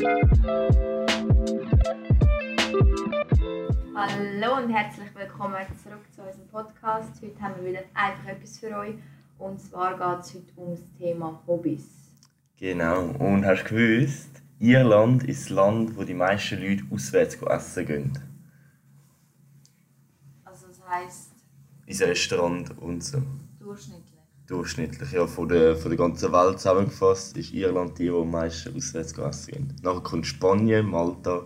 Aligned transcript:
Hallo 0.00 0.16
und 4.56 4.70
herzlich 4.70 5.14
willkommen 5.14 5.56
zurück 5.82 6.00
zu 6.14 6.22
unserem 6.22 6.48
Podcast. 6.48 7.20
Heute 7.22 7.38
haben 7.42 7.56
wir 7.56 7.70
wieder 7.70 7.82
einfach 7.92 8.28
etwas 8.28 8.58
für 8.58 8.74
euch. 8.78 8.94
Und 9.38 9.60
zwar 9.60 9.98
geht 9.98 10.24
es 10.24 10.34
heute 10.34 10.52
um 10.56 10.70
das 10.70 10.80
Thema 10.98 11.42
Hobbys. 11.46 11.84
Genau. 12.56 13.08
Und 13.18 13.44
hast 13.44 13.64
du 13.64 13.74
gewusst, 13.74 14.42
Irland 14.58 15.24
ist 15.24 15.42
das 15.42 15.50
Land, 15.50 15.94
wo 15.94 16.04
die 16.04 16.14
meisten 16.14 16.62
Leute 16.62 16.84
auswärts 16.90 17.34
essen 17.34 17.86
gehen. 17.86 18.18
Also 20.46 20.68
das 20.68 20.80
heisst 20.88 21.32
Ins 21.84 22.00
Restaurant 22.00 22.70
und 22.78 23.04
so. 23.04 23.22
durchschnittlich. 23.58 24.09
Durchschnittlich, 24.50 25.12
ja, 25.12 25.28
von 25.28 25.48
der, 25.48 25.76
von 25.76 25.90
der 25.92 25.98
ganzen 25.98 26.32
Welt 26.32 26.58
zusammengefasst, 26.58 27.36
ist 27.36 27.52
Irland 27.52 27.96
die, 28.00 28.06
die 28.06 28.10
am 28.10 28.32
meisten 28.32 28.74
auswärts 28.76 29.16
essen 29.16 29.52
gehen. 29.52 29.76
Nachher 29.80 30.00
kommt 30.00 30.26
Spanien, 30.26 30.86
Malta, 30.90 31.44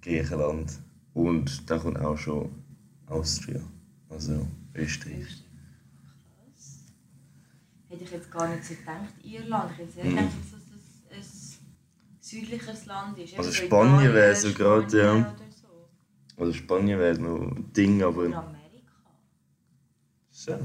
Griechenland 0.00 0.72
und 1.12 1.70
dann 1.70 1.80
kommt 1.80 2.00
auch 2.00 2.16
schon 2.16 2.48
Austria, 3.08 3.60
also 4.08 4.46
Österreich. 4.74 5.44
Krass. 6.34 6.86
Hätte 7.90 8.04
ich 8.04 8.10
jetzt 8.10 8.30
gar 8.30 8.48
nicht 8.48 8.64
so 8.64 8.74
gedacht, 8.74 9.14
Irland. 9.22 9.72
Ich 9.72 9.78
hätte 9.78 9.92
sehr 9.92 10.04
Mhm. 10.04 10.10
gedacht, 10.16 10.32
dass 10.40 10.50
das 11.10 11.58
ein 11.58 12.20
südlicheres 12.20 12.86
Land 12.86 13.18
ist. 13.18 13.36
Also 13.36 13.50
so 13.50 13.56
Spanien 13.56 14.14
wäre 14.14 14.34
so 14.34 14.50
gerade, 14.54 14.98
ja. 14.98 15.36
So. 15.60 16.42
Also 16.42 16.54
Spanien 16.54 16.98
wäre 16.98 17.18
noch 17.20 17.38
ein 17.38 17.70
Ding, 17.74 18.02
aber... 18.02 18.24
Amerika. 18.24 18.94
So. 20.30 20.58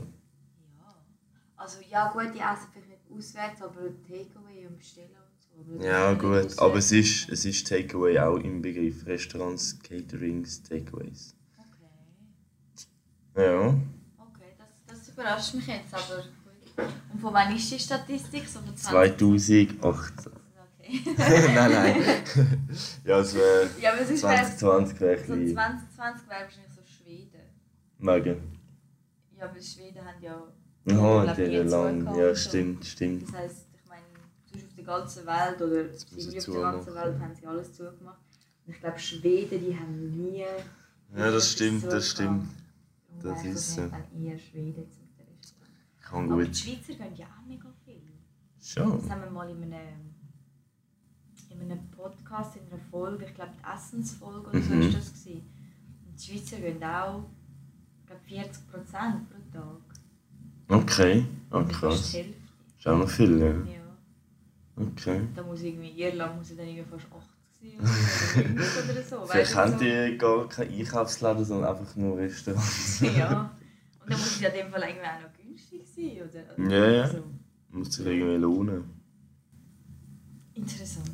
Ja. 1.66 1.72
Also 1.72 1.80
ja 1.90 2.12
gut, 2.12 2.34
die 2.34 2.40
essen 2.40 2.68
vielleicht 2.72 2.90
nicht 2.90 3.12
auswärts, 3.12 3.62
aber 3.62 3.82
Takeaway 4.08 4.68
und 4.68 4.78
bestellen 4.78 5.10
und 5.58 5.80
so. 5.80 5.84
Ja 5.84 6.14
gut, 6.14 6.60
aber 6.60 6.76
es 6.76 6.92
ist, 6.92 7.30
es 7.30 7.46
ist 7.46 7.68
Takeaway 7.68 8.20
auch 8.20 8.38
im 8.38 8.62
Begriff. 8.62 9.06
Restaurants, 9.06 9.80
Caterings, 9.80 10.62
Takeaways. 10.62 11.36
Okay, 11.58 13.42
Ja. 13.42 13.68
okay 13.70 14.54
das, 14.58 14.86
das 14.86 15.10
überrascht 15.10 15.54
mich 15.56 15.68
jetzt, 15.68 15.94
aber 15.94 16.24
gut. 16.24 16.86
Und 17.14 17.20
von 17.20 17.34
wann 17.34 17.56
ist 17.56 17.72
die 17.72 17.80
Statistik? 17.80 18.48
So 18.48 18.60
von 18.60 18.76
20? 18.78 19.80
2018. 19.80 20.34
Okay. 20.78 21.02
nein, 21.18 21.72
nein. 21.72 22.04
ja, 23.06 23.20
es 23.20 23.34
wäre 23.34 23.70
ja, 23.82 23.94
aber 23.94 24.02
es 24.02 24.10
ist 24.12 24.20
vielleicht 24.20 24.60
so 24.60 24.68
2020 24.68 25.00
wäre 25.00 25.12
ein 25.14 25.54
2020 25.54 26.14
bisschen 26.14 26.30
wäre 26.30 26.42
wahrscheinlich 26.42 26.74
so 26.76 26.82
Schweden. 26.86 27.42
mega. 27.98 28.36
Ja, 29.38 29.46
aber 29.50 29.60
Schweden 29.62 30.06
haben 30.06 30.22
ja... 30.22 30.54
Der 30.86 31.34
die 31.34 31.58
lang. 31.70 32.06
Ja, 32.16 32.30
und 32.30 32.38
stimmt, 32.38 32.86
stimmt. 32.86 33.24
Das 33.24 33.34
heisst, 33.34 33.68
ich 33.74 33.90
meine, 33.90 34.04
sonst 34.52 34.66
auf 34.66 34.76
der 34.76 34.84
ganzen 34.84 35.26
Welt 35.26 35.62
oder 35.62 35.76
irgendwie 35.82 36.38
auf 36.38 36.46
der 36.46 36.62
ganzen. 36.62 36.96
Welt 36.96 37.20
haben 37.20 37.36
sie 37.36 37.48
alles 37.48 37.74
zugemacht. 37.74 38.20
Und 38.66 38.74
ich 38.74 38.80
glaube, 38.80 39.00
Schweden, 39.00 39.60
die 39.66 39.78
haben 39.78 40.12
nie... 40.12 40.46
Ja, 41.16 41.32
das 41.32 41.52
stimmt, 41.52 41.84
das 41.86 42.12
stimmt. 42.12 42.48
Das 43.22 43.44
ist 43.44 43.76
so. 43.76 43.82
dann 43.88 44.04
eher 44.24 44.38
Schweden 44.38 44.90
zum. 44.92 45.06
Kann 46.02 46.32
Aber 46.32 46.46
die. 46.46 46.54
Schweizer 46.54 46.94
gehen 46.94 47.16
ja 47.16 47.26
auch 47.26 47.46
mega 47.48 47.68
viel. 47.84 48.00
Das 48.60 48.70
Schon. 48.70 49.10
haben 49.10 49.22
wir 49.22 49.30
mal 49.32 49.50
in 49.50 49.64
einem, 49.64 50.14
in 51.50 51.62
einem 51.62 51.90
Podcast, 51.90 52.58
in 52.58 52.72
einer 52.72 52.80
Folge, 52.92 53.26
ich 53.26 53.34
glaube 53.34 53.54
die 53.58 53.74
Essensfolge 53.76 54.50
oder 54.50 54.62
so 54.62 54.74
Mhm. 54.76 54.82
ist 54.82 54.98
das 54.98 55.14
gewesen. 55.14 55.50
Und 56.06 56.20
die 56.20 56.24
Schweizer 56.32 56.58
gehen 56.58 56.84
auch, 56.84 57.26
ich 58.02 58.06
glaube 58.06 58.22
40 58.28 58.68
Prozent 58.70 59.30
pro 59.30 59.58
Tag. 59.58 59.82
Okay. 60.68 61.26
Das 61.50 61.62
ist 61.62 61.68
fast 61.68 61.80
krass. 61.80 62.14
Hälfte. 62.14 62.34
Ist 62.78 62.88
auch 62.88 62.98
noch 62.98 63.10
viel, 63.10 63.40
ja. 63.40 63.48
Ja. 63.48 64.86
Okay. 64.88 65.22
Da 65.36 65.44
muss 65.44 65.62
irgendwie 65.62 66.02
Irland 66.02 66.38
muss 66.38 66.50
ja 66.50 66.56
dann 66.58 66.68
irgendwie 66.68 66.90
fast 66.90 67.06
80 67.06 67.78
sein 67.78 68.60
oder 68.90 69.04
so. 69.04 69.26
Vielleicht 69.26 69.56
haben 69.56 69.80
die 69.80 70.18
gar 70.18 70.48
kein 70.50 70.70
Einkaufsladen, 70.70 71.46
sondern 71.46 71.76
einfach 71.76 71.96
nur 71.96 72.18
Restaurants. 72.18 73.02
Ja. 73.18 73.52
Und 74.06 74.12
dann 74.12 74.20
muss 74.20 74.36
es 74.36 74.42
ja 74.42 74.50
in 74.50 74.56
dem 74.56 74.72
Fall 74.72 74.84
irgendwie 74.84 75.08
auch 75.08 75.22
noch 75.22 75.34
günstig 75.34 75.82
sein, 75.88 76.30
oder? 76.30 76.64
oder 76.64 76.78
Ja, 76.78 76.92
ja. 76.92 77.08
So. 77.08 77.24
Muss 77.72 77.92
sich 77.94 78.06
irgendwie 78.06 78.36
lohnen. 78.36 78.84
Interessant. 80.54 81.10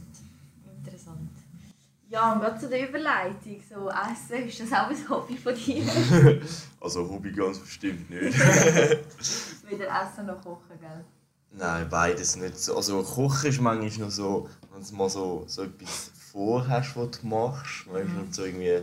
Ja, 2.11 2.33
und 2.33 2.41
gerade 2.41 2.59
zu 2.59 2.67
der 2.67 2.89
Überleitung, 2.89 3.63
so 3.69 3.89
Essen, 3.89 4.45
ist 4.45 4.59
das 4.59 4.73
auch 4.73 4.89
ein 4.89 5.09
Hobby 5.09 5.37
von 5.37 5.55
dir? 5.55 5.81
Also 6.81 7.09
Hobby 7.09 7.31
ganz 7.31 7.59
bestimmt 7.59 8.09
nicht. 8.09 8.37
Weder 9.69 9.87
Essen 9.87 10.25
noch 10.25 10.41
Kochen, 10.43 10.77
gell? 10.81 11.05
Nein, 11.51 11.87
beides 11.89 12.35
nicht. 12.35 12.57
so. 12.57 12.75
Also 12.75 13.01
Kochen 13.01 13.49
ist 13.49 13.61
manchmal 13.61 14.07
noch 14.07 14.11
so, 14.11 14.49
wenn 14.73 14.83
du 14.83 14.95
mal 14.95 15.09
so, 15.09 15.45
so 15.47 15.63
etwas 15.63 16.11
vorhast, 16.31 16.97
was 16.97 17.11
du 17.21 17.27
machst. 17.27 17.85
Du, 17.85 17.91
und 17.91 18.35
so 18.35 18.43
irgendwie, 18.43 18.81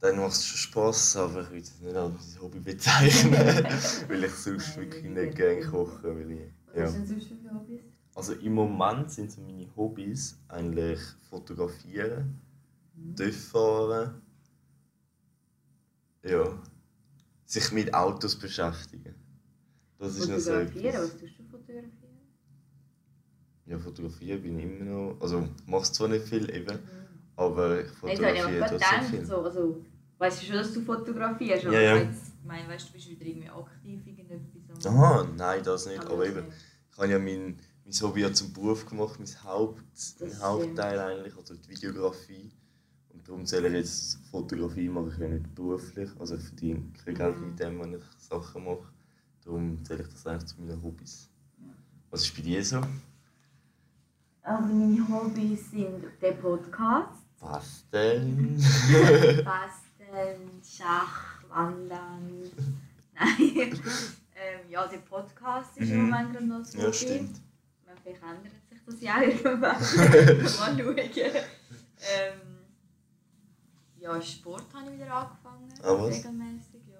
dann 0.00 0.16
macht 0.16 0.32
es 0.32 0.44
schon 0.44 0.58
Spass, 0.58 1.16
aber 1.16 1.42
ich 1.42 1.50
würde 1.50 1.60
es 1.60 1.80
nicht 1.80 1.94
als 1.96 2.40
Hobby 2.42 2.58
bezeichnen. 2.58 3.32
weil 4.08 4.24
ich 4.24 4.34
sonst 4.34 4.76
wirklich 4.76 5.04
nicht 5.04 5.36
gerne 5.36 5.60
koche. 5.60 6.16
Weil 6.16 6.30
ich, 6.32 6.40
Was 6.66 6.76
ja. 6.76 6.86
du 6.86 6.92
denn 6.94 7.06
sonst 7.06 7.26
für 7.28 7.54
Hobbys? 7.54 7.93
Also 8.14 8.32
im 8.34 8.54
Moment 8.54 9.10
sind 9.10 9.30
so 9.32 9.40
meine 9.40 9.66
Hobbys 9.76 10.38
eigentlich 10.48 11.00
fotografieren, 11.28 12.40
TÜV 13.16 13.48
fahren, 13.48 14.22
ja, 16.22 16.58
sich 17.44 17.72
mit 17.72 17.92
Autos 17.92 18.36
beschäftigen. 18.38 19.14
Das 19.98 20.16
ist 20.16 20.28
noch 20.28 20.38
so 20.38 20.52
Fotografieren? 20.52 20.86
etwas. 20.86 21.12
Was 21.12 21.20
tust 21.20 21.38
du 21.38 21.42
fotografieren? 21.44 21.90
Ja, 23.66 23.78
fotografieren 23.78 24.42
bin 24.42 24.58
ich 24.58 24.64
immer 24.64 24.84
noch. 24.84 25.16
Also, 25.20 25.40
ich 25.42 25.66
mache 25.66 25.90
zwar 25.92 26.08
nicht 26.08 26.26
viel 26.28 26.48
eben, 26.54 26.74
Mhm. 26.76 26.80
aber 27.36 27.80
ich 27.80 27.86
ich 27.86 27.92
fotografiere 27.92 28.46
aber 28.46 28.58
trotzdem 28.58 28.78
gedacht, 28.78 29.04
viel. 29.10 29.24
so, 29.26 29.36
also, 29.42 29.84
weißt 30.18 30.42
du 30.42 30.46
schon, 30.46 30.56
dass 30.56 30.72
du 30.72 30.80
fotografierst? 30.82 31.66
aber 31.66 31.74
Ja, 31.74 31.80
ja. 31.80 31.96
Ich 31.96 32.08
jetzt- 32.08 32.28
ich 32.40 32.44
meine, 32.46 32.68
weißt 32.68 32.84
du, 32.84 32.88
du 32.88 32.92
bist 32.94 33.08
wieder 33.10 33.24
irgendwie 33.26 33.48
aktiv 33.50 34.06
irgendetwas. 34.06 34.86
Aha, 34.86 35.26
nein, 35.36 35.62
das 35.64 35.86
nicht. 35.86 36.00
Aber 36.00 36.12
Aber 36.14 36.26
eben, 36.26 36.44
ich 36.92 36.98
habe 36.98 37.08
ja 37.10 37.18
mein, 37.18 37.58
mein 37.84 38.00
Hobby 38.02 38.20
ja 38.22 38.32
zum 38.32 38.52
Beruf 38.52 38.86
gemacht, 38.86 39.18
mein, 39.18 39.44
Haupt, 39.44 39.82
mein. 40.20 40.40
Hauptteil 40.40 40.98
eigentlich, 40.98 41.36
also 41.36 41.54
die 41.54 41.68
Videografie. 41.68 42.50
Und 43.10 43.28
darum 43.28 43.44
zähle 43.46 43.68
ich 43.68 43.74
jetzt 43.74 44.18
Fotografie, 44.30 44.88
mache 44.88 45.10
ich 45.12 45.18
ja 45.18 45.28
nicht 45.28 45.54
beruflich. 45.54 46.10
Also 46.18 46.36
ich 46.36 46.42
verdiene 46.42 46.82
kein 47.04 47.14
Geld 47.14 47.40
mit 47.40 47.60
dem, 47.60 47.80
wenn 47.80 47.94
ich 47.94 48.02
Sachen 48.18 48.64
mache. 48.64 48.88
Darum 49.44 49.84
zähle 49.84 50.02
ich 50.02 50.08
das 50.08 50.26
eigentlich 50.26 50.46
zu 50.46 50.60
meinen 50.60 50.82
Hobbys. 50.82 51.28
Was 52.10 52.22
ist 52.22 52.34
bei 52.36 52.42
dir 52.42 52.64
so? 52.64 52.80
Also 54.42 54.74
meine 54.74 55.08
Hobbys 55.08 55.70
sind 55.70 56.04
der 56.20 56.32
Podcast, 56.32 57.08
Was 57.40 57.84
denn? 57.92 58.56
Basteln, 59.44 60.50
Schach, 60.62 61.42
Wandern. 61.48 62.42
Nein. 63.14 63.38
ähm, 64.36 64.70
ja, 64.70 64.86
der 64.86 64.98
Podcast 64.98 65.76
ist 65.78 65.90
im 65.90 65.96
Mhm. 66.04 66.10
Moment 66.10 66.32
gerade 66.32 66.46
noch 66.46 66.64
so. 66.64 66.78
ja, 66.78 66.92
stimmt. 66.92 67.40
Ändert 68.06 68.52
sich 68.68 68.78
das 68.86 69.00
ja 69.00 69.20
irgendwann. 69.22 69.60
Mal 69.60 69.78
schauen. 70.48 70.98
Ähm, 70.98 72.40
ja, 73.98 74.20
Sport 74.20 74.64
habe 74.74 74.90
ich 74.90 75.00
wieder 75.00 75.14
angefangen. 75.14 75.72
Ah, 75.82 75.94
was? 75.98 76.16
Regelmäßig, 76.16 76.82
ja. 76.92 76.98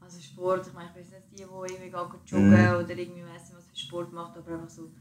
Also 0.00 0.20
Sport, 0.20 0.66
ich 0.66 0.72
meine, 0.74 0.88
ich 0.88 0.94
bin 0.94 1.02
jetzt 1.02 1.12
nicht 1.12 1.30
die, 1.32 1.36
die 1.36 1.42
irgendwie 1.42 1.90
joggen 1.90 2.48
Mhm. 2.48 2.52
oder 2.52 2.90
irgendwie 2.90 3.22
nicht, 3.22 3.54
was 3.56 3.66
für 3.66 3.76
Sport 3.76 4.12
macht, 4.12 4.36
aber 4.36 4.52
einfach 4.52 4.68
so 4.68 4.82
ein 4.82 4.94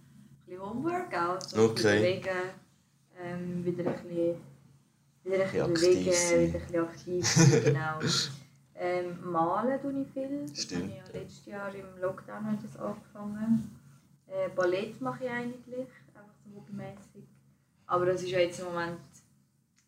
bisschen 0.45 0.61
Homeworkout, 0.61 1.43
so 1.49 1.63
Okay. 1.63 1.99
bewegen, 1.99 2.29
ähm, 3.19 3.65
wieder 3.65 3.85
ein 3.91 3.93
bisschen, 3.93 4.35
wieder 5.23 5.43
ein 5.45 5.73
bisschen 5.73 5.73
bewegen, 5.73 6.13
sein. 6.13 6.41
wieder 6.41 6.59
ein 6.59 6.65
bisschen 6.65 6.85
aktiv 6.87 7.27
sein, 7.27 7.63
genau. 7.65 7.99
Ähm, 8.75 9.31
malen 9.31 9.81
tue 9.81 10.01
ich 10.01 10.07
viel. 10.11 10.45
Das 10.47 10.61
Stimmt. 10.63 10.83
habe 10.83 10.91
ich 10.91 10.97
ja 11.13 11.19
letztes 11.19 11.45
Jahr 11.45 11.75
im 11.75 12.01
Lockdown 12.01 12.57
das 12.63 12.79
angefangen. 12.79 13.80
Äh, 14.31 14.49
Ballett 14.55 14.99
mache 15.01 15.25
ich 15.25 15.29
eigentlich, 15.29 15.87
einfach 16.15 16.33
so 16.43 16.55
hobbymäßig. 16.55 17.23
Aber 17.85 18.05
das 18.05 18.23
ist 18.23 18.29
ja 18.31 18.39
jetzt 18.39 18.59
im 18.59 18.65
Moment 18.67 18.99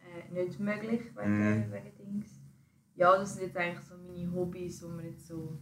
äh, 0.02 0.34
nicht 0.34 0.60
möglich 0.60 1.02
wegen, 1.16 1.40
Mhm. 1.68 1.72
wegen 1.72 1.96
Dings. 1.98 2.28
Ja, 2.96 3.18
das 3.18 3.34
sind 3.36 3.44
jetzt 3.48 3.58
eigentlich 3.58 3.86
so 3.88 3.96
meine 3.98 4.32
Hobbys, 4.34 4.80
die 4.80 4.86
man 4.86 5.06
jetzt 5.06 5.28
so 5.28 5.58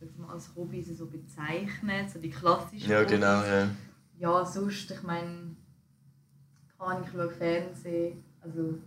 ich 0.00 0.16
mal, 0.18 0.30
als 0.32 0.54
Hobbys 0.54 0.96
so 0.96 1.06
bezeichnet, 1.06 2.10
so 2.10 2.18
die 2.18 2.30
klassischen 2.30 2.90
Ja, 2.90 2.98
Hobbys. 3.00 3.10
genau, 3.12 3.42
ja. 3.44 3.68
Ja, 4.18 4.44
sonst, 4.44 4.90
ich 4.90 5.02
meine, 5.02 5.56
kann 6.78 7.02
ich 7.02 7.10
schaue 7.10 7.30
Fernsehen, 7.30 8.22
also 8.40 8.78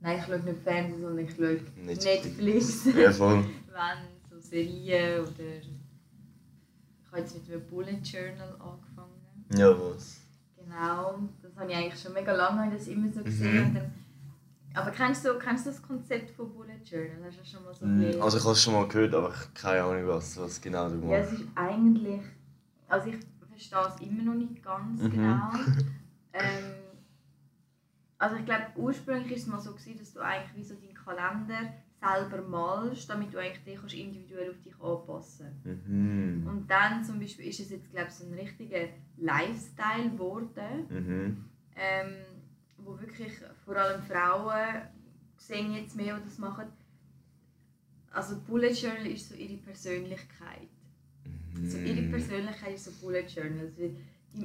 nein, 0.00 0.18
ich 0.18 0.24
schaue 0.26 0.38
nicht 0.40 0.58
Fernsehen, 0.62 1.00
sondern 1.02 1.24
ich 1.24 1.34
schaue 1.34 1.60
Netflix. 1.76 2.04
Netflix, 2.84 2.84
Ja, 2.96 3.12
voll. 3.12 3.44
wenn 3.68 4.30
so 4.30 4.38
Serien 4.40 5.20
oder 5.20 5.60
ich 7.08 7.12
habe 7.12 7.20
jetzt 7.22 7.34
mit 7.34 7.50
einem 7.50 7.66
Bullet 7.68 8.00
Journal 8.02 8.52
angefangen. 8.60 9.44
Ja, 9.56 9.70
was? 9.70 10.20
Genau, 10.56 11.18
das 11.42 11.56
habe 11.56 11.70
ich 11.70 11.76
eigentlich 11.76 12.00
schon 12.00 12.12
mega 12.12 12.32
lange 12.32 12.70
das 12.70 12.86
immer 12.88 13.08
so 13.10 13.22
gesehen. 13.24 13.70
Mhm. 13.70 13.74
Dann, 13.74 13.94
aber 14.74 14.90
kennst 14.90 15.24
du, 15.24 15.38
kennst 15.38 15.64
du 15.66 15.70
das 15.70 15.80
Konzept 15.82 16.30
von 16.32 16.52
Bullet 16.52 16.80
Journal? 16.84 17.24
Hast 17.26 17.38
du 17.40 17.44
schon 17.44 17.64
mal 17.64 17.74
so 17.74 17.86
bisschen- 17.86 18.20
Also 18.22 18.36
ich 18.38 18.44
habe 18.44 18.52
es 18.52 18.62
schon 18.62 18.74
mal 18.74 18.86
gehört, 18.88 19.14
aber 19.14 19.30
ich 19.34 19.54
keine 19.54 19.82
Ahnung, 19.82 20.06
was, 20.08 20.36
was 20.38 20.60
genau 20.60 20.88
du 20.90 20.96
Ja, 21.08 21.18
es 21.18 21.30
machst. 21.30 21.42
ist 21.44 21.48
eigentlich. 21.54 22.20
Also 22.88 23.08
ich 23.08 23.16
verstehe 23.48 23.88
es 23.94 24.00
immer 24.06 24.22
noch 24.24 24.34
nicht 24.34 24.62
ganz 24.62 25.00
Mhm. 25.00 25.10
genau. 25.10 25.50
ähm, 26.34 26.74
Also 28.18 28.36
ich 28.36 28.44
glaube, 28.44 28.66
ursprünglich 28.76 29.30
war 29.30 29.36
es 29.38 29.46
mal 29.46 29.60
so, 29.60 29.72
gewesen, 29.72 29.98
dass 29.98 30.12
du 30.12 30.20
eigentlich 30.20 30.56
wie 30.56 30.64
so 30.64 30.74
deinen 30.74 30.94
Kalender 30.94 31.72
selber 32.00 32.42
malst, 32.42 33.08
damit 33.10 33.32
du 33.34 33.38
eigentlich 33.38 33.76
kannst 33.78 33.94
individuell 33.94 34.50
auf 34.50 34.60
dich 34.62 34.74
anpassen 34.80 35.48
Mhm. 35.64 36.46
Und 36.46 36.70
dann 36.70 37.04
zum 37.04 37.18
Beispiel 37.18 37.46
ist 37.46 37.60
es 37.60 37.70
jetzt, 37.70 37.90
glaube 37.90 38.08
ich, 38.08 38.14
so 38.14 38.24
ein 38.26 38.34
richtiger 38.34 38.88
Lifestyle 39.16 40.10
geworden, 40.10 40.86
Mhm. 40.88 41.44
ähm, 41.76 42.14
wo 42.78 42.98
wirklich 43.00 43.32
vor 43.64 43.76
allem 43.76 44.02
Frauen 44.02 44.82
sehen 45.36 45.74
jetzt 45.74 45.96
mehr, 45.96 46.16
die 46.18 46.24
das 46.24 46.38
machen. 46.38 46.66
Also 48.10 48.40
Bullet 48.46 48.72
Journal 48.72 49.06
ist 49.06 49.28
so 49.28 49.34
ihre 49.34 49.58
Persönlichkeit. 49.58 50.68
So 51.64 51.76
ihre 51.78 52.02
Mhm. 52.02 52.10
Persönlichkeit 52.10 52.74
ist 52.74 52.84
so 52.84 52.92
Bullet 53.04 53.26
Journal. 53.26 53.60
Also 53.66 53.72
die 53.76 53.96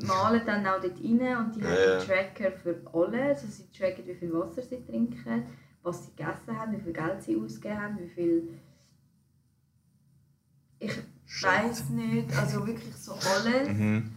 malen 0.05 0.41
dann 0.45 0.65
auch 0.67 0.81
dort 0.81 0.97
rein 0.97 1.37
und 1.37 1.55
die 1.55 1.61
Ja, 1.61 1.69
haben 1.69 1.99
die 1.99 2.05
Tracker 2.05 2.51
für 2.51 2.81
alles. 2.93 3.43
Also 3.43 3.47
sie 3.47 3.69
tracken, 3.77 4.05
wie 4.07 4.15
viel 4.15 4.33
Wasser 4.33 4.61
sie 4.63 4.83
trinken, 4.85 5.43
was 5.83 6.05
sie 6.05 6.11
gegessen 6.15 6.57
haben, 6.57 6.71
wie 6.75 6.81
viel 6.81 6.93
Geld 6.93 7.21
sie 7.23 7.37
ausgegeben 7.37 7.81
haben, 7.81 7.99
wie 7.99 8.07
viel... 8.09 8.59
Ich 10.79 10.91
weiß 11.43 11.89
nicht, 11.91 12.35
also 12.35 12.65
wirklich 12.67 12.93
so 12.95 13.13
alles. 13.13 13.69
Mhm. 13.69 14.11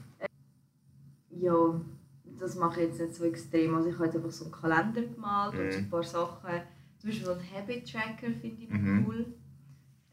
Ja, 1.31 1.81
das 2.39 2.55
mache 2.57 2.81
ich 2.83 2.89
jetzt 2.89 3.01
nicht 3.01 3.15
so 3.15 3.25
extrem. 3.25 3.75
Also 3.75 3.89
ich 3.89 3.95
habe 3.95 4.07
jetzt 4.07 4.17
einfach 4.17 4.31
so 4.33 4.45
einen 4.45 4.53
Kalender 4.53 5.03
gemalt 5.03 5.55
und 5.55 5.73
so 5.73 5.79
Mhm. 5.79 5.85
ein 5.85 5.91
paar 5.91 6.03
Sachen. 6.03 6.51
Zum 6.99 7.11
Beispiel 7.11 7.27
so 7.27 7.33
einen 7.33 7.53
Habit 7.53 7.91
Tracker 7.93 8.33
finde 8.41 8.63
ich 8.63 8.71
noch 8.71 8.79
Mhm. 8.79 9.05
cool. 9.07 9.27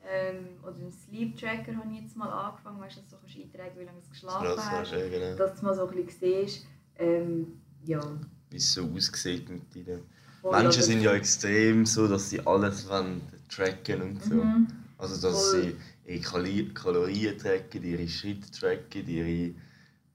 Ähm, 0.05 0.47
oder 0.61 0.75
einen 0.75 0.91
Sleep 0.91 1.37
Tracker 1.37 1.75
habe 1.77 1.89
ich 1.93 2.01
jetzt 2.01 2.17
mal 2.17 2.29
angefangen, 2.29 2.79
weißt 2.81 2.97
du, 2.97 3.01
dass 3.01 3.09
du 3.09 3.15
kannst 3.17 3.35
eintragen 3.37 3.79
wie 3.79 3.83
lange 3.85 4.01
du 4.01 4.09
geschlafen 4.09 4.43
Das 4.45 4.69
hast. 4.71 4.91
ja, 4.91 5.07
genau. 5.09 5.35
Dass 5.37 5.59
du 5.59 5.65
mal 5.65 5.73
so 5.75 5.87
ein 5.87 5.95
bisschen 5.95 6.19
siehst. 6.19 6.65
Ähm, 6.97 7.61
ja. 7.85 8.01
Wie 8.49 8.57
es 8.57 8.73
so 8.73 8.83
aussieht 8.93 9.49
mit 9.49 9.73
dir. 9.73 10.01
Menschen 10.51 10.65
aber- 10.65 10.71
sind 10.81 11.01
ja 11.01 11.13
extrem 11.13 11.85
so, 11.85 12.07
dass 12.07 12.29
sie 12.29 12.45
alles 12.45 12.87
wollen 12.89 13.21
tracken 13.49 14.01
und 14.01 14.23
so. 14.23 14.35
Mhm. 14.35 14.67
Also 14.97 15.21
dass 15.27 15.51
Voll. 15.51 15.61
sie 15.63 15.75
ihre 16.05 16.21
Kali 16.21 16.69
Kalorien 16.73 17.37
tracken, 17.37 17.83
ihre 17.83 18.07
Schritte 18.07 18.51
tracken, 18.51 19.07
ihre 19.07 19.53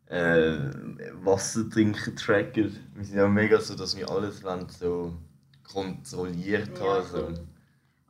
äh, 0.07 0.71
Wasser 1.23 1.69
trinken 1.69 2.17
tracken. 2.17 2.75
Wir 2.95 3.05
sind 3.05 3.17
ja 3.19 3.29
mega 3.29 3.61
so, 3.61 3.75
dass 3.75 3.97
wir 3.97 4.09
alles 4.11 4.43
wollen, 4.43 4.67
so 4.69 5.15
kontrolliert 5.71 6.71
Ja, 6.79 6.85
haben. 6.85 7.07
So. 7.07 7.27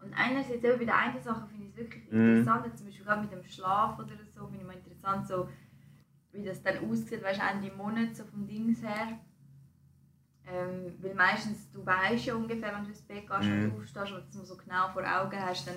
Und 0.03 0.15
einerseits 0.17 0.63
bei 0.63 0.85
der 0.85 0.97
einen 0.97 1.21
Sache 1.23 1.47
finde 1.49 1.65
ich 1.67 1.71
es 1.73 1.77
wirklich 1.77 2.05
Mhm. 2.13 2.39
interessant, 2.39 2.79
zum 2.79 2.87
Beispiel 2.87 3.05
gerade 3.05 3.21
mit 3.23 3.33
dem 3.33 3.45
Schlaf 3.45 3.99
oder 3.99 4.09
so, 4.35 4.47
finde 4.47 4.61
ich 4.61 4.67
mal 4.67 4.77
interessant, 4.77 5.27
so, 5.27 5.49
wie 6.33 6.45
das 6.45 6.63
dann 6.63 6.79
aussieht, 6.89 7.23
weißt 7.23 7.41
du, 7.41 7.45
Ende 7.45 7.77
Monat, 7.77 8.15
so 8.17 8.25
vom 8.25 8.47
Dings 8.47 8.81
her. 8.83 9.19
Ähm, 10.53 10.95
weil 11.03 11.15
meistens, 11.15 11.59
du 11.73 11.85
weißt 11.85 12.25
ja 12.27 12.35
ungefähr, 12.35 12.73
wenn 12.75 12.85
du 12.85 12.91
ins 12.91 13.03
Bett 13.03 13.27
gehst 13.29 13.49
Mhm. 13.49 13.73
und 13.75 13.81
aufstehst 13.83 14.13
und 14.13 14.25
das 14.41 14.49
so 14.49 14.57
genau 14.57 14.89
vor 14.93 15.03
Augen 15.03 15.37
hast, 15.41 15.67
dann 15.67 15.77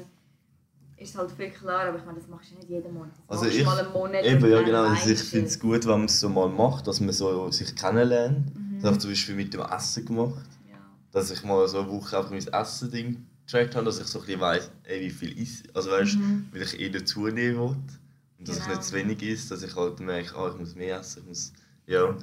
ist 0.98 1.10
es 1.10 1.18
halt 1.18 1.32
viel 1.32 1.50
klar, 1.50 1.88
aber 1.88 1.98
ich 1.98 2.06
meine, 2.06 2.20
das 2.20 2.28
machst 2.30 2.52
du 2.52 2.56
nicht 2.56 2.70
jeden 2.70 2.94
Monat. 2.94 3.12
Das 3.28 3.40
Also 3.40 3.50
du 3.52 3.58
ich- 3.58 3.66
mal 3.66 3.80
einen 3.80 3.92
Monat 3.92 4.24
Eben, 4.24 4.50
ja 4.52 4.62
genau. 4.62 4.84
Also 4.84 5.10
ich 5.10 5.20
finde 5.24 5.48
du 5.48 5.52
es 5.54 5.60
gut, 5.60 5.84
wenn 5.86 5.92
man 5.92 6.06
es 6.06 6.20
so 6.20 6.30
mal 6.30 6.48
macht, 6.48 6.88
dass 6.88 7.00
man 7.02 7.12
so 7.12 7.50
sich 7.52 7.76
kennenlernt. 7.76 8.56
Mhm. 8.56 8.76
Das 8.76 8.86
habe 8.86 8.96
ich 8.96 9.02
zum 9.02 9.12
Beispiel 9.12 9.36
mit 9.36 9.54
dem 9.54 9.62
Essen 9.62 10.06
gemacht. 10.06 10.48
Ja. 10.70 10.78
Dass 11.12 11.32
ich 11.32 11.44
mal 11.44 11.68
so 11.68 11.80
eine 11.80 11.90
Woche 11.90 12.18
einfach 12.18 12.30
mein 12.32 12.48
Essen-Ding 12.48 13.26
getrackt 13.46 13.76
habe, 13.76 13.86
dass 13.86 14.00
ich 14.00 14.08
so 14.08 14.20
ein 14.20 14.26
bisschen 14.26 14.42
weiss, 14.42 14.72
ey, 14.84 15.02
wie 15.02 15.10
viel 15.10 15.38
ist. 15.42 15.76
Also 15.76 15.92
weißt 15.92 16.16
Mhm. 16.18 16.48
weil 16.52 16.62
ich 16.62 16.80
eh 16.80 17.04
zunehmen 17.04 17.56
will. 17.60 17.76
Und 18.40 18.48
dass 18.48 18.58
ich 18.58 18.64
Genau. 18.64 18.76
nicht 18.78 18.84
zu 18.88 18.96
wenig 18.96 19.22
ist, 19.24 19.52
dass 19.52 19.64
ich 19.64 19.76
halt 19.76 20.00
merke, 20.00 20.36
ah, 20.38 20.50
ich 20.54 20.58
muss 20.60 20.76
mehr 20.76 21.00
essen. 21.00 21.22
Ich 21.24 21.28
muss, 21.28 21.54
ja. 21.88 22.16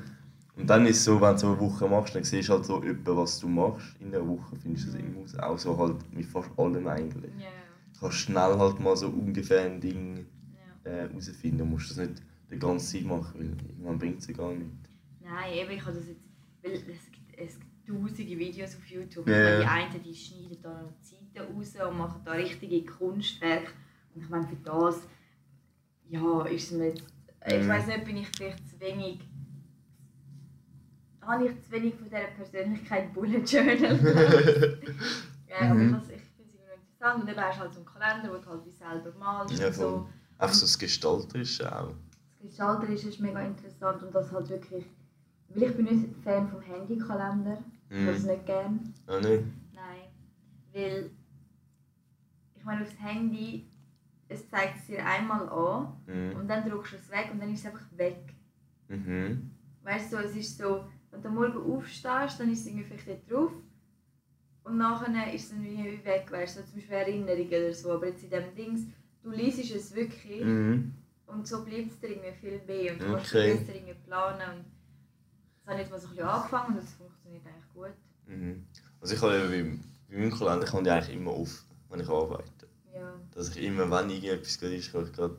Und 0.58 0.66
dann 0.68 0.86
ist 0.86 0.98
es 0.98 1.04
so, 1.04 1.20
wenn 1.20 1.32
du 1.34 1.38
so 1.38 1.46
eine 1.48 1.60
Woche 1.60 1.88
machst, 1.88 2.14
dann 2.14 2.24
siehst 2.24 2.48
du 2.48 2.52
halt 2.54 2.64
so 2.64 2.82
etwa, 2.82 3.16
was 3.16 3.38
du 3.40 3.48
machst. 3.48 3.96
In 4.00 4.08
einer 4.14 4.26
Woche 4.26 4.56
findest 4.56 4.88
du 4.88 4.92
das 4.92 5.00
immer 5.00 5.20
raus. 5.20 5.34
Auch 5.38 5.58
so 5.58 5.78
halt 5.78 6.12
mit 6.14 6.26
fast 6.26 6.50
allem 6.58 6.86
eigentlich. 6.88 7.32
Ja, 7.38 7.46
Du 7.94 8.00
kannst 8.00 8.18
schnell 8.18 8.58
halt 8.58 8.80
mal 8.80 8.96
so 8.96 9.08
ungefähr 9.08 9.62
ein 9.62 9.80
Ding 9.80 10.26
ja. 10.84 10.90
äh, 10.90 11.08
herausfinden. 11.08 11.58
Du 11.58 11.64
musst 11.64 11.90
das 11.90 11.96
nicht 11.98 12.22
die 12.50 12.58
ganze 12.58 12.92
Zeit 12.92 13.04
machen, 13.06 13.34
weil 13.38 13.46
irgendwann 13.68 13.98
bringt 13.98 14.18
es 14.20 14.26
ja 14.28 14.34
gar 14.34 14.52
nicht. 14.52 14.70
Nein, 15.22 15.52
eben, 15.54 15.70
ich 15.72 15.84
habe 15.84 15.96
das 15.96 16.06
jetzt. 16.08 16.20
Weil 16.62 16.72
es 16.72 16.84
gibt, 16.86 17.38
es 17.38 17.58
gibt 17.58 17.86
tausende 17.86 18.38
Videos 18.38 18.76
auf 18.76 18.86
YouTube. 18.86 19.28
Ja. 19.28 19.60
Die 19.60 19.66
einen 19.66 20.02
die 20.02 20.14
schneiden 20.14 20.58
da 20.62 20.82
noch 20.82 20.92
die 21.00 21.06
Seiten 21.06 21.54
raus 21.56 21.74
und 21.90 21.98
machen 21.98 22.20
da 22.24 22.32
richtige 22.32 22.84
Kunstwerke. 22.84 23.70
Und 24.14 24.22
ich 24.22 24.28
meine, 24.28 24.46
für 24.46 24.56
das. 24.56 25.00
Ja, 26.08 26.42
ist 26.46 26.72
es 26.72 26.78
mir 26.78 26.88
jetzt. 26.88 27.04
Ich 27.46 27.62
Mhm. 27.64 27.68
weiß 27.68 27.86
nicht, 27.86 28.04
bin 28.04 28.16
ich 28.16 28.28
vielleicht 28.36 28.68
zu 28.68 28.80
wenig. 28.80 29.20
Habe 31.28 31.46
ich 31.46 31.62
zu 31.62 31.70
wenig 31.72 31.94
von 31.94 32.04
dieser 32.04 32.28
Persönlichkeit 32.36 33.12
Bullet 33.12 33.40
Journal? 33.44 33.78
ja, 35.48 35.56
aber 35.70 35.74
Mhm. 35.74 35.88
ich, 35.88 35.94
has- 35.94 36.08
ich 36.10 36.22
finde 36.22 36.48
es 36.48 36.54
immer 36.54 36.74
interessant. 36.74 37.20
Und 37.22 37.28
dann 37.30 37.44
hast 37.44 37.56
du 37.56 37.60
halt 37.60 37.72
so 37.74 37.78
einen 37.80 37.86
Kalender, 37.86 38.32
wo 38.32 38.36
du 38.42 38.46
halt 38.50 38.64
wie 38.66 38.70
selber 38.70 39.12
malst. 39.18 39.58
Ja, 39.58 39.72
so. 39.72 40.08
Einfach 40.38 40.54
so 40.54 40.64
das 40.66 40.78
Gestalterische 40.78 41.70
auch. 41.80 41.92
Das 42.40 42.48
Gestalterische 42.50 43.08
ist 43.10 43.20
mega 43.20 43.40
interessant 43.42 44.02
und 44.02 44.14
das 44.14 44.32
halt 44.32 44.48
wirklich. 44.48 44.86
Weil 45.48 45.62
ich 45.64 45.76
bin 45.76 45.84
nicht 45.86 46.14
Fan 46.24 46.48
vom 46.48 46.60
Handykalender. 46.60 47.58
Ich 47.90 47.96
habe 48.06 48.10
es 48.16 48.22
Mhm. 48.22 48.28
nicht 48.30 48.46
gern. 48.46 48.94
Ah, 49.06 49.18
nicht? 49.20 49.44
Nein. 49.74 50.00
Weil. 50.72 51.10
Ich 52.54 52.64
meine, 52.64 52.82
aufs 52.82 52.98
Handy, 53.00 53.66
es 54.28 54.48
zeigt 54.48 54.76
es 54.78 54.86
dir 54.86 55.04
einmal 55.04 55.48
an 55.48 55.96
Mhm. 56.06 56.36
und 56.36 56.48
dann 56.48 56.68
drückst 56.68 56.92
du 56.92 56.96
es 56.96 57.10
weg 57.10 57.28
und 57.32 57.40
dann 57.40 57.52
ist 57.52 57.60
es 57.60 57.66
einfach 57.66 57.86
weg. 57.96 58.34
Mhm. 58.88 59.50
Weißt 59.82 60.12
du, 60.12 60.16
es 60.18 60.36
ist 60.36 60.58
so, 60.58 60.84
wenn 61.18 61.22
du 61.22 61.28
am 61.28 61.34
morgen 61.34 61.76
aufstehst, 61.76 62.38
dann 62.40 62.52
ist 62.52 62.60
es 62.60 62.66
irgendwie 62.66 62.84
vielleicht 62.96 63.30
drauf 63.30 63.52
und 64.64 64.78
nachher 64.78 65.32
ist 65.32 65.44
es 65.44 65.50
dann 65.50 65.64
wie 65.64 66.04
weg, 66.04 66.30
weißt 66.30 66.58
du, 66.58 66.64
zum 66.64 66.74
Beispiel 66.74 66.96
Erinnerungen 66.96 67.48
oder 67.48 67.74
so. 67.74 67.92
Aber 67.92 68.06
jetzt 68.06 68.22
in 68.22 68.30
dem 68.30 68.54
Dings, 68.54 68.82
du 69.22 69.30
liest 69.30 69.58
es 69.74 69.94
wirklich 69.94 70.44
Mhm. 70.44 70.94
und 71.26 71.46
so 71.46 71.64
bleibt 71.64 71.90
es 71.90 71.98
dir 72.00 72.10
irgendwie 72.10 72.32
viel 72.32 72.60
mehr 72.66 72.92
und 72.92 73.00
du 73.02 73.12
kannst 73.12 73.34
Okay. 73.34 73.52
okay. 73.52 73.58
besser 73.58 73.74
irgendwie 73.74 73.94
planen. 74.06 74.58
Und 74.58 74.64
das 75.64 75.66
habe 75.66 75.74
ich 75.74 75.80
jetzt 75.80 75.90
mal 75.90 75.98
so 75.98 76.06
ein 76.06 76.10
bisschen 76.10 76.28
angefangen 76.28 76.68
und 76.68 76.76
das 76.76 76.92
funktioniert 76.92 77.46
eigentlich 77.46 77.74
gut. 77.74 77.96
Mhm. 78.26 78.66
Also 79.00 79.14
ich 79.14 79.22
habe 79.22 79.56
eben 79.56 79.84
bei 80.10 80.16
meinem 80.18 80.30
Kalender 80.30 80.66
kann 80.66 80.84
ich 80.84 80.92
eigentlich 80.92 81.16
immer 81.16 81.30
auf, 81.30 81.64
wenn 81.88 82.00
ich 82.00 82.08
arbeite. 82.08 82.68
Ja. 82.94 83.14
Dass 83.34 83.56
ich 83.56 83.64
immer, 83.64 83.90
wenn 83.90 84.10
irgendetwas 84.10 84.58
gerade 84.58 84.76
ist, 84.76 84.92
kann 84.92 85.04
ich 85.04 85.12
gerade... 85.12 85.36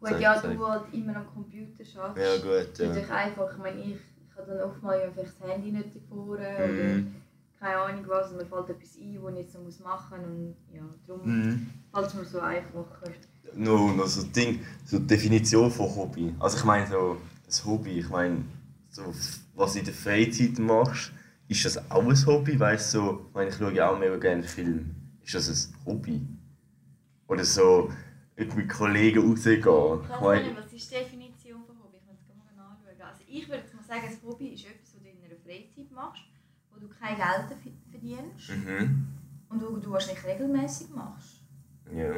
Gut, 0.00 0.18
ja, 0.18 0.40
du 0.40 0.66
halt 0.66 0.92
immer 0.92 1.14
am 1.16 1.26
Computer 1.28 1.84
schaffst. 1.84 2.18
Ja 2.18 2.36
gut, 2.38 2.76
ja. 2.76 2.88
natürlich 2.88 3.10
einfach. 3.10 3.52
Ich 3.52 3.58
meine, 3.58 3.80
ich 3.80 3.96
habe 4.42 4.52
dann 4.58 4.70
oftmals 4.70 5.02
ja 5.04 5.10
vielleicht 5.12 5.40
das 5.40 5.48
Handy 5.48 5.72
nicht 5.72 5.96
davor 5.96 6.26
oder 6.28 6.66
Mhm. 6.68 7.14
keine 7.58 7.76
Ahnung 7.78 8.04
was. 8.08 8.30
Und 8.30 8.36
mir 8.38 8.46
fällt 8.46 8.70
etwas 8.70 8.96
ein, 8.96 9.18
was 9.22 9.32
ich 9.34 9.38
jetzt 9.40 9.54
noch 9.54 9.62
muss 9.62 9.80
machen 9.80 10.18
muss. 10.20 10.28
Und 10.28 10.76
ja, 10.76 10.82
darum 11.06 11.22
Mhm. 11.24 11.70
fällt 11.92 12.06
es 12.06 12.14
mir 12.14 12.24
so 12.24 12.40
einfacher. 12.40 13.10
Nur 13.54 13.92
noch 13.94 14.06
so 14.06 14.22
Ding, 14.22 14.60
so 14.86 14.98
die 14.98 15.06
Definition 15.06 15.70
von 15.70 15.94
Hobby. 15.94 16.34
Also 16.40 16.56
ich 16.58 16.64
meine 16.64 16.86
so, 16.86 17.16
das 17.46 17.64
Hobby, 17.64 17.98
ich 17.98 18.08
meine, 18.08 18.44
so, 18.90 19.02
was 19.54 19.72
du 19.74 19.78
in 19.80 19.84
der 19.84 19.94
Freizeit 19.94 20.58
machst, 20.58 21.12
ist 21.48 21.64
das 21.66 21.90
auch 21.90 22.02
ein 22.02 22.26
Hobby? 22.26 22.58
Weißt 22.58 22.94
du, 22.94 22.98
so, 22.98 23.26
ich 23.28 23.34
meine, 23.34 23.50
ich 23.50 23.56
schaue 23.56 23.72
ja 23.74 23.90
auch 23.90 23.98
mega 23.98 24.16
gerne 24.16 24.42
Film. 24.44 24.94
Ist 25.22 25.34
das 25.34 25.48
ein 25.68 25.74
Hobby? 25.86 26.20
Oder 27.28 27.44
so, 27.44 27.90
mit 28.36 28.68
Kollegen 28.68 29.28
rausgehen? 29.30 29.58
Ich 29.58 30.20
meine, 30.20 30.42
nicht, 30.48 30.56
was 30.56 30.72
ist 30.72 30.90
die 30.90 30.94
Definition 30.94 31.62
von 31.66 31.76
Hobby? 31.82 31.98
Ich 31.98 32.06
muss 32.06 32.16
es 32.22 32.56
mal 32.56 32.64
anschauen. 32.64 33.00
Also 33.02 33.22
ich 33.28 33.48
würde 33.48 33.62
jetzt 33.62 33.74
mal 33.74 33.81
sagen, 33.92 34.06
ein 34.06 34.28
Hobby 34.28 34.48
ist 34.48 34.64
etwas, 34.64 34.94
was 34.94 35.02
du 35.02 35.08
in 35.08 35.24
einer 35.24 35.36
Freizeit 35.36 35.90
machst, 35.92 36.22
wo 36.70 36.80
du 36.80 36.88
kein 36.88 37.16
Geld 37.16 37.76
verdienst 37.90 38.50
mhm. 38.50 39.08
und 39.48 39.62
wo 39.62 39.76
du 39.76 39.90
wahrscheinlich 39.90 40.24
regelmäßig 40.24 40.90
machst. 40.90 41.40
Ja. 41.94 42.12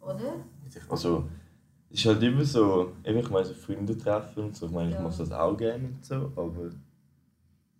Oder? 0.00 0.44
Also, 0.88 1.28
es 1.90 2.00
ist 2.00 2.06
halt 2.06 2.22
immer 2.22 2.44
so, 2.44 2.94
eben, 3.04 3.18
ich 3.18 3.30
meine, 3.30 3.44
so 3.44 3.54
Freunde 3.54 3.96
treffen 3.96 4.44
und 4.44 4.56
so. 4.56 4.66
Ich 4.66 4.72
meine, 4.72 4.90
ich 4.90 4.94
Ja. 4.96 5.02
mache 5.02 5.18
das 5.18 5.32
auch 5.32 5.56
gerne 5.56 5.88
und 5.88 6.04
so, 6.04 6.32
aber... 6.36 6.70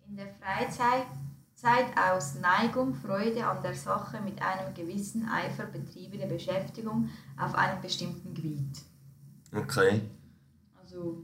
In 0.07 0.17
der 0.17 0.27
Freizeit 0.27 1.07
Zeit 1.55 1.95
aus 1.95 2.35
Neigung, 2.39 2.93
Freude 2.93 3.45
an 3.45 3.61
der 3.61 3.75
Sache 3.75 4.19
mit 4.21 4.41
einem 4.41 4.73
gewissen 4.73 5.27
Eifer 5.27 5.65
betriebene 5.65 6.25
Beschäftigung 6.25 7.09
auf 7.37 7.53
einem 7.55 7.79
bestimmten 7.81 8.33
Gebiet. 8.33 8.81
Okay. 9.55 10.01
Also, 10.81 11.23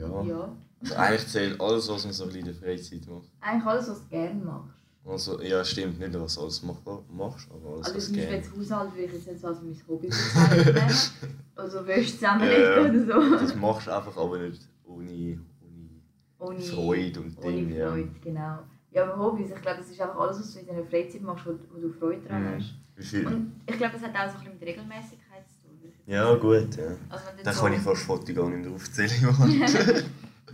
Ja. 0.00 0.22
ja. 0.22 0.56
Also 0.82 0.94
eigentlich 0.94 1.26
zählt 1.28 1.60
alles, 1.60 1.88
was 1.88 2.04
man 2.04 2.12
so 2.12 2.24
in 2.28 2.44
der 2.44 2.54
Freizeit 2.54 3.06
macht. 3.06 3.28
Eigentlich 3.40 3.66
alles, 3.66 3.90
was 3.90 4.02
du 4.02 4.08
gerne 4.08 4.44
machst. 4.44 4.74
Also, 5.04 5.40
ja, 5.40 5.64
stimmt 5.64 5.98
nicht, 5.98 6.20
was 6.20 6.34
du 6.34 6.42
alles 6.42 6.62
mach, 6.62 6.76
machst, 7.10 7.48
aber 7.50 7.74
alles, 7.74 7.86
Also 7.86 7.96
was 7.96 8.04
zum 8.06 8.14
du 8.14 8.20
Beispiel 8.20 8.26
gerne 8.30 8.36
jetzt 8.36 8.56
Haushalt 8.56 8.92
würde 8.94 9.04
ich 9.04 9.12
jetzt 9.12 9.26
nicht 9.28 9.40
so 9.40 9.46
als 9.48 9.62
mein 9.62 9.76
Hobby 9.88 10.06
bezeichnen. 10.08 11.38
also 11.56 11.86
Wäsche 11.86 12.12
zusammenlegen 12.12 12.62
Ja. 12.62 12.80
oder 12.80 13.30
so. 13.30 13.36
Das 13.36 13.54
machst 13.56 13.86
du 13.86 13.96
einfach 13.96 14.16
aber 14.16 14.38
nicht 14.38 14.68
ohne, 14.84 15.40
ohne 15.62 15.90
Ohne 16.38 16.60
Freude 16.60 17.20
und 17.20 17.38
ohne 17.38 17.52
Ding. 17.56 17.74
Ja. 17.74 17.90
Freude, 17.90 18.08
genau. 18.22 18.58
Ja, 18.92 19.04
aber 19.04 19.22
Hobbys, 19.24 19.50
ich 19.50 19.62
glaube, 19.62 19.78
das 19.78 19.90
ist 19.90 20.00
einfach 20.00 20.18
alles, 20.18 20.38
was 20.40 20.52
du 20.52 20.58
in 20.60 20.66
deiner 20.66 20.84
Freizeit 20.84 21.22
machst, 21.22 21.46
wo, 21.46 21.52
wo 21.72 21.80
du 21.80 21.90
Freude 21.92 22.20
dran 22.26 22.42
Mhm. 22.42 22.56
hast. 22.56 22.74
Viel? 23.10 23.26
Und 23.26 23.52
ich 23.66 23.76
glaube, 23.78 23.92
das 23.94 24.02
hat 24.02 24.14
auch 24.14 24.28
so 24.32 24.38
ein 24.38 24.44
bisschen 24.44 24.58
mit 24.58 24.62
Regelmäßigkeit 24.68 25.48
zu 25.48 25.62
tun. 25.68 25.78
würde 25.80 25.88
ich 25.88 25.96
jetzt 25.96 25.99
Ja, 26.10 26.34
gut, 26.34 26.76
ja. 26.76 26.96
Also 27.08 27.24
du 27.36 27.42
Dann 27.44 27.54
so- 27.54 27.60
kann 27.62 27.72
ich 27.72 27.80
fast 27.80 28.02
Fotos 28.02 28.34
gar 28.34 28.50
nicht 28.50 28.64
mehr 28.64 28.74
aufzählen. 28.74 29.12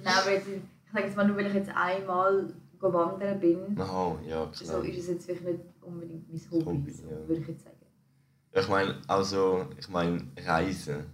Nein, 0.04 0.14
aber 0.20 0.32
jetzt, 0.32 0.48
ich 0.48 0.92
sage 0.92 1.06
jetzt 1.06 1.16
mal, 1.16 1.26
nur 1.26 1.36
weil 1.36 1.46
ich 1.46 1.54
jetzt 1.54 1.70
einmal 1.74 2.52
wandern 2.78 3.40
bin, 3.40 3.80
Aha, 3.80 4.18
ja, 4.28 4.48
so 4.52 4.80
ist 4.82 4.98
es 4.98 5.08
jetzt 5.08 5.24
vielleicht 5.24 5.44
nicht 5.44 5.60
unbedingt 5.80 6.28
mein 6.30 6.40
Hobby, 6.50 6.64
Hobby, 6.66 6.92
so, 6.92 7.04
ja. 7.04 7.26
würde 7.26 7.40
ich 7.40 7.48
jetzt 7.48 7.64
sagen. 7.64 7.76
Ich 8.52 8.68
meine, 8.68 9.00
also, 9.08 9.66
ich 9.78 9.88
meine, 9.88 10.26
Reisen. 10.44 11.06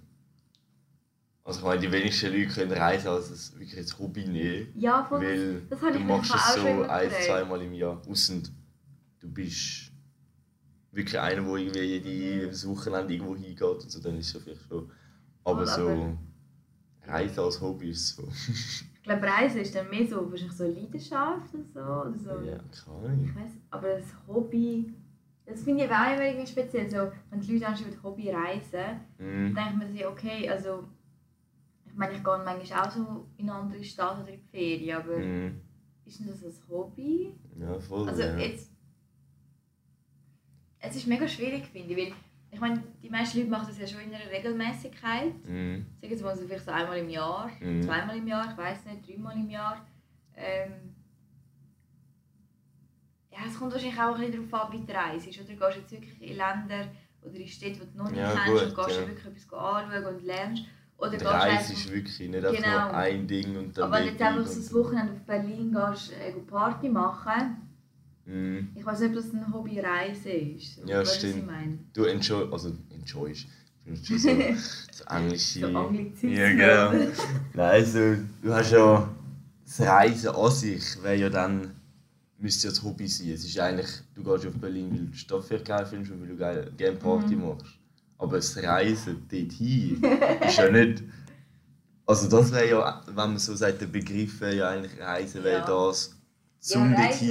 Also 1.45 1.61
ich 1.61 1.65
meine, 1.65 1.81
die 1.81 1.91
wenigsten 1.91 2.33
Leute 2.33 2.49
können 2.49 2.73
reisen 2.73 3.09
als 3.09 3.31
es 3.31 3.53
wirklich 3.59 3.77
als 3.77 3.99
Hobby 3.99 4.25
nehmen. 4.27 4.69
Ja, 4.75 5.05
voll, 5.05 5.21
Weil 5.23 5.63
das 5.71 5.81
habe 5.81 5.93
du 5.93 5.99
machst 6.01 6.35
es 6.35 6.55
so 6.55 6.83
ein, 6.83 7.11
zweimal 7.11 7.63
im 7.63 7.73
Jahr. 7.75 8.01
Ausser 8.09 8.35
du 9.21 9.29
bist 9.29 9.92
wirklich 10.93 11.19
einer, 11.19 11.43
der 11.43 11.83
irgendwie 11.83 12.11
jedes 12.41 12.69
Wochenende 12.69 13.13
irgendwo 13.15 13.35
hingeht 13.37 13.63
und 13.63 13.91
so, 13.91 14.01
dann 14.01 14.17
ist 14.19 14.29
es 14.29 14.35
ja 14.35 14.41
vielleicht 14.41 14.63
schon. 14.69 14.91
Aber 15.45 15.67
Voll, 15.67 15.67
so 15.67 16.19
Reisen 17.11 17.41
als 17.41 17.61
Hobby 17.61 17.91
ist 17.91 18.17
so. 18.17 18.29
Ich 18.95 19.09
glaube, 19.09 19.27
Reisen 19.27 19.63
ist 19.63 19.75
dann 19.75 19.91
mehr 19.91 20.07
so, 20.07 20.31
wahrscheinlich 20.31 20.57
so 20.57 20.65
Leidenschaft 20.65 21.53
oder 21.55 21.65
so. 21.75 21.81
Oder 21.81 22.19
so. 22.19 22.31
ja, 22.49 22.59
Ahnung. 22.87 23.25
Ich 23.25 23.35
weiß, 23.35 23.51
aber 23.71 23.97
das 23.97 24.07
Hobby, 24.29 24.95
das 25.45 25.65
finde 25.65 25.85
ich 25.85 25.91
auch 25.91 26.13
immer 26.15 26.25
irgendwie 26.25 26.47
speziell. 26.47 26.89
So, 26.89 27.11
wenn 27.31 27.41
die 27.41 27.53
Leute 27.55 27.67
anschauen, 27.67 27.91
mit 27.91 28.01
Hobby 28.05 28.31
reisen, 28.31 29.01
Mhm. 29.19 29.57
denkt 29.57 29.77
man 29.77 29.93
sich, 29.93 30.07
okay, 30.07 30.49
also 30.49 30.85
ich 31.85 31.95
meine, 31.95 32.15
ich 32.15 32.23
gehe 32.25 32.39
manchmal 32.45 32.87
auch 32.87 32.91
so 32.93 33.27
in 33.37 33.51
andere 33.51 33.83
Stadt 33.85 34.21
oder 34.23 34.31
in 34.33 34.41
die 34.41 34.49
Ferien, 34.51 34.97
aber 34.97 35.19
Mhm. 35.19 35.61
ist 36.05 36.21
denn 36.21 36.29
das 36.29 36.43
ein 36.45 36.53
Hobby? 36.71 37.35
Ja, 37.59 37.79
voll. 37.81 38.09
Also 38.09 38.23
ja. 38.23 38.37
jetzt, 38.39 38.72
es 40.83 40.97
ist 40.97 41.07
mega 41.07 41.27
schwierig, 41.27 41.65
finde 41.67 41.93
ich, 41.95 41.97
weil 41.97 42.13
ich 42.51 42.61
meine, 42.61 42.83
die 43.03 43.09
meisten 43.09 43.39
Leute 43.39 43.51
machen 43.51 43.67
das 43.69 43.79
ja 43.79 43.87
schon 43.87 44.01
in 44.03 44.15
einer 44.15 44.31
Regelmäßigkeit. 44.31 45.33
Mhm. 45.47 45.87
Sagen 46.03 46.17
Sie 46.17 46.23
mal 46.25 46.37
so 46.37 46.47
vielleicht 46.47 46.65
so 46.67 46.71
einmal 46.71 46.99
im 46.99 47.09
Jahr, 47.09 47.51
Mhm. 47.61 47.83
zweimal 47.83 48.17
im 48.19 48.27
Jahr, 48.29 48.51
ich 48.51 48.57
weiß 48.59 48.85
nicht, 48.85 49.09
dreimal 49.09 49.37
im 49.37 49.49
Jahr. 49.49 49.87
Ähm, 50.37 50.95
ja, 53.31 53.39
es 53.49 53.59
kommt 53.59 53.73
wahrscheinlich 53.73 53.99
auch 53.99 54.15
ein 54.17 54.21
bisschen 54.31 54.51
darauf 54.51 54.67
an, 54.67 54.73
wie 54.81 54.85
du 54.85 54.93
reist. 54.93 55.27
Oder 55.27 55.71
gehst 55.71 55.77
du 55.77 55.81
jetzt 55.81 55.91
wirklich 55.93 56.21
in 56.31 56.37
Länder 56.37 56.89
oder 57.23 57.35
in 57.37 57.49
Städte, 57.49 57.87
die 57.87 57.93
du 57.93 57.99
noch 57.99 58.11
nicht 58.11 58.21
Ja, 58.21 58.35
kennst 58.45 58.65
gut, 58.77 58.79
und 58.79 58.87
gehst 58.87 59.01
ja. 59.01 59.07
wirklich 59.09 59.27
etwas 59.27 59.53
anschauen 59.53 60.05
und 60.15 60.23
lernst. 60.25 60.65
Oder 60.99 61.17
Die 61.17 61.25
Reise 61.25 61.73
ist 61.73 61.91
wirklich 61.93 62.21
nicht 62.31 62.45
einfach 62.45 62.53
Genau. 62.63 62.85
nur 62.85 62.95
ein 62.95 63.27
Ding 63.27 63.57
und 63.57 63.77
dann 63.77 63.85
aber 63.85 63.97
wenn 63.97 64.05
du 64.05 64.11
jetzt 64.13 64.23
einfach 64.23 64.47
so 64.47 64.61
das 64.61 64.75
Wochenende 64.75 65.13
auf 65.15 65.21
Berlin 65.25 65.73
gehst, 65.73 66.13
äh, 66.13 66.33
go 66.33 66.41
Party 66.43 66.89
machen, 66.89 67.57
Mhm. 68.25 68.69
ich 68.75 68.85
weiß 68.87 69.01
nicht, 69.01 69.11
ob 69.11 69.17
das 69.17 69.33
ein 69.33 69.53
Hobby 69.53 69.81
Reise 69.81 70.31
ist. 70.31 70.79
Ja, 70.87 71.01
Weißt 71.01 71.17
stimmt. 71.17 71.49
Du 71.93 72.05
enjoy, 72.05 72.47
also 72.53 72.73
enjoyst. 72.91 73.47
So, 74.03 74.17
so 74.19 74.29
englische. 74.29 75.61
So 75.61 75.67
Anglizismen. 75.67 76.33
Ja, 76.37 76.51
genau. 76.93 77.05
Nein, 77.55 77.71
also, 77.71 78.17
du 78.43 78.55
hast 78.55 78.71
ja 78.71 79.09
das 79.65 79.81
Reisen 79.81 80.29
an 80.31 80.51
sich 80.53 81.03
wäre 81.03 81.17
ja 81.17 81.29
dann 81.31 81.73
müsste 82.39 82.69
ja 82.69 82.71
das 82.73 82.83
Hobby 82.83 83.09
sein. 83.09 83.31
Es 83.31 83.45
ist 83.45 83.59
eigentlich, 83.59 83.89
du 84.15 84.23
gehst 84.23 84.47
auf 84.47 84.55
Berlin, 84.55 84.91
weil 84.91 84.99
du 84.99 85.05
die 85.07 85.19
Stadt 85.19 85.45
vielleicht 85.45 85.65
geil 85.65 85.87
findest 85.87 86.13
und 86.13 86.21
weil 86.23 86.65
du 86.65 86.71
gerne 86.77 86.97
Party 86.97 87.35
Mhm. 87.37 87.49
machst. 87.49 87.67
Aber 88.19 88.37
das 88.37 88.57
Reisen 88.63 89.27
dorthin 89.29 90.03
ist 90.47 90.57
ja 90.59 90.71
nicht. 90.71 91.03
Also 92.07 92.29
das 92.29 92.53
wäre 92.53 92.69
ja, 92.69 93.03
wenn 93.07 93.15
man 93.15 93.39
so 93.39 93.55
sagt, 93.57 93.81
der 93.81 93.87
Begriff 93.87 94.41
wäre 94.41 94.57
ja 94.57 94.69
eigentlich 94.71 95.01
Reisen, 95.01 95.43
wäre 95.43 95.61
Ja. 95.61 95.67
das 95.67 96.15
zum 96.63 96.93
Ja, 96.93 97.01
Reisen. 97.01 97.31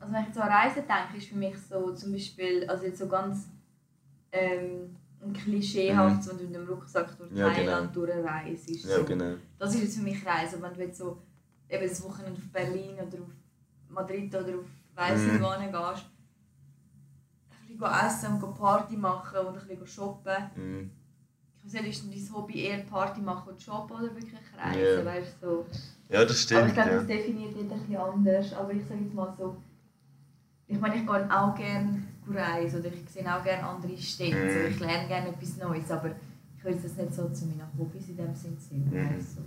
Also 0.00 0.12
wenn 0.12 0.24
ich 0.28 0.34
so 0.34 0.40
an 0.40 0.48
Reisen 0.48 0.82
denke, 0.88 1.16
ist 1.18 1.28
für 1.28 1.36
mich 1.36 1.54
so 1.68 1.92
zum 1.94 2.12
Beispiel, 2.12 2.64
also 2.68 2.86
jetzt 2.86 2.98
so 2.98 3.06
ganz 3.08 3.48
ähm, 4.32 4.96
ein 5.22 5.32
Klischeehaft, 5.34 6.26
wenn 6.28 6.38
du 6.38 6.44
mit 6.44 6.54
dem 6.54 6.66
Rucksack 6.66 7.16
durch 7.18 7.30
Mhm. 7.30 7.36
Ja, 7.36 7.50
Thailand 7.50 7.94
durchreist. 7.94 8.70
Ja, 8.86 8.96
so. 8.96 9.04
genau. 9.04 9.34
Das 9.58 9.74
ist 9.74 9.82
jetzt 9.82 9.96
für 9.98 10.02
mich 10.02 10.24
Reisen. 10.24 10.62
Wenn 10.62 10.72
du 10.74 10.80
jetzt 10.80 10.98
so 10.98 11.20
eben 11.68 11.86
das 11.88 12.02
Wochenende 12.02 12.38
auf 12.40 12.48
Berlin 12.52 12.94
oder 12.94 13.22
auf 13.22 13.28
Madrid 13.88 14.34
oder 14.34 14.58
auf 14.58 14.64
weiss 14.94 15.20
nicht 15.20 15.38
Mhm. 15.38 15.42
wohin 15.42 15.70
gehst, 15.72 16.06
ein 17.50 17.78
bisschen 17.78 18.06
essen 18.06 18.42
und 18.42 18.54
Party 18.58 18.96
machen 18.96 19.38
und 19.46 19.58
ein 19.58 19.66
bisschen 19.66 19.86
shoppen. 19.86 20.50
Mhm. 20.56 20.90
Ich 21.66 21.74
weiß 21.74 21.82
nicht, 21.82 22.02
ist 22.16 22.28
dein 22.30 22.36
Hobby 22.36 22.62
eher 22.64 22.78
Party 22.84 23.20
machen 23.20 23.50
und 23.52 23.62
shoppen 23.62 23.96
oder 23.96 24.14
wirklich 24.14 24.34
reisen? 24.56 24.80
Ja. 24.80 25.04
Weißt, 25.04 25.36
du, 25.42 25.46
so. 25.46 25.66
Ja, 26.08 26.24
das 26.24 26.24
Aber 26.24 26.30
ich 26.32 26.40
stimmt. 26.40 26.74
glaube, 26.74 26.90
Ja. 26.90 26.96
das 26.96 27.06
definiert 27.06 27.54
jeder 27.54 27.74
ein 27.74 27.80
bisschen 27.80 27.96
anders. 27.96 28.52
Aber 28.54 28.72
ich 28.72 28.82
sage 28.88 29.00
jetzt 29.02 29.14
mal 29.14 29.34
so, 29.38 29.56
ich 30.66 30.80
meine, 30.80 30.96
ich 30.96 31.06
gehe 31.06 31.30
auch 31.36 31.54
gerne 31.54 32.02
reisen 32.28 32.80
oder 32.80 32.92
ich 32.92 33.08
sehe 33.10 33.36
auch 33.36 33.42
gerne 33.44 33.64
andere 33.66 33.96
Städte. 33.98 34.36
Mhm. 34.36 34.50
So, 34.50 34.68
ich 34.68 34.80
lerne 34.80 35.08
gerne 35.08 35.28
etwas 35.28 35.56
Neues, 35.56 35.90
aber 35.90 36.10
ich 36.56 36.64
würde 36.64 36.78
das 36.80 36.96
nicht 36.96 37.14
so 37.14 37.28
zu 37.28 37.46
meinen 37.46 37.66
Hobbys 37.78 38.08
in 38.08 38.16
dem 38.16 38.34
Sinn 38.34 38.56
sehen. 38.58 38.90
Weißt 38.92 39.38
du. 39.38 39.42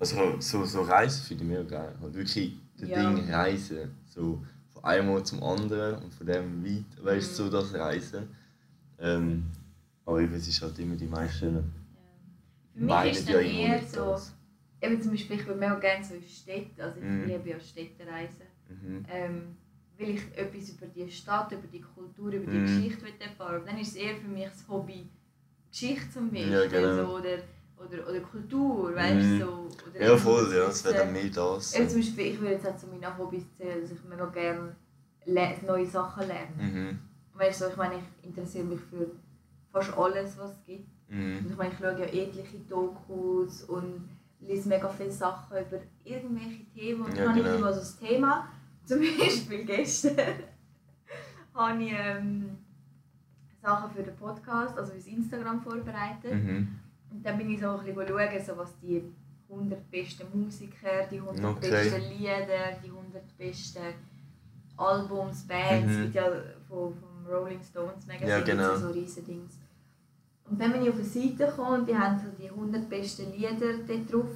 Also 0.00 0.40
so, 0.40 0.64
so 0.64 0.82
Reisen 0.82 1.24
finde 1.24 1.44
ich 1.44 1.50
mega 1.50 1.62
geil. 1.64 1.94
Halt 2.00 2.14
wirklich 2.14 2.56
das 2.78 2.88
Ja. 2.88 3.12
Ding 3.12 3.30
Reisen. 3.32 3.90
So 4.06 4.40
von 4.72 4.84
einem 4.84 5.08
Ort 5.10 5.26
zum 5.26 5.42
anderen 5.42 6.02
und 6.04 6.14
von 6.14 6.26
dem 6.26 6.64
weit, 6.64 7.04
weißt 7.04 7.38
du, 7.38 7.42
Mhm. 7.44 7.50
so 7.50 7.60
das 7.60 7.74
Reisen. 7.74 8.28
Ähm, 9.00 9.46
aber 10.08 10.20
eben, 10.22 10.34
es 10.34 10.48
ist 10.48 10.62
halt 10.62 10.78
immer 10.78 10.96
die 10.96 11.06
meisten 11.06 11.54
Ja. 11.54 11.60
Für 12.72 12.78
mich 12.80 12.88
meinen 12.88 13.10
ist 13.10 13.28
ja 13.28 13.34
dann 13.34 13.44
immer 13.44 13.58
eher 13.60 13.82
so, 13.86 14.12
das. 14.12 14.34
eben 14.80 15.02
zum 15.02 15.10
Beispiel, 15.10 15.36
ich 15.36 15.46
würde 15.46 15.60
mega 15.60 15.74
gerne 15.78 16.04
so 16.04 16.14
in 16.14 16.22
Städte, 16.22 16.82
also 16.82 16.98
ich 16.98 17.04
Mhm. 17.04 17.26
liebe 17.26 17.50
ja 17.50 17.60
Städtereisen, 17.60 18.46
Mhm. 18.68 19.04
ähm, 19.10 19.56
weil 19.98 20.10
ich 20.10 20.22
etwas 20.36 20.70
über 20.70 20.86
die 20.86 21.10
Stadt, 21.10 21.52
über 21.52 21.66
die 21.66 21.80
Kultur, 21.80 22.32
über 22.32 22.46
die 22.50 22.58
Mhm. 22.58 22.64
Geschichte 22.64 23.04
erfahren 23.20 23.62
Dann 23.66 23.78
ist 23.78 23.88
es 23.88 23.96
eher 23.96 24.16
für 24.16 24.28
mich 24.28 24.44
das 24.46 24.66
Hobby, 24.68 25.08
Geschichte 25.70 26.10
zum 26.10 26.30
Beispiel 26.30 26.52
Ja, 26.52 26.66
genau. 26.66 26.96
so, 26.96 27.16
oder, 27.18 27.38
oder, 27.76 28.08
oder 28.08 28.20
Kultur, 28.20 28.94
weißt 28.94 29.26
Mhm. 29.32 29.38
du. 29.40 29.44
So, 29.44 29.68
oder 29.90 30.06
Ja 30.06 30.16
voll, 30.16 30.54
ja, 30.56 30.68
es 30.68 30.84
wäre 30.84 30.94
dann 30.96 31.12
mehr 31.12 31.28
das. 31.28 31.74
Eben 31.74 31.88
zum 31.88 32.00
Beispiel, 32.00 32.26
ich 32.32 32.40
würde 32.40 32.54
jetzt 32.54 32.66
auch 32.66 32.76
zu 32.78 32.86
meinen 32.86 33.18
Hobbys 33.18 33.44
zählen, 33.56 33.82
dass 33.82 33.90
ich 33.90 34.04
mega 34.04 34.26
gerne 34.26 34.74
le 35.26 35.54
neue 35.66 35.86
Sachen 35.86 36.26
lerne. 36.28 36.56
Mhm. 36.56 36.98
Weißt 37.34 37.60
du, 37.60 37.66
ich 37.68 37.76
meine, 37.76 37.96
ich 37.96 38.26
interessiere 38.28 38.64
mich 38.64 38.80
für 38.80 39.10
fast 39.72 39.96
alles, 39.96 40.38
was 40.38 40.52
es 40.52 40.64
gibt. 40.64 40.88
Mhm. 41.08 41.38
Und 41.38 41.50
ich 41.50 41.56
meine, 41.56 41.72
ich 41.72 41.78
schaue 41.78 41.98
ja 41.98 42.04
etliche 42.06 42.58
Dokus 42.68 43.62
und 43.64 44.08
lese 44.40 44.68
mega 44.68 44.88
viele 44.88 45.10
Sachen 45.10 45.58
über 45.58 45.78
irgendwelche 46.04 46.64
Themen. 46.74 47.02
Und 47.02 47.14
Ja, 47.16 47.22
ich 47.22 47.28
habe 47.28 47.38
genau. 47.38 47.50
nicht 47.50 47.58
immer 47.60 47.72
so 47.72 47.80
das 47.80 47.98
Thema. 47.98 48.48
Zum 48.84 49.00
Beispiel 49.00 49.64
gestern 49.64 50.16
habe 51.54 51.82
ich 51.82 51.92
ähm, 51.92 52.58
Sachen 53.60 53.90
für 53.90 54.02
den 54.02 54.16
Podcast, 54.16 54.78
also 54.78 54.92
fürs 54.92 55.06
Instagram 55.06 55.60
vorbereitet. 55.60 56.32
Mhm. 56.34 56.68
Und 57.10 57.24
dann 57.24 57.36
bin 57.38 57.50
ich 57.50 57.60
so 57.60 57.68
ein 57.70 57.84
bisschen 57.84 58.06
schauen, 58.08 58.44
so 58.46 58.56
was 58.56 58.78
die 58.80 59.02
100 59.50 59.90
besten 59.90 60.26
Musiker, 60.38 61.06
die 61.10 61.18
100 61.20 61.44
Okay. 61.44 61.70
besten 61.70 62.02
Lieder, 62.10 62.78
die 62.84 62.88
100 62.90 63.36
besten 63.38 63.94
Albums, 64.76 65.46
Bands, 65.46 65.92
Mhm. 65.92 66.12
ja 66.12 66.24
von, 66.68 66.94
vom 66.94 67.07
Rolling 67.28 67.60
Stones 67.62 68.06
Magazine 68.06 68.30
Ja, 68.30 68.40
genau. 68.40 68.76
so 68.76 68.88
riesige 68.90 69.26
Dings. 69.26 69.54
Und 70.50 70.60
dann 70.60 70.72
bin 70.72 70.82
ich 70.82 70.88
auf 70.88 70.94
eine 70.96 71.04
Seite 71.04 71.36
gekommen 71.46 71.80
und 71.80 71.88
die 71.88 71.96
haben 71.96 72.18
so 72.18 72.26
die 72.42 72.48
100 72.50 72.88
besten 72.88 73.32
Lieder 73.32 73.54
dort 73.86 74.12
drauf. 74.12 74.30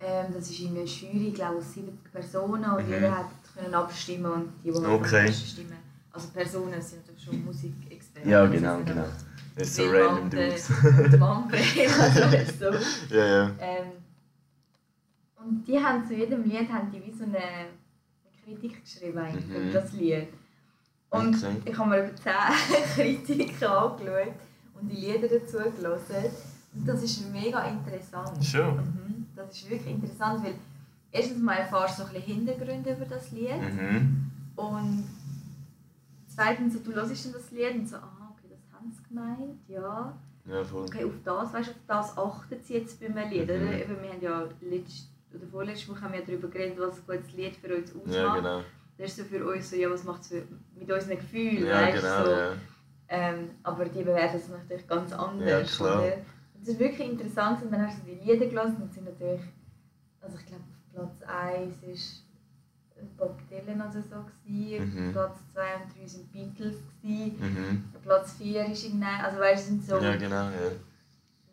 Ähm, 0.00 0.26
das 0.32 0.48
ist 0.50 0.60
irgendwie 0.60 0.80
eine 0.80 0.88
Jury, 0.88 1.28
ich 1.28 1.34
glaube 1.34 1.58
aus 1.58 1.74
70 1.74 2.10
Personen 2.12 2.64
und 2.70 2.86
Mhm. 2.86 2.92
jeder 2.92 3.16
hat 3.18 3.26
können 3.54 3.74
abstimmen 3.74 4.32
und 4.32 4.52
die, 4.64 4.70
die 4.70 4.78
Okay. 4.78 5.18
am 5.18 5.26
besten 5.26 5.46
stimmen. 5.46 5.76
Also 6.12 6.28
Personen 6.28 6.80
sind 6.80 7.00
natürlich 7.06 7.22
schon 7.24 7.44
Musikexperten. 7.44 8.30
Ja, 8.30 8.40
also 8.42 8.52
genau, 8.54 8.76
sind 8.76 8.86
genau. 8.86 9.04
Das 9.56 9.68
ist 9.68 9.76
so 9.76 9.90
random 9.90 10.30
Dudes. 10.30 10.70
also 10.70 12.64
ja, 13.14 13.26
ja. 13.26 13.50
Ähm, 13.60 13.86
und 15.36 15.64
die 15.66 15.78
haben 15.78 16.06
zu 16.06 16.14
jedem 16.14 16.44
Lied 16.44 16.68
haben 16.70 16.90
die 16.90 17.04
wie 17.04 17.12
so 17.12 17.24
eine 17.24 17.66
Kritik 18.44 18.82
geschrieben 18.82 19.18
eigentlich 19.18 19.46
Mhm. 19.46 19.72
das 19.72 19.92
Lied. 19.92 20.28
Und 21.10 21.34
Okay. 21.36 21.56
ich 21.64 21.76
habe 21.78 21.90
mir 21.90 22.04
über 22.04 22.16
10 22.16 22.32
Kritiken 22.94 23.66
angeschaut 23.68 24.34
und 24.80 24.88
die 24.88 24.96
Lieder 24.96 25.28
dazu 25.28 25.56
gelesen. 25.58 26.30
Und 26.74 26.86
das 26.88 27.02
ist 27.02 27.30
mega 27.32 27.64
interessant. 27.64 28.44
Schon. 28.44 28.76
Mhm. 28.76 29.26
Das 29.34 29.50
ist 29.56 29.68
wirklich 29.68 29.94
interessant, 29.94 30.44
weil 30.44 30.54
erstens 31.10 31.38
mal 31.42 31.54
erfährst 31.56 31.98
du 31.98 32.02
so 32.02 32.08
ein 32.08 32.14
bisschen 32.14 32.34
Hintergründe 32.36 32.92
über 32.92 33.04
das 33.06 33.30
Lied. 33.32 33.60
Mhm. 33.60 34.30
Und 34.54 35.04
zweitens, 36.28 36.74
so, 36.74 36.78
du 36.80 36.92
hörst 36.94 37.24
dann 37.26 37.32
das 37.32 37.50
Lied 37.50 37.74
und 37.74 37.88
so, 37.88 37.96
ah, 37.96 38.32
okay, 38.32 38.48
das 38.54 38.72
haben 38.78 38.92
sie 38.92 39.02
gemeint, 39.08 39.58
ja. 39.68 40.16
Ja, 40.46 40.64
voll. 40.64 40.84
Okay, 40.84 41.04
auf 41.04 41.12
das, 41.24 41.52
weißt, 41.52 41.70
auf 41.70 41.76
das 41.86 42.16
achten 42.18 42.56
sie 42.62 42.74
jetzt 42.74 43.00
bei 43.00 43.06
einem 43.06 43.30
Lied, 43.30 43.48
Mhm. 43.48 43.54
oder? 43.68 43.72
Eben, 43.80 44.02
wir 44.02 44.10
haben 44.12 44.22
ja 44.22 44.44
letzt, 44.60 45.08
oder 45.34 45.46
vorletzte 45.50 45.88
Woche 45.90 46.00
haben 46.02 46.12
wir 46.12 46.24
darüber 46.24 46.48
geredet, 46.48 46.78
was 46.78 46.96
ein 46.98 47.02
gutes 47.06 47.32
Lied 47.32 47.56
für 47.56 47.76
uns 47.76 47.90
ausmacht. 47.90 48.14
Ja, 48.14 48.34
genau. 48.36 48.60
Das 49.00 49.10
ist 49.10 49.16
so 49.16 49.24
für 49.24 49.46
uns 49.46 49.70
so, 49.70 49.76
ja, 49.76 49.90
was 49.90 50.04
macht 50.04 50.22
es 50.22 50.30
mit 50.78 50.90
unseren 50.90 51.16
Gefühlen, 51.16 51.66
Ja, 51.66 51.82
weißt, 51.82 52.02
genau, 52.02 52.24
so. 52.24 52.30
ja. 52.32 52.52
Ähm, 53.08 53.50
aber 53.62 53.84
die 53.86 54.02
bewerten 54.02 54.36
es 54.36 54.48
natürlich 54.48 54.86
ganz 54.86 55.12
anders. 55.12 55.48
Ja, 55.48 55.62
klar. 55.62 55.98
Oder? 56.02 56.16
Es 56.62 56.68
ist 56.68 56.78
wirklich 56.78 57.08
interessant 57.10 57.62
und 57.62 57.72
dann 57.72 57.86
hast 57.86 57.98
du 58.00 58.04
die 58.04 58.16
Lieder 58.30 58.46
gelesen 58.46 58.76
und 58.82 58.92
sind 58.92 59.06
natürlich, 59.06 59.40
also 60.20 60.36
ich 60.38 60.46
glaube 60.46 60.62
auf 60.62 61.16
Platz 61.18 61.22
1 61.28 61.82
ist 61.84 62.26
Bob 63.16 63.38
Dylan 63.48 63.80
also 63.80 64.02
so 64.02 64.16
gewesen, 64.44 65.06
Mhm. 65.08 65.12
Platz 65.12 65.38
2 65.54 65.60
und 65.76 65.98
3 65.98 66.06
sind 66.06 66.30
Beatles 66.32 66.76
gewesen, 67.02 67.36
Mhm. 67.40 67.84
Platz 68.02 68.32
4 68.34 68.66
ist 68.66 68.84
irgendein, 68.84 69.20
also 69.24 69.38
weißt 69.40 69.62
du, 69.64 69.70
sind 69.70 69.84
so, 69.86 69.96
Ja, 69.98 70.16
genau, 70.16 70.34
ja. 70.50 70.70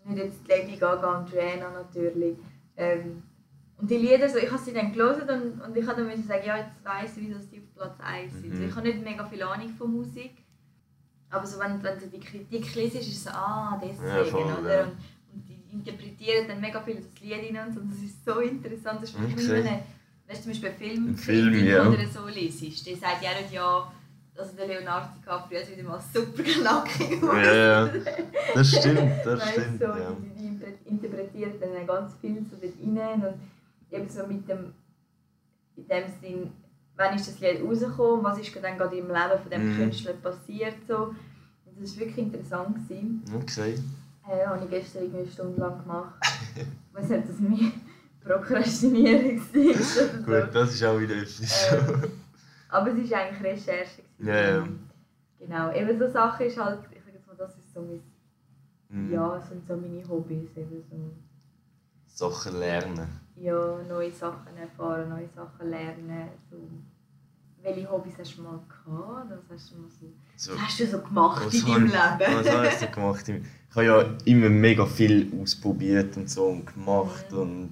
nicht 0.04 0.18
jetzt 0.18 0.48
Lady 0.50 0.76
Gaga 0.76 1.20
und 1.20 1.32
Rihanna 1.34 1.70
natürlich, 1.72 2.38
ähm, 2.76 3.24
Und 3.80 3.92
die 3.92 3.98
Lieder, 3.98 4.28
so, 4.28 4.38
ich 4.40 4.50
habe 4.52 4.62
sie 4.64 4.74
dann 4.74 4.92
gelesen 4.92 5.30
und, 5.30 5.62
und 5.62 5.78
ich 5.78 5.86
habe 5.86 5.98
dann 6.02 6.08
müssen 6.08 6.24
sagen, 6.28 6.42
ja, 6.46 6.58
jetzt 6.58 6.84
weiss 6.84 7.16
ich, 7.18 7.28
wieso 7.28 7.40
sie 7.40 7.60
auf 7.60 7.76
Platz 7.76 8.00
1 8.00 8.34
sind. 8.34 8.54
Mhm. 8.60 8.70
Ich 8.70 8.76
habe 8.76 8.88
nicht 8.88 9.04
mega 9.04 9.24
viel 9.26 9.44
Ahnung 9.44 9.70
von 9.78 9.92
Musik. 9.94 10.32
Aber 11.30 11.46
so, 11.46 11.60
wenn, 11.60 11.82
wenn 11.84 12.00
du 12.00 12.08
die 12.08 12.20
Kritik 12.20 12.74
liest, 12.76 12.96
ist 12.96 13.08
es 13.08 13.24
so, 13.26 13.30
ah, 13.32 13.80
deswegen, 13.82 14.08
Ja, 14.08 14.24
voll, 14.26 14.44
oder? 14.62 14.76
ja. 14.78 14.84
Und, 14.86 14.94
und 15.34 15.48
die 15.48 15.62
interpretieren 15.72 16.48
dann 16.48 16.60
mega 16.62 16.82
viel 16.82 16.96
das 16.96 17.22
Lied 17.22 17.56
rein 17.56 17.68
und 17.68 17.74
so. 17.76 17.82
Das 17.82 18.00
ist 18.00 18.26
so 18.26 18.40
interessant. 18.40 19.00
Das 19.04 19.10
ist 19.12 19.16
Okay. 19.16 19.56
eine, 19.60 19.80
weißt 20.28 20.40
du, 20.40 20.44
zum 20.44 20.52
Beispiel 20.54 20.72
Film, 20.72 21.16
Film, 21.18 21.66
ja. 21.68 21.88
oder 21.88 22.08
so 22.08 22.28
liest. 22.28 22.88
Der 22.88 22.96
sagt 22.96 23.22
ja 23.22 23.30
nicht, 23.40 23.52
ja, 23.54 23.92
also 24.38 24.56
der 24.56 24.68
Leonardo 24.68 25.08
DiCaprio 25.20 25.60
hat 25.60 25.70
wieder 25.72 25.84
mal 25.88 26.00
super 26.14 26.42
knackig 26.44 27.22
Ja, 27.22 27.54
ja. 27.54 27.90
Das 28.56 28.68
stimmt, 28.76 29.12
das 29.24 29.40
Weißt 29.40 29.52
stimmt. 29.52 29.80
so, 29.80 29.86
Ja. 29.86 30.12
die, 30.20 30.30
die 30.42 30.48
inter- 30.48 30.86
interpretieren 30.86 31.54
dann 31.60 31.86
ganz 31.86 32.14
viel 32.22 32.44
so 32.50 32.56
dort 32.60 32.74
rein 32.82 33.22
und 33.24 33.34
eben 33.92 34.10
so 34.10 34.26
mit 34.28 34.48
dem, 34.50 34.74
in 35.76 35.88
dem 35.88 36.04
Sinn, 36.22 36.52
wann 36.96 37.16
ist 37.16 37.28
das 37.28 37.40
Lied 37.40 37.62
rausgekommen, 37.64 38.24
was 38.24 38.40
ist 38.40 38.56
dann 38.62 38.78
gerade 38.78 38.98
im 38.98 39.08
Leben 39.08 39.40
von 39.42 39.50
dem 39.52 39.72
Mhm. 39.74 39.78
Künstler 39.78 40.14
passiert 40.14 40.76
so. 40.88 41.14
Und 41.66 41.82
das 41.82 41.94
war 41.94 42.00
wirklich 42.06 42.18
interessant. 42.26 42.76
Gewesen. 42.88 43.24
Okay. 43.36 43.76
Äh, 44.28 44.46
habe 44.46 44.64
ich 44.64 44.70
gestern 44.70 45.04
irgendwie 45.04 45.20
eine 45.22 45.28
Stunde 45.32 45.60
lang 45.62 45.82
gemacht. 45.84 46.16
ich 46.56 46.66
weiß 46.96 47.10
nicht, 47.10 47.20
ob 47.20 47.28
das 47.28 47.40
mein 47.40 47.72
Prokrastinieren 48.24 49.40
war 49.40 50.42
Gut, 50.44 50.56
das 50.56 50.74
ist 50.74 50.84
auch 50.84 51.00
wieder 51.00 51.16
etwas. 51.16 51.72
Ähm, 51.72 52.12
aber 52.70 52.92
es 52.92 53.10
war 53.12 53.20
eigentlich 53.20 53.44
Recherche. 53.44 54.02
Ja, 54.20 54.58
ja. 54.58 54.68
Genau, 55.40 55.72
eben 55.74 55.98
so 55.98 56.10
Sachen 56.10 56.46
ist 56.48 56.58
halt, 56.58 56.80
ich 56.92 57.00
sage 57.04 57.14
jetzt 57.16 57.28
mal, 57.28 57.36
das 57.38 57.58
ist 57.58 57.74
so 57.74 57.82
mein 57.82 58.02
Mhm. 58.90 59.14
ja, 59.14 59.42
sind 59.42 59.68
so 59.68 59.76
meine 59.76 60.08
Hobbys. 60.08 60.56
Eben 60.56 60.82
so, 60.90 61.12
Sachen 62.30 62.58
lernen. 62.58 63.20
Ja, 63.40 63.78
neue 63.88 64.12
Sachen 64.12 64.56
erfahren, 64.58 65.10
neue 65.10 65.30
Sachen 65.36 65.70
lernen. 65.70 66.30
So. 66.50 66.58
Welche 67.62 67.90
Hobbys 67.90 68.14
hast 68.20 68.38
du 68.38 68.42
mal 68.44 68.60
gehabt? 68.68 69.32
Was 69.50 69.60
hast 69.62 69.72
du, 69.72 69.78
mal 69.78 69.90
so, 69.90 70.06
So, 70.36 70.54
was 70.54 70.62
hast 70.62 70.80
du 70.80 70.88
so 70.88 71.02
gemacht 71.02 71.54
in 71.54 71.66
deinem 71.66 71.86
ich- 71.88 71.92
Leben? 71.92 72.46
Was 72.46 72.74
ich 72.74 72.80
so 72.80 72.88
gemacht? 72.88 73.28
Ich 73.30 73.76
habe 73.76 73.86
ja 73.86 74.06
immer 74.26 74.50
mega 74.50 74.86
viel 74.86 75.32
ausprobiert 75.42 76.16
und 76.18 76.30
so 76.30 76.46
und 76.48 76.66
gemacht 76.74 77.26
Ja. 77.32 77.38
und 77.38 77.72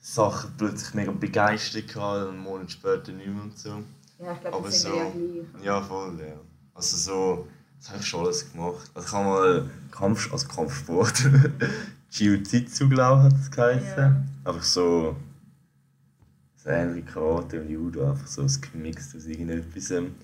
Sachen 0.00 0.52
plötzlich 0.56 0.94
mega 0.94 1.12
begeistert 1.12 1.88
gehabt, 1.92 2.28
einen 2.28 2.38
Monat 2.38 2.70
später 2.72 3.12
nicht 3.12 3.28
mehr 3.28 3.42
und 3.42 3.56
so. 3.58 3.82
ja, 4.18 4.32
ich 4.32 4.40
glaube, 4.40 4.66
das 4.66 4.80
sind 4.82 4.90
so- 4.92 4.96
ja 4.98 5.04
gleich. 5.10 5.64
Ja, 5.64 5.80
voll, 5.82 6.18
ja. 6.20 6.34
Also 6.74 6.96
so, 6.96 7.48
das 7.78 7.90
habe 7.90 7.98
ich 8.00 8.06
schon 8.06 8.24
alles 8.24 8.50
gemacht. 8.50 8.90
Also 8.94 9.06
ich 9.08 9.12
habe 9.14 9.24
mal 9.26 9.70
Kampf, 9.90 10.32
also 10.32 10.48
Kampfsport, 10.48 11.28
Jiu-Jitsu, 12.12 12.88
glaube 12.88 13.20
ich, 13.28 13.32
hat 13.32 13.40
das 13.40 13.50
geheißen. 13.50 13.98
Ja. 13.98 14.22
Einfach 14.44 14.62
so, 14.62 15.16
so 16.56 16.68
ähnlich 16.68 17.06
Karate 17.06 17.60
und 17.62 17.70
Judo, 17.70 18.10
einfach 18.10 18.26
so 18.26 18.42
ein 18.42 18.60
gemixt 18.72 19.16
aus 19.16 19.24
irgendetwas. 19.24 19.90
ähm, 19.92 20.14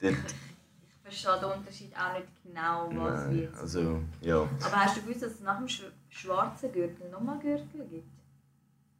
Dort, 0.00 0.14
Ich 0.14 1.02
verstehe 1.02 1.40
den 1.40 1.58
Unterschied 1.58 1.92
auch 1.96 2.12
nicht 2.18 2.28
genau, 2.44 2.90
was 2.94 3.24
nein, 3.26 3.36
wird. 3.36 3.54
also, 3.58 4.00
ja. 4.20 4.36
Aber 4.36 4.76
hast 4.76 4.96
du 4.96 5.02
gewusst, 5.02 5.22
dass 5.22 5.32
es 5.32 5.40
nach 5.40 5.58
dem 5.58 5.68
sch 5.68 5.82
schwarzen 6.08 6.70
Gürtel 6.72 7.10
nochmal 7.10 7.38
Gürtel 7.40 7.86
gibt? 7.90 8.06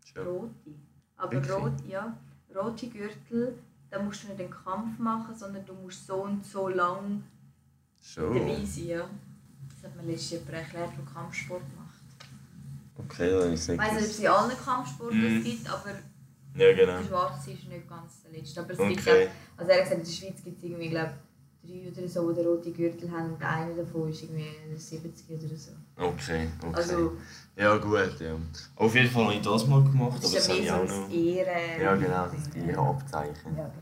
schon. 0.05 0.27
Rote. 0.27 0.71
Aber 1.17 1.33
Wirklich? 1.33 1.53
rot, 1.53 1.73
ja, 1.89 2.17
rote 2.55 2.89
Gürtel, 2.89 3.55
da 3.91 4.03
musst 4.03 4.25
du 4.25 4.29
nicht 4.29 4.41
den 4.41 4.51
Kampf 4.51 4.99
machen, 4.99 5.35
sondern 5.35 5.65
du 5.65 5.75
musst 5.75 6.07
so 6.07 6.23
und 6.25 6.45
so 6.45 6.69
lang 6.69 7.23
Schon. 8.03 8.35
dabei 8.35 8.65
sein. 8.65 8.87
Ja. 8.89 9.09
Das 9.71 9.85
hat 9.91 9.97
mir 9.97 10.11
letztens 10.11 10.31
jemand 10.33 10.51
erklärt, 10.51 10.91
der 10.97 11.15
Kampfsport 11.15 11.63
macht. 11.77 11.82
Okay, 12.99 13.31
dann 13.31 13.53
ist 13.53 13.61
es 13.63 13.69
Ich 13.71 13.79
weiß 13.79 13.93
nicht, 13.93 14.03
ob 14.03 14.09
es 14.11 14.17
gewusst. 14.17 14.21
in 14.21 14.27
allen 14.29 14.57
Kampfsporten 14.65 15.19
Mhm. 15.21 15.35
das 15.37 15.45
gibt, 15.53 15.69
aber 15.71 15.91
Ja, 16.55 16.73
genau. 16.75 16.99
der 16.99 17.05
Schwarze 17.09 17.51
ist 17.53 17.69
nicht 17.69 17.89
ganz 17.89 18.23
der 18.23 18.33
letzte. 18.33 18.61
Aber 18.61 18.71
es 18.73 18.79
gibt 18.79 19.01
Okay. 19.01 19.27
auch, 19.29 19.61
also 19.61 19.71
er 19.73 19.77
hat 19.79 19.85
gesagt, 19.85 19.99
in 20.01 20.05
der 20.05 20.13
Schweiz 20.13 20.45
gibt 20.45 20.59
es 20.59 20.65
irgendwie, 20.65 20.89
glaube 20.91 21.13
drei 21.65 21.89
oder 21.97 22.09
so, 22.09 22.29
die 22.33 22.35
den 22.41 22.47
roten 22.47 22.75
Gürtel 22.75 23.11
haben 23.11 23.33
und 23.35 23.43
einer 23.43 23.75
davon 23.75 24.11
ist 24.11 24.23
irgendwie 24.25 24.77
70 24.77 25.31
oder 25.31 25.57
so. 25.57 25.71
Okay, 25.97 26.49
okay. 26.61 26.75
Also 26.75 27.13
ja, 27.57 27.77
gut, 27.77 28.21
ja. 28.21 28.37
Auf 28.77 28.95
jeden 28.95 29.11
Fall 29.11 29.25
habe 29.27 29.35
ich 29.35 29.43
das 29.43 29.67
mal 29.67 29.83
gemacht, 29.83 30.19
das 30.23 30.31
aber 30.31 30.39
ist 30.39 30.49
das 30.49 30.59
ja 30.59 30.75
habe 30.75 30.83
mehr 30.83 30.87
ich 30.87 30.91
so 30.91 30.95
auch 30.95 30.99
ein 30.99 31.09
noch. 31.09 31.17
Ehren. 31.47 31.83
Ja, 31.83 31.95
genau, 31.97 32.27
das 32.27 32.69
ihre 32.69 32.79
Abzeichen. 32.79 33.57
Ja, 33.57 33.65
genau. 33.65 33.73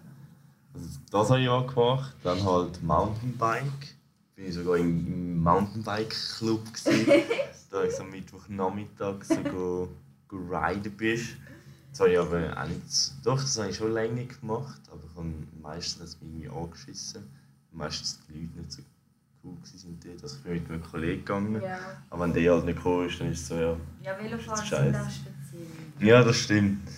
Also 0.75 0.87
das 1.11 1.31
habe 1.31 1.41
ich 1.41 1.49
auch 1.49 1.67
gemacht. 1.75 2.15
Dann 2.23 2.45
halt 2.45 2.83
Mountainbike. 2.83 3.95
Bin 4.37 4.47
ich 4.47 4.55
sogar 4.55 4.77
im, 4.77 5.07
im 5.07 5.43
Mountainbike-Club. 5.43 6.61
da 7.71 7.85
ich 7.85 7.95
so 7.95 8.03
am 8.03 8.11
Mittwochnachmittag 8.11 9.25
so 9.25 9.37
go, 9.43 9.89
go 10.29 10.37
riden 10.51 10.93
bist. 10.97 11.37
Das 11.91 12.01
habe 12.01 12.11
ich 12.13 12.19
aber 12.19 12.57
auch 12.61 12.69
nicht. 12.69 13.13
Doch, 13.25 13.41
das 13.41 13.59
habe 13.59 13.71
ich 13.71 13.77
schon 13.77 13.93
länger 13.93 14.25
gemacht, 14.25 14.81
aber 14.91 15.01
ich 15.11 15.17
habe 15.17 15.29
meistens 15.61 16.17
irgendwie 16.21 16.49
angeschissen. 16.49 17.25
Meistens 17.73 18.21
die 18.29 18.33
Leute 18.35 18.59
nicht 18.59 18.73
so 18.73 18.83
cool 19.45 19.55
waren 19.55 19.99
dort. 20.05 20.23
Also 20.23 20.37
ich 20.37 20.43
bin 20.43 20.53
mit 20.55 20.71
einem 20.71 20.83
Kollegen 20.83 21.21
gegangen. 21.25 21.63
Ja, 21.63 21.79
Aber 22.11 22.25
wenn 22.25 22.33
der 22.33 22.53
halt 22.55 22.65
nicht 22.65 22.77
gekommen 22.77 23.09
ist, 23.09 23.21
dann 23.21 23.33
ist 23.33 23.41
es 23.43 23.49
so, 23.49 23.55
ja. 23.55 23.77
ja 24.03 24.13
ist 24.15 24.31
sind 24.45 24.67
scheiße. 24.67 25.01
auch 25.01 25.11
speziell. 25.11 26.09
Ja, 26.09 26.23
das 26.25 26.37
stimmt. 26.37 26.89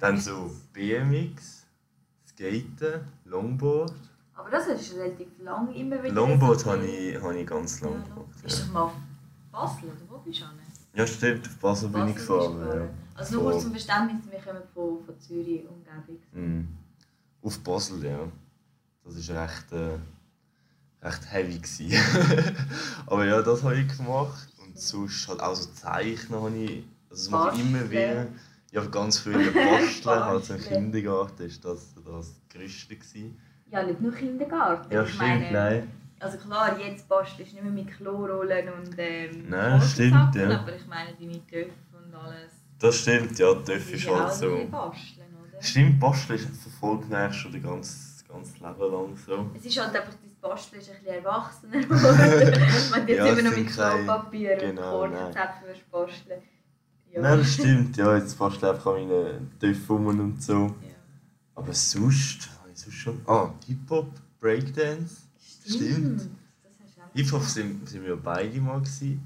Dann 0.00 0.18
so 0.18 0.50
BMX, 0.72 1.64
Skaten, 2.28 3.00
Longboard. 3.24 3.92
Aber 4.34 4.50
das 4.50 4.66
ist 4.68 4.94
relativ 4.96 5.28
lang 5.40 5.72
immer 5.74 6.02
wieder. 6.02 6.14
Longboard 6.14 6.64
habe 6.66 6.84
ich, 6.86 7.20
habe 7.22 7.38
ich 7.38 7.46
ganz 7.46 7.80
Ja, 7.80 7.88
lange 7.88 7.98
Long- 8.00 8.08
gemacht. 8.08 8.28
Ja. 8.48 8.72
mal 8.72 8.80
auf 8.82 8.92
Basel 9.52 9.84
oder 9.84 10.00
wo 10.08 10.18
bist 10.18 10.40
du 10.40 10.44
hin? 10.46 10.54
ja, 10.94 11.06
stimmt, 11.06 11.46
auf 11.46 11.56
Basel 11.56 11.88
bin 11.90 12.08
ich 12.08 12.14
Basel 12.14 12.56
gefahren. 12.56 12.80
Ja. 12.80 12.88
Also 13.14 13.34
nur 13.34 13.50
kurz 13.50 13.62
zum 13.62 13.70
Verständnis, 13.72 14.22
wir 14.30 14.40
kommen 14.40 14.62
von, 14.74 15.04
von 15.04 15.20
Zürich, 15.20 15.62
Umgebung. 15.68 16.18
Mhm. 16.32 16.68
Auf 17.42 17.58
Basel, 17.60 18.04
ja. 18.04 18.18
Das 19.04 19.28
war 19.28 19.44
recht, 19.44 19.72
äh, 19.72 19.98
recht 21.04 21.32
heavy. 21.32 21.60
Aber 23.06 23.24
ja, 23.26 23.42
das 23.42 23.62
habe 23.62 23.78
ich 23.78 23.96
gemacht. 23.96 24.48
Und 24.62 24.78
sonst 24.78 25.28
halt 25.28 25.40
auch 25.40 25.54
so 25.54 25.68
Zeichnen 25.70 26.40
habe 26.40 26.56
ich. 26.56 26.84
Also 27.10 27.24
das 27.24 27.30
mache 27.30 27.56
ich 27.56 27.62
immer 27.62 27.90
wieder. 27.90 28.26
Ja, 28.70 28.84
ganz 28.86 29.18
früh 29.18 29.34
in 29.34 29.52
der 29.52 29.60
Basteln, 29.60 30.08
also 30.22 30.54
im 30.54 30.60
Basteln. 30.60 30.82
Kindergarten 30.92 31.38
war 31.40 31.72
das 31.74 31.94
das 31.94 32.40
Größte. 32.48 32.96
Gewesen. 32.96 33.38
Ja, 33.70 33.82
nicht 33.82 34.00
nur 34.00 34.12
Kindergarten. 34.12 34.92
Ja, 34.92 35.02
ich 35.02 35.08
stimmt, 35.08 35.28
meine, 35.28 35.52
nein. 35.52 35.90
Also 36.22 36.38
klar, 36.38 36.78
jetzt 36.78 37.08
bastelst 37.08 37.50
du 37.50 37.56
nicht 37.56 37.64
mehr 37.64 37.72
mit 37.72 37.88
Klorollen 37.96 38.68
und 38.68 38.94
ähm, 38.96 39.46
Nein, 39.48 39.82
stimmt, 39.82 40.34
ja. 40.36 40.60
Aber 40.60 40.72
ich 40.76 40.86
meine, 40.86 41.14
deine 41.18 41.44
Töpfe 41.48 41.72
und 41.96 42.14
alles. 42.14 42.52
Das 42.78 42.96
stimmt, 42.96 43.36
ja, 43.40 43.52
Töff 43.54 43.88
die 43.88 43.94
ist 43.94 44.08
halt 44.08 44.32
so. 44.32 44.66
basteln, 44.70 45.36
oder? 45.42 45.60
Stimmt, 45.60 45.98
Basteln 45.98 46.38
ist 46.38 46.62
verfolgt 46.62 47.10
mich 47.10 47.34
schon 47.34 47.52
das 47.52 47.62
ganze, 47.62 48.24
ganze 48.28 48.52
Leben 48.54 48.92
lang 48.92 49.16
so. 49.16 49.50
Es 49.52 49.64
ist 49.64 49.80
halt 49.80 49.96
einfach, 49.96 50.12
das 50.22 50.32
Basteln 50.40 50.80
ist 50.80 50.90
ein 50.90 50.96
bisschen 51.02 51.14
erwachsener 51.14 51.80
du 51.80 51.94
jetzt 53.12 53.18
Ja, 53.18 53.26
immer 53.26 53.42
noch 53.42 53.56
mit 53.56 53.66
Klopapier 53.66 54.52
und 54.52 54.60
genau, 54.60 54.90
Korkenzäpfen 54.98 55.66
willst 55.66 55.90
basteln. 55.90 56.42
Ja. 57.10 57.20
Nein, 57.20 57.38
das 57.38 57.52
stimmt, 57.52 57.96
ja, 57.96 58.16
jetzt 58.16 58.38
basteln 58.38 58.70
einfach 58.72 58.94
an 58.94 59.08
meinen 59.08 59.58
Töpfen 59.58 60.06
und 60.06 60.40
so. 60.40 60.66
Ja. 60.82 60.94
Aber 61.56 61.72
sonst, 61.74 62.48
habe 62.60 62.70
ich 62.72 62.78
sonst 62.78 62.94
schon. 62.94 63.20
Ah, 63.26 63.50
Hip-Hop, 63.66 64.06
Breakdance. 64.40 65.21
Stimmt. 65.66 66.22
Auch 66.22 67.14
Hip-Hop 67.14 67.42
sind, 67.42 67.88
sind 67.88 68.04
wir 68.04 68.16
beide 68.16 68.60
mal. 68.60 68.78
Gewesen. 68.80 69.22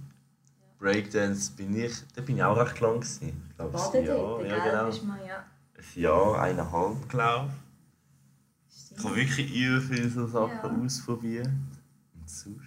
Breakdance 0.78 1.50
bin 1.52 1.74
ich, 1.76 1.92
da 2.14 2.20
bin 2.20 2.36
ich 2.36 2.42
auch 2.42 2.56
recht 2.56 2.80
lang. 2.80 3.00
Gewesen. 3.00 3.42
Ich 3.50 3.56
glaube, 3.56 3.78
ein 3.98 4.04
Jahr. 4.04 4.44
Ja, 4.44 4.64
genau. 4.64 5.04
Mal, 5.06 5.26
ja. 5.26 5.44
Ein 5.76 6.00
Jahr, 6.02 6.40
eineinhalb, 6.42 7.08
glaube 7.08 7.50
ich. 7.50 8.98
Ich 8.98 9.04
habe 9.04 9.16
wirklich 9.16 9.54
über 9.54 9.80
viele 9.80 10.08
so 10.08 10.26
Sachen 10.26 10.52
Ja. 10.78 10.84
ausprobiert. 10.84 11.46
Und 11.46 12.28
sonst. 12.28 12.60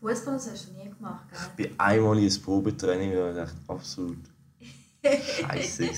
Fußball 0.00 0.34
hast 0.34 0.68
du 0.68 0.72
nie 0.74 0.90
gemacht, 0.90 1.24
gell? 1.30 1.38
Ich 1.42 1.68
bin 1.68 1.80
einmal 1.80 2.18
in 2.18 2.24
ein 2.30 2.42
Probetraining 2.42 3.16
und 3.16 3.34
dachte, 3.34 3.54
absolut 3.68 4.18
scheiße. 5.04 5.88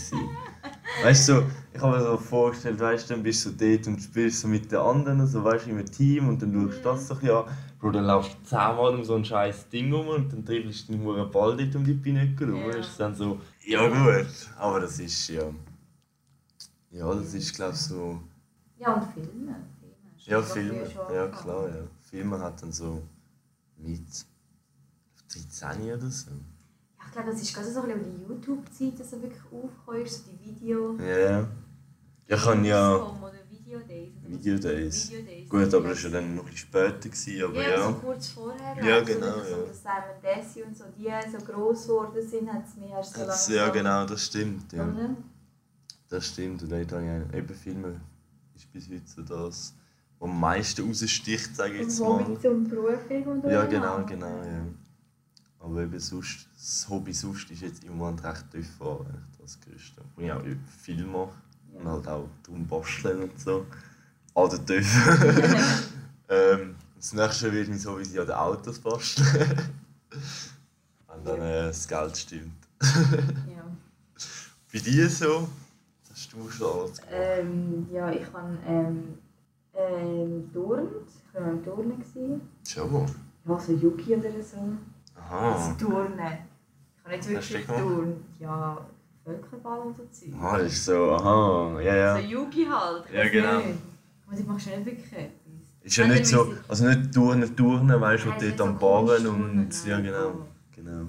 Weißt 1.03 1.29
du, 1.29 1.43
ich 1.75 1.81
habe 1.81 1.99
mir 1.99 2.03
so 2.03 2.17
vorgestellt, 2.17 2.81
weißt 2.81 3.11
du, 3.11 3.15
dann 3.15 3.23
bist 3.23 3.45
du 3.45 3.51
so 3.51 3.57
dort 3.57 3.87
und 3.87 4.01
spielst 4.01 4.41
so 4.41 4.49
mit 4.49 4.71
den 4.73 4.79
anderen, 4.79 5.27
so 5.27 5.45
weißt 5.45 5.67
du, 5.67 5.71
im 5.71 5.85
Team 5.85 6.29
und 6.29 6.41
dann 6.41 6.53
schaust 6.55 6.79
du 6.79 6.83
das 6.83 7.09
so 7.09 7.15
ein 7.15 7.31
an. 7.31 7.45
Bro, 7.79 7.91
dann 7.91 8.05
laufst 8.05 8.33
du 8.33 8.49
zehnmal 8.49 8.95
um 8.95 9.05
so 9.05 9.15
ein 9.15 9.25
scheiß 9.25 9.69
Ding 9.69 9.93
rum 9.93 10.09
und 10.09 10.33
dann 10.33 10.45
dribbelst 10.45 10.89
du 10.89 10.93
den 10.93 11.03
Huren 11.03 11.31
Ball 11.31 11.57
dort 11.57 11.77
um 11.77 11.85
die 11.85 11.95
Pinöcke 11.95 12.47
rum. 12.47 12.63
Ja. 12.63 12.71
Ja. 12.71 12.77
ist 12.79 12.99
dann 12.99 13.15
so, 13.15 13.41
ja 13.65 13.87
gut, 13.87 14.27
aber 14.59 14.81
das 14.81 14.99
ist 14.99 15.29
ja. 15.29 15.45
Ja, 16.91 17.15
das 17.15 17.35
ist 17.35 17.55
glaube 17.55 17.75
ich 17.75 17.81
so. 17.81 18.21
Ja, 18.79 18.95
und 18.95 19.13
Filme. 19.13 19.57
Ja, 20.25 20.43
Filme, 20.43 20.91
ja 21.13 21.29
klar, 21.29 21.69
ja. 21.69 21.83
Filme 22.01 22.41
hat 22.41 22.63
dann 22.63 22.73
so 22.73 23.03
mit 23.77 24.07
13 25.29 25.93
oder 25.93 26.11
so. 26.11 26.31
Glaube, 27.17 27.31
das 27.31 27.41
ist 27.41 27.55
gerade 27.55 27.73
so 27.73 27.81
ein 27.81 27.89
bisschen 27.89 28.15
die 28.15 28.23
YouTube-Zeit, 28.29 29.01
dass 29.01 29.11
so 29.11 29.23
wirklich 29.23 29.43
aufgekommen 29.45 30.03
ist, 30.03 30.27
so 30.27 30.31
die 30.31 30.51
Video... 30.51 30.99
Ja, 30.99 31.19
ja. 31.19 31.49
Ich 32.27 32.43
kann 32.43 32.63
ja. 32.63 33.11
Video 33.49 33.79
Days. 33.79 34.13
Video 34.23 34.59
Days. 34.59 35.11
Video 35.11 35.25
Days. 35.25 35.49
Gut, 35.49 35.75
aber 35.75 35.89
das 35.89 36.05
war 36.05 36.11
ja 36.11 36.21
dann 36.21 36.35
noch 36.35 36.43
ein 36.45 36.51
bisschen 36.51 36.69
später, 36.69 37.09
gewesen, 37.09 37.43
aber 37.43 37.63
Ja, 37.63 37.71
ja. 37.71 37.87
so 37.89 37.95
kurz 37.95 38.29
vorher. 38.29 38.85
Ja, 38.85 38.95
also 38.97 39.15
genau, 39.15 39.33
So, 39.33 39.51
ja. 39.51 39.67
dass 39.67 39.83
Simon 39.83 40.23
Desi 40.23 40.63
und 40.63 40.77
so, 40.77 40.85
die 40.95 41.09
so 41.33 41.39
gross 41.45 41.87
geworden 41.87 42.29
sind, 42.29 42.53
hat 42.53 42.65
es 42.69 42.77
mir 42.77 42.91
erst 42.91 43.15
so 43.15 43.25
Das, 43.25 43.49
lange 43.49 43.61
ja, 43.61 43.69
genau, 43.71 44.05
das 44.05 44.27
stimmt. 44.27 44.73
Ja. 44.75 45.17
Das 46.11 46.27
stimmt. 46.27 46.63
Und 46.65 46.71
dort 46.71 46.93
habe 46.93 47.27
ich 47.33 47.39
eben 47.39 47.55
Filme 47.55 48.01
ist 48.55 48.71
bis 48.71 48.89
heute 48.91 49.07
so 49.07 49.23
das, 49.23 49.75
was 50.19 50.29
am 50.29 50.39
meisten 50.39 50.87
raussticht, 50.87 51.57
sage 51.57 51.77
ich 51.77 51.81
jetzt 51.81 51.99
Und 51.99 52.09
mal. 52.09 52.29
mit 52.29 52.43
so 52.43 52.51
einem 52.51 52.69
Beruf 52.69 53.11
irgendwo 53.11 53.49
Ja, 53.49 53.65
genau, 53.65 54.05
genau, 54.05 54.43
ja. 54.43 54.61
Aber 55.61 55.81
eben 55.83 55.99
sonst, 55.99 56.46
das 56.67 56.89
Hobby 56.91 57.13
sonst 57.13 57.49
ist 57.53 57.63
jetzt 57.63 57.85
im 57.85 57.97
Moment 57.97 58.25
recht 58.25 58.51
tief 58.51 58.69
fahren, 58.77 59.25
das 59.41 59.57
Größte. 59.61 60.03
Wo 60.17 60.23
ich 60.23 60.33
auch 60.33 60.43
viel 60.83 61.05
mache 61.07 61.31
und 61.73 61.87
halt 61.87 62.09
auch 62.09 62.29
drum 62.43 62.67
basteln 62.67 63.23
und 63.23 63.41
so. 63.41 63.67
Alter 64.35 64.67
tief. 64.67 64.85
ähm, 66.29 66.75
das 66.97 67.13
nächste 67.13 67.53
wird 67.53 67.69
mich 67.69 67.83
sowieso 67.83 68.21
an 68.21 68.27
den 68.27 68.35
Autos 68.35 68.81
basteln. 68.81 69.29
Wenn 71.09 71.25
dann 71.25 71.41
äh, 71.41 71.67
das 71.69 71.87
Geld 71.87 72.17
stimmt. 72.17 72.67
Ja. 72.83 73.65
Bei 74.73 74.79
dir 74.81 75.09
so? 75.09 75.49
Was 76.03 76.11
hast 76.11 76.33
du 76.33 76.51
schon 76.51 76.81
alles 76.81 76.97
gemacht? 76.97 77.13
Ähm, 77.13 77.87
ja, 77.93 78.11
ich 78.11 78.27
habe 78.33 78.59
ähm, 78.67 79.19
ähm, 79.73 80.51
turnt. 80.53 80.91
Ich 81.29 81.35
war 81.41 81.49
im 81.49 81.63
Turnen. 81.63 82.05
Schon. 82.67 83.07
Ja, 83.47 83.61
so 83.61 83.73
Yuki 83.73 84.17
oder 84.17 84.43
so. 84.43 84.57
Aha. 85.15 85.55
Also 85.55 85.87
Turnen. 85.87 86.56
Ich 87.09 87.13
habe 87.13 87.29
nicht 87.29 87.39
Hast 87.39 87.51
du 87.51 87.55
wirklich? 87.55 87.67
Turnen. 87.79 88.25
Ja, 88.41 88.87
Völkerball 89.25 89.79
oder 89.81 90.05
so. 90.11 90.37
Aha, 90.37 90.59
das 90.59 90.73
ist 90.73 90.85
so, 90.85 91.13
aha, 91.13 91.81
ja, 91.81 92.17
So 92.17 92.21
ja. 92.23 92.29
Yugi 92.29 92.65
halt. 92.65 93.05
Ja, 93.13 93.29
genau. 93.29 93.59
Nicht. 93.59 93.79
Und 94.29 94.41
ich 94.41 94.47
mache 94.47 94.61
schon 94.61 94.73
nicht 94.73 94.87
wirklich 94.87 95.13
etwas. 95.13 95.33
Ist 95.83 95.97
ja 95.97 96.09
nicht 96.09 96.27
so, 96.27 96.55
also 96.67 96.85
nicht 96.87 97.15
Turnen, 97.15 97.57
Turnen, 97.57 98.01
weißt 98.01 98.25
du, 98.25 98.31
dort 98.31 98.61
am 98.61 98.79
so 98.79 98.87
Kunstturnen, 98.87 99.59
und. 99.61 99.87
Ja, 99.87 100.01
genau. 100.01 100.47
Genau. 100.75 101.07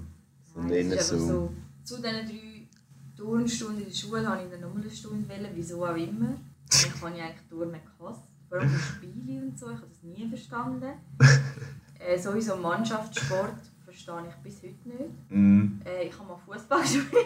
Sondern 0.54 0.72
eher 0.72 1.04
so. 1.04 1.52
Zu 1.84 1.96
diesen 1.96 2.28
drei 2.28 2.68
Turnstunden 3.16 3.80
in 3.80 3.90
der 3.90 3.96
Schule 3.96 4.28
habe 4.28 4.44
ich 4.44 4.52
dann 4.52 4.62
nochmal 4.62 4.84
eine 4.84 4.92
Stunde 4.92 5.28
wählen, 5.28 5.50
wieso 5.56 5.84
auch 5.84 5.96
immer. 5.96 6.36
Ich 6.70 7.02
habe 7.02 7.18
ja 7.18 7.26
eigentlich 7.26 7.48
Turnen 7.50 7.80
gehasst. 7.98 8.22
Vor 8.50 8.60
allem 8.60 8.80
Spiele 8.80 9.42
und 9.42 9.58
so, 9.58 9.72
ich 9.72 9.78
habe 9.78 9.88
das 9.88 10.04
nie 10.04 10.30
verstanden. 10.30 10.94
äh, 12.00 12.18
sowieso 12.20 12.56
Mannschaftssport 12.56 13.58
verstehe 13.98 14.30
ich 14.30 14.36
bis 14.44 14.58
heute 14.64 14.88
nicht. 14.90 15.32
Mm, 15.32 15.82
Äh, 15.86 16.04
ich 16.08 16.18
habe 16.18 16.28
mal 16.28 16.38
Fußball 16.38 16.82
gespielt, 16.82 17.26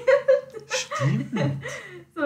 stimmt. 0.68 1.32
so, 2.16 2.22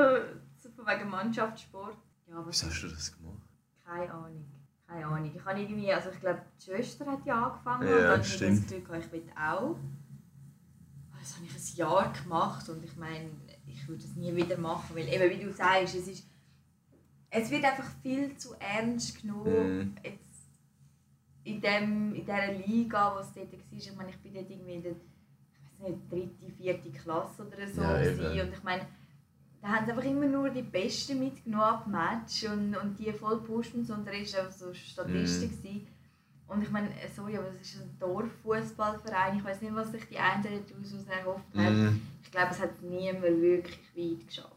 so 0.58 0.70
von 0.70 0.86
wegen 0.88 1.10
Mannschaftssport. 1.10 1.98
Ja, 2.28 2.46
was 2.46 2.64
hast 2.64 2.82
du 2.84 2.88
das 2.88 3.16
gemacht? 3.16 3.42
Keine 3.84 4.12
Ahnung. 4.12 4.46
Keine 4.88 5.06
Ahnung. 5.06 5.32
Ich 5.36 5.44
habe 5.46 5.60
irgendwie, 5.60 5.92
also 5.92 6.10
ich 6.12 6.20
glaube, 6.20 6.42
die 6.60 6.66
Schwester 6.66 7.06
hat 7.08 7.26
ja 7.26 7.48
angefangen 7.48 7.88
Ja, 7.88 7.96
und 7.96 8.02
dann 8.02 8.12
habe 8.12 8.22
ich 8.22 8.38
das 8.40 8.62
Gefühl, 8.62 8.82
gehabt, 8.82 9.06
ich 9.06 9.12
will 9.12 9.24
auch. 9.36 9.76
Das 11.20 11.36
habe 11.36 11.46
ich 11.46 11.56
ein 11.56 11.76
Jahr 11.78 12.14
gemacht 12.14 12.70
und 12.70 12.84
ich 12.86 12.96
meine, 12.98 13.30
ich 13.66 13.88
würde 13.88 14.04
es 14.04 14.16
nie 14.16 14.36
wieder 14.36 14.58
machen, 14.60 14.96
weil 14.96 15.08
eben 15.08 15.30
wie 15.40 15.44
du 15.44 15.52
sagst, 15.52 15.96
es 15.96 16.08
ist, 16.08 16.28
es 17.32 17.50
wird 17.50 17.64
einfach 17.66 17.90
viel 18.04 18.38
zu 18.38 18.54
ernst 18.60 19.22
genommen. 19.22 19.78
Mhm. 19.78 19.96
Jetzt 20.04 20.25
in, 21.46 21.62
dem, 21.62 22.14
in 22.16 22.26
dieser 22.26 22.52
Liga, 22.52 23.16
wo 23.16 23.20
es 23.20 23.32
dort 23.34 23.54
war, 23.54 23.60
ich 23.72 23.96
meine, 23.96 24.10
ich 24.10 24.18
bin 24.18 24.34
dort 24.34 24.50
irgendwie 24.50 24.74
in 24.74 24.84
der, 24.84 24.96
nicht, 25.80 26.12
dritte, 26.12 26.52
vierte 26.58 26.92
Klasse 26.92 27.46
oder 27.46 27.68
so 27.68 27.82
Ja, 27.82 28.44
und 28.44 28.54
ich 28.54 28.64
meine, 28.64 28.86
da 29.62 29.68
haben 29.70 29.86
sie 29.86 29.92
einfach 29.92 30.04
immer 30.04 30.26
nur 30.26 30.50
die 30.50 30.62
Besten 30.62 31.20
mitgenommen 31.20 31.64
ab 31.64 31.88
Match 31.88 32.44
und, 32.46 32.76
und 32.76 33.00
die 33.00 33.12
voll 33.14 33.40
gepusht 33.40 33.74
und 33.76 33.86
so. 33.86 33.94
Und 33.94 34.06
da 34.06 34.12
war 34.12 34.18
einfach 34.18 34.52
so 34.52 34.74
Statistik. 34.74 35.52
Mhm. 35.52 35.58
gewesen. 35.58 35.88
Und 36.48 36.62
ich 36.62 36.70
meine, 36.70 36.90
sorry, 37.16 37.38
aber 37.38 37.48
es 37.48 37.62
ist 37.62 37.82
ein 37.82 37.98
Dorffußballverein. 38.00 39.38
Ich 39.38 39.44
weiß 39.44 39.62
nicht, 39.62 39.74
was 39.74 39.92
sich 39.92 40.08
die 40.08 40.20
einen 40.20 40.44
daraus 40.44 41.08
erhofft 41.08 41.56
haben. 41.56 41.86
Mm, 41.86 42.02
Ich 42.24 42.32
glaube, 42.32 42.52
es 42.52 42.60
hat 42.60 42.82
niemand 42.84 43.24
wirklich 43.24 43.80
weit 43.96 44.28
geschafft. 44.28 44.56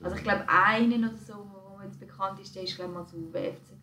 Also 0.00 0.16
ich 0.16 0.22
glaube, 0.22 0.44
einen 0.48 1.04
oder 1.04 1.16
so, 1.16 1.34
wo 1.34 1.76
mir 1.78 1.86
jetzt 1.86 1.98
bekannt 1.98 2.38
ist, 2.38 2.54
der 2.54 2.62
ist 2.62 2.76
glaube 2.76 2.92
mal 2.92 3.06
zu 3.06 3.16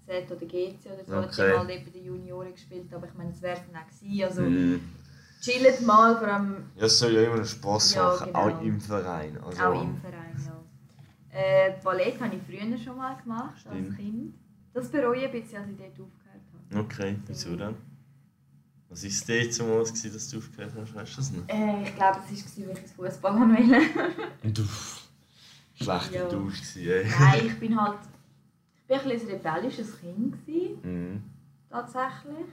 FCZ 0.07 0.31
oder 0.31 0.45
GC 0.45 0.77
oder 0.85 1.05
so, 1.05 1.15
Okay. 1.17 1.35
der 1.47 1.57
mal 1.57 1.67
dort 1.67 1.85
bei 1.85 1.91
den 1.91 2.05
Junioren 2.05 2.51
gespielt. 2.53 2.93
Aber 2.93 3.07
ich 3.07 3.13
meine, 3.13 3.31
das 3.31 3.41
wäre 3.41 3.57
es 3.57 3.61
dann 3.71 3.81
auch 3.81 3.87
gewesen. 3.87 4.23
Also 4.23 4.41
Mm. 4.41 4.79
chillt 5.41 5.81
mal, 5.85 6.17
vor 6.17 6.27
allem 6.27 6.55
Ja, 6.75 6.85
es 6.85 6.99
soll 6.99 7.11
ja 7.13 7.21
immer 7.23 7.43
Spass 7.45 7.93
Ja, 7.95 8.03
machen, 8.07 8.25
genau. 8.27 8.39
auch 8.39 8.61
im 8.61 8.81
Verein. 8.81 9.37
Also, 9.43 9.61
Auch 9.63 9.83
im 9.83 9.97
Verein, 9.97 10.35
ja. 10.45 11.37
Äh, 11.37 11.73
Ballett 11.83 12.19
habe 12.21 12.35
ich 12.35 12.41
früher 12.43 12.77
schon 12.77 12.95
mal 12.97 13.15
gemacht, 13.21 13.59
Stimmt. 13.59 13.87
als 13.89 13.95
Kind. 13.97 14.33
Das 14.73 14.89
bereue 14.89 15.19
ich 15.19 15.25
ein 15.25 15.31
bisschen, 15.31 15.57
als 15.61 15.69
ich 15.69 15.77
dort 15.77 15.91
aufgehört 15.91 16.41
habe. 16.71 16.79
Okay, 16.85 17.15
wieso 17.27 17.55
dann? 17.55 17.75
Was 18.89 19.03
war 19.03 19.09
es 19.09 19.57
dort 19.57 19.87
gewesen, 19.87 20.13
dass 20.13 20.29
du 20.29 20.37
aufgehört 20.37 20.71
hast? 20.79 20.95
Weißt 20.95 21.13
du 21.13 21.17
das 21.17 21.31
nicht? 21.31 21.43
Äh, 21.51 21.83
ich 21.83 21.95
glaube, 21.95 22.19
es 22.31 22.57
war, 22.57 22.67
weil 22.67 22.75
ich 22.77 22.81
das 22.83 22.91
Fußball 22.93 23.35
wählen. 23.57 23.89
Schlechter 25.75 26.11
Ja. 26.15 26.27
Gewesen, 26.29 26.87
ey. 26.87 27.05
Nein, 27.19 27.45
ich 27.47 27.59
bin 27.59 27.81
halt 27.81 27.97
ich 28.87 29.01
bin 29.01 29.11
ein, 29.11 29.27
rebellisches 29.27 29.99
Kind. 29.99 30.47
Mhm. 30.83 31.23
tatsächlich. 31.69 32.47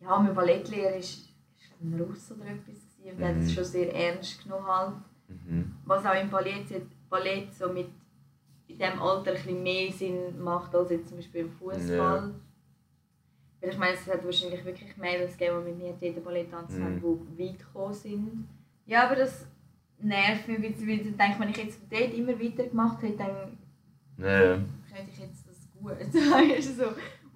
Ja, 0.00 0.18
mein 0.18 0.34
Ballettlehrer 0.34 0.90
war 0.90 0.96
ist, 0.96 1.28
ist 1.56 1.72
ein 1.80 2.00
Russ 2.00 2.32
oder 2.32 2.46
etwas. 2.46 2.76
Und 3.04 3.18
der 3.20 3.28
hat 3.28 3.36
Mhm. 3.36 3.42
es 3.42 3.52
schon 3.52 3.64
sehr 3.64 3.94
ernst 3.94 4.42
genommen. 4.42 4.66
Halt. 4.66 4.94
Mhm. 5.28 5.74
Was 5.84 6.04
auch 6.04 6.20
im 6.20 6.28
Ballett, 6.30 6.66
Ballett 7.08 7.54
so 7.54 7.72
mit 7.72 7.88
in 8.68 8.76
diesem 8.78 9.00
Alter 9.00 9.34
ein 9.48 9.62
mehr 9.62 9.92
Sinn 9.92 10.42
macht 10.42 10.74
als 10.74 10.90
jetzt 10.90 11.08
zum 11.08 11.18
Beispiel 11.18 11.42
im 11.42 11.50
Fußball. 11.52 11.96
Ja. 12.28 12.34
Weil 13.60 13.70
ich 13.70 13.78
meine, 13.78 13.94
es 13.94 14.06
hat 14.06 14.24
wahrscheinlich 14.24 14.64
wirklich 14.64 14.96
Mädels 14.96 15.36
gegeben, 15.38 15.64
die 15.64 15.72
mit 15.72 16.00
mir 16.00 16.12
dort 16.12 16.24
Ballett 16.24 16.50
tanzen 16.50 16.82
haben, 16.84 16.94
Mhm. 16.96 17.26
die 17.38 17.44
weit 17.44 17.58
gekommen 17.58 17.94
sind. 17.94 18.48
Ja, 18.86 19.06
aber 19.06 19.16
das 19.16 19.46
nervt 20.00 20.46
mich 20.48 20.60
weil 20.86 20.90
ich 21.06 21.16
denke, 21.16 21.38
wenn 21.40 21.48
ich 21.50 21.56
jetzt 21.56 21.80
dort 21.90 22.12
immer 22.14 22.38
weitergemacht 22.40 23.02
hätte, 23.02 23.16
dann 23.18 23.58
Ja, 24.18 24.56
könnte 24.56 25.10
ich 25.12 25.18
jetzt 25.20 25.35
gut. 25.88 26.14
Weißt 26.14 26.76
so. 26.76 26.84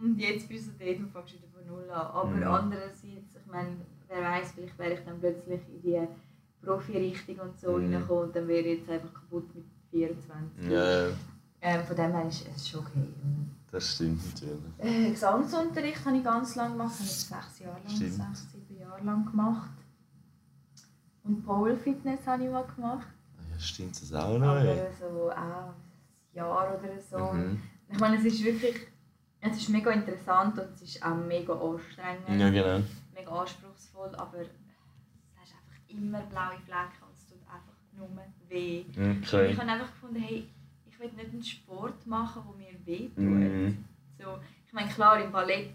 Und 0.00 0.18
jetzt 0.18 0.48
bist 0.48 0.68
du 0.68 0.72
dort 0.84 0.98
und 0.98 1.10
fängst 1.12 1.34
wieder 1.34 1.48
von 1.52 1.66
null 1.66 1.90
an. 1.90 2.06
Aber 2.06 2.24
Mhm. 2.30 2.42
andererseits, 2.44 3.02
ich 3.04 3.46
meine, 3.50 3.76
wer 4.08 4.22
weiß, 4.22 4.52
vielleicht 4.52 4.78
wäre 4.78 4.94
ich 4.94 5.00
dann 5.04 5.20
plötzlich 5.20 5.60
in 5.68 5.82
die 5.82 6.08
Profi-Richtung 6.64 7.38
und 7.40 7.58
so 7.58 7.72
Mhm. 7.72 7.92
reingekommen 7.94 8.24
und 8.24 8.36
dann 8.36 8.48
wäre 8.48 8.60
ich 8.66 8.78
jetzt 8.80 8.90
einfach 8.90 9.12
kaputt 9.14 9.54
mit 9.54 9.64
24. 9.90 10.70
ja, 10.70 11.08
ja. 11.08 11.14
Ähm, 11.62 11.84
von 11.84 11.94
dem 11.96 12.12
her 12.12 12.26
ist 12.26 12.46
es 12.56 12.68
schon 12.68 12.80
okay. 12.80 13.06
Das 13.70 13.94
stimmt 13.94 14.20
natürlich. 14.34 14.60
Äh, 14.78 15.10
Gesangsunterricht 15.10 16.04
habe 16.06 16.16
ich 16.16 16.24
ganz 16.24 16.54
lange 16.56 16.72
gemacht, 16.72 16.94
habe 16.94 17.04
ich 17.04 17.10
sechs 17.10 17.58
Jahre 17.58 17.78
lang, 17.86 17.88
Stimmt. 17.96 18.12
sechs, 18.14 18.46
sieben 18.52 18.80
Jahre 18.80 19.04
lang 19.04 19.26
gemacht. 19.30 19.70
Und 21.24 21.44
Pole 21.44 21.76
Fitness 21.76 22.26
habe 22.26 22.44
ich 22.44 22.50
mal 22.50 22.64
gemacht. 22.64 23.06
Ja, 23.52 23.58
stimmt 23.58 24.00
das 24.00 24.12
auch 24.14 24.38
noch, 24.38 24.46
Aber 24.48 24.64
ey. 24.64 24.86
so 24.98 25.30
auch 25.30 25.36
ein 25.36 25.74
Jahr 26.32 26.78
oder 26.78 26.98
so. 27.10 27.32
Mhm. 27.34 27.60
Ich 27.92 27.98
meine, 27.98 28.16
es 28.16 28.24
ist 28.24 28.44
wirklich, 28.44 28.76
es 29.40 29.56
ist 29.56 29.68
mega 29.68 29.90
interessant 29.90 30.58
und 30.58 30.68
es 30.74 30.82
ist 30.82 31.02
auch 31.04 31.16
mega 31.16 31.52
anstrengend, 31.54 32.40
Ja, 32.40 32.50
genau. 32.50 32.84
mega 33.14 33.30
anspruchsvoll, 33.40 34.14
aber 34.16 34.38
es 34.42 34.48
hast 35.36 35.52
einfach 35.52 35.88
immer 35.88 36.20
blaue 36.22 36.58
Flecken 36.64 37.02
und 37.02 37.16
es 37.16 37.26
tut 37.26 37.40
einfach 37.48 37.74
nur 37.96 38.08
weh. 38.48 38.84
Und 38.96 39.22
Okay. 39.26 39.50
ich 39.52 39.58
habe 39.58 39.70
einfach 39.70 39.90
gefunden, 39.92 40.20
hey, 40.20 40.46
ich 40.88 41.00
will 41.00 41.10
nicht 41.16 41.32
einen 41.32 41.42
Sport 41.42 42.06
machen, 42.06 42.42
der 42.46 42.56
mir 42.72 42.78
weh 42.86 43.08
tut. 43.08 43.24
Mhm. 43.24 43.84
So, 44.18 44.38
ich 44.66 44.72
meine, 44.72 44.88
klar, 44.90 45.22
im 45.22 45.32
Ballett 45.32 45.70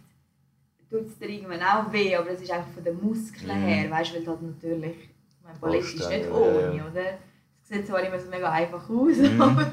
tut 0.90 1.08
es 1.08 1.18
dir 1.18 1.30
irgendwann 1.30 1.62
auch 1.64 1.92
weh, 1.92 2.16
aber 2.16 2.30
es 2.30 2.42
ist 2.42 2.52
einfach 2.52 2.72
von 2.72 2.84
den 2.84 3.02
Muskeln 3.02 3.60
Mhm. 3.60 3.66
her, 3.66 3.92
weißt 3.92 4.12
du, 4.12 4.16
weil 4.20 4.28
halt 4.28 4.42
natürlich, 4.42 4.96
ich 5.38 5.44
meine, 5.44 5.60
Ballett 5.60 5.84
ist 5.84 6.10
nicht 6.10 6.30
ohne, 6.32 6.62
ja, 6.62 6.72
ja. 6.76 6.88
oder? 6.90 7.20
Es 7.64 7.70
sieht 7.70 7.88
zwar 7.88 8.02
immer 8.04 8.20
so 8.20 8.30
mega 8.30 8.52
einfach 8.52 8.88
aus, 8.90 9.18
Mhm. 9.18 9.42
aber 9.42 9.72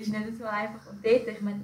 ist 0.00 0.12
nicht 0.12 0.36
so 0.38 0.44
einfach. 0.44 0.86
Und 0.90 1.04
dort, 1.04 1.28
ich 1.28 1.40
meine, 1.40 1.60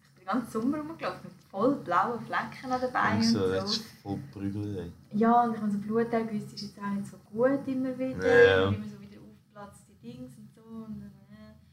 ich 0.00 0.14
bin 0.14 0.24
den 0.24 0.26
ganzen 0.26 0.50
Sommer 0.50 0.78
rumgelaufen 0.78 1.20
mit 1.24 1.32
voll 1.50 1.74
blauen 1.76 2.20
Flecken 2.26 2.70
an 2.72 2.80
den 2.80 2.92
Beinen 2.92 3.18
Und 3.18 3.24
so, 3.24 3.44
und 3.44 3.50
das 3.52 3.74
so. 3.74 3.80
ist 3.80 3.90
voll 4.02 4.18
prügelt. 4.32 4.92
Ja, 5.12 5.42
und 5.44 5.54
ich 5.54 5.60
habe 5.60 5.70
so 5.70 5.78
Bluterguss 5.78 6.42
ist 6.52 6.60
jetzt 6.62 6.78
auch 6.78 6.90
nicht 6.90 7.06
so 7.06 7.16
gut 7.32 7.66
immer 7.66 7.96
wieder. 7.98 8.26
Ja, 8.26 8.60
ja. 8.62 8.68
Und 8.68 8.74
immer 8.76 8.86
so 8.88 9.00
wieder 9.00 9.20
aufplatzte 9.20 9.92
Dings 10.02 10.32
und 10.36 10.48
so. 10.54 10.62
Und 10.62 11.00
dann, 11.00 11.12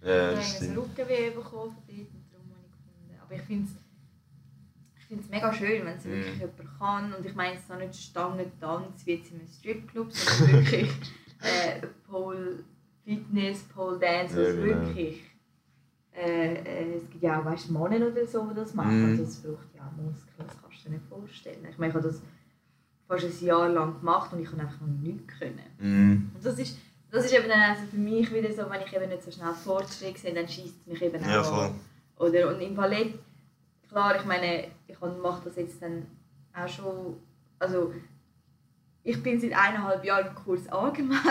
äh, 0.04 0.08
Ja, 0.08 0.30
ich 0.32 0.38
das 0.38 0.54
habe 0.56 0.66
stimmt. 0.66 0.78
Rückenweh 0.78 1.30
bekommen 1.32 1.72
von 1.74 1.84
dort 1.88 2.00
und 2.14 2.26
darum 2.32 2.50
habe 2.52 2.66
ich 2.66 2.72
gefunden. 2.72 3.22
Aber 3.22 3.36
ich 3.36 3.42
finde 3.44 3.66
es 3.70 3.76
ich 4.98 5.06
find's 5.18 5.30
mega 5.30 5.52
schön, 5.54 5.86
wenn 5.86 5.98
es 5.98 6.06
Mhm. 6.06 6.10
wirklich 6.12 6.40
jemand 6.40 6.80
kann. 6.80 7.14
Und 7.14 7.26
ich 7.26 7.36
meine, 7.36 7.56
es 7.56 7.62
ist 7.64 7.70
noch 7.70 7.78
nicht 7.78 7.96
Stangentanz 7.96 9.06
wie 9.06 9.16
jetzt 9.16 9.32
in 9.32 9.40
einem 9.40 9.48
Stripclub, 9.50 10.10
sondern 10.14 10.64
wirklich 10.66 10.90
äh, 11.42 11.86
Pole 12.10 12.64
Fitness, 13.04 13.64
Pole 13.64 14.00
Dance, 14.00 14.42
Ja, 14.42 14.48
was 14.48 14.56
genau. 14.56 14.88
wirklich. 14.88 15.24
Äh, 16.14 16.56
äh, 16.56 16.98
es 16.98 17.10
gibt 17.10 17.24
ja 17.24 17.40
auch 17.40 17.46
weißt, 17.46 17.72
Männer 17.72 18.08
oder 18.08 18.26
so, 18.26 18.46
die 18.48 18.56
das 18.56 18.74
machen. 18.74 19.04
Mhm. 19.04 19.10
Also 19.12 19.24
es 19.24 19.38
braucht 19.38 19.68
ja 19.76 19.90
Muskeln, 19.96 20.34
das 20.38 20.62
kannst 20.62 20.86
du 20.86 20.90
dir 20.90 20.96
nicht 20.96 21.06
vorstellen. 21.08 21.66
Ich 21.70 21.78
meine, 21.78 21.90
ich 21.92 21.96
habe 21.96 22.08
das 22.08 22.22
fast 23.08 23.24
ein 23.42 23.46
Jahr 23.46 23.70
lang 23.70 24.00
gemacht 24.00 24.34
und 24.34 24.42
ich 24.42 24.48
konnte 24.48 24.66
einfach 24.66 24.82
noch 24.82 24.88
nichts 25.02 25.40
können. 25.40 25.60
Mhm. 25.80 26.32
Und 26.34 26.46
das 26.46 26.60
ist, 26.60 26.78
das 27.10 27.26
ist 27.26 27.34
eben 27.34 27.48
dann 27.48 27.62
also 27.62 27.84
für 27.90 27.98
mich 27.98 28.34
wieder 28.34 28.52
so, 28.52 28.70
wenn 28.70 28.82
ich 28.82 28.94
eben 28.94 29.10
nicht 29.10 29.24
so 29.24 29.32
schnell 29.32 29.54
Fortschritt 29.54 30.18
sehe, 30.18 30.34
dann 30.34 30.48
schießt 30.48 30.82
es 30.82 30.88
mich 30.88 31.02
eben 31.02 31.24
auch 31.24 31.28
Ja, 31.28 31.44
voll. 31.44 31.66
an. 31.66 31.80
Oder, 32.18 32.54
und 32.54 32.62
im 32.62 32.76
Ballett, 32.76 33.16
klar, 33.88 34.16
ich 34.18 34.26
meine, 34.26 34.68
ich 34.88 35.00
mache 35.00 35.42
das 35.46 35.56
jetzt 35.56 35.82
dann 35.82 36.06
auch 36.54 36.68
schon, 36.68 37.18
also 37.60 37.94
ich 39.04 39.22
bin 39.24 39.40
seit 39.40 39.54
eineinhalb 39.54 40.04
Jahren 40.06 40.28
im 40.28 40.36
Kurs 40.36 40.68
angemeldet. 40.68 41.24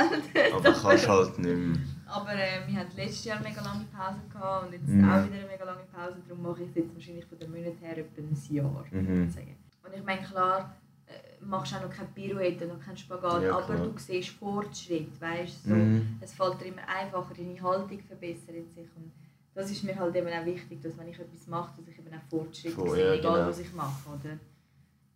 Aber 0.54 0.72
kannst 0.72 1.08
halt 1.08 1.38
nicht 1.38 1.56
mehr. 1.56 1.78
Aber 2.10 2.34
äh, 2.34 2.66
wir 2.66 2.80
hatten 2.80 2.96
letztes 2.96 3.24
Jahr 3.24 3.38
eine 3.38 3.48
mega 3.48 3.62
lange 3.62 3.84
Pause 3.96 4.20
gehabt 4.32 4.66
und 4.66 4.72
jetzt 4.72 4.88
Mhm. 4.88 5.04
auch 5.10 5.24
wieder 5.24 5.36
eine 5.38 5.46
mega 5.46 5.64
lange 5.64 5.84
Pause. 5.92 6.16
Darum 6.28 6.42
mache 6.42 6.62
ich 6.64 6.68
es 6.70 6.74
jetzt 6.76 6.94
wahrscheinlich 6.94 7.24
von 7.26 7.38
den 7.38 7.50
Monaten 7.50 7.78
her 7.80 7.98
etwa 7.98 8.20
ein 8.20 8.36
Jahr. 8.54 8.84
Mhm. 8.90 9.30
sagen. 9.30 9.56
Und 9.84 9.94
ich 9.96 10.04
meine, 10.04 10.22
klar, 10.22 10.76
äh, 11.06 11.44
machst 11.44 11.74
auch 11.74 11.82
noch 11.82 11.90
keine 11.90 12.08
Pirouette, 12.14 12.66
noch 12.66 12.80
keinen 12.80 12.96
Spagat, 12.96 13.42
Ja, 13.44 13.56
aber 13.58 13.74
du 13.76 13.92
siehst 13.98 14.30
Fortschritt, 14.30 15.20
weißt 15.20 15.64
so, 15.64 15.74
Mhm. 15.74 16.18
Es 16.20 16.32
fällt 16.32 16.60
dir 16.60 16.66
immer 16.66 16.86
einfacher, 16.88 17.34
deine 17.34 17.60
Haltung 17.62 18.00
verbessert 18.00 18.68
sich. 18.74 18.88
Und 18.96 19.12
das 19.54 19.70
ist 19.70 19.82
mir 19.84 19.96
halt 19.98 20.14
eben 20.16 20.28
auch 20.28 20.44
wichtig, 20.44 20.80
dass 20.82 20.96
wenn 20.98 21.08
ich 21.08 21.18
etwas 21.18 21.46
mache, 21.46 21.72
dass 21.80 21.88
ich 21.88 21.98
eben 21.98 22.08
auch 22.14 22.28
Fortschritte 22.28 22.74
Voll, 22.74 22.90
sehe, 22.90 23.06
ja, 23.06 23.14
egal 23.14 23.34
genau. 23.36 23.48
was 23.48 23.58
ich 23.58 23.72
mache. 23.72 24.08
Oder? 24.10 24.38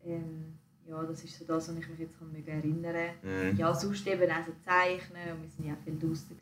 Ähm, 0.05 0.59
ja, 0.89 1.03
das 1.03 1.25
ist 1.25 1.39
so 1.39 1.45
das, 1.47 1.69
was 1.69 1.77
ich 1.77 1.89
mich 1.89 1.99
jetzt 1.99 2.19
kann 2.19 2.35
erinnern 2.47 2.95
kann. 3.23 3.51
Mhm. 3.53 3.57
Ja, 3.59 3.75
sonst 3.75 4.07
eben 4.07 4.31
auch 4.31 4.47
so 4.47 4.53
zeichnen 4.65 5.33
und 5.33 5.43
wir 5.43 5.51
sind 5.51 5.67
ja 5.67 5.77
viel 5.85 5.99
draußen 5.99 6.37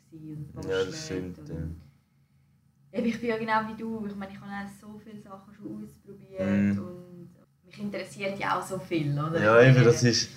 und 0.55 0.63
Ja, 0.65 0.69
das 0.83 0.85
basteln 0.87 1.33
stimmt. 1.35 1.39
und 1.39 1.49
Ja. 1.49 2.99
Eben, 2.99 3.07
ich 3.07 3.19
bin 3.19 3.29
ja 3.29 3.37
genau 3.37 3.61
wie 3.73 3.81
du. 3.81 4.05
Ich 4.07 4.15
meine, 4.15 4.31
ich 4.31 4.39
habe 4.39 4.51
auch 4.51 4.69
so 4.79 4.99
viele 5.03 5.19
Sachen 5.21 5.53
schon 5.55 5.83
ausprobiert 5.83 6.75
Mhm. 6.75 6.77
und 6.79 7.29
mich 7.65 7.79
interessiert 7.79 8.37
ja 8.39 8.59
auch 8.59 8.65
so 8.65 8.77
viel, 8.79 9.11
oder? 9.13 9.41
Ja, 9.41 9.61
eben, 9.63 9.83
das 9.83 10.03
ist. 10.03 10.29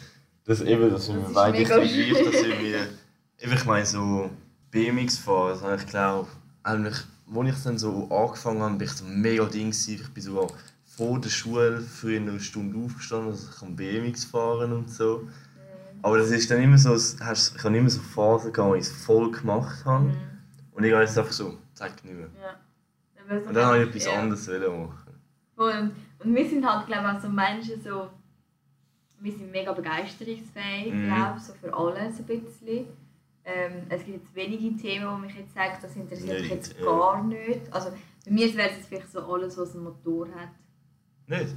Das, 0.45 0.61
eben, 0.63 0.89
das 0.91 1.07
sind 1.07 1.17
wir 1.17 1.35
beide 1.35 1.65
gleich, 1.65 2.13
dass 2.13 2.45
wir. 2.45 2.89
Ich 3.39 3.65
meine, 3.67 3.85
so 3.85 4.31
BMX 4.71 5.19
fahren, 5.19 5.51
also 5.63 5.75
ich 5.75 5.87
glaube, 5.87 6.29
eigentlich, 6.63 6.97
als 7.35 7.49
ich 7.59 7.63
dann 7.65 7.77
so 7.79 8.09
angefangen 8.09 8.61
habe, 8.63 8.77
bin 8.77 8.87
ich 8.87 8.93
so 8.95 9.05
mega 9.05 9.45
Ding 9.45 9.71
gewesen. 9.71 9.95
Ich 9.95 10.09
bin 10.15 10.23
sogar 10.23 10.47
vor 10.97 11.21
der 11.21 11.29
Schule 11.29 11.81
früher 11.81 12.21
eine 12.21 12.41
Stunde 12.41 12.79
aufgestanden, 12.85 13.31
dass 13.31 13.51
ich 13.51 13.61
kann 13.61 13.77
BMX 13.77 14.25
fahren 14.25 14.73
und 14.73 14.91
so. 14.91 15.19
Mhm. 15.25 15.29
Aber 16.03 16.19
das 16.19 16.31
ist 16.31 16.51
dann 16.51 16.63
immer 16.63 16.79
so, 16.79 16.91
hast- 16.91 17.57
ich 17.57 17.65
habe 17.65 17.77
immer 17.77 17.91
so 17.91 18.01
Phasen 18.01 18.53
gehabt, 18.53 18.71
wo 18.71 18.75
ich 18.75 18.83
es 18.83 18.93
voll 19.05 19.31
gemacht 19.31 19.85
habe. 19.85 20.05
Mhm. 20.07 20.17
Und 20.73 20.85
ich 20.85 20.93
habe 20.93 21.03
jetzt 21.03 21.19
einfach 21.19 21.33
so, 21.33 21.59
zeig 21.75 22.03
nicht 22.05 22.15
mehr. 22.17 22.29
Ja. 22.41 22.57
Dann 23.29 23.43
Und 23.43 23.55
dann 23.55 23.65
habe 23.67 23.83
ich 23.83 23.89
etwas 23.89 24.05
ja. 24.07 24.13
anderes 24.21 24.47
machen. 24.49 24.93
Und, 25.57 25.93
und 26.25 26.35
wir 26.35 26.49
sind 26.49 26.65
halt, 26.67 26.87
glaube 26.87 27.03
ich, 27.11 27.17
auch 27.17 27.21
so 27.21 27.29
Menschen, 27.29 27.83
so, 27.83 28.09
wir 29.21 29.33
sind 29.33 29.51
mega 29.51 29.73
begeisterungsfähig, 29.73 30.93
Mhm. 30.93 31.07
glaube 31.07 31.41
so 31.41 31.53
für 31.55 31.75
alles 31.75 32.19
ein 32.19 32.25
bisschen. 32.25 32.87
Ähm, 33.45 33.73
es 33.89 34.05
gibt 34.05 34.23
jetzt 34.25 34.35
wenige 34.35 34.77
Themen, 34.77 35.07
wo 35.11 35.17
mich 35.19 35.35
jetzt 35.35 35.55
sagt, 35.55 35.83
das 35.85 35.95
interessiert 35.97 36.41
mich 36.41 36.51
jetzt 36.51 36.79
gar 36.83 37.23
nicht. 37.23 37.61
Also 37.73 37.91
bei 38.25 38.31
mir 38.33 38.55
wäre 38.57 38.71
es 38.79 38.87
vielleicht 38.87 39.11
so 39.13 39.21
alles, 39.33 39.57
was 39.57 39.75
einen 39.75 39.85
Motor 39.85 40.27
hat. 40.35 40.49
Nicht? 41.29 41.55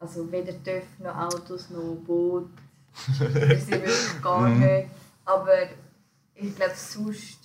Also 0.00 0.30
weder 0.32 0.52
TÜV 0.62 0.84
noch 0.98 1.16
Autos 1.16 1.70
noch 1.70 1.96
Boot. 2.06 2.50
Das 3.18 3.66
sind 3.66 3.70
wirklich 3.70 4.22
gar 4.22 4.48
Mhm. 4.48 4.60
nicht. 4.60 4.88
Aber 5.24 5.58
ich 6.34 6.54
glaube, 6.56 6.72
sonst 6.74 7.38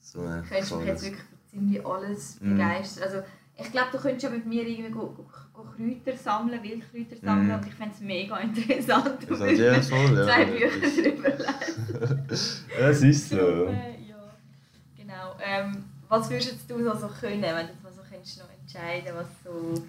So, 0.00 0.20
äh, 0.24 0.42
könntest 0.48 0.70
du 0.70 0.76
mich 0.76 0.86
jetzt 0.86 1.02
wirklich 1.02 1.22
für 1.22 1.50
ziemlich 1.50 1.84
alles 1.86 2.40
Mhm. 2.40 2.50
begeistern. 2.56 3.02
Also, 3.04 3.22
ich 3.56 3.70
glaube, 3.72 3.88
du 3.92 3.98
könntest 3.98 4.22
ja 4.24 4.30
mit 4.30 4.46
mir 4.46 4.66
irgendwie 4.66 4.90
go, 4.90 5.06
go, 5.08 5.26
go 5.52 5.64
Kräuter 5.76 6.16
sammeln, 6.16 6.62
Wildkräuter 6.62 7.16
sammeln 7.20 7.48
Mhm. 7.48 7.54
und 7.54 7.66
ich 7.66 7.74
fände 7.74 7.94
es 7.94 8.00
mega 8.00 8.38
interessant. 8.38 9.18
Das 9.28 9.40
hat 9.40 9.50
ja 9.52 9.82
voll, 9.82 10.16
ja. 10.16 10.24
Zwei 10.24 10.44
Bücher 10.44 10.68
drüber 10.68 11.28
lesen. 11.30 12.26
Ja, 12.78 12.88
es 12.88 13.02
ist 13.02 13.28
so. 13.30 13.36
Äh, 13.36 14.00
ja. 14.08 14.34
Genau. 14.96 15.36
Ähm, 15.40 15.84
was 16.08 16.30
würdest 16.30 16.52
jetzt 16.52 16.70
du 16.70 16.78
noch 16.78 16.98
so 16.98 17.08
können, 17.08 17.42
wenn 17.42 17.66
du 17.66 17.72
jetzt 17.72 17.82
mal 17.82 17.92
so 17.92 18.02
könntest 18.08 18.38
noch 18.38 18.48
entscheiden, 18.74 19.14
was 19.14 19.26
so... 19.44 19.82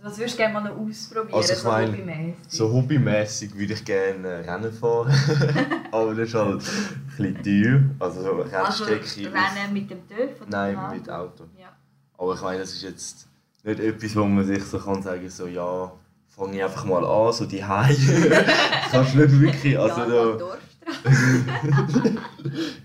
Was 0.00 0.16
würdest 0.16 0.34
du 0.34 0.38
gerne 0.38 0.54
mal 0.54 0.62
noch 0.62 0.76
ausprobieren, 0.76 1.34
Also 1.34 1.52
ich 1.52 1.58
so 1.58 1.68
mein, 1.68 1.88
hobbymäßig? 1.88 2.34
So 2.46 2.72
hobbymäßig 2.72 3.54
würde 3.56 3.72
ich 3.72 3.84
gerne 3.84 4.28
äh, 4.28 4.48
Rennen 4.48 4.72
fahren. 4.72 5.12
Aber 5.90 6.14
das 6.14 6.28
ist 6.28 6.34
halt 6.34 6.62
ein 6.62 7.34
bisschen 7.34 7.42
teuer. 7.42 7.80
Also 7.98 8.22
so 8.22 8.42
also. 8.42 9.24
Rennen 9.24 9.72
mit 9.72 9.90
dem 9.90 10.06
TÜV 10.06 10.40
oder 10.40 10.50
Nein, 10.50 10.76
dem 10.76 10.98
mit 10.98 11.10
Auto. 11.10 11.44
Ja. 11.58 11.72
Aber 12.16 12.34
ich 12.34 12.40
meine, 12.40 12.60
das 12.60 12.74
ist 12.74 12.82
jetzt 12.82 13.26
nicht 13.64 13.80
etwas, 13.80 14.14
wo 14.14 14.24
man 14.24 14.44
sich 14.44 14.62
so 14.62 14.78
kann 14.78 15.02
sagen 15.02 15.28
so 15.28 15.48
ja, 15.48 15.90
fange 16.28 16.56
ich 16.56 16.62
einfach 16.62 16.84
mal 16.84 17.04
an, 17.04 17.32
so 17.32 17.44
die 17.44 17.64
Hause. 17.64 18.30
kannst 18.92 19.14
du 19.14 19.18
nicht 19.18 19.40
wirklich. 19.40 19.76
Also 19.76 20.00
ja, 20.00 20.06
da, 20.06 20.58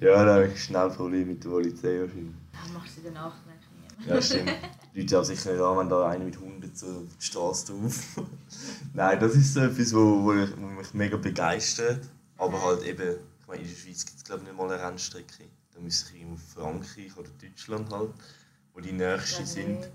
ja, 0.07 0.25
da 0.25 0.33
habe 0.33 0.47
ich 0.47 0.63
schnell 0.63 0.89
Probleme 0.89 1.25
mit 1.25 1.43
der 1.43 1.49
Polizei 1.49 1.99
wahrscheinlich. 1.99 2.33
Das 2.53 2.73
machst 2.73 2.97
du 2.97 3.01
danach 3.03 3.35
nicht. 3.45 4.09
Ja, 4.09 4.19
stimmt. 4.19 4.51
Leute 4.95 5.17
haben 5.17 5.25
sicher 5.25 5.51
nicht 5.51 5.61
an, 5.61 5.77
wenn 5.77 5.89
da 5.89 6.07
einer 6.07 6.23
mit 6.23 6.35
100 6.35 6.77
so 6.77 6.85
auf 6.87 7.17
die 7.19 7.25
Straße 7.25 7.73
drauf. 7.73 8.21
Nein, 8.93 9.19
das 9.19 9.33
ist 9.33 9.53
so 9.53 9.61
etwas, 9.61 9.93
wo, 9.93 10.23
wo, 10.23 10.33
ich, 10.33 10.55
wo 10.55 10.67
mich 10.67 10.93
mega 10.93 11.17
begeistert. 11.17 12.01
Aber 12.37 12.61
halt 12.61 12.83
eben, 12.83 13.17
ich 13.39 13.47
meine, 13.47 13.61
in 13.61 13.67
der 13.67 13.75
Schweiz 13.75 14.05
gibt 14.05 14.17
es 14.17 14.23
glaube 14.23 14.43
ich 14.43 14.49
nicht 14.49 14.57
mal 14.57 14.71
eine 14.71 14.83
Rennstrecke. 14.83 15.45
Da 15.73 15.81
müsste 15.81 16.13
ich 16.13 16.21
irgendwo 16.21 16.61
Frankreich 16.61 17.17
oder 17.17 17.29
Deutschland 17.41 17.91
halt, 17.91 18.11
wo 18.73 18.81
die 18.81 18.91
nächsten 18.91 19.45
sind. 19.45 19.89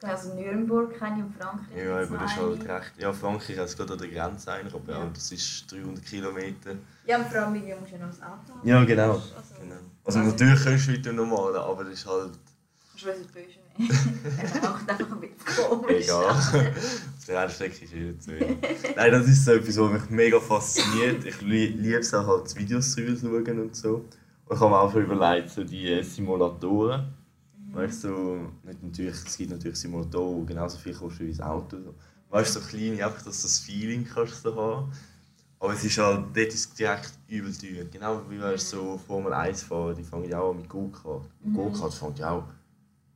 Also 0.00 0.34
Nürnberg 0.34 0.96
kenne 0.96 1.16
ich 1.18 1.24
und 1.24 1.34
Frankreich. 1.36 1.84
Ja, 1.84 2.00
aber 2.00 2.18
das 2.18 2.30
ist 2.30 2.38
halt 2.38 2.68
recht. 2.68 2.92
Ja, 2.98 3.12
Frankreich 3.12 3.58
es 3.58 3.76
gerade 3.76 3.94
an 3.94 3.98
der 3.98 4.08
Grenze 4.08 4.52
eigentlich, 4.52 4.74
aber 4.74 4.92
ja. 4.92 5.10
Das 5.12 5.32
ist 5.32 5.72
300 5.72 6.04
Kilometer. 6.04 6.76
Ja, 7.04 7.18
und 7.18 7.26
vor 7.26 7.40
allem 7.40 7.54
irgendwie 7.56 7.74
musst 7.74 7.90
du 7.90 7.96
ja 7.96 8.06
noch 8.06 8.14
das 8.14 8.22
Auto 8.22 8.54
haben. 8.54 8.68
Ja, 8.68 8.84
genau. 8.84 9.14
Also, 9.14 9.54
genau. 9.60 9.74
Also 10.04 10.18
natürlich 10.20 10.62
kannst 10.62 10.86
du 10.86 10.92
weiter 10.92 11.12
normal, 11.12 11.56
aber 11.56 11.82
das 11.82 11.94
ist 11.94 12.06
halt 12.06 12.38
Kannst 13.00 13.34
du 13.34 13.38
nehmen. 13.38 13.67
Er 13.78 14.60
macht 14.70 14.90
einfach 14.90 15.12
ein 15.12 15.20
bisschen 15.20 15.68
komisch. 15.68 16.04
egal. 16.04 16.74
Der 17.28 17.42
Rennstrecke 17.42 17.84
ist 17.84 17.92
eh 17.94 18.18
zu 18.18 18.30
wenig. 18.30 18.56
Nein, 18.96 19.12
das 19.12 19.28
ist 19.28 19.44
so 19.44 19.52
etwas, 19.52 19.76
was 19.76 19.92
mich 19.92 20.10
mega 20.10 20.40
fasziniert. 20.40 21.24
Ich 21.26 21.40
lie- 21.42 21.66
liebe 21.76 21.98
es 21.98 22.12
auch 22.14 22.26
halt, 22.26 22.56
Videos 22.56 22.94
drüber 22.94 23.14
zu 23.16 23.26
schauen 23.28 23.60
und 23.60 23.76
so. 23.76 23.94
Und 24.46 24.54
ich 24.56 24.60
habe 24.60 24.70
mir 24.70 24.80
auch 24.80 24.90
schon 24.90 25.02
überlegt, 25.04 25.50
so 25.50 25.62
die 25.62 25.92
äh, 25.92 26.02
Simulatoren. 26.02 27.12
Weißt 27.72 28.04
du, 28.04 28.08
so, 28.08 28.38
nicht 28.64 28.82
natürlich, 28.82 29.14
es 29.26 29.36
gibt 29.36 29.50
natürlich 29.50 29.76
Simulatoren, 29.78 30.40
die 30.46 30.54
genauso 30.54 30.78
viel 30.78 30.94
kosten 30.94 31.26
wie 31.26 31.30
das 31.32 31.40
Auto. 31.42 31.76
Weißt 32.30 32.56
du, 32.56 32.60
so 32.60 32.66
kleine, 32.66 33.04
einfach, 33.04 33.22
dass 33.22 33.42
du 33.42 33.46
das 33.46 33.58
Feeling 33.58 34.06
kannst 34.10 34.42
so 34.42 34.54
haben. 34.56 34.90
Aber 35.60 35.72
es 35.74 35.84
ist 35.84 35.98
halt, 35.98 36.24
dort 36.34 36.46
ist 36.54 36.78
direkt 36.78 37.12
übel 37.28 37.52
teuer. 37.52 37.84
Genau 37.92 38.22
wie 38.30 38.38
du, 38.38 38.56
so 38.58 38.98
Formel 39.06 39.34
1 39.34 39.64
fahren, 39.64 39.94
die 39.96 40.04
fangen 40.04 40.30
ja 40.30 40.40
auch 40.40 40.52
an 40.52 40.56
mit 40.58 40.68
Go-Kart. 40.68 41.28
Mhm. 41.44 41.52
Go-Kart 41.52 41.92
fängt 41.92 42.18
ja 42.20 42.30
auch, 42.30 42.44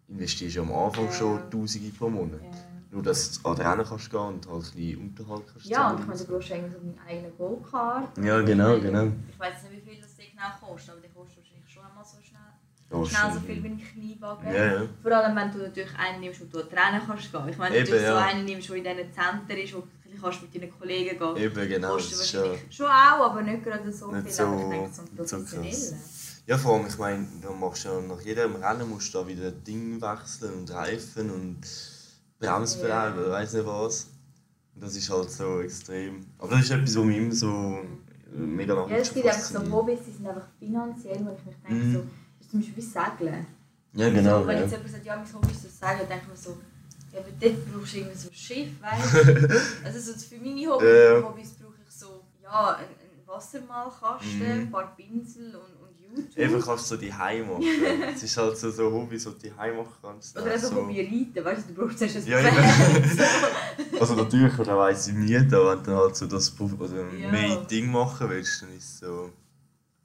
investierst 0.09 0.57
du 0.57 0.62
am 0.62 0.73
Anfang 0.73 1.07
Ja. 1.07 1.12
schon 1.12 1.51
Tausende 1.51 1.91
pro 1.91 2.09
Monat. 2.09 2.41
Ja. 2.43 2.49
Nur, 2.91 3.03
dass 3.03 3.41
du 3.41 3.49
an 3.49 3.57
den 3.57 3.67
Rennen 3.67 3.87
kannst 3.87 4.11
gehen 4.11 4.21
und 4.21 4.47
halt 4.49 4.65
ein 4.65 4.71
bisschen 4.75 4.99
Unterhalt 5.01 5.43
kannst 5.51 5.67
Ja, 5.67 5.91
und 5.91 6.01
ich 6.01 6.07
meine, 6.07 6.19
du 6.19 6.25
brauchst 6.27 6.53
eigentlich 6.53 6.73
so 6.73 6.79
deinen 6.79 6.99
eigenen 7.09 7.37
Go-Kart. 7.38 8.19
Ja, 8.19 8.41
genau, 8.43 8.79
genau. 8.79 9.05
Ich 9.31 9.38
weiß 9.41 9.62
nicht, 9.62 9.73
wie 9.87 9.91
viel 9.91 10.01
das 10.03 10.15
Ding 10.17 10.27
genau 10.33 10.51
kostet, 10.73 10.91
aber 10.91 11.01
der 11.01 11.11
kostet 11.11 11.38
wahrscheinlich 11.38 11.73
schon 11.73 11.85
einmal 11.85 12.05
so 12.05 12.19
schnell. 12.21 12.41
Ja, 12.91 13.07
schnell 13.07 13.33
so 13.33 13.41
viel 13.41 13.62
wie 13.62 13.69
ein 13.69 13.81
Kniewagen. 13.83 14.47
Ja, 14.53 14.65
ja. 14.75 14.83
Vor 15.03 15.12
allem, 15.12 15.35
wenn 15.35 15.51
du 15.51 15.59
natürlich 15.59 15.97
einen 15.97 16.21
nimmst, 16.21 16.41
wo 16.43 16.45
du 16.45 16.61
an 16.61 16.69
die 16.71 16.75
Rennen 16.77 17.01
kannst 17.07 17.33
gehen. 17.33 17.49
Ich 17.49 17.57
meine, 17.57 17.75
wenn 17.77 17.87
du 17.87 17.99
so 17.99 18.15
einen 18.17 18.45
nimmst, 18.45 18.69
der 18.69 18.77
in 18.77 18.85
diesen 18.85 19.12
Zentren 19.15 19.57
ist, 19.65 19.75
wo 19.75 19.83
kannst 20.23 20.43
mit 20.43 20.55
deinen 20.55 20.79
Kollegen 20.79 21.19
gehen 21.19 21.37
Eben, 21.37 21.69
genau. 21.69 21.93
Kostet 21.95 22.19
wahrscheinlich 22.19 22.61
schon 22.77 22.87
auch, 22.87 23.31
aber 23.31 23.43
nicht 23.43 23.65
gerade 23.65 23.91
so 23.93 24.12
Nicht 24.12 24.25
viel. 24.25 24.33
so- 24.33 24.43
aber 24.45 24.62
ich 24.62 24.69
denke, 25.31 25.47
so 25.47 25.61
nicht 25.61 25.77
so. 25.79 25.95
Ja, 26.53 26.59
vor 26.59 26.75
allem, 26.77 26.87
ich 26.87 26.99
meine, 26.99 27.27
da 27.41 27.51
machst 27.51 27.85
du 27.85 27.88
ja 27.88 28.01
nach 28.03 28.21
jedem 28.21 28.57
Rennen 28.57 28.91
musst 28.91 29.15
du 29.15 29.19
da 29.19 29.27
wieder 29.27 29.51
Dinge 29.51 30.01
wechseln 30.03 30.53
und 30.59 30.71
Reifen 30.71 31.31
und 31.31 31.61
Ja. 32.41 32.59
oder 32.59 33.31
weiss 33.31 33.55
nicht 33.55 33.67
was. 33.67 34.09
Das 34.75 34.95
ist 34.97 35.09
halt 35.11 35.31
so 35.31 35.61
extrem. 35.62 36.27
Aber 36.38 36.51
das 36.51 36.61
ist 36.65 36.71
etwas, 36.73 36.97
was 36.97 37.05
mich 37.05 37.17
immer 37.17 37.33
so 37.35 37.79
mega 38.35 38.75
lange 38.75 38.91
Ja, 38.93 38.99
es 38.99 39.15
gibt 39.15 39.27
einfach 39.27 39.41
so. 39.41 39.73
Hobbys, 39.73 40.01
die 40.07 40.12
sind 40.12 40.27
einfach 40.27 40.49
finanziell, 40.59 41.21
wo 41.25 41.31
ich 41.38 41.45
mich 41.47 41.57
denke, 41.67 41.85
Mhm. 41.85 41.93
so, 41.95 41.99
das 42.01 42.41
ist 42.47 42.51
zum 42.51 42.61
Beispiel 42.61 42.77
wie 42.77 42.81
Segeln. 42.83 43.47
Ja, 43.95 44.11
genau. 44.11 44.41
so, 44.41 44.47
wenn 44.47 44.57
ja. 44.57 44.62
jetzt 44.62 44.73
jemand 44.73 44.91
sagt, 44.91 45.05
ja, 45.07 45.17
mein 45.17 45.35
Hobby 45.35 45.53
ist 45.53 45.65
das 45.65 45.79
Segeln, 45.79 46.09
denke 46.09 46.25
ich 46.25 46.29
mir 46.29 46.37
so, 46.37 46.59
ja, 47.12 47.19
aber 47.21 47.29
dort 47.41 47.73
brauchst 47.73 47.93
du 47.95 47.97
irgendwie 47.99 48.19
so 48.19 48.29
ein 48.29 48.35
Schiff, 48.35 48.69
weißt 48.83 49.15
du? 49.15 49.61
also 49.85 50.12
so 50.12 50.19
für 50.19 50.37
meine 50.37 50.67
Hobbys, 50.67 50.88
Ja. 50.88 51.23
Hobbys 51.29 51.51
brauche 51.53 51.75
ich 51.87 51.95
so, 51.95 52.25
ja, 52.43 52.75
einen, 52.77 52.88
einen 52.88 53.27
Wassermalkasten, 53.27 54.38
Mhm. 54.38 54.61
ein 54.67 54.71
paar 54.71 54.97
Pinsel 54.97 55.55
und, 55.57 55.82
Eben 56.37 56.61
kannst 56.61 56.90
du 56.90 56.94
so 56.94 57.01
die 57.01 57.12
Heim 57.12 57.48
machen. 57.48 57.64
Es 58.14 58.22
ist 58.22 58.37
halt 58.37 58.57
so, 58.57 58.70
so 58.70 58.90
Hobbys, 58.90 59.25
die 59.25 59.31
du 59.31 59.37
die 59.38 59.53
Heim 59.57 59.77
machen 59.77 59.94
kannst. 60.03 60.37
Oder 60.38 60.51
also 60.53 60.68
so. 60.68 60.77
Hobby 60.77 61.01
reiten, 61.01 61.44
weißt 61.44 61.68
du, 61.68 61.72
du 61.75 61.81
brauchst 61.81 61.98
zuerst 61.98 62.16
ein 62.16 62.27
Ja, 62.27 62.38
Pferd. 62.38 64.01
Also 64.01 64.14
natürlich, 64.14 64.59
oder 64.59 64.79
weiss 64.79 65.09
ich 65.09 65.14
nie, 65.14 65.33
da 65.35 65.40
wenn 65.42 65.79
du 65.79 65.85
dann 65.85 65.96
halt 65.96 66.16
so 66.16 66.27
das 66.27 66.53
also 66.59 66.96
Ja. 66.96 67.31
mehr 67.31 67.57
Ding 67.70 67.90
machen 67.90 68.29
willst, 68.29 68.62
dann 68.62 68.77
ist 68.77 68.85
es 68.85 68.98
so. 69.01 69.31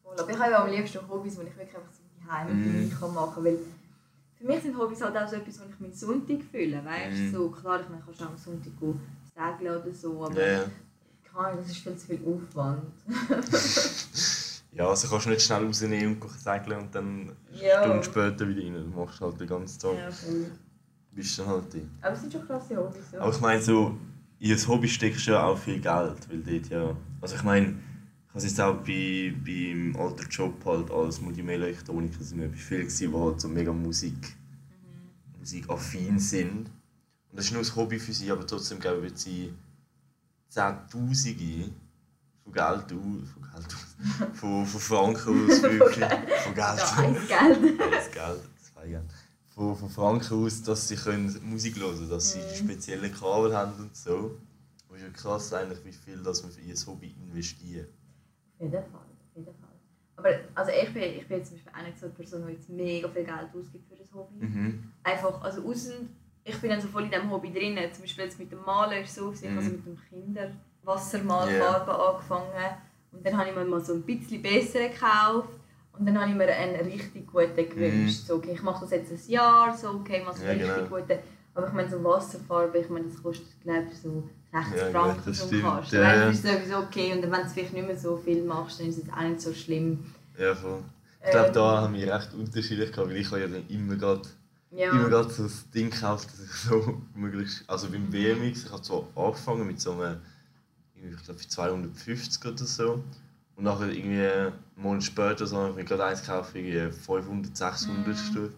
Voll, 0.03 0.19
Aber 0.19 0.29
ich 0.29 0.37
habe 0.37 0.57
am 0.57 0.69
liebsten 0.69 0.99
Hobbys, 1.09 1.35
die 1.35 1.41
ich 1.47 1.57
wirklich 1.57 1.75
einfach 1.75 1.91
so 1.91 2.03
für 2.29 2.53
Mhm. 2.53 2.83
mich 2.83 2.99
kann 2.99 3.13
machen 3.13 3.33
kann. 3.35 3.45
Weil 3.45 3.59
für 4.37 4.45
mich 4.45 4.61
sind 4.61 4.77
Hobbys 4.77 5.01
halt 5.01 5.17
auch 5.17 5.27
so 5.27 5.35
etwas, 5.37 5.59
wo 5.59 5.63
ich 5.73 5.79
meinen 5.79 5.93
Sonntag 5.93 6.37
fühle. 6.51 6.83
Weißt? 6.85 7.17
Mhm. 7.17 7.31
So, 7.31 7.49
klar, 7.49 7.79
ich 7.81 7.89
meine, 7.89 8.01
kannst 8.05 8.21
du 8.21 8.25
am 8.25 8.37
Sonntag 8.37 8.73
segeln 9.57 9.77
oder 9.81 9.93
so, 9.93 10.25
aber 10.25 10.39
Ja, 10.39 10.47
ja. 10.63 11.55
das 11.55 11.67
ist 11.67 11.77
viel 11.77 11.95
zu 11.95 12.07
viel 12.07 12.19
Aufwand. 12.25 12.83
ja, 14.77 14.87
also 14.87 15.07
kannst 15.07 15.25
du 15.25 15.29
nicht 15.31 15.41
schnell 15.41 15.65
rausnehmen 15.65 16.21
und 16.21 16.29
segeln 16.31 16.79
und 16.79 16.93
dann 16.95 17.31
Ja. 17.51 17.81
Stunden 17.83 18.03
später 18.03 18.47
wieder 18.47 18.61
rein. 18.63 18.73
Du 18.91 18.99
machst 18.99 19.19
halt 19.19 19.39
den 19.39 19.47
ganzen 19.47 19.79
Tag. 19.79 19.97
Ja, 19.97 20.11
voll. 20.11 20.51
Bist 21.11 21.39
dann 21.39 21.47
halt 21.47 21.73
drin. 21.73 21.89
Aber 22.01 22.13
es 22.13 22.21
sind 22.21 22.31
schon 22.33 22.45
krasse 22.47 22.77
Hobbys. 22.77 23.11
Ja. 23.11 23.19
Aber 23.21 23.33
ich 23.33 23.41
meine, 23.41 23.61
so, 23.61 23.97
in 24.39 24.51
ein 24.51 24.67
Hobby 24.67 24.87
steckst 24.87 25.25
du 25.25 25.31
ja 25.31 25.43
auch 25.43 25.57
viel 25.57 25.79
Geld, 25.81 26.29
weil 26.29 26.43
dort 26.43 26.69
ja... 26.69 26.95
Also 27.21 27.35
ich 27.35 27.43
meine, 27.43 27.69
ich 28.27 28.35
habe 28.35 28.45
jetzt 28.45 28.61
auch 28.61 28.75
bei, 28.83 29.33
beim 29.43 29.95
alten 29.99 30.29
Job 30.29 30.63
halt 30.63 30.91
als 30.91 31.19
Multimedia-Elektroniker 31.21 32.23
sind 32.23 32.39
wir 32.39 32.47
bei 32.47 32.55
vielen, 32.55 32.87
die 32.87 33.13
halt 33.13 33.41
so 33.41 33.47
mega 33.47 33.73
Musik, 33.73 34.13
Mhm. 34.13 35.39
musikaffin 35.39 36.19
sind. 36.19 36.69
Und 37.31 37.33
das 37.39 37.45
ist 37.45 37.51
nur 37.53 37.63
ein 37.63 37.75
Hobby 37.75 37.97
für 37.97 38.13
sie, 38.13 38.29
aber 38.31 38.45
trotzdem 38.45 38.79
glaube 38.79 38.97
ich, 38.97 39.03
wird 39.05 39.17
sie 39.17 39.53
Zehntausende 40.49 41.69
von 42.47 42.53
Geld 42.53 42.93
aus, 42.93 43.29
von 43.33 43.41
Geld 43.43 43.65
aus, 43.65 44.39
von, 44.39 44.65
von 44.65 44.79
Franken 44.79 45.49
aus, 45.49 45.61
wirklich, 45.63 46.05
von 46.05 46.53
Geld 46.53 46.77
Ja, 46.77 46.97
eins 46.97 47.27
Geld. 47.27 47.79
das 47.93 48.11
Geld, 48.11 48.41
zwei 48.73 48.87
Geld. 48.87 49.03
Von, 49.49 49.75
von 49.75 49.89
Franken 49.89 50.43
aus, 50.45 50.61
dass 50.63 50.87
sie 50.87 50.95
können 50.95 51.35
Musik 51.43 51.77
hören 51.79 51.95
können, 51.95 52.09
dass 52.09 52.31
sie 52.31 52.39
Mhm. 52.39 52.55
spezielle 52.55 53.09
Kabel 53.11 53.55
haben 53.55 53.73
und 53.79 53.95
so. 53.95 54.37
Und 54.89 54.95
es 54.95 55.01
ist 55.01 55.07
ja 55.07 55.09
krass, 55.13 55.53
eigentlich, 55.53 55.83
wie 55.83 55.91
viel 55.91 56.17
dass 56.23 56.43
man 56.43 56.51
für 56.51 56.61
ihr 56.61 56.75
Hobby 56.85 57.13
investiert. 57.21 57.89
Auf 58.55 58.61
jeden 58.61 58.71
Fall, 58.71 58.83
auf 59.01 59.35
jeden 59.35 59.45
Fall. 59.47 59.53
Aber 60.15 60.29
also 60.55 60.71
ich, 60.71 60.93
bin, 60.93 61.03
ich 61.03 61.27
bin 61.27 61.37
jetzt 61.39 61.49
zum 61.49 61.57
Beispiel 61.57 61.73
auch 61.79 61.85
nicht 61.85 61.99
so 61.99 62.05
eine 62.05 62.15
Person, 62.15 62.47
die 62.47 62.53
jetzt 62.53 62.69
mega 62.69 63.09
viel 63.09 63.23
Geld 63.23 63.49
ausgibt 63.53 63.87
für 63.89 63.95
das 63.95 64.11
Hobby. 64.13 64.45
Mhm. 64.45 64.91
Einfach, 65.03 65.41
also 65.41 65.63
außen, 65.67 65.93
ich 66.43 66.57
bin 66.61 66.69
dann 66.69 66.81
so 66.81 66.87
voll 66.87 67.03
in 67.03 67.11
diesem 67.11 67.29
Hobby 67.29 67.51
drin. 67.51 67.77
Zum 67.91 68.03
Beispiel 68.03 68.23
jetzt 68.23 68.39
mit 68.39 68.51
dem 68.51 68.63
Malen 68.63 69.03
ist 69.03 69.13
so, 69.15 69.31
Mhm. 69.31 69.57
also 69.57 69.69
mit 69.71 69.85
dem 69.85 69.97
Kinderwassermalfarben 70.87 71.93
angefangen. 71.95 72.77
Und 73.11 73.25
dann 73.25 73.37
habe 73.37 73.49
ich 73.49 73.55
mir 73.55 73.65
mal 73.65 73.83
so 73.83 73.93
ein 73.93 74.01
bisschen 74.03 74.41
besseren 74.41 74.91
gekauft. 74.91 75.49
Und 75.97 76.05
dann 76.05 76.19
habe 76.19 76.29
ich 76.29 76.35
mir 76.37 76.47
einen 76.47 76.75
richtig 76.85 77.27
guten 77.31 77.55
gewünscht. 77.55 78.27
So, 78.27 78.35
okay, 78.35 78.51
ich 78.53 78.61
mache 78.61 78.81
das 78.81 78.91
jetzt 78.91 79.11
ein 79.11 79.31
Jahr, 79.31 79.75
so, 79.75 79.89
okay, 79.89 80.23
mal 80.23 80.35
so. 80.35 80.43
Ja, 80.43 80.51
richtig 80.51 80.67
genau. 80.75 80.87
guten. 80.89 81.19
Aber 81.55 81.67
ich 81.67 81.73
meine, 81.73 81.89
so 81.89 82.03
Wasserfarbe, 82.03 82.77
ich 82.77 82.89
meine, 82.89 83.05
das 83.07 83.21
kostet, 83.23 83.47
glaube 83.63 83.87
ich, 83.91 83.97
so 83.97 84.23
60 84.53 84.77
Ja, 84.77 84.91
Franken 84.91 85.21
das 85.25 85.37
so 85.49 85.59
Kasten. 85.59 85.95
ja, 85.95 86.15
ja. 86.15 86.29
ist 86.29 86.43
sowieso 86.43 86.77
okay. 86.77 87.13
Und 87.13 87.23
wenn 87.23 87.31
du 87.31 87.49
vielleicht 87.49 87.73
nicht 87.73 87.87
mehr 87.87 87.97
so 87.97 88.15
viel 88.17 88.43
machst, 88.43 88.79
dann 88.79 88.87
ist 88.89 88.99
es 88.99 89.11
auch 89.11 89.21
nicht 89.21 89.41
so 89.41 89.51
schlimm. 89.53 90.05
Ja, 90.37 90.53
voll. 90.53 90.83
Ich 91.25 91.31
glaube, 91.31 91.47
Ähm, 91.47 91.53
da 91.53 91.81
haben 91.81 91.93
wir 91.95 92.13
recht 92.13 92.33
unterschiedlich 92.35 92.91
gehabt, 92.91 93.09
weil 93.09 93.17
ich 93.17 93.27
habe 93.31 93.41
ja 93.41 93.47
dann 93.47 93.67
immer 93.67 93.95
gerade 93.95 94.21
Ja. 94.69 94.91
immer 94.91 95.09
gerade 95.09 95.29
so 95.31 95.43
das 95.43 95.67
Ding 95.71 95.89
gekauft, 95.89 96.27
dass 96.31 96.45
ich 96.45 96.51
so 96.51 97.01
möglichst. 97.15 97.67
Also 97.67 97.89
beim 97.89 98.07
BMX, 98.11 98.65
ich 98.65 98.71
habe 98.71 98.83
zwar 98.83 99.03
angefangen 99.15 99.65
mit 99.65 99.81
so 99.81 99.93
einem, 99.93 100.17
ich 101.03 101.23
glaube, 101.23 101.39
für 101.39 101.47
250 101.47 102.45
oder 102.45 102.57
so. 102.65 103.03
Und 103.55 103.63
nachher 103.63 103.89
irgendwie 103.89 104.25
einen 104.27 104.53
Monat 104.75 105.03
später 105.03 105.45
so, 105.47 105.57
habe 105.57 105.69
ich 105.71 105.75
mir 105.75 105.83
gerade 105.85 106.05
eins 106.05 106.21
gekauft, 106.21 106.55
irgendwie 106.55 106.91
500, 106.95 107.55
600 107.57 108.07
Mhm. 108.07 108.13
Stück. 108.15 108.53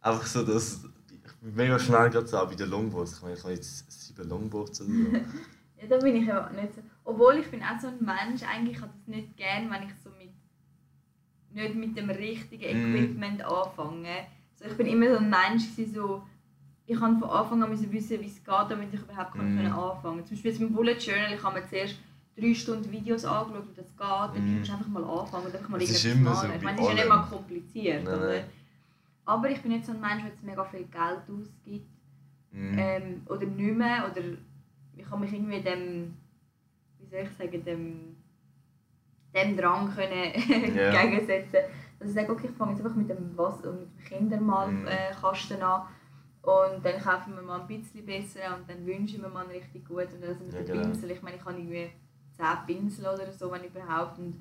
Einfach 0.00 0.26
so, 0.26 0.44
dass. 0.44 0.84
Ich 1.24 1.32
bin 1.40 1.54
mega 1.54 1.78
schnell 1.78 2.10
gerade 2.10 2.26
so 2.26 2.38
auch 2.38 2.48
bei 2.48 2.54
den 2.54 2.68
Longboards. 2.70 3.14
Ich 3.16 3.22
meine, 3.22 3.34
ich 3.34 3.42
habe 3.42 3.54
jetzt 3.54 3.90
sieben 3.90 4.28
Longboards 4.28 4.80
oder 4.82 4.90
so. 4.90 4.94
Ja, 5.82 5.88
da 5.88 5.96
bin 5.98 6.14
ich 6.14 6.32
aber 6.32 6.48
nicht 6.50 6.76
so. 6.76 6.80
Obwohl 7.02 7.38
ich 7.38 7.50
bin 7.50 7.60
auch 7.60 7.80
so 7.80 7.88
ein 7.88 7.98
Mensch, 7.98 8.42
eigentlich 8.44 8.76
ich 8.76 8.80
das 8.82 8.90
nicht 9.06 9.36
gern, 9.36 9.68
wenn 9.68 9.82
ich 9.82 9.90
so 10.04 10.10
mit 10.10 10.30
nicht 11.52 11.74
mit 11.74 11.96
dem 11.96 12.08
richtigen 12.08 12.90
Mhm. 12.90 12.94
Equipment 12.94 13.42
anfange. 13.44 14.26
So, 14.54 14.64
ich 14.66 14.76
bin 14.76 14.86
immer 14.86 15.10
so 15.10 15.16
ein 15.18 15.28
Mensch, 15.28 15.64
so, 15.92 16.22
ich 16.92 17.00
habe 17.00 17.16
von 17.18 17.30
Anfang 17.30 17.62
an 17.62 17.70
müssen 17.70 17.90
wissen, 17.92 18.20
wie 18.20 18.26
es 18.26 18.36
geht, 18.44 18.70
damit 18.70 18.92
ich 18.92 19.00
überhaupt 19.00 19.32
kann 19.34 19.52
Mhm. 19.52 19.56
können 19.56 19.72
anfangen 19.72 20.24
Zum 20.26 20.36
Beispiel 20.36 20.50
jetzt 20.50 20.60
mit 20.60 20.74
Bullet 20.74 20.94
Journal, 20.98 21.32
ich 21.34 21.42
habe 21.42 21.60
mir 21.60 21.66
zuerst 21.66 21.96
drei 22.36 22.54
Stunden 22.54 22.90
Videos 22.90 23.24
angeschaut, 23.24 23.68
wie 23.70 23.74
das 23.76 23.86
geht. 23.96 23.98
Dann 24.00 24.44
Mhm. 24.52 24.58
musst 24.58 24.68
du 24.68 24.72
einfach 24.74 24.88
mal 24.88 25.04
anfangen 25.04 25.46
und 25.46 25.54
einfach 25.54 25.68
mal 25.68 25.78
Das 25.80 25.90
ist 25.90 26.04
irgendetwas 26.04 26.42
immer 26.44 26.48
so. 26.50 26.56
Ich 26.56 26.62
meine, 26.62 26.76
das 26.78 26.86
ist 26.86 26.90
ja 26.90 26.94
nicht 27.04 27.08
mal 27.08 27.22
kompliziert. 27.22 28.04
Nein, 28.04 28.20
nein. 28.20 28.44
Aber 29.24 29.50
ich 29.50 29.60
bin 29.62 29.72
nicht 29.72 29.84
so 29.86 29.92
ein 29.92 30.00
Mensch, 30.00 30.22
der 30.22 30.30
jetzt 30.30 30.42
mega 30.44 30.64
viel 30.64 30.84
Geld 30.84 31.20
ausgibt 31.28 31.86
Mhm. 32.52 32.78
ähm, 32.78 33.22
oder 33.28 33.46
nicht 33.46 33.76
mehr, 33.76 34.10
oder 34.10 34.22
ich 34.96 35.10
habe 35.10 35.20
mich 35.20 35.32
irgendwie 35.32 35.60
dem, 35.62 36.14
wie 36.98 37.06
soll 37.06 37.20
ich 37.20 37.30
sagen, 37.38 37.64
dem, 37.64 38.16
dem 39.34 39.56
Drang 39.56 39.90
können 39.94 40.32
Ja. 40.76 41.04
gegensetzen. 41.06 41.58
Dass 41.98 42.08
ich 42.08 42.14
sage, 42.14 42.32
okay, 42.32 42.48
ich 42.50 42.56
fange 42.56 42.72
jetzt 42.72 42.82
einfach 42.84 42.96
mit 42.96 43.08
dem, 43.08 43.30
Was 43.36 43.56
mit 43.62 43.64
dem 43.66 43.88
Kindermalkasten 44.04 45.56
Mhm. 45.56 45.62
äh, 45.62 45.64
an 45.64 45.82
und 46.42 46.84
dann 46.84 47.00
kaufe 47.00 47.28
ich 47.30 47.34
mir 47.36 47.42
mal 47.42 47.60
ein 47.60 47.66
bisschen 47.66 48.04
besser 48.04 48.56
und 48.56 48.68
dann 48.68 48.84
wünsche 48.86 49.16
ich 49.16 49.22
mir 49.22 49.28
mal 49.28 49.46
richtig 49.46 49.86
gut 49.86 50.08
und 50.12 50.24
also 50.24 50.44
mit 50.44 50.52
Ja, 50.54 50.60
den 50.60 50.66
genau. 50.66 50.82
Pinsel, 50.88 51.10
ich 51.12 51.22
meine, 51.22 51.36
ich 51.36 51.44
habe 51.44 51.56
irgendwie 51.56 51.90
10 52.36 52.46
Pinsel 52.66 53.04
oder 53.06 53.30
so, 53.32 53.50
wenn 53.52 53.64
überhaupt 53.64 54.18
und 54.18 54.34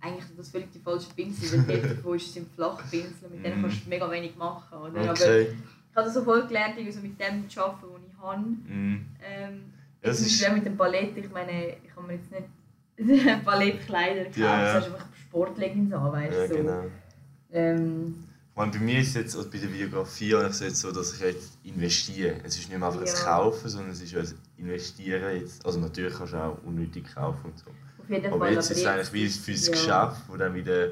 eigentlich 0.00 0.24
sind 0.26 0.38
das 0.38 0.50
völlig 0.50 0.70
die 0.72 0.78
falschen 0.78 1.12
Pinsel, 1.16 1.66
weil 1.66 1.80
die 1.80 1.88
davon 1.88 2.18
sind 2.18 2.54
Flachpinsel, 2.54 3.30
mit 3.30 3.44
denen 3.44 3.58
Mhm. 3.58 3.62
kannst 3.62 3.84
du 3.84 3.88
mega 3.88 4.08
wenig 4.10 4.36
machen, 4.36 4.78
oder? 4.78 5.00
Aber 5.00 5.10
Okay. 5.10 5.48
ich 5.90 5.96
habe 5.96 6.10
so 6.10 6.22
voll 6.22 6.46
gelernt, 6.46 6.74
irgendwie 6.76 6.92
so 6.92 7.00
mit 7.00 7.20
dem 7.20 7.48
zu 7.50 7.60
arbeiten, 7.60 7.86
was 7.92 8.00
ich 8.12 8.18
habe. 8.22 8.40
Mhm. 8.40 9.06
Ähm, 9.20 9.72
zum 10.02 10.10
ist- 10.10 10.52
mit 10.52 10.64
dem 10.66 10.76
Ballett, 10.76 11.16
ich 11.16 11.30
meine, 11.30 11.70
ich 11.84 11.96
habe 11.96 12.06
mir 12.06 12.14
jetzt 12.14 12.30
nicht 12.30 12.46
Ballettkleider 13.44 14.24
gekauft, 14.24 14.36
Ja, 14.38 14.62
ja. 14.62 14.72
du 14.72 14.78
hast 14.78 14.86
einfach 14.94 15.06
Sportleggings 15.28 15.92
an, 15.92 16.12
weißt 16.12 16.32
du. 16.32 16.40
Ja, 16.40 16.46
so. 16.48 16.54
genau. 16.56 16.84
ähm, 17.52 18.24
meine, 18.58 18.72
bei 18.72 18.78
mir 18.80 19.00
ist 19.00 19.08
es 19.08 19.14
jetzt, 19.14 19.36
also 19.36 19.48
bei 19.50 19.58
der 19.58 20.46
es 20.50 20.60
jetzt 20.60 20.80
so, 20.80 20.90
dass 20.92 21.14
ich 21.14 21.20
jetzt 21.20 21.58
investiere. 21.62 22.40
Es 22.44 22.58
ist 22.58 22.68
nicht 22.68 22.78
mehr 22.78 22.88
einfach 22.88 23.04
Ja. 23.06 23.12
ein 23.12 23.24
Kaufen, 23.24 23.68
sondern 23.68 23.92
es 23.92 24.02
ist 24.02 24.14
ein 24.14 24.34
Investieren 24.56 25.36
jetzt. 25.40 25.64
Also 25.64 25.78
natürlich 25.78 26.14
kannst 26.14 26.32
du 26.32 26.36
auch 26.38 26.58
unnötig 26.64 27.04
kaufen 27.14 27.40
und 27.44 27.58
so. 27.58 27.66
auf 28.00 28.10
jeden 28.10 28.26
Aber 28.32 28.46
Fall. 28.46 28.54
jetzt 28.54 28.70
ist 28.70 28.78
es 28.78 28.86
eigentlich 28.86 29.12
wie 29.12 29.28
für 29.28 29.52
das 29.52 29.66
ja. 29.66 29.72
Geschäft, 29.72 30.22
wo 30.28 30.36
dann 30.36 30.54
wieder 30.54 30.88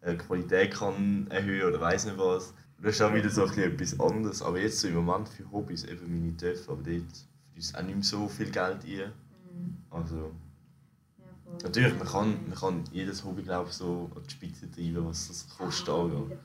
äh, 0.00 0.14
Qualität 0.16 0.74
kann 0.74 1.26
erhöhen 1.30 1.68
oder 1.68 1.80
weiß 1.80 2.06
nicht 2.06 2.18
was. 2.18 2.52
Das 2.82 2.96
ist 2.96 3.02
auch 3.02 3.14
wieder 3.14 3.30
so 3.30 3.44
ein 3.44 3.48
bisschen 3.50 3.72
etwas 3.72 4.00
anderes. 4.00 4.42
Aber 4.42 4.58
jetzt 4.58 4.80
so 4.80 4.88
im 4.88 4.94
Moment 4.94 5.28
für 5.28 5.50
Hobbys, 5.52 5.84
eben 5.84 6.20
meine 6.20 6.36
Töpfe, 6.36 6.72
aber 6.72 6.82
dort 6.82 7.04
fließt 7.52 7.78
auch 7.78 7.82
nicht 7.82 7.94
mehr 7.94 8.04
so 8.04 8.28
viel 8.28 8.50
Geld 8.50 8.78
rein. 8.84 9.12
Mhm. 9.54 9.76
Also 9.90 10.32
natürlich, 11.62 11.96
man 11.96 12.08
kann, 12.08 12.38
man 12.48 12.58
kann 12.58 12.84
jedes 12.92 13.24
Hobby 13.24 13.42
glaube 13.42 13.68
ich, 13.70 13.76
so 13.76 14.10
an 14.16 14.22
die 14.26 14.30
Spitze 14.30 14.70
treiben, 14.70 15.06
was 15.06 15.28
das 15.28 15.48
kostet 15.56 15.88
angeht. 15.88 16.38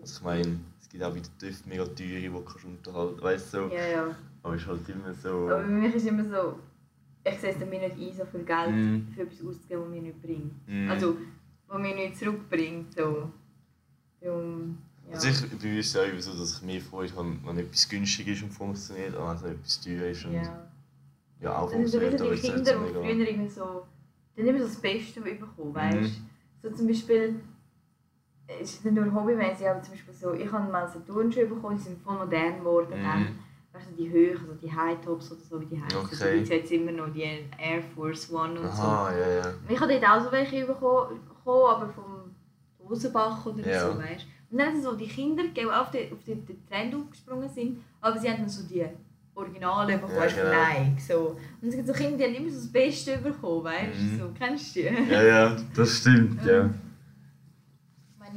Also 0.00 0.18
ich 0.18 0.24
meine, 0.24 0.60
es 0.80 0.88
gibt 0.88 1.02
auch 1.04 1.14
wieder 1.14 1.28
Töpfe 1.38 1.68
mega 1.68 1.84
teure, 1.84 2.20
die 2.20 2.28
du 2.28 2.40
kannst 2.42 2.64
unterhalten 2.64 3.22
weißt 3.22 3.54
du? 3.54 3.68
So. 3.68 3.74
Ja, 3.74 3.86
ja. 3.86 4.16
Aber 4.42 4.54
es 4.54 4.62
ist 4.62 4.68
halt 4.68 4.88
immer 4.88 5.14
so... 5.14 5.28
Aber 5.28 5.62
bei 5.62 5.66
mir 5.66 5.94
ist 5.94 6.06
immer 6.06 6.24
so, 6.24 6.58
ich 7.24 7.38
sehe 7.38 7.50
es 7.50 7.58
mir 7.58 7.66
nicht 7.66 7.96
ein, 8.12 8.16
so 8.16 8.24
viel 8.24 8.44
Geld 8.44 8.70
Mhm. 8.70 9.08
für 9.14 9.22
etwas 9.22 9.46
auszugeben, 9.46 9.82
was 9.82 9.90
mir 9.90 10.02
nicht 10.02 10.22
bringt. 10.22 10.68
Mhm. 10.68 10.90
Also, 10.90 11.16
was 11.66 11.78
mir 11.80 11.94
nicht 11.94 12.16
zurückbringt. 12.16 12.94
So. 12.94 13.30
Darum, 14.20 14.78
ja. 15.08 15.14
Also 15.14 15.28
ich, 15.28 15.58
bei 15.58 15.68
mir 15.68 15.80
ist 15.80 15.86
es 15.88 15.92
ja 15.94 16.02
immer 16.04 16.20
so, 16.20 16.32
dass 16.38 16.56
ich 16.56 16.62
mehr 16.62 16.80
Freude 16.80 17.14
habe, 17.16 17.36
wenn 17.44 17.58
etwas 17.58 17.88
günstig 17.88 18.28
ist 18.28 18.42
und 18.42 18.50
funktioniert, 18.50 19.14
als 19.16 19.42
wenn 19.42 19.52
etwas 19.52 19.80
teuer 19.80 20.06
ist 20.06 20.24
und 20.24 20.32
ja, 20.32 20.68
ja. 21.40 21.56
auch 21.56 21.70
Das 21.70 21.78
sind 21.78 21.88
so 21.88 22.00
funktioniert. 22.00 22.20
Aber 22.22 22.32
es 22.32 22.40
Kinder, 22.42 22.56
halt 22.56 22.88
die 22.88 22.94
so 22.94 23.00
früher 23.00 23.02
mega... 23.14 23.30
irgendwie 23.30 23.48
so, 23.48 23.62
haben 23.64 24.46
immer 24.46 24.58
so 24.58 24.64
das 24.64 24.76
Beste 24.76 25.20
bekommen, 25.20 25.74
weißt 25.74 25.96
Mhm. 25.96 26.26
So 26.60 26.70
zum 26.70 26.86
Beispiel, 26.88 27.40
es 28.48 28.74
ist 28.74 28.84
nicht 28.84 28.94
nur 28.94 29.12
hobbymäßig, 29.12 29.68
aber 29.68 29.82
zum 29.82 29.92
Beispiel 29.94 30.14
so, 30.14 30.32
ich 30.32 30.50
habe 30.50 30.70
mal 30.72 30.88
so 30.88 31.00
Turnschuhe 31.00 31.46
bekommen, 31.46 31.76
die 31.76 31.82
sind 31.82 32.02
voll 32.02 32.16
modern 32.16 32.58
geworden. 32.58 32.98
Mhm. 32.98 33.02
Dann, 33.02 33.38
weißt 33.72 33.90
du, 33.90 34.02
die 34.02 34.10
Höhen, 34.10 34.38
so 34.46 34.54
die 34.54 34.74
High 34.74 34.98
Tops 35.04 35.30
oder 35.32 35.40
so, 35.42 35.60
wie 35.60 35.66
die 35.66 35.80
heißen. 35.82 35.98
Okay. 35.98 36.34
Gibt 36.36 36.44
es 36.44 36.48
jetzt 36.48 36.72
immer 36.72 36.92
noch 36.92 37.12
die 37.12 37.22
Air 37.22 37.82
Force 37.94 38.32
One 38.32 38.58
und 38.58 38.66
Aha, 38.66 39.12
ja, 39.12 39.28
ja. 39.28 39.42
so. 39.42 39.48
Und 39.50 39.70
ich 39.70 39.80
habe 39.80 39.92
dort 39.92 40.04
auch 40.10 40.24
so 40.24 40.32
welche 40.32 40.64
bekommen, 40.66 41.20
aber 41.44 41.88
vom 41.88 42.34
Rosenbach 42.88 43.44
oder 43.44 43.66
Ja. 43.68 43.92
so, 43.92 43.98
weißt 43.98 44.26
Und 44.50 44.58
dann 44.58 44.72
sind 44.72 44.82
so 44.82 44.94
die 44.96 45.06
Kinder, 45.06 45.42
die 45.54 45.66
auch 45.66 45.82
auf 45.82 45.90
den, 45.90 46.10
auf 46.12 46.24
den, 46.24 46.46
Trend 46.66 46.94
aufgesprungen 46.94 47.48
sind, 47.50 47.84
aber 48.00 48.18
sie 48.18 48.30
haben 48.30 48.38
dann 48.38 48.48
so 48.48 48.66
die 48.66 48.86
Originale 49.34 49.98
bekommen, 49.98 50.16
Ja, 50.16 50.26
genau. 50.26 50.50
Nike. 50.50 51.00
So. 51.00 51.36
Und 51.60 51.68
es 51.68 51.76
gibt 51.76 51.86
so 51.86 51.92
Kinder, 51.92 52.16
die 52.16 52.24
haben 52.24 52.34
immer 52.34 52.50
so 52.50 52.56
das 52.56 52.72
Beste 52.72 53.18
bekommen, 53.18 53.64
weißt 53.64 53.94
du? 53.94 54.02
Mhm. 54.02 54.18
So, 54.18 54.30
kennst 54.36 54.74
du 54.74 54.80
die? 54.80 55.12
Ja, 55.12 55.22
ja, 55.22 55.56
das 55.76 55.98
stimmt, 55.98 56.44
ja. 56.46 56.70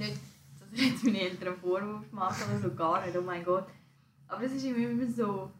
Nicht, 0.01 0.17
dass 0.59 0.69
ich 0.73 0.91
jetzt 0.91 1.03
meine 1.03 1.21
Eltern 1.21 1.47
einen 1.49 1.57
Vorwurf 1.57 2.11
mache 2.11 2.43
oder 2.49 2.59
so, 2.59 2.75
gar 2.75 3.05
nicht, 3.05 3.17
oh 3.17 3.21
mein 3.21 3.43
Gott. 3.43 3.67
Aber 4.27 4.43
es 4.43 4.53
ist 4.53 4.65
immer 4.65 5.05
so, 5.07 5.51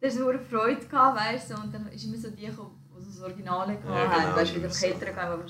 da 0.00 0.06
hast 0.06 0.16
du 0.18 0.22
so 0.24 0.28
eine 0.28 0.38
Freude 0.40 0.84
gehabt, 0.86 1.18
weißt 1.20 1.50
du, 1.50 1.54
und 1.62 1.74
dann 1.74 1.86
ist 1.88 2.04
immer 2.04 2.16
so 2.16 2.30
die 2.30 2.46
die 2.46 2.50
so 2.50 2.70
das 2.96 3.20
Originale 3.22 3.76
gehabt 3.76 3.88
Ja, 3.88 4.10
haben, 4.10 4.22
genau, 4.24 4.36
weißt 4.36 4.50
du, 4.50 4.54
wie 4.54 4.58
immer 4.60 4.68
die 4.68 4.74
so. 4.74 4.86
Eltern 4.86 5.14
gehabt 5.14 5.18
haben, 5.18 5.42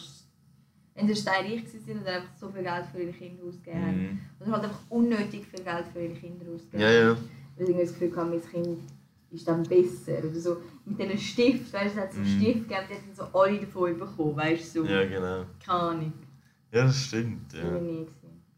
entweder 0.96 1.18
steinreich 1.18 1.64
waren 1.88 2.00
oder 2.02 2.12
einfach 2.16 2.36
so 2.40 2.48
viel 2.50 2.62
Geld 2.62 2.86
für 2.92 3.02
ihre 3.02 3.12
Kinder 3.12 3.44
ausgegeben 3.44 3.82
haben. 3.86 4.02
Mhm. 4.02 4.20
Oder 4.40 4.52
halt 4.52 4.64
einfach 4.64 4.80
unnötig 4.90 5.46
viel 5.46 5.62
Geld 5.64 5.84
für 5.92 6.00
ihre 6.00 6.14
Kinder 6.14 6.46
ausgegeben 6.54 6.80
Ja, 6.82 6.90
ja. 6.90 7.16
Weil 7.56 7.66
sie 7.66 7.72
das 7.74 7.92
Gefühl 7.92 8.16
haben, 8.16 8.30
mein 8.30 8.42
Kind 8.42 8.78
ist 9.30 9.46
dann 9.48 9.62
besser. 9.64 10.18
Oder 10.18 10.40
so 10.40 10.56
mit 10.84 10.98
diesen 10.98 11.18
Stift, 11.18 11.72
weißt 11.72 11.94
du, 11.96 11.98
es 11.98 12.04
hat 12.04 12.12
so 12.12 12.20
einen 12.20 12.36
Mhm. 12.36 12.40
Stift 12.40 12.68
gegeben, 12.68 12.86
die 12.90 12.94
haben 12.94 13.14
so 13.14 13.38
alle 13.38 13.58
davon 13.60 13.98
bekommen, 13.98 14.36
weißt 14.36 14.76
du, 14.76 14.84
so, 14.84 14.90
Ja, 14.92 15.04
genau. 15.04 15.44
keine 15.64 15.78
Ahnung. 15.80 16.12
Ja, 16.72 16.84
das 16.86 16.96
stimmt, 17.04 17.52
ja. 17.52 17.62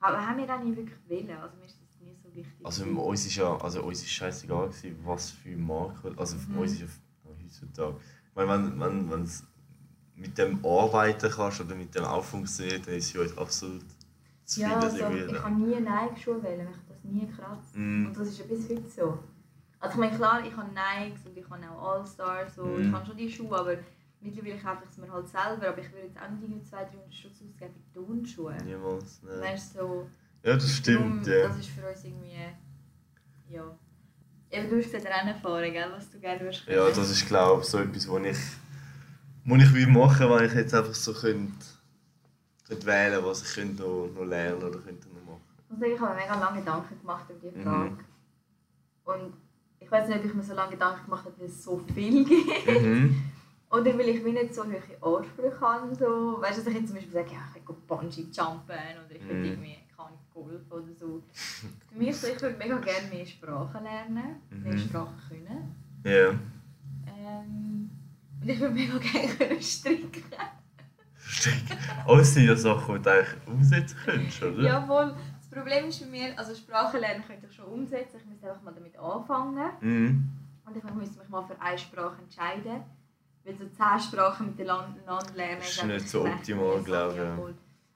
Aber 0.07 0.27
haben 0.27 0.39
wir 0.39 0.55
auch 0.55 0.63
nie 0.63 0.77
wirklich 0.77 0.99
wollen, 1.09 1.31
also 1.39 1.57
mir 1.57 1.67
ist 1.67 1.79
das 1.81 2.01
nie 2.01 2.15
so 2.23 2.29
wichtig. 2.35 2.65
Also 2.67 2.85
uns 2.85 3.27
ist 3.27 3.37
ja, 3.37 3.57
also 3.57 3.83
uns 3.83 4.03
ist 4.03 4.11
scheißegal 4.11 4.69
gewesen, 4.69 4.99
was 5.05 5.31
für 5.31 5.57
Marke, 5.57 6.13
also 6.17 6.37
für 6.39 6.51
Mhm. 6.53 6.59
uns 6.59 6.73
ist 6.73 6.81
ja 6.81 6.87
heutzutage, 7.25 7.97
ich 8.29 8.35
meine, 8.35 8.49
wenn, 8.65 8.81
wenn, 8.81 9.11
wenn 9.11 9.23
es 9.23 9.45
mit 10.15 10.37
dem 10.39 10.65
arbeiten 10.65 11.31
kannst 11.31 11.61
oder 11.61 11.75
mit 11.75 11.95
dem 11.95 12.05
auch 12.05 12.25
funktioniert, 12.25 12.87
dann 12.87 12.95
ist 12.95 13.07
es 13.07 13.13
ja 13.15 13.21
uns 13.23 13.37
absolut 13.39 13.85
zu 14.45 14.61
viel, 14.61 14.69
Ja, 14.71 14.79
also, 14.79 14.97
irgendwie... 14.97 15.35
ich 15.35 15.43
habe 15.43 15.55
nie 15.55 15.81
Nike-Schuhe 15.81 16.43
wählen, 16.43 16.69
hat 16.69 16.75
das 16.89 17.03
nie 17.05 17.27
gekratzt. 17.27 17.75
Mhm. 17.77 18.07
Und 18.07 18.17
das 18.17 18.29
ist 18.29 18.39
ja 18.39 18.45
bis 18.47 18.69
heute 18.71 18.89
so. 18.89 19.19
Also 19.81 19.95
ich 19.95 20.01
meine, 20.01 20.17
klar, 20.17 20.45
ich 20.47 20.57
habe 20.57 20.69
Nikes 20.71 21.27
und 21.27 21.37
ich 21.37 21.49
habe 21.51 21.71
auch 21.71 21.93
All-Stars, 22.01 22.55
so, 22.55 22.79
ich 22.79 22.87
Mhm. 22.87 22.93
habe 22.95 23.07
schon 23.07 23.17
die 23.17 23.31
Schuhe, 23.31 23.59
aber 23.59 23.75
mittlerweile 24.27 24.59
kaufe 24.61 24.83
ich 24.85 24.91
es 24.91 24.97
mir 24.99 25.11
halt 25.13 25.29
selber, 25.29 25.69
aber 25.69 25.79
ich 25.79 25.93
würde 25.93 26.07
jetzt 26.07 26.19
auch 26.19 26.31
nicht 26.31 26.43
irgendwie 26.43 26.63
200, 26.63 26.93
300 26.95 27.15
Stutz 27.15 27.33
ausgeben 27.43 27.75
für 27.75 27.93
Turnschuhe. 28.01 28.57
Niemals, 28.65 29.23
ne. 29.23 29.41
Weißt 29.41 29.75
so, 29.75 30.09
Ja, 30.43 30.55
das 30.55 30.71
stimmt, 30.77 31.27
ja. 31.27 31.49
das 31.49 31.59
ist 31.59 31.69
für 31.71 31.89
uns 31.89 32.05
irgendwie, 32.05 32.37
ja. 33.49 33.63
Eben, 34.51 34.69
du 34.71 34.77
hast 34.79 34.93
gesagt, 34.93 35.07
Rennen 35.07 35.35
fahren, 35.41 35.73
gell, 35.73 35.91
was 35.91 36.11
du 36.11 36.19
gerne 36.21 36.41
würdest 36.41 36.67
Ja, 36.69 36.89
das 36.89 37.11
ist 37.11 37.27
glaube 37.27 37.63
ich 37.63 37.69
so 37.69 37.79
etwas, 37.79 38.09
was 38.09 38.23
ich, 38.25 38.39
was 39.45 39.63
ich 39.63 39.75
will 39.75 39.87
machen 39.89 40.31
wenn 40.31 40.45
ich 40.47 40.53
jetzt 40.55 40.75
einfach 40.75 40.95
so 40.95 41.13
könnte, 41.13 41.53
könnte 42.67 42.87
wählen 42.87 43.25
was 43.25 43.43
ich 43.43 43.55
könnte 43.55 43.83
noch, 43.83 44.09
noch 44.15 44.25
lernen 44.25 44.63
oder 44.63 44.79
könnte 44.79 45.09
noch 45.09 45.25
machen. 45.25 45.41
Ich 45.65 45.71
muss 45.71 45.81
sagen, 45.81 45.93
ich 45.95 46.01
habe 46.01 46.15
mir 46.15 46.21
mega 46.23 46.39
lange 46.39 46.61
Gedanken 46.61 47.01
gemacht 47.01 47.25
über 47.31 47.39
diese 47.41 47.59
Mhm. 47.59 47.63
Frage. 47.65 47.97
Und 49.05 49.33
ich 49.81 49.91
weiß 49.91 50.09
nicht, 50.09 50.19
ob 50.19 50.25
ich 50.25 50.35
mir 50.35 50.43
so 50.43 50.55
lange 50.55 50.71
Gedanken 50.73 51.05
gemacht 51.05 51.25
habe, 51.27 51.35
weil 51.39 51.47
es 51.47 51.63
so 51.65 51.79
viel 51.93 52.25
gibt. 52.25 52.67
Mhm. 52.83 53.23
Oder 53.71 53.99
weil 53.99 54.09
ich 54.09 54.25
wie 54.25 54.33
nicht 54.33 54.55
so 54.55 54.65
hohe 54.65 55.19
Ansprüche 55.19 55.61
habe. 55.61 55.95
So. 55.95 56.41
Weißt 56.41 56.59
du, 56.59 56.63
dass 56.63 56.73
ich 56.73 56.79
jetzt 56.81 56.87
zum 56.89 56.97
Beispiel 56.97 57.13
sage, 57.13 57.31
ja, 57.33 57.39
ich 57.55 57.69
will 57.69 57.77
Bungee 57.87 58.21
jumpen 58.33 59.05
oder 59.05 59.15
ich 59.15 59.29
will 59.29 59.37
Mhm. 59.39 59.45
irgendwie 59.45 59.77
kann 59.97 60.13
Golf 60.33 60.61
oder 60.71 60.93
so. 60.99 61.23
Für 61.33 61.99
mich 61.99 62.17
so, 62.17 62.29
ich 62.29 62.41
würde 62.41 62.57
mega 62.59 62.77
gerne 62.79 63.09
mehr 63.09 63.27
Sprachen 63.27 63.83
lernen, 63.83 64.37
mehr 64.51 64.73
Mhm. 64.75 64.79
Sprachen 64.79 65.17
können. 65.29 65.75
Ja. 66.05 66.29
Ähm, 67.09 67.91
und 68.41 68.49
ich 68.49 68.61
würde 68.61 68.75
mega 68.75 68.99
gerne 69.39 69.61
stricken. 69.63 70.23
Strick. 71.19 71.65
Alles 72.07 72.35
sind 72.35 72.45
ja 72.47 72.55
Sachen, 72.55 72.95
die 72.97 73.03
du 73.03 73.11
eigentlich 73.13 73.47
umsetzen 73.49 73.97
könntest, 74.05 74.43
oder? 74.43 74.63
Jawohl. 74.63 75.15
Das 75.39 75.49
Problem 75.51 75.89
ist 75.89 75.99
für 75.99 76.07
mich, 76.07 76.39
also 76.39 76.55
Sprachen 76.55 77.01
lernen 77.01 77.25
könnte 77.27 77.47
ich 77.51 77.57
schon 77.57 77.65
umsetzen, 77.67 78.19
ich 78.19 78.27
müsste 78.27 78.49
einfach 78.51 78.63
mal 78.63 78.75
damit 78.75 78.97
anfangen. 78.99 79.71
Mhm. 79.81 80.29
Und 80.67 80.77
ich 80.77 80.85
müsste 80.95 81.19
mich 81.19 81.29
mal 81.29 81.45
für 81.47 81.61
eine 81.61 81.79
Sprache 81.79 82.21
entscheiden. 82.23 82.83
Weil 83.47 83.55
so 83.57 83.65
zehn 83.67 84.01
Sprachen 84.01 84.47
miteinander 84.47 84.97
lernen 85.37 85.61
Das 85.61 85.77
ist 85.77 85.85
nicht 85.85 86.09
so 86.09 86.25
optimal, 86.27 86.83
glaube 86.83 87.13
ich, 87.13 87.19
ja. 87.19 87.39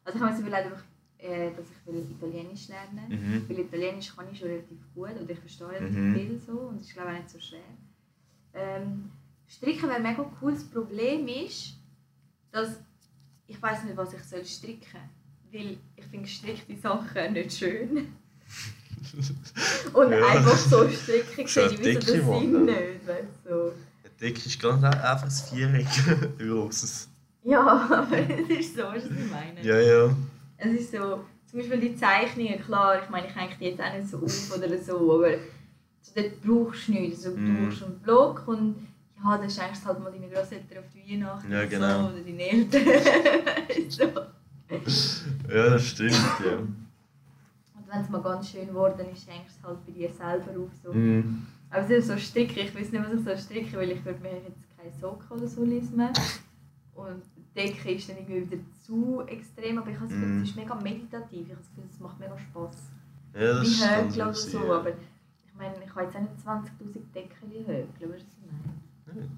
Also 0.05 0.19
ich 0.19 0.25
habe 0.25 0.33
mir 0.43 0.49
überlegt, 0.49 0.85
äh, 1.19 1.51
dass 1.51 1.67
ich 1.67 1.93
will 1.93 2.07
Italienisch 2.17 2.69
lernen 2.69 3.11
will. 3.11 3.19
Mhm. 3.19 3.49
Weil 3.49 3.59
Italienisch 3.59 4.15
kann 4.15 4.27
ich 4.31 4.39
schon 4.39 4.49
relativ 4.49 4.79
gut 4.95 5.11
und 5.21 5.29
ich 5.29 5.39
verstehe 5.41 5.69
relativ 5.69 5.97
Mhm. 5.97 6.15
viel 6.15 6.41
so 6.47 6.53
und 6.53 6.81
es 6.81 6.87
ist 6.87 6.95
glaube 6.95 7.11
ich 7.11 7.17
auch 7.17 7.21
nicht 7.23 7.31
so 7.31 7.41
schwer. 7.41 7.61
Ähm, 8.55 9.11
Stricken 9.49 9.89
wäre 9.89 10.01
mega 10.01 10.25
cool. 10.41 10.53
Das 10.53 10.63
Problem 10.65 11.27
ist, 11.27 11.75
dass 12.53 12.77
ich 13.49 13.61
weiß 13.61 13.83
nicht, 13.85 13.97
was 13.97 14.13
ich 14.15 14.23
soll 14.23 14.45
stricken 14.45 15.01
Weil 15.53 15.77
ich 15.97 16.05
finde 16.05 16.27
gestrickte 16.27 16.77
Sachen 16.77 17.33
nicht 17.33 17.53
schön. 17.59 18.13
und 19.93 20.13
Ja. 20.13 20.27
einfach 20.29 20.57
so 20.57 20.89
stricken 20.89 21.47
sehe 21.49 21.67
ich 21.67 21.73
wie 21.73 21.77
so 21.77 21.83
dicke 21.83 22.13
den 22.13 22.25
Sinn 22.25 22.65
nicht. 22.67 23.07
Weißt, 23.09 23.45
so. 23.49 23.73
Deck 24.21 24.45
ist 24.45 24.61
ganz 24.61 24.85
einfach 24.85 25.23
ein 25.23 25.31
Viereck. 25.31 25.87
Großes. 26.39 27.09
Ja, 27.43 27.61
aber 27.91 28.19
es 28.19 28.49
ist 28.49 28.77
so, 28.77 28.83
was 28.83 29.05
ich 29.05 29.31
meine. 29.31 29.63
Ja, 29.63 29.81
ja. 29.81 30.15
Es 30.59 30.81
ist 30.81 30.93
so, 30.93 31.25
zum 31.47 31.59
Beispiel 31.59 31.81
die 31.81 31.97
Zeichnungen, 31.97 32.63
klar, 32.63 33.03
ich 33.03 33.09
meine, 33.09 33.29
ich 33.29 33.35
hänge 33.35 33.55
die 33.59 33.65
jetzt 33.67 33.81
auch 33.81 33.95
nicht 33.95 34.09
so 34.09 34.19
auf 34.19 34.57
oder 34.57 34.79
so, 34.79 35.15
aber 35.15 35.39
so, 36.03 36.13
dort 36.15 36.43
brauchst 36.43 36.89
du 36.89 36.93
nichts. 36.93 37.25
Also, 37.25 37.37
du 37.39 37.65
brauchst 37.65 37.83
einen 37.83 37.99
Block 38.01 38.47
und 38.47 38.89
ja, 39.23 39.39
dann 39.39 39.51
schenkst 39.51 39.83
du 39.83 39.87
halt 39.87 40.01
mal 40.01 40.13
deine 40.13 40.29
Großeltern 40.29 40.79
auf 40.79 40.85
die 40.95 41.13
Weihnachten 41.13 41.53
Ja, 41.53 41.65
genau. 41.65 42.03
so, 42.03 42.09
oder 42.09 42.21
deine 42.21 42.43
Eltern. 42.43 42.83
so. 43.89 44.05
Ja, 45.55 45.71
das 45.71 45.87
stimmt, 45.87 46.13
ja. 46.45 46.57
Und 46.59 47.87
wenn 47.87 48.01
es 48.03 48.09
mal 48.09 48.23
ganz 48.23 48.51
schön 48.51 48.69
geworden 48.69 49.01
ist, 49.13 49.25
schenkst 49.25 49.57
du 49.57 49.63
es 49.63 49.65
halt 49.65 49.87
bei 49.87 49.93
dir 49.93 50.11
selber 50.11 50.61
auf. 50.61 50.71
So. 50.83 50.93
Mhm. 50.93 51.47
Aber 51.71 51.87
so 51.87 52.01
so 52.01 52.17
stricken, 52.19 52.59
ich 52.59 52.75
weiß 52.75 52.91
nicht, 52.93 53.05
was 53.05 53.13
ich 53.15 53.25
so 53.25 53.37
stricke, 53.37 53.77
weil 53.79 53.91
ich 53.93 54.05
würde 54.05 54.21
mir 54.21 54.33
jetzt 54.35 54.77
keine 54.77 54.91
Socken 55.01 55.31
oder 55.39 55.47
so 55.49 55.65
lismen. 55.65 56.11
Und 56.95 57.23
die 57.37 57.55
Decke 57.61 57.93
ist 57.93 58.09
dann 58.09 58.17
irgendwie 58.19 58.51
wieder 58.51 58.63
zu 58.85 59.23
extrem, 59.27 59.79
aber 59.79 59.91
ich 59.91 59.97
habe 59.97 60.07
das 60.09 60.15
Gefühl, 60.15 60.29
Mhm. 60.29 60.43
es 60.43 60.49
ist 60.51 60.57
mega 60.57 60.75
meditativ. 60.75 61.47
Ich 61.47 61.51
habe 61.53 61.61
das 61.61 61.69
Gefühl, 61.71 61.85
es 61.93 62.01
macht 62.01 62.19
mega 62.21 62.37
Spass. 62.39 62.77
Ja, 63.35 63.59
das 63.59 63.81
kann 63.81 64.05
Höckle 64.09 64.23
oder 64.25 64.35
so, 64.35 64.59
ja. 64.67 64.79
aber 64.81 64.91
ich 64.91 65.55
meine, 65.57 65.75
ich 65.85 65.91
habe 65.95 66.03
jetzt 66.05 66.17
auch 66.17 66.21
nicht 66.21 66.41
20'000 66.45 67.13
Decken 67.15 67.51
Höckle, 67.51 68.15
weißt 68.15 68.27
du, 68.27 68.49
was 69.07 69.17
ich 69.17 69.17
meine? 69.17 69.29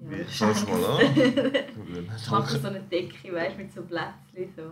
Wie, 0.00 0.22
ich 0.22 0.36
schau 0.36 0.50
es 0.50 0.66
mal 0.66 0.84
an. 0.84 1.00
Ich 2.16 2.30
mache 2.30 2.58
so 2.58 2.68
eine 2.68 2.80
Decke, 2.80 3.32
weißt 3.34 3.56
du, 3.56 3.62
mit 3.62 3.72
so 3.72 3.82
Blättchen 3.82 4.52
so. 4.56 4.62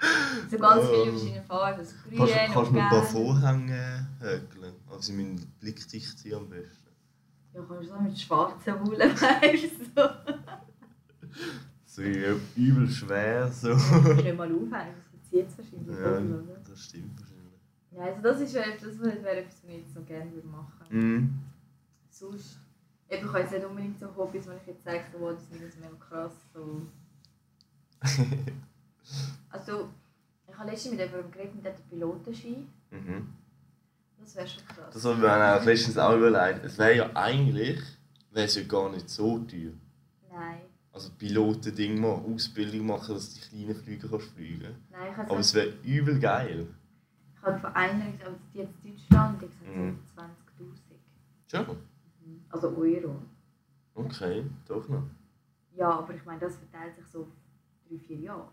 So 0.50 0.58
ganz 0.58 0.84
viele 0.88 1.02
Oh. 1.02 1.10
verschiedene 1.10 1.42
Farben, 1.42 1.84
so 1.84 1.94
grün 2.08 2.18
Kannst, 2.18 2.34
kannst 2.52 2.70
du 2.70 2.74
mir 2.74 2.82
ein 2.82 2.88
paar. 2.90 3.02
Vorhänge 3.02 4.06
häkeln? 4.20 4.74
Also 4.90 5.00
sie 5.02 5.12
müssen 5.12 5.52
blickdicht 5.60 6.18
sein 6.18 6.34
am 6.34 6.48
besten. 6.48 6.88
Ja, 7.54 7.62
kannst 7.66 7.88
du 7.90 7.94
so 7.94 8.00
mit 8.00 8.18
schwarzen 8.18 8.74
Wolle, 8.86 9.04
weißt 9.20 9.96
du, 9.96 10.02
so. 11.86 12.02
Ja, 12.02 12.34
übel 12.56 12.88
schwer 12.90 13.50
so. 13.50 13.68
Du 13.68 14.34
mal 14.34 14.50
aufhängen, 14.52 14.94
das 15.12 15.30
zieht 15.30 15.46
es 15.48 15.58
wahrscheinlich 15.58 15.96
Ja, 15.96 16.18
oder? 16.18 16.60
das 16.68 16.80
stimmt 16.84 17.20
wahrscheinlich. 17.20 17.60
Ja, 17.92 18.02
also 18.02 18.20
das 18.22 18.40
ist 18.40 18.54
etwas, 18.56 18.98
das 18.98 19.22
wäre 19.22 19.36
etwas, 19.36 19.54
was 19.62 19.70
ich 19.70 19.76
jetzt 19.78 19.94
noch 19.94 20.04
gerne 20.06 20.30
machen 20.50 20.72
würde. 20.90 21.06
Mhm. 21.06 21.40
Sonst, 22.10 22.58
eben, 23.08 23.22
ich 23.22 23.28
habe 23.28 23.40
jetzt 23.40 23.52
nicht 23.52 23.64
unbedingt 23.64 23.98
so 24.00 24.06
Hobbys, 24.16 24.46
wenn 24.48 24.56
ich 24.56 24.66
jetzt 24.66 24.82
sage, 24.84 25.04
so, 25.12 25.20
wow, 25.20 25.32
das 25.34 25.44
ist 25.56 25.60
jetzt 25.62 25.80
mega 25.80 25.94
krass, 26.00 26.32
so. 26.52 26.82
Also, 29.54 29.88
ich 30.48 30.56
habe 30.58 30.70
letztens 30.70 30.92
mit 30.96 31.00
jemandem 31.00 31.30
geredet, 31.30 31.54
mit 31.54 31.64
dem 31.64 31.74
Pilotenschein. 31.90 32.66
mhm. 32.90 33.28
Das 34.18 34.34
wäre 34.36 34.48
schon 34.48 34.66
krass. 34.66 34.90
Das 34.92 35.04
habe 35.04 35.14
ich 35.16 35.20
mir 35.20 35.56
auch 35.60 35.64
letztens 35.64 35.98
auch 35.98 36.16
überlegt. 36.16 36.64
Es 36.64 36.78
wäre 36.78 36.96
ja 36.96 37.10
eigentlich 37.14 37.80
wäre 38.32 38.46
es 38.46 38.54
ja 38.56 38.64
gar 38.64 38.90
nicht 38.90 39.08
so 39.08 39.38
teuer. 39.40 39.72
Nein. 40.32 40.62
Also 40.92 41.10
Pilotending 41.18 42.00
machen, 42.00 42.34
Ausbildung 42.34 42.86
machen, 42.86 43.14
dass 43.14 43.34
du 43.34 43.40
die 43.40 43.48
kleinen 43.64 43.74
Flüge 43.76 44.08
kannst 44.08 44.30
fliegen 44.32 44.74
Nein, 44.90 45.12
ich 45.12 45.18
Aber 45.18 45.38
es 45.38 45.54
wäre 45.54 45.72
übel 45.84 46.18
geil. 46.18 46.66
ich 47.36 47.42
habe 47.42 47.58
von 47.60 47.74
einer 47.74 48.10
gesagt, 48.12 48.26
aber 48.26 48.36
die 48.52 48.58
jetzt 48.58 48.74
Deutschland, 48.84 49.42
die 49.42 49.46
gesagt, 49.46 49.76
Mhm. 49.76 49.98
so 50.16 50.22
20'000. 50.22 51.66
Schon? 51.66 51.76
Also 52.50 52.68
Euro. 52.76 53.22
Okay, 53.94 54.44
doch 54.66 54.88
noch. 54.88 55.02
Ja, 55.76 55.90
aber 55.98 56.14
ich 56.14 56.24
meine, 56.24 56.40
das 56.40 56.56
verteilt 56.56 56.94
sich 56.96 57.06
so 57.06 57.20
auf 57.22 57.28
drei, 57.88 57.98
vier 57.98 58.16
Jahre. 58.18 58.48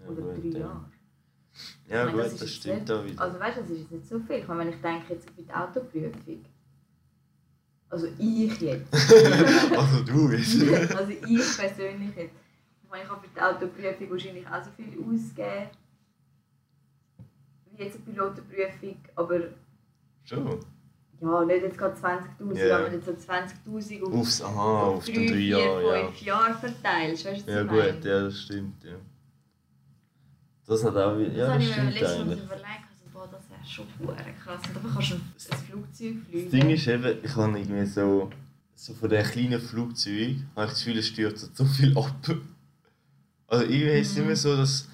Ja, 0.00 0.08
Oder 0.08 0.22
gut, 0.22 0.44
drei 0.44 0.48
ja. 0.48 0.58
Jahre. 0.58 0.84
Ja 1.88 2.04
meine, 2.04 2.16
gut, 2.16 2.24
das 2.32 2.40
jetzt 2.40 2.54
stimmt 2.54 2.90
auch 2.90 3.04
wieder. 3.04 3.20
Also 3.20 3.40
weißt 3.40 3.56
du, 3.58 3.60
das 3.62 3.70
ist 3.70 3.80
jetzt 3.80 3.90
nicht 3.90 4.08
so 4.08 4.18
viel. 4.20 4.36
Ich 4.36 4.48
meine, 4.48 4.60
wenn 4.60 4.68
ich 4.70 4.80
denke 4.80 5.14
jetzt 5.14 5.28
auf 5.28 5.34
die 5.36 5.52
Autoprüfung. 5.52 6.44
Also 7.90 8.06
ich 8.18 8.60
jetzt. 8.60 8.94
also 9.76 10.04
du 10.04 10.30
jetzt. 10.32 10.94
also 10.94 11.10
ich 11.10 11.56
persönlich 11.58 12.16
jetzt. 12.16 12.34
Ich 12.82 12.90
meine, 12.90 13.04
ich 13.04 13.10
habe 13.10 13.20
für 13.20 13.34
die 13.34 13.40
Autoprüfung 13.40 14.10
wahrscheinlich 14.10 14.46
auch 14.46 14.62
so 14.62 14.70
viel 14.76 14.86
ausgegeben. 14.98 15.70
Wie 17.70 17.82
jetzt 17.82 17.96
eine 17.96 18.04
Pilotenprüfung. 18.04 18.96
Aber 19.16 19.40
Schon. 20.24 20.60
ja, 21.20 21.44
nicht 21.44 21.62
jetzt 21.62 21.78
gerade 21.78 21.96
20'000, 21.96 22.66
Ja. 22.66 22.78
aber 22.78 22.88
nicht 22.90 23.04
so 23.04 23.10
20'000 23.12 24.02
auf, 24.04 24.12
Aufs, 24.14 24.42
aha, 24.42 24.82
auf 24.82 25.04
drei, 25.04 25.12
den 25.12 25.26
drei 25.26 25.34
vier, 25.34 25.58
Jahren, 25.58 25.84
ja. 25.84 26.04
fünf 26.06 26.22
Jahre 26.22 26.54
verteilst. 26.54 27.24
Weißt 27.24 27.42
du, 27.42 27.46
was 27.48 27.54
Ja 27.54 27.62
gut, 27.64 28.04
ja, 28.04 28.22
das 28.22 28.40
stimmt, 28.40 28.84
ja. 28.84 28.94
Das 30.70 30.84
hat 30.84 30.96
auch 30.96 31.18
wieder, 31.18 31.30
Das 31.30 31.36
ja, 31.36 31.48
habe 31.48 31.58
das 31.58 31.68
ich 31.68 31.76
mir 31.76 31.90
letztens 31.90 32.44
überlegt, 32.44 32.84
also, 32.88 33.04
boah, 33.12 33.28
das 33.32 33.50
wäre 33.50 33.64
schon 33.68 33.86
krass. 34.44 34.60
Und 34.68 34.76
dafür 34.76 34.90
kannst 34.94 35.10
du 35.10 35.14
ein, 35.16 35.58
Flugzeug 35.66 36.16
fliegen. 36.28 36.44
Das 36.44 36.50
Ding 36.52 36.70
ist 36.70 36.86
eben, 36.86 37.18
ich 37.24 37.36
habe 37.36 37.58
irgendwie 37.58 37.86
so, 37.86 38.30
so 38.76 38.94
von 38.94 39.10
diesen 39.10 39.24
kleinen 39.24 39.60
Flugzeugen, 39.60 40.48
habe 40.54 40.66
ich 40.66 40.70
das 40.72 40.78
Gefühl, 40.84 40.98
es 40.98 41.06
stürzt 41.08 41.56
so 41.56 41.64
viel 41.64 41.98
ab. 41.98 42.14
Also 43.48 43.64
irgendwie 43.64 43.98
ist 43.98 44.12
es 44.12 44.16
Mhm. 44.18 44.22
immer 44.22 44.36
so, 44.36 44.56
dass 44.56 44.88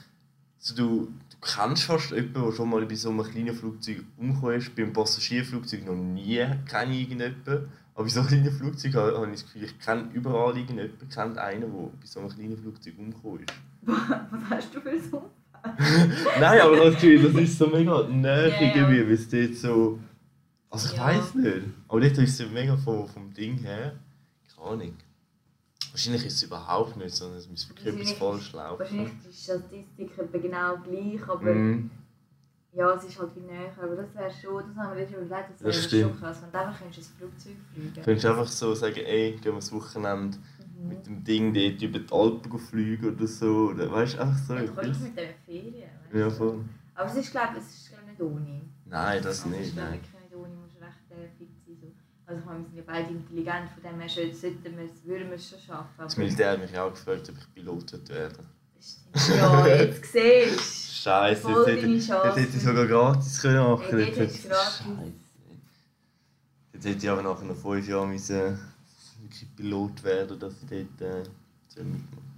so 0.59 0.75
du, 0.75 1.09
du 1.29 1.37
kennst 1.43 1.83
fast 1.83 2.11
jemanden, 2.11 2.33
der 2.43 2.53
schon 2.53 2.71
mal 2.71 2.87
bei 2.87 2.95
so 2.95 3.11
einem 3.11 3.23
kleinen 3.23 3.55
Flugzeug 3.55 4.03
umgekommen 4.17 4.57
ist. 4.57 4.75
Beim 4.75 4.95
Passagierflugzeug 4.95 5.85
noch 5.85 5.95
nie 5.95 6.43
kenne 6.67 6.95
ich 6.95 7.03
irgendjemanden. 7.03 7.69
Aber 7.95 8.05
bei 8.05 8.09
so 8.09 8.21
einem 8.21 8.29
kleinen 8.31 8.51
Flugzeug 8.51 8.95
habe 8.95 9.15
habe 9.15 9.27
ich 9.27 9.33
das 9.33 9.45
Gefühl, 9.45 9.65
ich 9.65 9.79
kenne 9.79 10.09
überall 10.15 10.57
irgendjemanden, 10.57 11.07
kennt 11.11 11.37
einen, 11.37 11.61
der 11.61 11.69
bei 11.69 12.07
so 12.07 12.21
einem 12.21 12.31
kleinen 12.31 12.57
Flugzeug 12.57 12.95
umgekommen 12.99 13.41
ist. 13.41 13.53
Was 13.83 14.51
hast 14.51 14.75
du 14.75 14.81
für 14.81 14.99
so? 14.99 15.31
Nein, 16.41 16.61
aber 16.61 16.77
das 16.77 16.95
Gefühl, 16.95 17.23
das 17.33 17.43
ist 17.43 17.59
so 17.59 17.67
mega 17.69 18.01
Ja, 18.09 18.47
ja. 18.47 18.61
irgendwie, 18.61 19.07
weil 19.07 19.13
es 19.13 19.29
dort 19.29 19.55
so... 19.55 19.99
Also 20.71 20.89
ich 20.91 20.97
Ja. 20.97 21.07
weiß 21.07 21.35
nicht. 21.37 21.63
Aber 21.89 22.01
dort 22.01 22.19
ist 22.19 22.31
es 22.33 22.39
ja 22.39 22.47
mega 22.53 22.77
vom, 22.77 23.07
vom 23.09 23.33
Ding 23.33 23.59
her. 23.59 23.95
Keine 24.55 24.69
Ahnung. 24.69 24.97
Wahrscheinlich 25.93 26.27
ist 26.27 26.35
es 26.35 26.43
überhaupt 26.43 26.97
nicht, 26.99 27.15
sondern 27.15 27.39
es 27.39 27.49
muss 27.49 27.69
wirklich 27.71 27.95
etwas 27.95 28.13
falsch 28.13 28.53
laufen. 28.53 28.81
Wahrscheinlich 28.81 29.13
ist 29.15 29.27
die 29.27 29.43
Statistik 29.45 30.43
genau 30.43 30.77
gleich, 30.79 31.29
aber 31.29 31.55
Mhm. 31.55 31.91
ja, 32.75 32.93
es 32.93 33.05
ist 33.05 33.19
halt 33.19 33.31
wie 33.37 33.41
näher. 33.41 33.71
Aber 33.81 33.97
das 33.97 34.15
wäre 34.15 34.31
schon, 34.31 34.65
das 34.69 34.77
haben 34.77 34.97
wir 34.99 35.07
Mal 35.07 35.25
überlegt, 35.25 35.51
das 35.63 35.91
wäre 35.91 36.03
schon 36.03 36.21
krass. 36.21 36.43
Wenn 36.43 36.53
du 36.53 36.59
einfach 36.59 36.79
könntest 36.81 37.11
ein 37.11 37.17
Flugzeug 37.19 37.57
fliegen 37.73 37.93
Du 37.95 38.01
könntest 38.03 38.27
einfach 38.27 38.47
so 38.49 38.75
sagen, 38.75 38.97
ey, 39.07 39.33
gehen 39.33 39.45
wir 39.45 39.55
das 39.55 39.73
Wochenende. 39.73 40.37
Mit 40.77 41.07
dem 41.07 41.25
Ding 41.25 41.53
dort 41.55 41.83
über 41.83 41.99
die 41.99 42.13
Alpen 42.13 42.59
fliegen 42.59 43.15
oder 43.15 43.27
so. 43.27 43.71
Oder 43.71 43.91
weißt 43.91 44.15
du, 44.15 44.21
einfach 44.21 44.39
so 44.39 44.55
Ja, 44.55 44.61
du 44.63 44.73
etwas. 44.81 45.01
mit 45.01 45.17
den 45.17 45.29
Ferien. 45.45 45.75
weißt 46.05 46.15
Ja, 46.15 46.25
du. 46.25 46.31
voll. 46.31 46.65
Aber 46.95 47.11
es 47.11 47.17
ist, 47.17 47.31
glaube 47.31 47.49
ich, 47.55 47.59
es 47.65 47.75
ist, 47.75 47.89
glaub 47.91 48.01
ich, 48.03 48.09
nicht 48.11 48.21
ohne. 48.23 48.61
Nein, 48.87 49.23
das 49.23 49.39
es 49.41 49.47
nicht, 49.47 49.61
ist, 49.61 49.75
glaub 49.75 49.85
ich, 49.87 49.91
nein. 49.91 50.01
wirklich 50.01 50.23
nicht 50.23 50.35
ohne, 50.37 50.49
du 50.55 50.61
musst 50.61 50.77
recht 50.81 51.11
äh, 51.11 51.29
fit 51.39 51.49
sein. 51.67 51.77
So. 51.81 51.93
Also 52.29 52.41
ich 52.41 52.47
wir 52.47 52.55
sind 52.65 52.77
ja 52.77 52.83
beide 52.87 53.11
intelligent, 53.11 53.71
von 53.71 53.83
dem 53.83 54.01
her 54.01 54.09
schon- 54.09 54.35
sollten 54.35 54.77
wir 54.77 54.85
es, 54.85 55.05
würden 55.05 55.29
wir 55.29 55.37
es 55.37 55.49
schon 55.51 55.59
schaffen. 55.61 55.91
Das 55.99 56.15
aber- 56.15 56.23
Militär 56.25 56.51
hat 56.53 56.61
mich 56.61 56.79
auch 56.79 56.91
gefragt, 56.91 57.29
ob 57.31 57.37
ich 57.39 57.55
Pilot. 57.55 57.93
Das 57.93 58.01
stimmt. 59.23 59.39
Ja, 59.39 59.67
jetzt 59.67 60.05
siehst 60.13 60.93
Scheiße, 61.03 61.41
Voll 61.43 61.69
jetzt 61.69 61.83
hätte, 61.83 61.87
jetzt 61.93 62.11
hätte 62.37 62.57
ich 62.57 62.63
sogar 62.63 62.87
gratis 62.87 63.41
können 63.41 63.59
machen 63.63 63.85
dort 63.91 64.01
Jetzt 64.01 64.17
du 64.17 64.23
hätte- 64.23 64.49
gratis. 64.49 64.79
Scheisse. 64.79 65.13
Jetzt 66.73 66.87
hätte 66.87 66.99
ich 66.99 67.11
aber 67.11 67.23
nach 67.23 67.43
noch 67.43 67.57
fünf 67.57 67.89
Jahren 67.89 68.11
müssen 68.11 68.59
wirklich 69.27 69.57
Pilot 69.57 70.03
werden, 70.05 70.39
dass 70.39 70.55
ich 70.63 70.87
dort 70.99 71.01
äh, 71.01 71.23
du. 71.75 71.83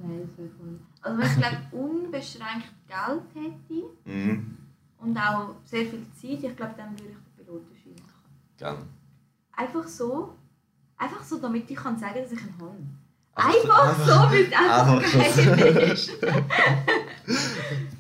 Nein, 0.00 0.28
das 0.28 0.38
wäre 0.38 0.50
voll. 0.58 0.78
Also 1.02 1.18
wenn 1.18 1.30
ich 1.30 1.36
glaube 1.36 1.58
unbeschränkt 1.72 2.68
Geld 2.88 3.22
hätte 3.34 3.84
Mhm. 4.04 4.56
und 4.98 5.16
auch 5.16 5.54
sehr 5.64 5.86
viel 5.86 6.04
Zeit, 6.14 6.42
ich 6.50 6.56
glaube, 6.56 6.74
dann 6.76 6.90
würde 6.92 7.10
ich 7.10 7.16
den 7.36 7.44
Pilotenschein 7.46 7.92
machen. 7.94 8.24
Gerne. 8.56 8.82
Einfach 9.52 9.86
so, 9.88 10.34
einfach 10.96 11.22
so, 11.22 11.38
damit 11.38 11.70
ich 11.70 11.76
kann 11.76 11.98
sagen, 11.98 12.20
dass 12.22 12.32
ich 12.32 12.38
einen 12.40 12.54
habe. 12.60 12.76
Einfach- 13.34 13.88
Einfach, 13.90 14.06
so, 14.06 14.32
weil 14.32 14.44
es 14.44 14.52
einfach, 14.52 15.56
geil 15.56 15.92
ist. 15.92 16.10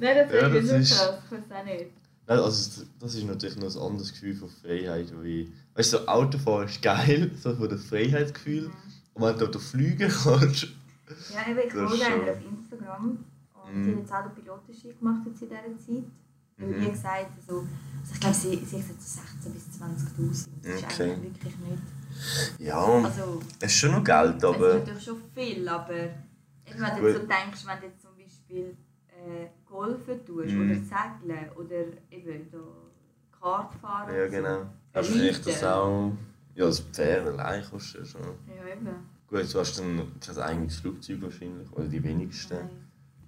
Nein, 0.00 0.16
das 0.16 0.32
Ja, 0.32 0.32
wäre 0.32 0.60
das 0.62 0.68
so 0.68 0.74
ist- 0.76 0.96
krass, 0.98 1.14
ich 1.24 1.30
weiß 1.32 1.58
auch 1.60 1.64
nicht. 1.64 1.86
Also 2.26 2.82
das 3.00 3.14
ist 3.14 3.24
natürlich 3.24 3.56
noch 3.56 3.74
ein 3.74 3.82
anderes 3.90 4.12
Gefühl 4.12 4.34
von 4.34 4.48
Freiheit. 4.50 5.10
Wie, 5.22 5.50
weißt 5.78 5.92
du, 5.92 5.98
so 5.98 6.06
Autofahren 6.08 6.66
ist 6.68 6.82
geil, 6.82 7.30
so 7.42 7.54
von 7.54 7.68
das 7.68 7.84
Freiheitsgefühl. 7.84 8.70
Und 9.14 9.22
wenn 9.22 9.38
du 9.38 9.46
da 9.46 9.58
fliegen 9.58 10.08
kannst, 10.10 10.68
Ja, 11.32 11.50
eben, 11.50 11.60
ich 11.66 11.72
folge 11.72 11.94
ist 11.94 12.02
einer 12.02 12.32
auf 12.32 12.38
Instagram 12.44 13.24
und 13.54 13.74
Mhm. 13.74 13.84
sie 13.84 13.90
hat 13.92 13.98
jetzt 14.00 14.12
auch 14.12 14.22
den 14.24 14.34
Pilotenschein 14.34 14.98
gemacht 14.98 15.20
jetzt 15.26 15.42
in 15.42 15.48
dieser 15.48 15.62
Zeit. 15.78 16.04
Weil 16.58 16.68
Mhm. 16.68 16.80
wie 16.86 16.90
gesagt, 16.90 17.26
also, 17.40 17.58
also 17.60 18.14
ich 18.14 18.20
glaube, 18.20 18.34
sie, 18.36 18.56
sie 18.64 18.76
hat 18.78 18.84
so 19.00 19.20
16 19.20 19.52
bis 19.52 19.70
20'000. 19.80 20.48
Das 20.62 20.74
ist 20.74 20.84
Okay. 20.84 21.12
eigentlich 21.12 21.34
wirklich 21.34 21.56
nicht. 21.58 22.58
ja, 22.58 22.76
Also, 23.04 23.40
es 23.60 23.70
ist 23.72 23.78
schon 23.78 23.92
noch 23.92 24.04
Geld, 24.04 24.30
es 24.30 24.42
ist 24.42 24.44
aber 24.44 24.74
natürlich 24.74 25.04
schon 25.04 25.22
viel, 25.34 25.68
aber 25.68 25.94
eben, 25.94 26.12
wenn 26.66 26.96
du 26.96 27.08
jetzt 27.08 27.20
so 27.20 27.26
denkst, 27.26 27.66
wenn 27.66 27.80
du 27.80 27.86
jetzt 27.86 28.02
zum 28.02 28.10
Beispiel 28.16 28.76
äh, 29.08 29.46
Golfen 29.66 30.24
tust 30.26 30.54
Mhm. 30.54 30.60
oder 30.70 30.74
Segeln 30.74 31.50
oder 31.56 31.84
eben 32.10 32.50
da 32.50 32.58
Kart 33.40 33.74
fahren. 33.76 34.14
ja 34.14 34.24
und 34.24 34.30
so. 34.32 34.66
Hast 34.94 35.14
du 35.14 35.28
echt 35.28 35.46
das 35.46 35.62
auch... 35.64 36.12
Ja, 36.54 36.64
das 36.66 36.80
Pferd 36.80 37.26
allein 37.28 37.62
kostet 37.64 38.00
ja 38.00 38.06
schon. 38.06 38.22
Ja, 38.22 38.72
eben. 38.72 38.88
Gut, 39.28 39.54
du 39.54 39.58
hast 39.60 39.78
dann 39.78 40.10
kein 40.20 40.38
eigenes 40.38 40.76
Flugzeug 40.80 41.22
wahrscheinlich, 41.22 41.70
oder 41.72 41.84
die 41.86 42.02
wenigsten. 42.02 42.54
Nein. 42.56 42.70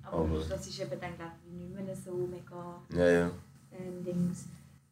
Aber, 0.03 0.19
Aber- 0.25 0.45
das 0.49 0.67
ist 0.67 0.81
eben 0.81 0.91
dann, 1.01 1.15
glaube 1.15 1.33
ich, 1.47 1.53
nicht 1.53 1.87
mehr 1.87 1.95
so 1.97 2.27
mega 2.27 2.81
Ja, 2.93 3.09
ja. 3.09 3.31
ähm, 3.73 4.03
Dings. 4.05 4.47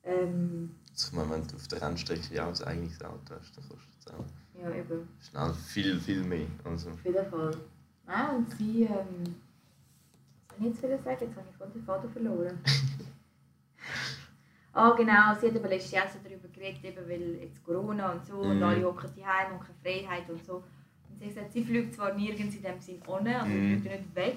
Ähm, 0.04 0.70
ich 0.96 1.12
meine, 1.12 1.30
wenn 1.30 1.46
du 1.48 1.56
auf 1.56 1.66
der 1.68 1.82
Rennstrecke 1.82 2.32
ja 2.34 2.48
auch 2.48 2.60
ein 2.60 2.64
eigenes 2.66 3.02
Auto 3.02 3.34
hast, 3.38 3.56
dann 3.56 3.68
kostet 3.68 3.94
es 3.98 4.06
auch 4.12 4.24
ja, 4.60 4.70
eben. 4.70 5.08
schnell 5.20 5.54
viel, 5.54 5.98
viel 6.00 6.22
mehr. 6.22 6.46
Also, 6.64 6.90
Auf 6.90 7.04
jeden 7.04 7.26
Fall. 7.30 7.56
Ah, 8.06 8.28
und 8.36 8.50
sie, 8.56 8.84
ähm, 8.84 9.34
was 10.48 10.56
soll 10.58 10.60
ich 10.60 10.64
jetzt 10.66 10.82
wieder 10.84 10.98
sagen? 11.02 11.18
Jetzt 11.20 11.36
habe 11.36 11.46
ich 11.50 11.56
voll 11.56 11.68
den 11.74 11.82
Faden 11.84 12.10
verloren. 12.10 12.58
ah, 14.72 14.90
genau, 14.96 15.34
sie 15.40 15.48
hat 15.48 15.56
aber 15.56 15.68
letztes 15.68 15.92
Jahr 15.92 16.06
so 16.08 16.18
darüber 16.22 16.48
geredet, 16.48 16.84
eben 16.84 17.08
weil 17.08 17.42
jetzt 17.42 17.64
Corona 17.64 18.12
und 18.12 18.24
so 18.24 18.34
und 18.36 18.56
Mhm. 18.58 18.62
alle 18.62 18.84
hocken 18.84 19.10
daheim 19.16 19.52
und 19.54 19.60
keine 19.60 19.78
Freiheit 19.82 20.28
und 20.30 20.44
so. 20.44 20.54
Und 21.10 21.18
sie 21.18 21.26
hat 21.26 21.34
gesagt, 21.34 21.52
sie 21.52 21.64
fliegt 21.64 21.94
zwar 21.94 22.14
nirgends 22.14 22.56
in 22.56 22.62
dem 22.62 22.80
Sinn 22.80 23.00
ohne, 23.06 23.40
also 23.40 23.50
sie 23.52 23.76
fliegt 23.80 23.84
nicht 24.00 24.14
weg, 24.16 24.36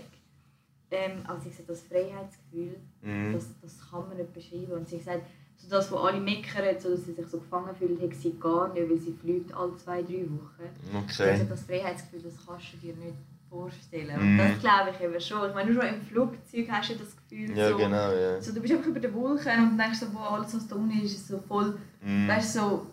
ähm, 0.92 1.12
aber 1.26 1.40
sie 1.40 1.50
hat 1.50 1.58
gesagt, 1.58 1.70
das 1.70 1.82
Freiheitsgefühl, 1.84 2.78
mhm. 3.02 3.34
das, 3.34 3.48
das 3.62 3.90
kann 3.90 4.08
man 4.08 4.18
nicht 4.18 4.34
beschreiben. 4.34 4.72
Und 4.74 4.88
sie 4.90 4.96
hat 4.98 5.06
gesagt, 5.06 5.26
so 5.58 5.70
das, 5.70 5.92
wo 5.92 5.98
alle 5.98 6.20
meckern, 6.20 6.80
so 6.80 6.90
dass 6.90 7.06
sie 7.06 7.14
sich 7.14 7.28
so 7.28 7.38
gefangen 7.40 7.76
fühlt, 7.76 8.02
hat 8.02 8.16
sie 8.16 8.36
gar 8.40 8.74
nicht, 8.74 8.90
weil 8.90 8.98
sie 8.98 9.14
fliegt 9.14 9.54
alle 9.54 9.78
zwei, 9.78 10.02
drei 10.02 10.26
Wochen. 10.30 11.06
Okay. 11.06 11.30
Also 11.32 11.44
das 11.46 11.64
Freiheitsgefühl, 11.64 12.24
das 12.24 12.46
kannst 12.46 12.74
du 12.74 12.78
dir 12.78 12.96
nicht 12.96 13.14
vorstellen. 13.52 14.16
Mhm. 14.18 14.40
Und 14.40 14.48
das 14.50 14.60
glaube 14.60 14.90
ich 14.96 15.02
eben 15.04 15.20
schon. 15.22 15.50
Ich 15.50 15.54
meine, 15.56 15.72
nur 15.72 15.84
schon 15.84 15.94
im 15.94 16.02
Flugzeug 16.02 16.68
hast 16.72 16.90
du 16.92 16.96
das 16.96 17.16
Gefühl, 17.18 17.56
Ja, 17.58 17.70
so, 17.70 17.78
genau, 17.78 18.12
ja. 18.14 18.42
so, 18.42 18.54
du 18.54 18.62
bist 18.62 18.74
einfach 18.74 18.88
über 18.88 19.00
den 19.02 19.14
Wolken 19.14 19.70
und 19.72 19.78
denkst 19.78 20.00
so, 20.00 20.06
wow, 20.14 20.32
alles 20.32 20.56
was 20.56 20.68
da 20.68 20.76
unten 20.76 21.00
ist, 21.02 21.14
ist 21.14 21.28
so 21.28 21.38
voll, 21.48 21.78
Mhm. 22.02 22.28
weißt 22.28 22.56
du, 22.56 22.60
so 22.60 22.88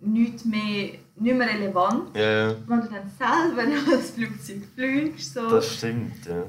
nichts 0.00 0.44
mehr, 0.44 0.92
nicht 1.16 1.36
mehr 1.36 1.48
relevant. 1.48 2.16
Ja. 2.16 2.54
Wenn 2.66 2.80
du 2.80 2.88
dann 2.88 3.10
selber 3.18 3.66
noch 3.74 3.90
das 3.90 4.10
Flugzeug 4.12 4.62
fliegst, 4.74 5.34
so, 5.34 5.50
Das 5.50 5.74
stimmt, 5.76 6.24
ja. 6.26 6.44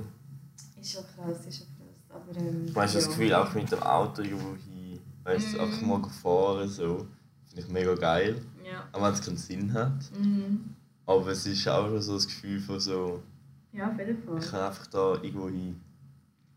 ist 0.80 0.92
schon 0.94 1.04
krass, 1.16 1.46
ist 1.48 1.58
schon 1.58 1.68
krass. 1.68 2.12
Aber, 2.16 2.40
ähm, 2.40 2.68
Du 2.72 2.80
hast 2.80 2.94
ja. 2.94 3.00
das 3.00 3.10
Gefühl, 3.10 3.34
auch 3.34 3.52
mit 3.56 3.72
dem 3.72 3.82
Auto 3.84 4.22
irgendwo 4.22 4.56
hin, 4.56 5.00
weißt 5.24 5.54
du, 5.54 5.58
Mhm. 5.58 5.64
einfach 5.64 5.82
mal 5.82 6.10
fahren, 6.10 6.68
so. 6.70 7.08
Finde 7.48 7.62
ich 7.66 7.68
mega 7.70 7.96
geil. 7.96 8.40
Ja. 8.64 8.84
Auch 8.92 9.02
wenn 9.04 9.14
es 9.14 9.26
keinen 9.26 9.38
Sinn 9.38 9.74
hat. 9.74 9.94
Mhm. 10.18 10.76
Aber 11.08 11.28
es 11.32 11.44
ist 11.48 11.68
auch 11.68 11.88
schon 11.88 12.00
so 12.04 12.14
das 12.14 12.28
Gefühl 12.28 12.60
von 12.60 12.80
so, 12.80 13.24
Ja, 13.72 13.90
auf 13.92 13.98
jeden 14.00 14.18
Fall. 14.24 14.40
ich 14.40 14.50
kann 14.52 14.62
einfach 14.62 14.88
da 14.88 15.14
irgendwo 15.22 15.50
hin. 15.50 15.80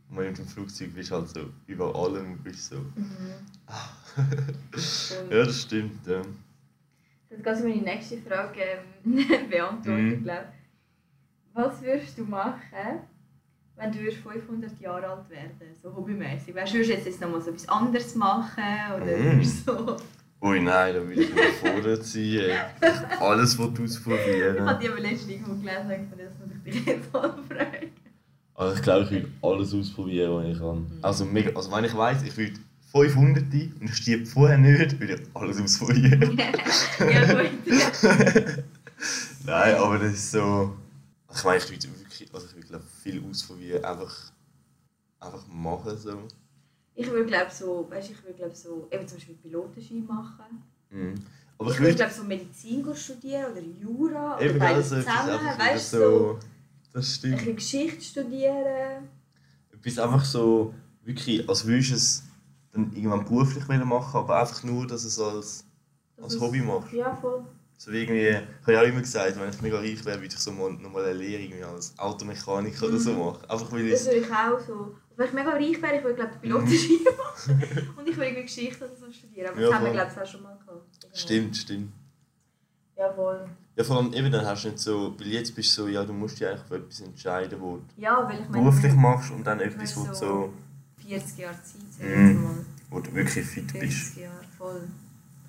Und 0.09 0.17
wenn 0.19 0.35
du 0.35 0.43
dem 0.43 0.47
Flugzeug 0.49 0.95
bist, 0.95 1.11
halt 1.11 1.29
so 1.29 1.41
über 1.67 1.95
allem 1.95 2.39
bist 2.39 2.69
so. 2.71 2.77
Mhm. 2.77 3.35
Ja, 5.31 5.45
das 5.45 5.63
stimmt, 5.63 6.07
ja. 6.07 6.23
Jetzt 7.31 7.45
kannst 7.45 7.63
du 7.63 7.69
meine 7.69 7.83
nächste 7.83 8.19
Frage 8.19 8.61
ähm, 9.05 9.17
beantworten, 9.51 10.09
Mhm. 10.21 10.23
glaube 10.25 10.47
Was 11.55 11.81
würdest 11.83 12.19
du 12.19 12.25
machen, 12.25 13.01
wenn 13.77 13.93
du 13.93 13.99
würdest 14.01 14.19
500 14.23 14.81
Jahre 14.81 15.07
alt 15.09 15.29
werden 15.31 15.57
so 15.83 15.95
hobbymäßig? 15.95 16.55
Weißt 16.55 16.73
du, 16.75 16.79
würdest 16.79 17.07
du 17.07 17.11
jetzt 17.11 17.21
noch 17.21 17.31
mal 17.31 17.41
so 17.41 17.51
etwas 17.51 17.69
anderes 17.69 18.15
machen 18.15 18.65
oder 18.97 19.07
Mhm. 19.07 19.25
würdest 19.37 19.65
so... 19.67 19.97
Ui, 20.43 20.61
nein, 20.61 20.95
da 20.95 21.01
würde 21.07 21.23
ich 21.23 21.31
überfordert 21.31 22.05
sein. 22.05 22.23
Ey. 22.23 22.57
Alles, 23.21 23.57
was 23.59 23.73
du 23.75 23.85
Ich 23.85 23.91
ausprobieren. 23.91 24.67
habe 24.69 24.83
die 24.83 24.89
aber 24.91 25.01
letztens 25.01 25.31
irgendwo 25.31 25.55
gelesen 25.55 25.87
und 25.87 26.11
gedacht, 26.11 26.33
das 26.41 26.49
muss 26.49 26.57
ich 26.65 26.73
dich 26.73 26.87
jetzt 26.87 27.13
mal 27.13 27.31
fragen. 27.49 27.93
Also 28.55 28.75
ich 28.77 28.83
glaube, 28.83 29.05
ich 29.05 29.11
würde 29.13 29.29
alles 29.41 29.73
ausprobieren, 29.73 30.33
was 30.35 30.47
ich 30.47 30.59
kann. 30.59 30.99
Also, 31.03 31.25
mega, 31.25 31.57
also 31.57 31.71
wenn 31.71 31.85
ich 31.85 31.97
weiss, 31.97 32.23
ich 32.23 32.37
würde 32.37 32.55
500 32.91 33.45
und 33.45 33.83
ich 33.85 33.95
stirb 33.97 34.27
vorher 34.27 34.59
nicht, 34.59 34.99
würde 34.99 35.15
ich 35.15 35.21
alles 35.35 35.61
ausprobieren. 35.61 36.37
ja 36.99 37.33
gut. 37.33 37.51
Nein, 39.47 39.75
aber 39.77 39.99
das 39.99 40.13
ist 40.13 40.33
so... 40.33 40.77
Ich 41.35 41.45
meine, 41.45 41.59
ich 41.59 41.71
würde 41.71 41.89
wirklich 42.01 42.35
also 42.35 42.47
ich 42.49 42.55
würde, 42.57 42.67
glaub, 42.69 42.83
viel 43.03 43.23
ausprobieren, 43.29 43.85
einfach, 43.85 44.15
einfach 45.21 45.47
machen 45.49 45.97
so. 45.97 46.19
Ich 46.95 47.07
würde 47.11 47.27
glaube 47.27 47.51
so, 47.51 47.87
weißt 47.91 48.11
ich 48.11 48.23
würde 48.23 48.35
glaube 48.37 48.55
so, 48.55 48.87
eben 48.91 49.07
zum 49.09 49.17
Beispiel 49.19 49.35
Pilotenschein 49.37 50.05
machen. 50.07 50.63
Mhm. 50.91 51.15
Aber 51.59 51.71
Ich 51.71 51.79
würde 51.81 51.95
glaube 51.95 52.13
so 52.13 52.25
Medizin 52.25 52.85
studieren 52.95 53.53
oder 53.53 53.61
Jura 53.61 54.37
oder 54.37 54.45
Eben, 54.45 54.59
beides 54.59 54.93
also, 54.93 55.09
zusammen, 55.09 55.59
weißt 55.59 55.91
so, 55.91 55.99
so... 55.99 56.39
Das 56.93 57.05
ein 57.07 57.13
stimmt. 57.15 57.37
bisschen 57.39 57.57
Geschichte 57.57 58.05
studieren. 58.05 59.09
Etwas 59.73 59.99
einfach 59.99 60.25
so, 60.25 60.75
wirklich, 61.03 61.49
als 61.49 61.67
würdest 61.67 61.91
du 61.91 61.95
es 61.95 62.23
dann 62.73 62.93
irgendwann 62.95 63.25
beruflich 63.25 63.67
machen, 63.67 64.17
aber 64.19 64.41
einfach 64.41 64.63
nur, 64.63 64.87
dass 64.87 65.05
es 65.05 65.19
als, 65.19 65.65
Das 66.17 66.25
als 66.25 66.35
ist- 66.35 66.41
Hobby 66.41 66.61
machst. 66.61 66.93
Ja, 66.93 67.17
voll. 67.17 67.45
So 67.85 67.91
wie 67.91 68.03
irgendwie, 68.03 68.29
ich 68.29 68.37
habe 68.63 68.73
ja 68.75 68.81
auch 68.81 68.87
immer 68.87 69.01
gesagt, 69.01 69.41
wenn 69.41 69.51
ich 69.51 69.61
mega 69.61 69.77
reich 69.79 70.05
wäre, 70.05 70.21
würde 70.21 70.27
ich 70.33 70.39
so 70.39 70.53
mal, 70.53 70.71
nochmal 70.75 71.03
eine 71.05 71.15
Lehre 71.15 71.43
irgendwie 71.43 71.65
als 71.65 71.99
Automechaniker 71.99 72.87
oder 72.87 72.97
so 72.97 73.13
Mhm. 73.13 73.19
machen. 73.19 73.45
Einfach 73.51 73.73
weil 73.73 73.91
Das 73.91 74.03
ich 74.03 74.07
würde 74.07 74.19
ich 74.21 74.31
auch 74.33 74.61
so. 74.61 74.95
Wenn 75.17 75.27
ich 75.27 75.33
mega 75.33 75.51
reich 75.51 75.83
wäre, 75.83 75.97
ich 75.97 76.05
würde 76.05 76.15
glaube 76.15 76.33
Pilotenschein 76.41 76.99
machen. 77.19 77.89
Und 77.97 78.09
ich 78.09 78.15
würde 78.17 78.27
irgendwie 78.29 78.43
Geschichte 78.43 78.85
oder 78.85 78.95
so 78.95 79.13
studieren. 79.13 79.49
Aber 79.49 79.61
Ja, 79.61 79.67
das 79.67 79.75
haben 79.77 79.85
wir 79.87 79.93
glaube 79.95 80.13
ich 80.15 80.23
auch 80.23 80.27
schon 80.31 80.43
mal 80.45 80.57
gehabt. 80.65 81.01
Genau. 81.01 81.13
Stimmt, 81.17 81.57
stimmt. 81.57 81.93
Ja, 82.97 83.13
voll. 83.13 83.49
Ja, 83.75 83.83
vor 83.83 83.97
allem 83.97 84.13
eben, 84.15 84.31
dann 84.31 84.47
hast 84.47 84.63
du 84.65 84.69
nicht 84.69 84.79
so, 84.79 85.17
weil 85.19 85.27
jetzt 85.27 85.53
bist 85.53 85.77
du 85.77 85.83
so, 85.83 85.89
ja, 85.89 86.05
du 86.05 86.13
musst 86.13 86.39
dich 86.39 86.47
eigentlich 86.47 86.63
für 86.69 86.77
etwas 86.77 87.01
entscheiden, 87.01 87.61
wo 87.61 87.79
du 87.79 87.83
Ja, 88.01 88.29
weil 88.29 88.35
ich 88.43 88.49
meine, 88.49 88.63
beruflich 88.63 88.93
machst 88.95 89.33
und 89.33 89.45
dann 89.45 89.59
etwas, 89.59 89.97
wo 89.97 90.05
du 90.05 90.15
so 90.15 90.21
so, 90.21 90.53
40 91.09 91.39
Jahre 91.39 91.55
Zeit, 91.57 91.81
sag 91.99 92.07
Mhm. 92.07 92.43
mal. 92.45 92.55
wo 92.91 93.01
du 93.01 93.13
wirklich 93.13 93.45
fit 93.45 93.73
bist. 93.73 94.13
50 94.15 94.23
Jahre, 94.23 94.45
voll. 94.57 94.89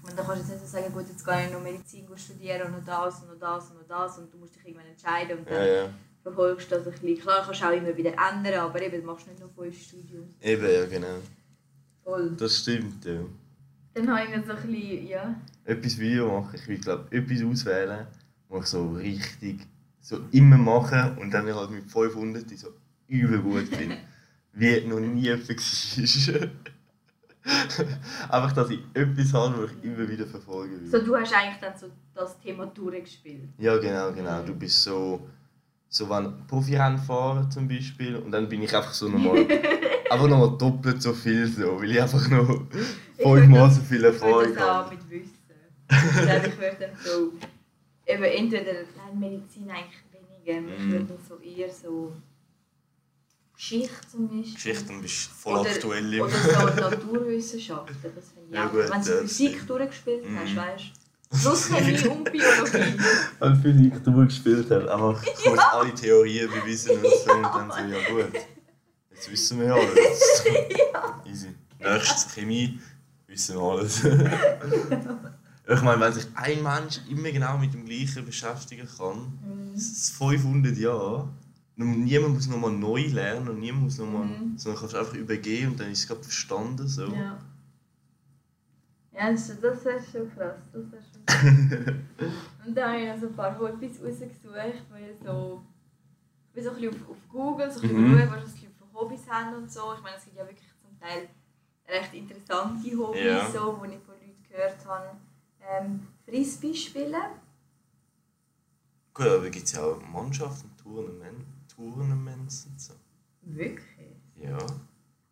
Meine, 0.04 0.16
da 0.16 0.24
kannst 0.24 0.50
du 0.50 0.52
jetzt 0.52 0.62
nicht 0.62 0.72
so 0.72 0.78
sagen, 0.78 0.94
gut, 0.94 1.08
jetzt 1.08 1.26
gehe 1.26 1.46
ich 1.46 1.52
noch 1.54 1.62
Medizin 1.62 2.06
studieren 2.16 2.62
und 2.64 2.72
noch 2.74 2.86
das 2.86 3.22
und 3.22 3.30
noch 3.30 3.40
das 3.40 3.70
und 3.70 3.78
noch 3.78 3.88
das 3.88 4.18
und 4.18 4.34
du 4.34 4.38
musst 4.38 4.56
dich 4.56 4.66
irgendwann 4.66 4.88
entscheiden 4.88 5.40
und 5.40 5.50
dann 5.50 5.56
Ja, 5.56 5.74
ja. 5.84 5.90
verfolgst 6.22 6.70
du 6.70 6.76
das 6.76 6.88
ein 6.88 6.92
bisschen. 6.92 7.20
Klar, 7.20 7.44
kannst 7.46 7.62
du 7.62 7.66
auch 7.66 7.72
immer 7.72 7.96
wieder 7.96 8.12
ändern, 8.12 8.60
aber 8.60 8.82
eben, 8.82 9.00
du 9.00 9.08
machst 9.08 9.28
nicht 9.28 9.40
nur 9.40 9.50
fünf 9.50 9.82
Studiums. 9.82 10.36
Eben, 10.42 10.70
ja, 10.70 10.86
genau. 10.86 11.20
Voll. 12.04 12.32
Das 12.38 12.58
stimmt, 12.58 13.06
ja. 13.06 13.22
Dann 13.94 14.10
habe 14.10 14.28
ich 14.28 14.36
noch 14.36 14.46
so 14.46 14.52
ein 14.54 14.72
bisschen, 14.72 15.08
ja. 15.08 15.36
etwas 15.64 15.98
Video 15.98 16.42
machen. 16.42 16.60
Ich 16.62 16.68
will 16.68 16.80
glaube 16.80 17.16
etwas 17.16 17.42
auswählen, 17.44 18.08
wo 18.50 18.60
ich 18.60 18.66
so 18.66 18.92
richtig 18.92 19.62
so 20.02 20.20
immer 20.32 20.58
mache 20.58 21.16
und 21.20 21.32
dann 21.32 21.54
halt 21.56 21.72
mit 21.72 21.90
500 21.90 22.50
so 22.58 22.74
übel 23.08 23.40
gut 23.40 23.72
bin. 23.72 23.94
Wie 24.54 24.86
noch 24.86 25.00
nie 25.00 25.22
jemand 25.22 25.50
war. 25.50 26.50
Einfach, 28.30 28.52
dass 28.54 28.70
ich 28.70 28.80
etwas 28.94 29.34
habe, 29.34 29.64
was 29.64 29.72
ich 29.72 29.84
immer 29.84 30.08
wieder 30.08 30.26
verfolgen 30.26 30.80
will. 30.82 30.88
So, 30.90 31.06
du 31.06 31.16
hast 31.16 31.34
eigentlich 31.34 31.60
dann 31.60 31.78
so 31.78 31.88
das 32.16 32.40
Thema 32.40 32.66
durchgespielt. 32.68 33.50
Ja, 33.58 33.78
genau, 33.78 34.12
genau. 34.14 34.42
Du 34.44 34.56
bist 34.56 34.82
so, 34.82 35.28
so 35.90 36.10
wenn 36.10 36.48
Profirennen 36.48 36.98
fahren 36.98 37.52
zum 37.52 37.68
Beispiel 37.68 38.16
und 38.16 38.32
dann 38.32 38.48
bin 38.48 38.62
ich 38.64 38.76
einfach 38.76 38.94
so 38.94 39.10
nochmal, 39.10 39.46
einfach 40.10 40.28
nochmal 40.28 40.58
doppelt 40.58 41.02
so 41.02 41.14
viel 41.14 41.46
so, 41.48 41.80
weil 41.82 41.92
ich 41.92 42.02
einfach 42.02 42.30
noch 42.30 42.66
fünfmal 43.18 43.70
so 43.72 43.82
viel 43.82 44.06
Ich 44.06 44.22
würde 44.22 44.54
das 44.54 44.64
auch 44.64 44.68
habe. 44.86 44.96
mit 44.96 45.10
Wissen. 45.10 45.34
ich 45.90 46.22
glaube, 46.22 46.48
ich 46.48 46.58
würde 46.58 46.78
dann 46.80 46.98
so, 47.04 47.34
eben 48.06 48.24
entweder, 48.24 48.74
nein, 48.96 49.20
Medizin 49.20 49.70
eigentlich 49.70 50.02
weniger, 50.12 50.76
ich 50.78 50.92
würde 50.92 51.06
dann 51.06 51.18
so 51.28 51.38
eher 51.40 51.70
so 51.70 52.14
Geschichte 53.64 54.08
zum 54.12 54.28
Beispiel. 54.28 54.54
Geschichten 54.56 55.02
bist 55.02 55.30
voll 55.32 55.60
oder, 55.60 55.70
aktuell 55.70 56.22
Oder 56.22 56.30
so 56.34 56.82
Naturwissenschaften, 56.82 57.96
das 58.16 58.26
Ja, 58.52 58.66
gut, 58.66 58.90
Wenn 58.90 59.02
du 59.02 59.10
ja, 59.12 59.22
Physik 59.22 59.54
stimmt. 59.54 59.70
durchgespielt 59.70 60.30
Mhm. 60.30 60.40
hast, 60.40 60.56
weißt 60.56 60.84
du. 61.32 61.38
Plus 61.40 61.68
Chemie 61.70 62.08
und 62.10 62.24
Biologie. 62.32 63.00
Wenn 63.40 63.56
Physik 63.62 64.04
durchgespielt 64.04 64.70
hat, 64.70 64.88
einfach 64.90 65.24
ja. 65.46 65.54
alle 65.72 65.94
Theorien 65.96 66.50
bewiesen 66.52 66.92
und 66.98 67.04
so 67.26 67.32
und 67.34 67.44
dann 67.44 67.72
so, 67.72 67.78
ja 67.78 68.10
gut, 68.10 68.34
jetzt 69.12 69.32
wissen 69.32 69.60
wir 69.60 69.68
ja 69.68 69.74
alles. 69.76 70.44
Easy. 71.26 71.56
Nächstes 71.80 72.34
Chemie, 72.34 72.80
wissen 73.28 73.56
wir 73.56 73.62
alles. 73.64 74.04
ich 74.04 75.82
meine, 75.82 76.02
wenn 76.02 76.14
sich 76.14 76.28
ein 76.36 76.62
Mensch 76.62 77.00
immer 77.10 77.32
genau 77.32 77.58
mit 77.58 77.74
dem 77.74 77.86
Gleichen 77.86 78.26
beschäftigen 78.26 78.88
kann, 78.98 79.40
Mhm. 79.42 79.74
das 79.74 79.84
ist 79.86 80.10
500 80.18 80.78
Jahre, 80.78 81.30
niemand 81.76 82.36
muss 82.36 82.48
nochmal 82.48 82.72
neu 82.72 83.08
lernen 83.08 83.48
und 83.50 83.60
niemand 83.60 83.84
muss 83.86 83.98
nochmal, 83.98 84.26
Mhm. 84.26 84.58
sondern 84.58 84.80
kannst 84.82 84.96
einfach 84.96 85.14
übergehen 85.16 85.72
und 85.72 85.80
dann 85.80 85.92
ist 85.92 86.00
es 86.02 86.08
gerade 86.08 86.22
verstanden. 86.24 86.88
So. 86.88 87.08
Ja. 87.08 87.40
Ja, 89.16 89.32
das, 89.32 89.48
das 89.62 89.86
wäre 89.86 90.00
schon 90.02 90.30
krass. 90.34 90.58
Das 90.72 90.92
wär 90.92 91.02
schon 91.02 91.26
krass. 91.26 91.94
und 92.66 92.76
dann 92.76 92.90
habe 92.92 93.02
ich 93.02 93.08
noch 93.10 93.20
so 93.20 93.28
ein 93.28 93.36
paar 93.36 93.60
Hobbys 93.60 94.00
rausgesucht, 94.02 94.42
wo 94.90 94.96
ich 94.96 95.16
so... 95.24 95.64
Ich 96.50 96.54
bin 96.56 96.64
so 96.64 96.70
ein 96.70 96.76
bisschen 96.76 96.90
auf, 97.02 97.10
auf 97.10 97.18
Google, 97.30 97.72
so 97.72 97.80
ein 97.80 97.82
bisschen 97.88 98.12
Mhm. 98.12 98.20
schauen, 98.20 98.30
was 98.32 98.42
Leute 98.62 98.74
für 98.78 98.94
Hobbys 99.00 99.28
haben 99.30 99.56
und 99.56 99.72
so. 99.72 99.94
Ich 99.96 100.02
meine, 100.04 100.18
es 100.18 100.24
gibt 100.26 100.38
ja 100.38 100.46
wirklich 100.48 100.68
zum 100.80 101.00
Teil 101.00 101.28
recht 101.88 102.14
interessante 102.14 102.98
Hobbys, 102.98 103.24
Ja. 103.26 103.50
so, 103.52 103.82
die 103.84 103.94
ich 103.96 104.00
von 104.04 104.14
Leuten 104.16 104.44
gehört 104.50 104.86
habe. 104.86 105.18
Ähm, 105.62 106.08
Frisbee 106.26 106.74
spielen. 106.76 107.16
Gut, 109.14 109.28
aber 109.28 109.50
gibt 109.50 109.66
es 109.66 109.72
ja 109.74 109.84
auch 109.84 110.02
Mannschaften, 110.12 110.70
Tournament, 110.82 111.46
Tournaments 111.76 112.66
und 112.66 112.80
so. 112.80 112.94
Wirklich? 113.42 114.16
Ja. 114.36 114.58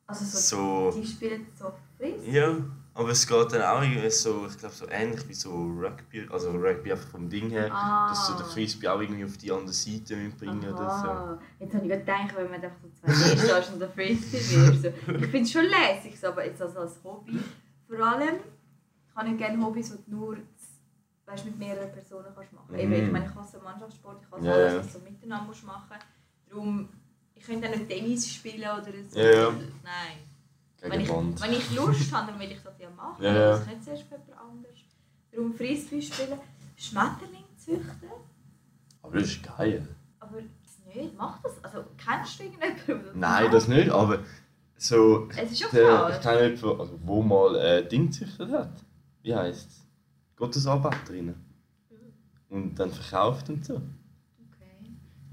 Also 0.07 0.25
so, 0.25 0.91
So. 0.91 0.99
die 0.99 1.07
spielen 1.07 1.47
so 1.57 1.71
Frisbee? 1.97 2.31
Ja, 2.31 2.55
aber 2.93 3.09
es 3.09 3.25
geht 3.25 3.53
dann 3.53 3.61
auch 3.61 3.81
irgendwie 3.81 4.09
so, 4.09 4.45
ich 4.47 4.57
glaube 4.57 4.75
so 4.75 4.85
ähnlich 4.89 5.25
wie 5.29 5.33
so 5.33 5.51
Rugby, 5.53 6.27
also 6.29 6.51
Rugby 6.51 6.91
einfach 6.91 7.07
vom 7.07 7.29
Ding 7.29 7.49
her, 7.49 7.69
Ah. 7.73 8.09
dass 8.09 8.27
du 8.27 8.33
den 8.33 8.45
Frisbee 8.45 8.87
auch 8.89 8.99
irgendwie 8.99 9.23
auf 9.23 9.37
die 9.37 9.49
andere 9.51 9.71
Seite 9.71 10.17
mitbringen 10.17 10.59
oder 10.73 10.81
Aha. 10.81 11.39
Jetzt 11.59 11.73
habe 11.73 11.85
ich 11.85 11.91
gedacht, 11.91 12.35
wenn 12.35 12.51
man 12.51 12.61
einfach 12.61 12.77
so 12.81 12.89
zwei 12.89 13.07
Meter 13.13 13.37
stehst 13.61 13.73
und 13.73 13.79
der 13.79 13.89
Frisbee 13.89 14.81
wird. 14.81 14.81
So. 14.81 15.11
Ich 15.13 15.21
finde 15.27 15.41
es 15.41 15.51
schon 15.51 15.65
lässig, 15.65 16.19
so, 16.19 16.27
aber 16.27 16.45
jetzt 16.45 16.61
also 16.61 16.79
als 16.79 17.01
Hobby. 17.03 17.39
Vor 17.87 17.99
allem 18.05 18.39
kann 19.15 19.31
ich 19.31 19.37
gerne 19.37 19.63
Hobbys, 19.65 19.91
die 19.95 20.11
du 20.11 20.17
nur 20.17 20.37
weißt, 21.25 21.45
mit 21.45 21.57
mehreren 21.57 21.91
Personen 21.93 22.27
kannst 22.35 22.51
machen 22.51 22.67
kannst. 22.69 22.85
Mhm. 22.85 22.91
Ich 22.93 23.11
meine, 23.11 23.25
ich 23.25 23.35
hasse 23.35 23.59
Mannschaftssport, 23.59 24.21
ich 24.25 24.31
hasse 24.31 24.45
Ja, 24.45 24.53
alles, 24.53 24.79
was 24.79 24.93
du 24.93 24.99
so 24.99 25.05
miteinander 25.05 25.45
musst 25.45 25.63
machen 25.65 25.83
musst. 25.89 26.05
Darum, 26.51 26.89
ich 27.33 27.43
könnte 27.43 27.69
auch 27.69 27.75
nicht 27.75 27.87
Tennis 27.87 28.27
spielen 28.27 28.59
oder 28.59 28.91
so. 29.09 29.19
Ja, 29.19 29.31
ja. 29.31 29.49
Nein. 29.49 30.17
Wenn 30.81 30.99
ich, 30.99 31.09
wenn 31.09 31.53
ich 31.53 31.75
Lust 31.75 32.11
habe, 32.11 32.31
dann 32.31 32.39
will 32.39 32.51
ich 32.51 32.61
das 32.61 32.73
ja 32.79 32.89
machen. 32.89 33.23
Ja, 33.23 33.33
ja. 33.33 33.49
Das 33.51 33.65
kann 33.65 33.81
zuerst 33.81 34.03
für 34.03 34.15
jemand 34.15 34.39
anders. 34.39 34.71
Darum 35.31 35.53
Frisbee 35.53 36.01
spielen, 36.01 36.39
Schmetterling 36.75 37.45
züchten. 37.55 38.09
Aber 39.01 39.19
das 39.19 39.27
ist 39.29 39.43
geil. 39.57 39.87
Aber 40.19 40.37
das 40.41 40.95
nicht, 40.95 41.17
mach 41.17 41.41
das. 41.41 41.63
Also 41.63 41.85
kennst 41.97 42.39
du 42.39 42.43
irgendjemanden, 42.43 43.19
Nein, 43.19 43.51
das 43.51 43.67
nicht, 43.67 43.89
aber 43.89 44.19
so. 44.77 45.29
Es 45.37 45.51
ist 45.51 45.61
schon 45.61 45.71
Der, 45.71 46.09
ich 46.09 46.21
kenne 46.21 46.49
jemanden, 46.49 46.81
also, 46.81 46.99
wo 47.03 47.21
mal 47.21 47.55
äh, 47.55 47.87
Ding 47.87 48.07
gezüchtet 48.07 48.51
hat. 48.51 48.83
Wie 49.21 49.35
heisst 49.35 49.69
es? 49.69 49.87
Gottesarbeiterinnen. 50.35 51.35
Und 52.49 52.75
dann 52.75 52.91
verkauft 52.91 53.49
und 53.49 53.63
so. 53.63 53.81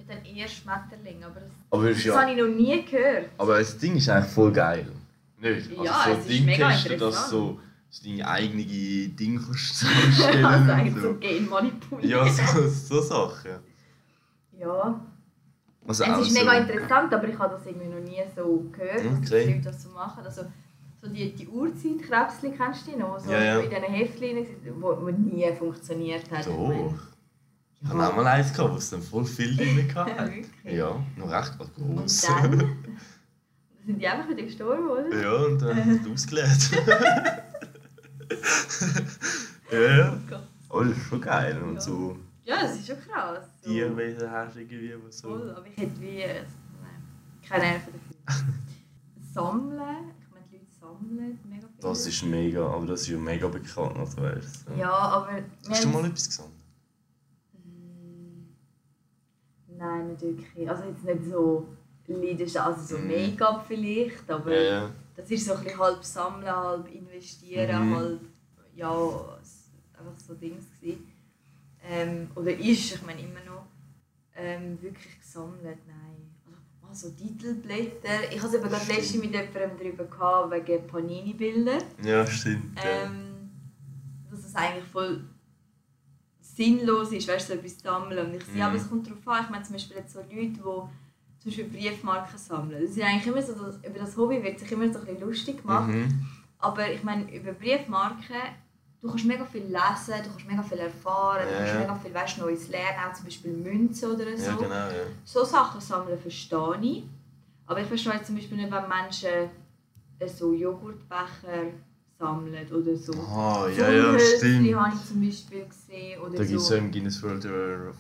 Dann 0.09 0.25
eher 0.25 0.49
Schmetterling, 0.49 1.23
aber 1.23 1.41
das, 1.41 1.51
Aber, 1.71 1.89
das 1.89 1.99
ist 1.99 2.09
habe 2.17 2.31
ja, 2.33 2.37
ich 2.37 2.43
noch 2.43 2.55
nie 2.57 2.85
gehört. 2.85 3.29
aber 3.37 3.59
das 3.59 3.77
Ding 3.79 3.97
ist 3.97 4.09
eigentlich 4.09 4.33
voll 4.33 4.53
geil. 4.53 4.87
Nicht? 5.41 5.71
Also 5.71 5.85
Ja, 5.85 6.03
so 6.07 6.11
es 6.13 6.19
ist 6.21 6.29
Ding 6.31 6.45
mega 6.47 6.69
testen, 6.71 6.99
dass 6.99 7.15
interessant. 7.15 7.33
du 7.33 7.61
so 7.91 8.05
deine 8.09 8.29
eigene 8.29 8.65
Dinge 8.65 9.41
kannst 9.41 9.79
zusammenstellen 9.79 10.45
also 10.45 10.65
und 10.65 10.71
eigentlich 10.71 10.95
so 10.95 11.01
so. 11.13 11.15
genmanipuliert. 11.19 12.11
Ja, 12.11 12.29
so, 12.29 12.69
so 12.69 13.01
Sachen. 13.03 13.51
ja. 14.59 15.01
Also 15.87 16.05
Es 16.05 16.19
ist 16.29 16.35
so, 16.35 16.41
mega 16.41 16.53
interessant, 16.59 17.15
aber 17.15 17.29
ich 17.29 17.39
habe 17.39 17.55
das 17.55 17.67
irgendwie 17.67 17.87
noch 17.89 18.01
nie 18.01 18.23
so 18.37 18.65
gehört, 18.73 18.99
dass 18.99 19.31
Okay. 19.33 19.47
die 19.47 19.53
Leute 19.55 19.61
das 19.65 19.83
so 19.83 19.89
machen. 19.91 20.23
Also, 20.25 20.43
so 21.01 21.09
die, 21.09 21.33
die 21.35 21.47
Uhrzeitkrebschen 21.49 22.57
kennst 22.57 22.87
du 22.87 22.91
die 22.91 22.97
noch? 22.99 23.19
So 23.19 23.31
Ja, 23.31 23.43
ja. 23.43 23.59
in 23.61 23.71
diesen 23.71 24.83
wo, 24.83 24.97
wo 25.01 25.09
nie 25.11 25.51
funktioniert 25.59 26.31
hat. 26.31 26.41
Ich 26.41 26.47
Doch. 26.47 26.95
Ich 27.81 27.89
hatte 27.89 28.09
auch 28.09 28.17
mal 28.17 28.27
eins, 28.27 28.53
gehabt, 28.53 28.73
wo 28.73 28.77
es 28.77 28.91
dann 28.91 29.03
voll 29.03 29.25
viel 29.25 29.57
drin 29.57 29.89
Ja, 29.95 30.07
hatte. 30.07 30.35
wirklich. 30.35 30.75
Ja, 30.77 31.01
noch 31.17 31.31
recht 31.31 31.53
Und 31.61 31.75
groß. 31.75 32.21
dann 32.23 32.59
sind 33.87 34.01
die 34.01 34.09
einfach 34.09 34.29
wieder 34.29 34.43
gestorben, 34.43 34.89
oder? 34.89 35.23
Ja, 35.23 35.33
und 35.45 35.59
dann 35.63 35.77
hat 35.85 36.01
es 36.07 36.13
ausgeleert. 36.13 36.71
ja, 39.73 39.97
ja. 39.97 40.19
Oh 40.71 40.83
das 40.83 40.97
ist 40.97 41.05
schon 41.07 41.21
geil. 41.21 41.61
Und 41.63 41.75
Ja. 41.75 41.81
so 41.81 42.17
Ja, 42.45 42.63
das 42.63 42.77
ist 42.77 42.87
schon 42.87 43.01
krass. 43.01 43.45
So. 43.63 43.71
Tierwesen 43.71 44.31
hast 44.31 44.57
du 44.57 44.61
irgendwie, 44.61 44.95
so. 45.11 45.29
Voll, 45.29 45.51
aber 45.51 45.67
ich 45.67 45.77
hätte 45.77 46.01
wie. 46.01 46.21
äh, 46.21 46.43
Nein, 46.83 47.03
keine 47.49 47.65
Nerven 47.65 47.93
dafür. 48.27 48.45
Sammeln, 49.33 50.13
ich 50.21 50.35
meine, 50.35 50.47
die 50.51 50.57
Leute 50.57 50.67
sammeln 50.81 51.39
mega 51.49 51.67
viel. 51.69 51.81
Das 51.81 52.07
ist 52.07 52.23
mega, 52.25 52.67
aber 52.67 52.87
das 52.87 53.03
ist 53.03 53.09
ja 53.09 53.19
mega 53.19 53.49
bekannt, 53.49 53.97
also 53.97 54.23
weißt 54.23 54.69
du. 54.69 54.75
Ja, 54.79 54.91
aber. 54.93 55.29
Hast 55.69 55.85
du 55.85 55.89
haben- 55.89 55.93
mal 55.95 56.05
etwas 56.07 56.29
gesammelt? 56.29 56.55
Mm, 57.55 58.43
Nein, 59.79 60.09
nicht 60.09 60.23
wirklich. 60.23 60.69
Also 60.69 60.85
jetzt 60.85 61.05
nicht 61.05 61.31
so 61.31 61.69
Leidenschaft, 62.07 62.67
also 62.79 62.97
so 62.97 62.99
Mhm. 63.03 63.09
Make-up 63.09 63.65
vielleicht, 63.69 64.31
aber 64.31 64.51
Ja, 64.55 64.63
ja. 64.63 64.91
das 65.17 65.31
ist 65.31 65.45
so 65.47 65.55
ein 65.55 65.63
bisschen 65.65 65.79
halb 65.79 66.03
sammeln, 66.05 66.51
halb 66.55 66.89
investieren, 66.93 67.89
Mhm. 67.91 67.95
halb, 67.97 68.21
ja, 68.75 68.91
einfach 68.91 70.19
so 70.27 70.35
Dings 70.35 70.65
gewesen. 70.81 71.13
Ähm, 71.85 72.31
oder 72.35 72.51
ist, 72.53 72.95
ich 72.95 73.03
meine 73.07 73.21
immer 73.21 73.45
noch, 73.45 73.67
ähm, 74.35 74.81
wirklich 74.81 75.19
gesammelt, 75.21 75.79
nein. 75.87 76.31
Also, 76.47 76.59
mal 76.83 76.95
so 76.95 77.11
Titelblätter. 77.11 78.33
Ich 78.33 78.39
hatte 78.43 78.57
es 78.57 78.63
eben 78.63 78.69
gerade 78.71 78.87
letztens 78.93 79.23
mit 79.23 79.33
jemandem 79.35 79.71
darüber 79.79 80.05
gehabt, 80.05 80.51
wegen 80.51 80.87
Panini-Bildern. 80.87 81.83
Ja, 82.03 82.27
stimmt. 82.27 82.79
ja. 82.79 83.05
Ähm, 83.05 83.51
dass 84.31 84.45
es 84.45 84.55
eigentlich 84.55 84.85
voll 84.85 85.25
sinnlos 86.59 87.13
ist, 87.13 87.29
weißt 87.29 87.49
du, 87.49 87.53
so 87.55 87.59
etwas 87.59 87.79
zu 87.79 87.85
sammeln. 87.85 88.27
Und 88.27 88.35
ich 88.35 88.45
sehe, 88.45 88.57
Mhm. 88.57 88.63
aber 88.63 88.77
es 88.77 88.89
kommt 88.89 89.07
darauf 89.07 89.29
an. 89.29 89.45
Ich 89.45 89.51
meine 89.51 89.63
zum 89.65 89.73
Beispiel 89.75 89.97
jetzt 89.97 90.13
so 90.13 90.19
Leute, 90.21 90.31
die 90.37 90.59
zum 90.61 90.91
Beispiel 91.45 91.65
Briefmarken 91.65 92.39
sammeln. 92.39 92.83
Das 92.83 92.91
ist 92.91 93.01
eigentlich 93.01 93.27
immer 93.29 93.43
so, 93.43 93.53
dass 93.55 93.77
über 93.77 93.99
das 94.01 94.17
Hobby 94.17 94.43
wird 94.43 94.59
sich 94.59 94.71
immer 94.73 94.93
so 94.93 94.99
ein 94.99 95.05
bisschen 95.07 95.21
lustig 95.21 95.63
gemacht. 95.63 95.89
Mhm. 95.89 96.27
Aber 96.59 96.91
ich 96.93 97.03
meine, 97.05 97.23
über 97.35 97.53
Briefmarken, 97.53 98.43
du 99.01 99.09
kannst 99.09 99.25
mega 99.25 99.45
viel 99.45 99.63
lesen, 99.63 100.15
du 100.25 100.31
kannst 100.31 100.47
mega 100.49 100.63
viel 100.65 100.79
erfahren, 100.79 101.47
du 101.47 101.53
Ja, 101.53 101.59
kannst 101.59 101.73
ja. 101.75 101.79
mega 101.81 101.95
viel 101.95 102.15
weißt, 102.15 102.39
Neues 102.39 102.69
lernen, 102.69 102.99
auch 103.09 103.13
zum 103.15 103.25
Beispiel 103.27 103.53
Münzen 103.53 104.11
oder 104.11 104.37
so. 104.37 104.51
Ja, 104.51 104.57
genau, 104.57 104.75
ja. 104.75 105.07
So 105.25 105.45
Sachen 105.45 105.81
sammeln 105.81 106.19
verstehe 106.19 106.79
ich. 106.83 107.05
Aber 107.67 107.81
ich 107.81 107.87
verstehe 107.87 108.15
jetzt 108.15 108.27
zum 108.27 108.35
Beispiel 108.37 108.57
nicht, 108.57 108.73
wenn 108.73 108.89
Menschen 108.89 109.51
so 110.27 110.53
Joghurtbecher 110.53 111.71
sammeln 112.19 112.67
oder 112.73 112.97
so. 112.97 113.13
Ah, 113.13 113.69
ja, 113.69 113.91
ja, 113.91 114.03
Funkhölzchen 114.11 114.39
stimmt. 114.65 114.77
habe 114.81 114.95
ich 114.97 115.05
zum 115.09 115.21
Beispiel 115.25 115.65
gesehen. 115.67 116.21
Oder 116.21 116.37
Da 116.37 116.45
gibt 116.45 116.61
es 116.61 116.67
so. 116.67 116.75
ja 116.75 116.81
im 116.81 116.91
Guinness 116.91 117.23
World, 117.23 117.45
äh, 117.45 117.93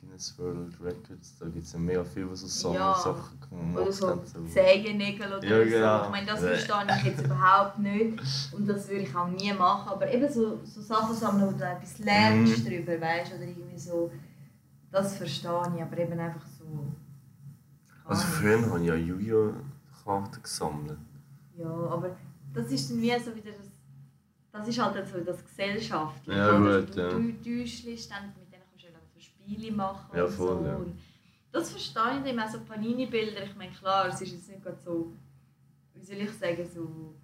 Guinness 0.00 0.34
World 0.38 0.74
Records, 0.82 1.36
da 1.38 1.46
gibt 1.46 1.64
es 1.64 1.72
ja 1.72 1.78
mega 1.78 2.04
viele 2.04 2.34
so 2.34 2.46
Ja. 2.72 2.94
Sammelsachen 2.94 3.38
gemacht 3.48 3.82
Oder 3.82 3.92
so. 3.92 4.06
So. 4.24 4.44
Zehennägel 4.46 5.26
oder 5.34 5.44
Ja, 5.46 5.64
genau. 5.64 5.98
so. 5.98 6.04
Ich 6.06 6.10
meine, 6.10 6.26
das 6.26 6.40
verstehe 6.40 6.86
ich 6.98 7.04
jetzt 7.04 7.24
überhaupt 7.24 7.78
nicht. 7.78 8.18
Und 8.52 8.66
das 8.68 8.88
würde 8.88 9.02
ich 9.02 9.14
auch 9.14 9.28
nie 9.28 9.52
machen. 9.52 9.88
Aber 9.90 10.10
eben 10.12 10.32
so, 10.32 10.58
so 10.64 10.80
Sachen 10.80 11.14
sammeln, 11.14 11.52
wo 11.54 11.58
du 11.58 11.64
etwas 11.64 11.98
lernst 11.98 12.64
Mhm. 12.64 12.70
darüber, 12.70 13.00
weißt 13.00 13.32
Oder 13.34 13.42
irgendwie 13.42 13.78
so. 13.78 14.10
Das 14.90 15.16
verstehe 15.16 15.50
ich, 15.76 15.82
aber 15.82 15.98
eben 15.98 16.18
einfach 16.18 16.46
so. 16.58 16.64
Also 18.04 18.22
früher 18.26 18.62
habe 18.70 18.80
ich 18.80 18.86
ja 18.86 18.94
Yu-Gi-Oh! 18.94 19.52
gesammelt. 20.42 20.96
Ja, 21.58 21.66
aber 21.66 22.16
das 22.58 22.72
ist 22.72 22.90
dann 22.90 23.00
wie 23.02 23.18
so 23.18 23.34
wieder 23.34 23.52
das. 23.52 23.66
Das 24.50 24.66
ist 24.68 24.78
halt 24.82 24.96
dann 24.96 25.06
so 25.06 25.20
das 25.20 25.44
Gesellschaftliche. 25.44 26.38
Ja, 26.38 26.58
oder? 26.58 26.80
gut, 26.82 26.96
du, 26.96 27.00
ja. 27.00 27.08
du 27.10 27.32
Täuschst 27.42 28.10
dann, 28.10 28.26
mit 28.28 28.52
denen 28.52 28.62
kannst 28.70 28.84
du 28.84 28.92
dann 28.92 29.02
so 29.14 29.20
Spiele 29.20 29.72
machen. 29.72 30.16
Ja, 30.16 30.24
und 30.24 30.32
voll, 30.32 30.58
so. 30.60 30.66
ja. 30.66 30.76
Und 30.76 30.98
das 31.52 31.70
verstehe 31.70 32.18
ich 32.18 32.24
dann 32.30 32.40
auch 32.40 32.50
so 32.50 32.60
Panini-Bilder. 32.60 33.44
Ich 33.44 33.56
meine, 33.56 33.72
klar, 33.72 34.08
es 34.08 34.20
ist 34.20 34.32
jetzt 34.32 34.48
nicht 34.48 34.62
gerade 34.62 34.78
so, 34.84 35.12
wie 35.94 36.04
soll 36.04 36.16
ich 36.16 36.32
sagen, 36.32 36.66
so 36.74 37.14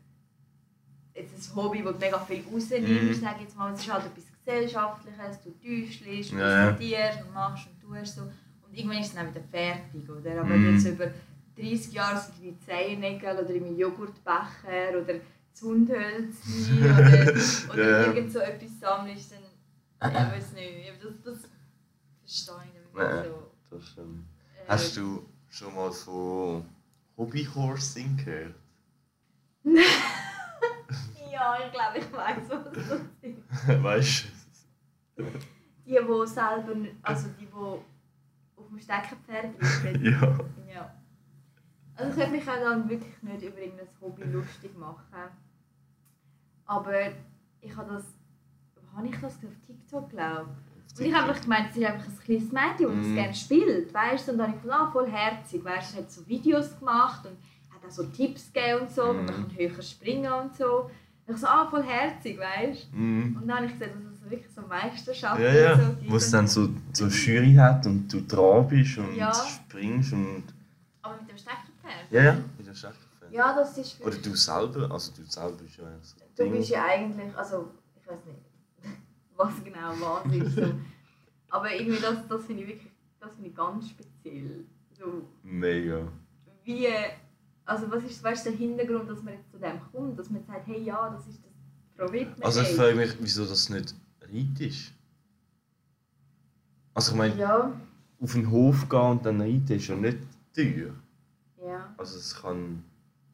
jetzt 1.15 1.51
ein 1.51 1.57
Hobby, 1.57 1.85
wo 1.85 1.93
du 1.93 1.99
mega 1.99 2.19
viel 2.19 2.43
rausnimmst, 2.53 2.89
Mhm. 2.89 3.15
sage 3.15 3.43
jetzt 3.43 3.57
mal. 3.57 3.73
Es 3.73 3.81
ist 3.81 3.93
halt 3.93 4.07
etwas 4.07 4.25
Gesellschaftliches, 4.45 5.41
du 5.43 5.51
täuschst, 5.51 6.33
du 6.33 6.37
Ja, 6.37 6.49
ja. 6.49 6.71
diskutierst 6.73 7.23
und 7.27 7.33
machst 7.35 7.67
und 7.69 7.81
tust 7.81 8.17
so. 8.17 8.23
Und 8.23 8.77
irgendwann 8.77 8.99
ist 8.99 9.09
es 9.09 9.15
dann 9.15 9.31
wieder 9.35 9.45
fertig, 9.51 10.09
oder? 10.11 10.41
Aber 10.41 10.57
Mhm. 10.57 10.75
jetzt 10.75 10.87
über 10.87 11.07
30 11.57 11.93
Jahre 11.93 12.19
sind 12.21 12.43
wie 12.43 12.59
Zehennägel 12.59 13.39
oder 13.39 13.51
im 13.51 13.77
Joghurtbecher 13.77 14.99
oder 15.01 15.15
Zundhölzchen 15.53 16.83
oder, 16.85 17.73
oder 17.73 17.91
Ja. 17.91 18.13
irgend 18.13 18.33
so 18.33 18.41
etwas 18.41 18.81
sammelst, 18.81 19.33
dann 19.33 20.13
ja, 20.13 20.33
weiß 20.33 20.53
nicht. 20.53 20.91
Aber 20.91 21.11
Das, 21.11 21.23
das 21.23 21.51
verstehe 22.21 22.55
ich 22.69 22.81
nicht. 22.81 22.95
Nein. 22.95 23.25
So, 23.71 23.77
Das 23.77 23.87
stimmt. 23.89 24.25
äh, 24.57 24.69
Hast 24.69 24.97
du 24.97 25.25
schon 25.49 25.75
mal 25.75 25.91
von 25.93 26.65
Hobbyhorsing 27.17 28.17
gehört? 28.17 28.55
Ja, 31.33 31.57
ich 31.67 31.73
glaube, 31.73 31.99
ich 31.99 32.13
weiß, 32.13 32.49
was 32.49 32.65
das 32.73 33.01
ist. 33.23 33.83
weißt 33.83 34.25
du? 35.17 35.25
Die, 35.85 35.91
die 35.91 36.27
selber, 36.27 36.75
also 37.03 37.29
die, 37.41 37.47
die 37.47 37.53
auf 37.53 38.69
dem 38.69 38.79
Steckenpferd 38.79 39.55
reiten. 39.61 40.05
Ja. 40.05 40.39
Ja. 40.73 40.95
Also 41.97 42.11
ich 42.11 42.17
könnte 42.17 42.31
mich 42.37 42.49
auch 42.49 42.61
dann 42.61 42.89
wirklich 42.89 43.23
nicht 43.23 43.43
über 43.43 43.59
irgendein 43.59 43.89
Hobby 44.01 44.25
lustig 44.25 44.77
machen. 44.77 45.31
Aber 46.67 46.93
ich 47.61 47.77
habe 47.77 47.93
das, 47.95 48.05
habe 48.97 49.07
ich 49.07 49.15
das 49.21 49.35
auf 49.35 49.67
TikTok 49.67 50.11
glaube 50.11 50.47
ich. 50.51 50.99
Und 51.01 51.07
ich 51.07 51.15
habe 51.15 51.29
einfach 51.29 51.43
gemeint, 51.43 51.71
es 51.71 51.77
ist 51.77 51.85
einfach 51.85 52.07
ein 52.07 52.19
kleines 52.25 52.53
Mädchen, 52.53 52.97
das 52.99 53.07
Mhm. 53.09 53.15
gerne 53.17 53.35
spielt, 53.35 53.93
weißt? 53.95 54.29
Und 54.29 54.39
dann 54.39 54.47
habe 54.49 54.57
ich 54.57 54.63
gedacht, 54.63 54.81
ah, 54.81 54.91
voll 54.93 55.11
herzig, 55.11 55.65
weißt? 55.65 55.91
Es 55.93 55.97
hat 55.99 56.11
so 56.13 56.27
Videos 56.29 56.79
gemacht 56.79 57.27
und 57.27 57.37
hat 57.75 57.85
auch 57.85 57.91
so 57.91 58.05
Tipps 58.05 58.53
gegeben 58.53 58.83
und 58.83 58.91
so, 58.91 59.03
wie 59.03 59.17
man 59.17 59.25
Mhm. 59.25 59.29
kann 59.49 59.57
höher 59.57 59.83
springen 59.83 60.33
und 60.33 60.55
so. 60.55 60.91
Und 61.27 61.35
ich 61.35 61.41
so, 61.41 61.47
ah, 61.49 61.67
voll 61.69 61.83
herzig, 61.83 62.39
weißt 62.39 62.93
du? 62.93 62.97
Mhm. 62.97 63.37
Und 63.41 63.49
dann 63.49 63.57
habe 63.57 63.67
ich 63.67 63.73
gesehen, 63.73 63.91
dass 64.05 64.15
es 64.23 64.31
wirklich 64.31 64.53
so 64.55 64.63
Meisterschaften 64.63 65.43
Ja, 65.43 65.53
ja. 65.53 65.77
so 65.77 65.93
gibt. 65.97 66.11
Wo 66.13 66.17
es 66.17 66.31
dann 66.31 66.47
so, 66.47 66.69
so 66.93 67.07
Jury 67.07 67.55
hat 67.55 67.85
und 67.87 68.13
du 68.13 68.21
dran 68.21 68.69
bist 68.69 68.97
und 68.99 69.17
Ja. 69.17 69.33
springst 69.33 70.13
und. 70.13 70.45
Aber 71.03 71.17
mit 71.17 71.29
dem 71.29 71.37
Steckenpferd? 71.37 71.74
Ja, 72.11 72.23
ja. 72.23 72.39
Mit 72.59 72.67
der 72.67 72.75
Steckenpferd. 72.75 73.33
Ja, 73.33 73.55
das 73.55 73.77
ist 73.79 74.01
Oder 74.01 74.17
du 74.17 74.35
selber, 74.37 74.91
also 74.91 75.13
du 75.13 75.23
selber 75.25 75.57
bist 75.57 75.77
ja 75.77 75.85
eigentlich 75.87 76.09
so 76.09 76.17
Du 76.37 76.43
Ding. 76.45 76.53
bist 76.53 76.71
ja 76.71 76.85
eigentlich, 76.85 77.37
also 77.37 77.71
ich 78.01 78.07
weiß 78.07 78.19
nicht, 78.27 78.39
was 79.37 79.65
genau 79.65 79.93
was 80.01 80.33
ist. 80.33 80.55
So. 80.57 80.75
Aber 81.51 81.73
irgendwie 81.73 82.01
das, 82.01 82.27
das 82.29 82.45
finde 82.45 82.63
ich 82.63 82.69
wirklich, 82.69 82.93
das 83.21 83.33
finde 83.33 83.49
ich 83.51 83.55
ganz 83.57 83.89
speziell. 83.91 84.65
So, 84.99 85.29
Mega. 85.43 86.07
wie, 86.65 86.89
also 87.65 87.91
was 87.91 88.05
ist 88.05 88.23
weißt, 88.23 88.47
der 88.47 88.53
Hintergrund, 88.53 89.09
dass 89.11 89.23
man 89.23 89.35
jetzt 89.35 89.51
zu 89.51 89.59
dem 89.59 89.81
kommt, 89.93 90.19
dass 90.19 90.31
man 90.31 90.45
sagt, 90.45 90.67
hey 90.67 90.83
ja, 90.83 91.11
das 91.11 91.27
ist 91.27 91.41
das 91.45 91.53
Frau. 91.97 92.45
Also 92.47 92.61
ich 92.63 92.69
frage 92.69 92.95
mich, 92.97 93.17
wieso 93.21 93.45
das 93.47 93.69
nicht 93.69 93.95
Reit 94.21 94.61
ist. 94.61 94.93
Also 96.95 97.13
ich 97.13 97.19
meine, 97.19 97.37
Ja, 97.37 97.73
auf 98.21 98.33
den 98.33 98.51
Hof 98.51 98.89
gehen 98.89 99.01
und 99.01 99.27
dann 99.27 99.41
reiten 99.41 99.73
ist 99.73 99.87
ja 99.89 99.97
nicht 99.97 100.19
teuer. 100.55 100.93
Ja, 101.65 101.95
Also 101.97 102.19
es 102.19 102.41
kann 102.41 102.85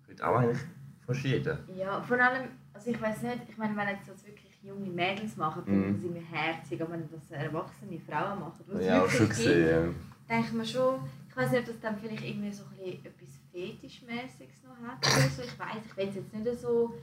könnte 0.06 0.26
auch 0.26 0.36
eigentlich 0.36 0.60
fast 1.06 1.22
jeder. 1.24 1.58
ja, 1.76 2.00
vor 2.02 2.18
allem, 2.18 2.48
also 2.72 2.90
ich 2.90 3.00
weiß 3.00 3.22
nicht, 3.22 3.38
ich 3.48 3.56
meine, 3.56 3.76
wenn 3.76 3.88
jetzt 3.88 4.08
das 4.08 4.24
wirklich 4.26 4.50
junge 4.62 4.88
Mädels 4.90 5.36
machen, 5.36 5.64
finde 5.64 5.86
ich 5.86 5.92
Mhm. 5.92 5.96
das 5.96 6.04
immer 6.04 6.38
herzig, 6.38 6.82
aber 6.82 6.92
wenn 6.92 7.08
das 7.10 7.30
erwachsene 7.30 7.98
Frauen 8.00 8.40
machen, 8.40 8.64
was 8.66 8.84
Ja, 8.84 8.94
wirklich 9.02 9.16
schon 9.18 9.28
gesehen. 9.28 9.94
denke 10.28 10.46
ich 10.48 10.52
mir 10.52 10.64
schon, 10.66 11.00
ich 11.28 11.36
weiß 11.36 11.50
nicht, 11.52 11.60
ob 11.60 11.66
das 11.66 11.80
dann 11.80 11.98
vielleicht 11.98 12.24
irgendwie 12.24 12.50
so 12.52 12.64
ein 12.64 12.70
bisschen 12.76 13.04
etwas 13.06 13.28
Fetischmäßiges 13.52 14.62
noch 14.64 14.88
hat 14.88 14.98
oder 14.98 15.28
so. 15.28 15.42
Ich 15.42 15.58
weiß, 15.58 15.82
ich 15.86 15.96
will 15.96 16.08
es 16.08 16.14
jetzt 16.16 16.32
nicht 16.34 16.60
so 16.60 16.94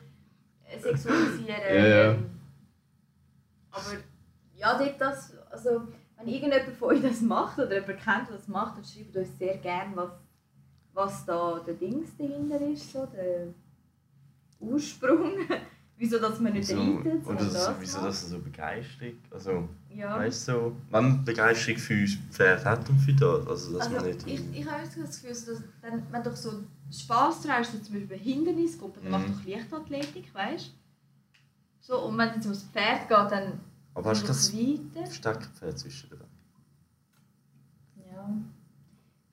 äh, 0.70 0.80
sexualisieren. 0.80 1.62
Ja, 1.68 1.86
ja. 1.88 2.12
ähm, 2.12 2.30
Aber 3.72 3.84
ja, 4.56 4.78
dort 4.78 5.00
das, 5.02 5.34
also 5.50 5.88
wenn 6.18 6.28
irgendjemand 6.28 6.78
von 6.78 6.90
euch 6.90 7.02
das 7.02 7.22
macht 7.22 7.58
oder 7.60 7.74
jemand 7.80 8.00
kennt, 8.04 8.30
der 8.30 8.36
das 8.38 8.48
macht, 8.48 8.78
dann 8.78 8.84
schreibt 8.86 9.16
uns 9.16 9.38
sehr 9.38 9.58
gerne, 9.58 9.96
was, 9.96 10.10
was 10.98 11.26
da 11.26 11.60
der 11.66 11.76
Dings 11.76 12.10
dahinter 12.18 12.60
ist, 12.62 12.92
so 12.92 13.06
der 13.06 13.48
Ursprung. 14.60 15.32
wieso 16.00 16.20
dass 16.20 16.40
man 16.40 16.54
nicht 16.54 16.68
So, 16.68 16.76
reitet, 16.80 17.26
oder 17.26 17.44
so, 17.46 17.54
das 17.54 17.76
wieso 17.80 17.98
macht. 17.98 18.08
das 18.10 18.30
so 18.30 18.40
Begeisterung? 18.40 19.14
Also, 19.32 19.68
Ja. 19.90 20.16
weißt 20.18 20.48
du, 20.48 20.52
so, 20.52 20.76
wenn 20.92 21.24
Begeisterung 21.26 21.80
für 21.80 22.02
das 22.02 22.14
Pferd 22.32 22.66
hat 22.66 22.88
und 22.90 23.00
für 23.00 23.14
das, 23.14 23.48
also 23.48 23.74
dass 23.78 23.88
Also, 23.88 23.96
man 23.96 24.06
nicht... 24.06 24.28
ich, 24.28 24.60
ich 24.60 24.70
habe 24.70 24.84
jetzt 24.84 24.98
das 24.98 25.22
Gefühl, 25.22 25.30
dass 25.56 25.64
dann, 25.82 26.04
wenn 26.12 26.24
du 26.24 26.30
doch 26.30 26.36
so 26.36 26.52
Spass 26.92 27.42
daran 27.42 27.60
hast, 27.64 27.72
so 27.74 27.80
zum 27.80 27.96
Beispiel 27.96 28.18
Hindernisgruppen, 28.18 29.04
dann 29.12 29.22
Mhm. 29.22 29.28
mach 29.28 29.40
doch 29.42 29.48
Leichtathletik, 29.48 30.34
weißt 30.34 30.68
du? 30.68 30.72
So, 31.82 32.02
und 32.06 32.18
wenn 32.18 32.30
es 32.40 32.46
ums 32.46 32.64
Pferd 32.64 33.08
geht, 33.08 33.32
dann 33.32 33.60
aber 33.96 34.10
hast 34.12 34.24
du 34.24 34.28
das. 34.28 34.52
Steckenpferd 35.16 35.80
zwischen 35.80 36.10
den 36.12 36.20
Beinen? 36.20 36.32
Ja. 38.14 38.30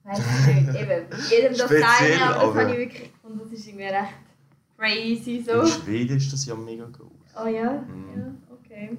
Weiß 0.05 0.19
ich 0.19 0.55
nicht. 0.55 0.67
Eben, 0.81 1.05
jedem 1.29 1.49
das 1.57 1.59
Speziell, 1.61 1.81
seine, 2.19 2.35
aber 2.35 2.53
das 2.53 2.63
habe 2.63 2.71
ich 2.73 2.77
wirklich 2.77 3.11
gefunden, 3.13 3.39
das 3.43 3.51
ist 3.51 3.67
irgendwie 3.67 3.85
recht 3.85 4.13
crazy 4.77 5.43
so. 5.45 5.61
In 5.61 5.67
Schweden 5.67 6.17
ist 6.17 6.31
das 6.33 6.45
ja 6.45 6.55
mega 6.55 6.85
groß. 6.85 7.11
Oh 7.43 7.47
ja? 7.47 7.71
Mhm. 7.81 8.17
Ja, 8.17 8.27
okay. 8.53 8.97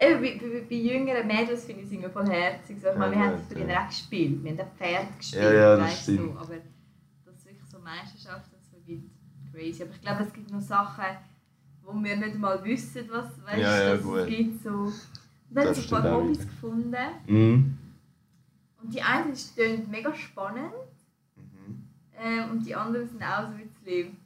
Eben, 0.00 0.20
bei, 0.20 0.40
bei, 0.40 0.60
bei 0.68 0.74
jüngeren 0.74 1.26
Mädels 1.26 1.64
finde 1.64 1.82
ich 1.82 1.86
es 1.86 1.92
irgendwie 1.92 2.10
voll 2.10 2.28
herzig. 2.28 2.76
So, 2.82 2.88
ich 2.88 2.96
meine, 2.98 3.12
wir 3.14 3.20
Ja, 3.22 3.26
haben 3.28 3.34
es 3.36 3.52
früher 3.56 3.68
ja. 3.68 3.82
auch 3.84 3.88
gespielt. 3.88 4.42
Wir 4.42 4.50
haben 4.50 4.60
auch 4.60 4.76
Pferd 4.76 5.18
gespielt, 5.18 5.42
Ja, 5.44 5.52
ja, 5.52 5.78
weißt 5.80 6.08
du. 6.08 6.12
stimmt. 6.12 6.36
Aber 6.38 6.54
dass 7.24 7.34
es 7.38 7.44
wirklich 7.46 7.68
so 7.70 7.78
Meisterschaften 7.78 8.56
so 8.70 8.76
gibt, 8.84 9.10
crazy. 9.52 9.82
Aber 9.84 9.92
ich 9.92 10.00
glaube, 10.00 10.22
es 10.24 10.32
gibt 10.32 10.50
noch 10.50 10.60
Sachen, 10.60 11.04
wo 11.84 11.92
wir 12.02 12.16
nicht 12.16 12.36
mal 12.38 12.64
wissen, 12.64 13.04
was 13.10 13.26
weißt, 13.44 13.58
Ja, 13.60 13.82
ja, 13.82 13.94
es 13.94 14.26
gibt. 14.26 14.62
So. 14.64 14.70
Und 14.70 14.92
dann 15.50 15.66
Das 15.66 15.76
habe 15.76 15.78
ich 15.86 15.92
ein 15.94 16.02
paar 16.02 16.12
Hobbys 16.16 16.40
gefunden. 16.40 16.96
Mhm. 17.28 17.78
Und 18.82 18.92
die 18.94 19.02
einen 19.02 19.32
klingt 19.54 19.88
mega 19.90 20.14
spannend 20.14 20.72
Mhm. 21.36 21.84
ähm, 22.18 22.50
und 22.50 22.66
die 22.66 22.74
anderen 22.74 23.08
sind 23.08 23.22
auch 23.22 23.46
so 23.48 23.54
ein 23.54 23.68
bisschen, 23.68 24.16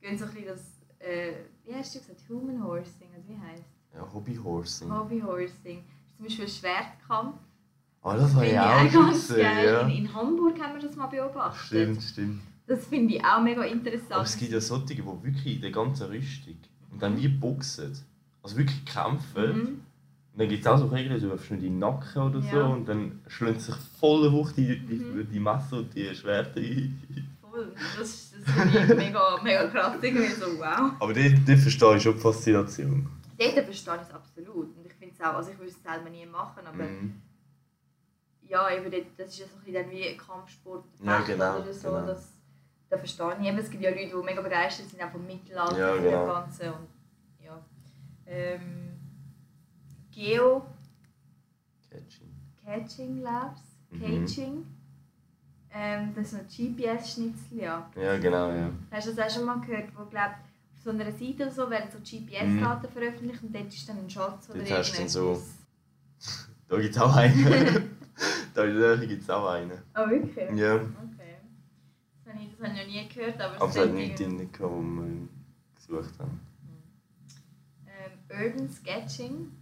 gehen 0.00 0.18
so 0.18 0.24
ein 0.24 0.30
bisschen 0.30 0.46
das, 0.46 0.60
äh, 1.00 1.32
wie 1.64 1.74
hast 1.74 1.94
du 1.94 1.98
gesagt, 1.98 2.20
Human 2.28 2.62
Horsing, 2.62 3.08
oder 3.10 3.22
wie 3.28 3.38
heisst 3.46 3.64
Ja, 3.94 4.06
Hobbyhorsing. 4.12 4.90
Hobbyhorsing. 4.92 5.84
Zum 6.16 6.24
Beispiel 6.26 6.48
Schwertkampf. 6.48 7.36
Oh, 8.02 8.12
das 8.12 8.34
habe 8.34 8.46
ich 8.46 8.58
auch 8.58 8.90
schon 8.90 9.08
gesehen, 9.10 9.40
geil. 9.42 9.66
ja. 9.66 9.80
In, 9.80 9.90
in 9.90 10.14
Hamburg 10.14 10.60
haben 10.60 10.74
wir 10.80 10.86
das 10.86 10.96
mal 10.96 11.06
beobachtet. 11.08 11.66
Stimmt, 11.66 12.02
stimmt. 12.02 12.40
Das 12.68 12.86
finde 12.86 13.14
ich 13.14 13.24
auch 13.24 13.40
mega 13.42 13.62
interessant. 13.64 14.12
Aber 14.12 14.22
es 14.22 14.36
gibt 14.36 14.52
ja 14.52 14.60
solche, 14.60 14.94
die 14.94 15.04
wirklich 15.04 15.56
in 15.56 15.60
der 15.60 15.70
ganzen 15.72 16.06
Rüstung 16.06 16.56
und 16.92 17.02
dann 17.02 17.16
wie 17.16 17.28
boxen. 17.28 17.96
Also 18.42 18.56
wirklich 18.56 18.84
kämpfen. 18.84 19.56
Mhm. 19.58 19.80
Und 20.36 20.40
dann 20.42 20.48
gibt 20.50 20.60
es 20.60 20.66
auch 20.70 20.76
so 20.76 20.86
Regeln, 20.88 21.18
du 21.18 21.30
wirfst 21.30 21.50
nicht 21.50 21.62
in 21.62 21.72
den 21.72 21.78
Nacken 21.78 22.22
oder 22.22 22.42
so 22.42 22.56
Ja. 22.58 22.66
und 22.66 22.84
dann 22.86 23.22
schlönt 23.26 23.58
sich 23.58 23.74
voll 23.98 24.30
Wucht 24.30 24.54
die, 24.58 24.78
die, 24.80 24.96
Mhm. 24.96 25.30
die 25.30 25.40
Messer 25.40 25.78
und 25.78 25.94
die 25.94 26.14
Schwerter 26.14 26.60
ein. 26.60 27.00
Voll. 27.40 27.72
Das, 27.98 28.32
das 28.44 28.54
finde 28.54 28.78
ich 28.92 28.96
mega, 28.98 29.40
mega 29.42 29.66
krass. 29.68 29.96
Irgendwie 30.02 30.26
so, 30.26 30.44
wow. 30.58 30.92
Aber 31.00 31.14
dort, 31.14 31.32
dort 31.46 31.58
verstehe 31.58 31.96
ich 31.96 32.02
schon 32.02 32.12
die 32.16 32.20
Faszination. 32.20 33.08
Dort 33.38 33.64
verstehe 33.64 33.94
ich 33.94 34.00
es 34.02 34.10
absolut. 34.14 34.76
Und 34.76 34.84
ich 34.86 34.92
finde 34.92 35.14
es 35.18 35.20
auch, 35.24 35.34
also 35.36 35.52
ich 35.52 35.58
würde 35.58 35.70
es 35.70 35.82
selber 35.82 36.10
nie 36.10 36.26
machen, 36.26 36.66
aber 36.66 36.84
Mhm. 36.84 37.22
ja, 38.46 38.70
eben 38.70 38.90
dort, 38.90 39.06
das 39.16 39.28
ist 39.28 39.38
ja 39.38 39.46
so 39.46 39.56
ein 39.56 39.64
bisschen 39.72 39.90
wie 39.90 40.16
Kampfsport 40.18 40.84
Ja, 41.02 41.20
genau, 41.22 41.60
oder 41.60 41.72
so. 41.72 41.88
genau. 41.88 42.06
Das, 42.08 42.34
da 42.90 42.98
verstehe 42.98 43.36
ich. 43.40 43.46
Eben, 43.48 43.56
es 43.58 43.70
gibt 43.70 43.82
ja 43.82 43.88
Leute, 43.88 44.08
die 44.18 44.22
mega 44.22 44.42
begeistert 44.42 44.86
sind 44.90 45.02
auch 45.02 45.10
vom 45.12 45.26
Mittelalter 45.26 45.78
Ja, 45.78 45.96
genau. 45.96 46.26
dem 46.26 46.28
Ganzen. 46.28 46.68
Und, 46.68 46.88
ja. 47.42 47.64
ähm, 48.26 48.95
Geo 50.16 50.64
Catching. 51.90 52.30
Catching 52.64 53.20
Labs, 53.22 53.60
Mhm. 53.90 54.00
Caging. 54.00 54.66
Ähm, 55.70 56.14
das 56.14 56.32
ein 56.34 56.46
GPS-Schnitzel, 56.48 57.58
ja. 57.58 57.90
Ja, 57.94 58.16
genau, 58.18 58.50
ja. 58.50 58.70
Hast 58.90 59.08
du 59.08 59.12
das 59.14 59.30
auch 59.30 59.36
schon 59.38 59.44
mal 59.46 59.60
gehört, 59.60 59.90
wo 59.94 60.06
glaub, 60.06 60.30
auf 60.30 60.82
so 60.82 60.90
einer 60.90 61.12
Seite 61.12 61.42
oder 61.42 61.50
so 61.50 61.68
werden 61.68 61.90
so 61.92 61.98
GPS-Daten 61.98 62.88
veröffentlicht 62.90 63.42
und 63.42 63.54
dort 63.54 63.66
ist 63.66 63.86
dann 63.88 63.98
ein 63.98 64.08
Schatz 64.08 64.48
oder 64.48 64.58
Mhm. 64.60 64.64
Dort 64.64 64.78
hast 64.78 64.92
du 64.92 64.96
dann 64.98 65.08
so-. 65.08 65.42
Da 66.68 66.80
gibt 66.80 66.96
es 66.96 67.00
auch 67.00 67.14
einen. 67.14 67.44
da 68.54 68.96
gibt 68.96 69.22
es 69.22 69.30
auch 69.30 69.48
einen. 69.50 69.70
Oh, 69.94 70.08
wirklich? 70.10 70.58
Ja. 70.58 70.76
Okay. 70.76 71.36
Das 72.24 72.34
habe 72.34 72.42
ich, 72.42 72.50
das 72.56 72.66
habe 72.66 72.78
ich 72.78 72.86
noch 72.86 72.92
nie 72.92 73.08
gehört, 73.08 73.40
aber, 73.40 73.54
Aber 73.60 73.68
es 73.70 73.76
hat 73.78 73.92
nichts 73.92 74.20
drin, 74.20 74.50
wo 74.58 74.80
wir 74.80 75.28
gesucht 75.76 76.18
haben. 76.18 76.40
ähm, 77.86 78.12
Urban 78.30 78.70
Sketching. 78.72 79.52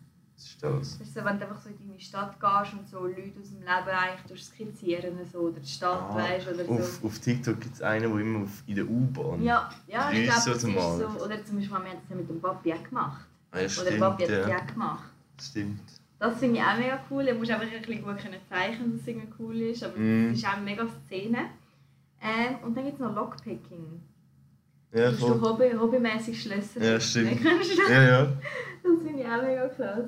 Ist 0.45 0.63
das? 0.63 0.99
Das 0.99 1.09
ist 1.09 1.15
so, 1.15 1.25
wenn 1.25 1.39
du 1.39 1.45
einfach 1.47 1.59
so 1.61 1.71
in 1.71 1.79
deine 1.79 1.99
Stadt 1.99 2.39
gehst 2.39 2.73
und 2.75 2.87
so 2.87 3.07
Leute 3.07 3.33
aus 3.41 3.49
dem 3.49 3.61
Leben 3.61 3.69
eigentlich 3.99 4.27
durch 4.29 4.45
skizzieren 4.45 5.19
so, 5.33 5.39
oder 5.39 5.59
die 5.61 5.69
Stadt 5.69 6.03
Ah, 6.11 6.17
weißt 6.17 6.49
oder 6.49 6.65
so. 6.67 6.73
Auf, 6.73 7.05
auf 7.05 7.19
TikTok 7.19 7.61
gibt 7.61 7.75
es 7.77 7.81
einen, 7.83 8.11
der 8.13 8.21
immer 8.21 8.45
auf, 8.45 8.63
in 8.67 8.75
der 8.75 8.85
U-Bahn. 8.85 9.43
Ja, 9.43 9.71
ja 9.87 10.11
ich 10.11 10.25
glaube, 10.25 10.41
so 10.43 10.51
das 10.53 10.65
ist 10.65 10.75
so. 10.75 11.25
Oder 11.25 11.45
zum 11.45 11.57
Beispiel, 11.57 11.71
wir 11.71 11.77
haben 11.77 11.87
das 12.01 12.11
ja 12.11 12.17
mit 12.17 12.29
dem 12.29 12.41
Papi 12.41 12.75
auch 12.75 12.83
gemacht. 12.85 13.25
Ah, 13.53 13.57
ja, 13.59 13.63
Oder 13.63 13.69
stimmt. 13.71 14.01
Papi 14.01 14.23
hat 14.25 14.31
das 14.31 14.49
ja. 14.49 14.57
auch 14.59 14.67
gemacht. 14.67 15.05
Stimmt. 15.41 15.81
Das 16.19 16.39
finde 16.39 16.57
ich 16.57 16.63
auch 16.63 16.77
mega 16.79 17.01
cool. 17.11 17.25
Du 17.25 17.35
musst 17.35 17.51
einfach 17.51 17.67
ein 17.67 17.81
bisschen 17.83 18.03
gut 18.05 18.19
können 18.19 18.41
zeichnen, 18.49 18.93
dass 18.93 19.01
es 19.01 19.07
irgendwie 19.09 19.29
cool 19.39 19.57
ist. 19.63 19.83
Aber 19.83 19.97
Mhm. 19.99 20.31
es 20.33 20.39
ist 20.39 20.47
auch 20.47 20.53
eine 20.55 20.63
mega 20.63 20.87
Szene. 21.07 21.39
Ähm, 22.23 22.57
und 22.65 22.77
dann 22.77 22.85
gibt 22.85 22.95
es 22.97 23.01
noch 23.01 23.15
Lockpicking. 23.15 24.01
Ja, 24.93 25.11
Dass 25.11 25.19
du 25.19 25.27
voll. 25.27 25.41
hobby, 25.41 25.73
hobbymäßig 25.77 26.41
Schlösser 26.43 26.83
Ja, 26.83 27.01
stimmt. 27.01 27.41
Ja, 27.91 28.03
ja. 28.03 28.23
Das 28.83 29.03
finde 29.03 29.23
ich 29.23 29.27
auch 29.29 29.43
mega 29.43 29.69
krass. 29.69 30.05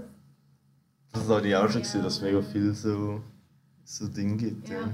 Das 1.17 1.29
habe 1.29 1.49
ich 1.49 1.57
auch 1.57 1.63
schon 1.69 1.81
Ja. 1.83 1.87
gesehen, 1.87 2.03
dass 2.03 2.17
es 2.17 2.23
mega 2.23 2.43
viel 2.43 2.73
so, 2.75 3.21
so 3.85 4.09
Dinge 4.09 4.37
gibt. 4.37 4.69
Ja. 4.69 4.81
Ja. 4.81 4.87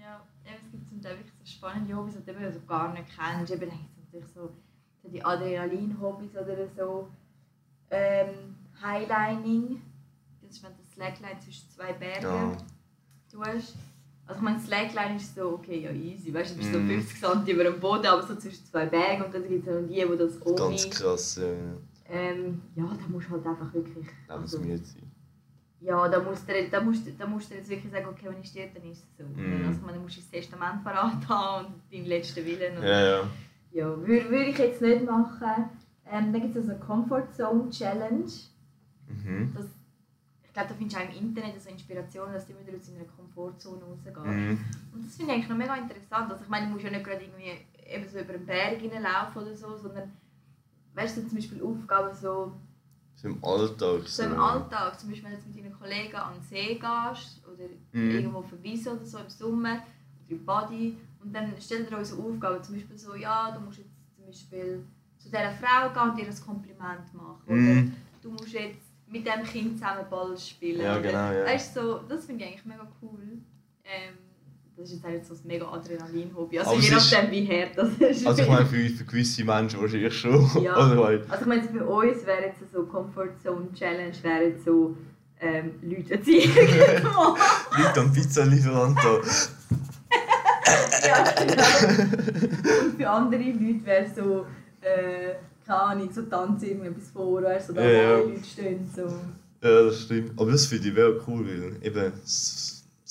Ja, 0.00 0.20
eben, 0.44 0.56
es 0.64 0.70
gibt 0.72 0.88
zum 0.88 1.00
Teil 1.02 1.16
wirklich 1.16 1.34
so 1.38 1.46
spannende 1.46 1.96
Hobbys, 1.96 2.14
die 2.14 2.32
du 2.32 2.52
so 2.52 2.60
gar 2.66 2.92
nicht 2.92 3.06
kennst. 3.16 3.52
Eben, 3.52 3.60
gibt 3.70 3.72
es 3.72 3.96
natürlich 4.12 4.26
so 4.34 4.50
so 5.02 5.08
die 5.08 5.24
Adrenalin-Hobbys 5.24 6.32
oder 6.32 6.66
so. 6.76 7.08
Ähm, 7.90 8.54
Highlining, 8.82 9.80
das 10.42 10.50
ist 10.56 10.62
wenn 10.62 10.72
du 10.76 10.82
Slackline 10.94 11.40
zwischen 11.40 11.70
zwei 11.70 11.92
Bergen 11.94 12.22
Ja. 12.24 12.52
tust. 13.30 13.74
Also 14.26 14.38
ich 14.38 14.40
meine, 14.42 14.60
Slackline 14.60 15.16
ist 15.16 15.34
so, 15.34 15.54
okay, 15.54 15.80
ja 15.80 15.90
easy, 15.90 16.32
weißt 16.32 16.50
du, 16.50 16.54
du 16.56 16.60
bist 16.60 16.72
Mhm. 16.72 16.88
so 16.88 17.32
50 17.32 17.46
cm 17.46 17.54
über 17.54 17.64
dem 17.64 17.80
Boden, 17.80 18.06
aber 18.06 18.22
so 18.26 18.36
zwischen 18.36 18.64
zwei 18.66 18.86
Bergen 18.86 19.24
und 19.24 19.34
dann 19.34 19.48
gibt 19.48 19.66
es 19.66 19.74
noch 19.74 19.88
die, 19.88 19.94
die 19.94 20.18
das 20.18 20.46
ohne... 20.46 20.56
Ganz 20.56 20.90
krass, 20.90 21.36
ja. 21.36 21.52
Ähm, 22.12 22.60
ja, 22.76 22.84
da 22.84 23.08
musst 23.08 23.26
du 23.28 23.32
halt 23.32 23.46
einfach 23.46 23.72
wirklich... 23.74 24.06
Also, 24.28 24.58
Lebensmüde 24.58 24.84
sein. 24.84 25.09
Ja, 25.80 26.08
da 26.08 26.20
musst, 26.20 26.48
du, 26.48 26.68
da, 26.70 26.80
musst, 26.80 27.02
da 27.18 27.26
musst 27.26 27.50
du 27.50 27.54
jetzt 27.54 27.68
wirklich 27.68 27.90
sagen, 27.90 28.06
okay, 28.06 28.26
wenn 28.28 28.40
ich 28.40 28.48
stirb, 28.48 28.74
dann 28.74 28.90
ist 28.90 29.02
es 29.02 29.16
so. 29.16 29.24
Mhm. 29.24 29.66
Also, 29.66 29.80
du 29.80 30.00
musst 30.00 30.18
dein 30.18 30.40
Testament 30.40 30.84
parat 30.84 31.28
haben 31.28 31.66
und 31.66 31.92
deinen 31.92 32.06
letzten 32.06 32.44
Willen. 32.44 32.76
Und, 32.76 32.82
Ja, 32.82 33.00
ja. 33.00 33.30
ja, 33.72 33.86
würde 34.06 34.30
würd 34.30 34.48
ich 34.48 34.58
jetzt 34.58 34.82
nicht 34.82 35.04
machen. 35.04 35.70
Ähm, 36.12 36.32
dann 36.32 36.42
gibt 36.42 36.56
es 36.56 36.68
also 36.68 36.72
eine 36.72 36.80
Comfort 36.80 37.32
Zone 37.34 37.70
Challenge. 37.70 38.30
Mhm. 39.08 39.52
Das, 39.54 39.66
ich 40.42 40.52
glaube, 40.52 40.68
da 40.68 40.74
findest 40.74 40.96
du 40.96 41.00
auch 41.00 41.08
im 41.08 41.26
Internet 41.26 41.62
so 41.62 41.70
Inspirationen, 41.70 42.34
dass 42.34 42.46
du 42.46 42.52
immer 42.52 42.66
wieder 42.66 42.76
aus 42.76 42.86
deiner 42.92 43.04
Komfortzone 43.04 43.82
rausgehst. 43.82 44.16
Mhm. 44.26 44.58
Und 44.92 45.06
das 45.06 45.16
finde 45.16 45.32
ich 45.32 45.36
eigentlich 45.36 45.48
noch 45.48 45.56
mega 45.56 45.76
interessant. 45.76 46.30
Also 46.30 46.44
ich 46.44 46.50
meine, 46.50 46.66
du 46.66 46.72
musst 46.72 46.84
ja 46.84 46.90
nicht 46.90 47.04
gerade 47.04 47.22
irgendwie 47.22 47.52
eben 47.88 48.08
so 48.08 48.18
über 48.18 48.34
einen 48.34 48.46
Berg 48.46 48.78
hineinlaufen 48.80 49.42
oder 49.42 49.54
so, 49.54 49.76
sondern 49.76 50.10
weißt 50.94 51.16
du, 51.16 51.26
zum 51.26 51.36
Beispiel 51.36 51.62
Aufgaben 51.62 52.14
so, 52.14 52.52
So 53.20 53.28
im 53.28 53.44
Alltag. 53.44 54.08
so 54.08 54.22
im 54.22 54.40
Alltag, 54.40 54.98
zum 54.98 55.10
Beispiel 55.10 55.24
wenn 55.30 55.32
du 55.32 55.36
jetzt 55.38 55.54
mit 55.54 55.64
deinen 55.64 55.78
Kollegen 55.78 56.16
an 56.16 56.34
den 56.34 56.42
See 56.42 56.74
gehst 56.74 57.42
oder 57.46 57.68
Mhm. 57.92 58.10
irgendwo 58.10 58.42
verweisen 58.42 58.92
oder 58.96 59.04
so 59.04 59.18
im 59.18 59.28
Sommer 59.28 59.72
oder 59.74 60.30
im 60.30 60.44
Body 60.46 60.96
und 61.22 61.34
dann 61.34 61.52
stell 61.60 61.84
dir 61.84 61.98
auch 61.98 62.04
so 62.04 62.16
Aufgaben, 62.22 62.62
zum 62.62 62.74
Beispiel 62.76 62.96
so, 62.96 63.14
ja, 63.14 63.50
du 63.50 63.60
musst 63.60 63.78
jetzt 63.78 63.90
zum 64.16 64.24
Beispiel 64.26 64.84
zu 65.18 65.28
dieser 65.28 65.50
Frau 65.52 65.90
gehen 65.90 66.10
und 66.10 66.18
ihr 66.18 66.26
ein 66.28 66.40
Kompliment 66.46 67.14
machen 67.14 67.42
oder 67.46 67.54
Mhm. 67.56 67.92
du 68.22 68.30
musst 68.30 68.52
jetzt 68.54 68.86
mit 69.06 69.26
dem 69.26 69.42
Kind 69.42 69.78
zusammen 69.78 70.08
Ball 70.08 70.38
spielen. 70.38 70.80
Ja, 70.80 70.92
oder, 70.92 71.02
genau, 71.02 71.32
ja. 71.32 71.44
Weißt 71.44 71.74
so, 71.74 71.98
das 72.08 72.24
finde 72.24 72.44
ich 72.44 72.50
eigentlich 72.50 72.64
mega 72.64 72.86
cool. 73.02 73.20
Ähm, 73.84 74.14
das 74.80 74.90
ist 74.90 75.02
jetzt 75.04 75.12
nicht 75.12 75.26
so 75.26 75.34
ein 75.34 75.40
mega 75.44 75.66
Adrenalin-Hobby, 75.66 76.58
also 76.58 76.70
Aber 76.70 76.80
je 76.80 76.88
es 76.88 76.96
ist- 77.04 77.12
nachdem 77.12 77.30
wie 77.30 77.46
hart 77.48 77.70
das 77.76 77.88
ist. 78.10 78.26
Also 78.26 78.42
ich 78.42 78.48
meine, 78.48 78.66
für, 78.66 78.88
für 78.88 79.04
gewisse 79.04 79.44
Menschen 79.44 79.80
wahrscheinlich 79.80 80.18
schon. 80.18 80.62
Ja. 80.62 80.74
Halt. 80.96 81.30
Also 81.30 81.42
ich 81.42 81.46
meine, 81.48 81.62
bei 81.68 81.84
uns 81.84 82.26
wäre 82.26 82.42
jetzt 82.46 82.72
so 82.72 82.84
Comfort 82.84 83.30
Zone 83.42 83.68
Challenge 83.74 84.12
wäre 84.22 84.44
jetzt 84.48 84.64
so 84.64 84.96
ähm, 85.40 85.72
Leute 85.82 86.14
erziehen. 86.14 86.50
Leute 87.78 88.00
am 88.00 88.12
Pizzalieferant 88.12 88.98
da. 88.98 89.20
ja, 91.06 91.24
genau. 91.46 92.84
Und 92.84 92.96
für 92.96 93.08
andere 93.08 93.42
Leute 93.42 93.84
wäre 93.86 94.06
so, 94.14 94.46
äh, 94.80 95.34
keine 95.66 95.80
Ahnung, 95.80 96.10
so 96.12 96.22
tanzen 96.22 96.68
irgendetwas 96.68 97.10
vor, 97.10 97.42
so 97.66 97.72
da 97.72 97.82
Ja, 97.82 97.90
ja. 97.90 98.18
Leute 98.18 98.44
stehen. 98.44 98.90
So. 98.94 99.02
Ja, 99.62 99.82
das 99.84 100.00
stimmt. 100.02 100.32
Aber 100.40 100.50
das 100.52 100.66
finde 100.66 100.88
ich 100.88 100.94
wirklich 100.94 101.28
cool, 101.28 101.46
weil 101.46 101.86
eben, 101.86 102.12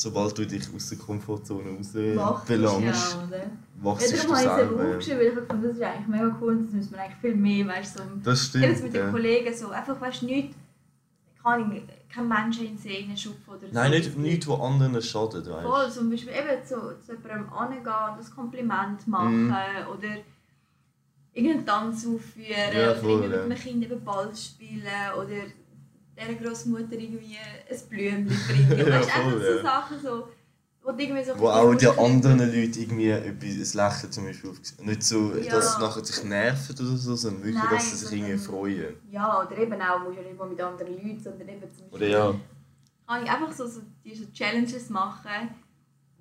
sobald 0.01 0.37
du 0.37 0.45
dich 0.47 0.63
aus 0.73 0.89
der 0.89 0.97
Komfortzone 0.97 1.71
raus 1.77 1.91
belangst, 1.91 2.49
ja, 2.49 3.23
oder? 3.27 3.51
wachst 3.81 4.11
Ja, 4.11 4.23
du 4.23 4.33
habe 4.33 4.41
ich 4.41 4.47
es 4.47 4.57
eben 4.61 4.69
selber. 4.69 4.87
aufgeschrieben, 4.89 5.19
weil 5.19 5.27
ich 5.27 5.47
fand, 5.47 5.63
das 5.65 5.71
ist 5.73 5.81
eigentlich 5.81 6.07
mega 6.07 6.37
cool 6.41 6.51
und 6.55 6.65
das 6.65 6.73
müssen 6.73 6.91
wir 6.93 6.99
eigentlich 7.01 7.17
viel 7.21 7.35
mehr, 7.35 7.67
weißt 7.67 7.99
du, 7.99 8.03
so, 8.03 8.09
Das 8.23 8.45
stimmt. 8.45 8.83
mit 8.83 8.93
den 8.93 9.05
Ja. 9.05 9.11
Kollegen 9.11 9.53
so, 9.53 9.69
einfach, 9.69 9.99
weißt 9.99 10.21
du, 10.21 10.25
nicht, 10.27 10.55
keine 11.43 11.55
Ahnung, 11.65 11.81
kein 12.13 12.27
Menschen 12.29 12.65
in 12.65 12.75
den 12.75 12.77
See 12.77 13.05
reinschupfen 13.09 13.53
oder 13.53 13.67
so. 13.67 13.73
Nein, 13.73 13.91
nicht, 13.91 14.17
nicht 14.17 14.47
wo 14.47 14.53
anderen 14.55 15.01
schadet, 15.01 15.49
weißt 15.49 15.65
du. 15.65 15.69
Voll, 15.69 15.91
zum 15.91 16.09
Beispiel 16.09 16.31
eben 16.33 16.65
zu, 16.65 16.75
zu 17.05 17.11
jemandem 17.13 17.51
angehen, 17.53 17.83
das 18.17 18.33
Kompliment 18.33 19.05
machen 19.07 19.47
Mhm. 19.47 19.53
oder 19.93 20.15
irgendeinen 21.33 21.65
Tanz 21.65 22.05
aufführen 22.07 22.73
Ja, 22.73 22.91
oder 22.91 22.95
voll, 22.95 23.21
ja. 23.23 23.27
mit 23.27 23.39
einem 23.39 23.55
Kind 23.57 23.83
eben 23.83 24.03
Ball 24.03 24.29
spielen 24.35 24.83
oder 25.17 25.35
dieser 26.19 26.33
Großmutter 26.49 26.93
irgendwie 26.93 27.37
ein 27.37 27.89
Blümchen 27.89 28.25
bringen. 28.27 28.79
Ja, 28.79 28.87
weißt 28.99 29.09
du, 29.09 29.13
einfach 29.13 29.31
voll, 29.31 29.41
so 29.41 29.55
ja. 29.55 29.61
Sachen, 29.61 29.99
so, 30.01 30.27
wo 30.83 30.91
du 30.91 31.03
irgendwie 31.03 31.23
so 31.23 31.39
Wo 31.39 31.47
auch 31.49 31.75
die 31.75 31.87
anderen 31.87 32.39
Leute 32.39 32.79
irgendwie 32.79 33.09
etwas 33.09 33.73
Lächeln 33.73 34.11
zum 34.11 34.25
Beispiel 34.25 34.49
aufgesehen 34.49 34.85
Nicht 34.87 35.03
so, 35.03 35.33
Ja. 35.35 35.51
dass 35.51 35.75
sie 35.75 35.81
nachher 35.81 36.05
sich 36.05 36.23
nerven 36.23 36.75
oder 36.75 36.97
so, 36.97 37.15
sondern 37.15 37.43
wirklich, 37.43 37.63
Nein, 37.63 37.73
dass 37.75 37.89
sie 37.91 38.05
sich 38.05 38.19
irgendwie 38.19 38.37
freuen. 38.37 38.95
Ja, 39.11 39.41
oder 39.45 39.57
eben 39.57 39.81
auch, 39.81 40.03
musst 40.03 40.17
ja 40.17 40.23
nicht 40.23 40.37
mal 40.37 40.47
mit 40.47 40.61
anderen 40.61 40.93
Leuten, 40.93 41.19
sondern 41.19 41.47
eben 41.49 41.61
zum 41.61 41.89
Beispiel... 41.89 41.93
Oder 41.93 42.07
ja. 42.07 42.35
kann 43.07 43.23
ich 43.23 43.29
einfach 43.31 43.51
so, 43.51 43.67
so 43.67 43.81
diese 44.03 44.31
Challenges 44.31 44.89
machen, 44.89 45.49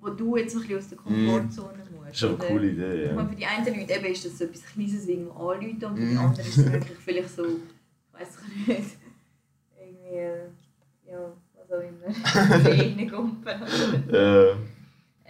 wo 0.01 0.09
du 0.09 0.37
jetzt 0.37 0.55
ein 0.55 0.61
bisschen 0.61 0.77
aus 0.77 0.87
der 0.89 0.97
Komfortzone 0.97 1.77
musst. 1.91 1.99
Das 2.05 2.11
ist 2.13 2.19
schon 2.19 2.39
eine 2.41 2.49
coole 2.49 2.69
Idee, 2.69 3.05
Ich 3.05 3.11
meine, 3.11 3.21
ja. 3.23 3.27
für 3.29 3.35
die 3.35 3.45
einen 3.45 3.79
Leute 3.79 3.93
eben 3.93 4.05
ist 4.05 4.25
das 4.25 4.37
so 4.37 4.43
etwas 4.45 4.65
Kleines 4.65 5.05
irgendwo 5.07 5.49
anrufen 5.49 5.83
und 5.83 5.95
für 5.97 6.01
die 6.05 6.13
Mhm. 6.13 6.17
anderen 6.19 6.47
ist 6.47 6.57
es 6.57 6.71
wirklich 6.71 6.97
vielleicht 6.99 7.35
so, 7.35 7.45
ich 7.45 8.19
weiß 8.19 8.27
ich 8.61 8.67
nicht, 8.67 8.97
irgendwie, 10.09 11.11
ja, 11.11 11.17
was 11.55 11.71
auch 11.71 11.81
immer, 11.81 12.65
Regenkumpen. 12.69 13.61
Äh, 14.13 14.51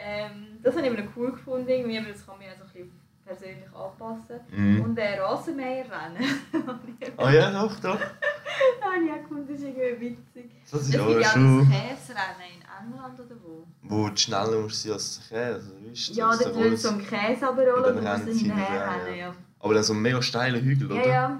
ähm, 0.02 0.60
das 0.64 0.76
habe 0.76 0.88
ich 0.88 0.94
eben 0.94 1.10
cool 1.16 1.32
gefunden, 1.32 1.68
irgendwie, 1.68 1.98
aber 2.00 2.10
das 2.10 2.26
kann 2.26 2.38
man 2.38 2.48
ja 2.48 2.54
so 2.56 2.64
ein 2.64 2.70
bisschen 2.72 2.92
persönlich 3.26 3.68
anpassen. 3.76 4.40
mhm. 4.52 4.82
Und 4.82 4.98
äh, 4.98 5.20
Rasenmäherrennen. 5.20 6.24
Ah 7.18 7.32
ja, 7.32 7.52
doch, 7.52 7.80
doch. 7.80 7.98
ich 8.00 9.12
auch 9.12 9.22
gefunden, 9.22 9.48
das 9.48 9.58
ist 9.58 9.64
irgendwie 9.64 10.12
witzig. 10.12 10.52
Das 10.70 10.82
Es 10.82 10.86
ist 10.88 10.92
gibt 10.92 11.04
aber 11.04 11.20
ja 11.20 11.28
auch 11.28 11.32
schon. 11.34 11.60
das 11.60 11.68
Käserennen 11.70 12.50
in 12.56 12.92
England 12.94 13.20
oder 13.20 13.36
wo? 13.44 13.68
Wo 13.84 14.10
du 14.10 14.18
schneller 14.18 14.60
musst 14.62 14.84
sein 14.84 14.94
als 14.94 15.30
der 15.30 15.54
Käse, 15.54 15.72
wie 15.82 15.92
ist 15.92 16.10
das? 16.10 16.16
Ja, 16.18 16.32
dort 16.38 16.56
wird 16.60 16.80
so 16.80 16.90
ein 16.90 17.06
Käse 17.06 17.48
abrollen 17.48 17.74
Und 17.74 17.86
und 17.86 17.86
dann 17.86 17.96
du 17.96 18.02
musst 18.02 18.22
rennen 18.24 18.34
sie 18.34 18.46
hinterher 18.46 18.66
hinterher, 18.68 19.06
rennen. 19.06 19.20
Ja. 19.20 19.36
Aber 19.60 19.74
dann 19.74 19.84
so 19.84 19.94
ein 19.94 20.02
mega 20.02 20.22
steiler 20.22 20.60
Hügel, 20.60 20.92
oder? 20.92 21.02
ja, 21.06 21.08
ja. 21.12 21.40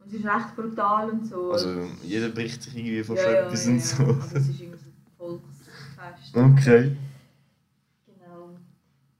Und 0.00 0.08
es 0.08 0.14
ist 0.14 0.24
recht 0.24 0.56
brutal 0.56 1.10
und 1.10 1.26
so. 1.26 1.52
Also 1.52 1.86
jeder 2.02 2.28
bricht 2.30 2.62
sich 2.62 2.76
irgendwie 2.76 3.04
von 3.04 3.16
ja, 3.16 3.22
ja, 3.22 3.46
etwas 3.46 3.66
ja, 3.66 3.72
und 3.72 3.82
so. 3.82 4.02
Aber 4.04 4.24
es 4.34 4.48
ist 4.48 4.60
irgendwie 4.60 4.78
so 4.78 4.86
ein 4.90 4.94
Volksfest. 5.18 6.36
Okay. 6.36 6.96
Genau. 8.06 8.50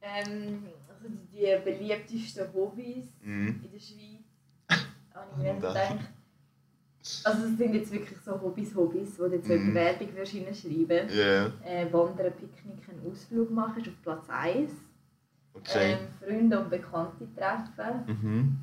Ähm, 0.03 0.63
also 0.89 1.09
die, 1.09 1.37
die 1.39 1.57
beliebtesten 1.65 2.47
Hobbys 2.55 3.05
Mhm. 3.23 3.61
in 3.65 3.71
der 3.73 3.79
Schweiz. 3.79 4.81
habe 5.15 5.27
ich 5.37 5.43
mir 5.43 5.55
gedacht. 5.57 5.99
Also 7.25 7.45
es 7.47 7.57
sind 7.57 7.75
jetzt 7.75 7.93
wirklich 7.93 8.19
so 8.25 8.33
Hobbys, 8.41 8.75
Hobbys, 8.75 9.19
wo 9.19 9.25
du 9.29 9.37
jetzt 9.37 9.49
Mhm. 9.49 9.75
Werbung 9.75 10.15
wirst 10.17 10.33
hineinschreiben. 10.33 11.09
Ja, 11.11 11.47
Äh, 11.65 11.91
Wandern, 11.93 12.33
Picknick, 12.33 12.89
einen 12.89 13.11
Ausflug 13.11 13.51
machen, 13.51 13.81
ist 13.83 13.89
auf 13.89 14.03
Platz 14.03 14.29
1. 14.29 14.71
okay. 15.55 15.93
Ähm, 15.93 15.99
Freunde 16.19 16.61
und 16.61 16.71
Bekannte 16.71 17.27
treffen. 17.37 18.07
Mhm. 18.07 18.59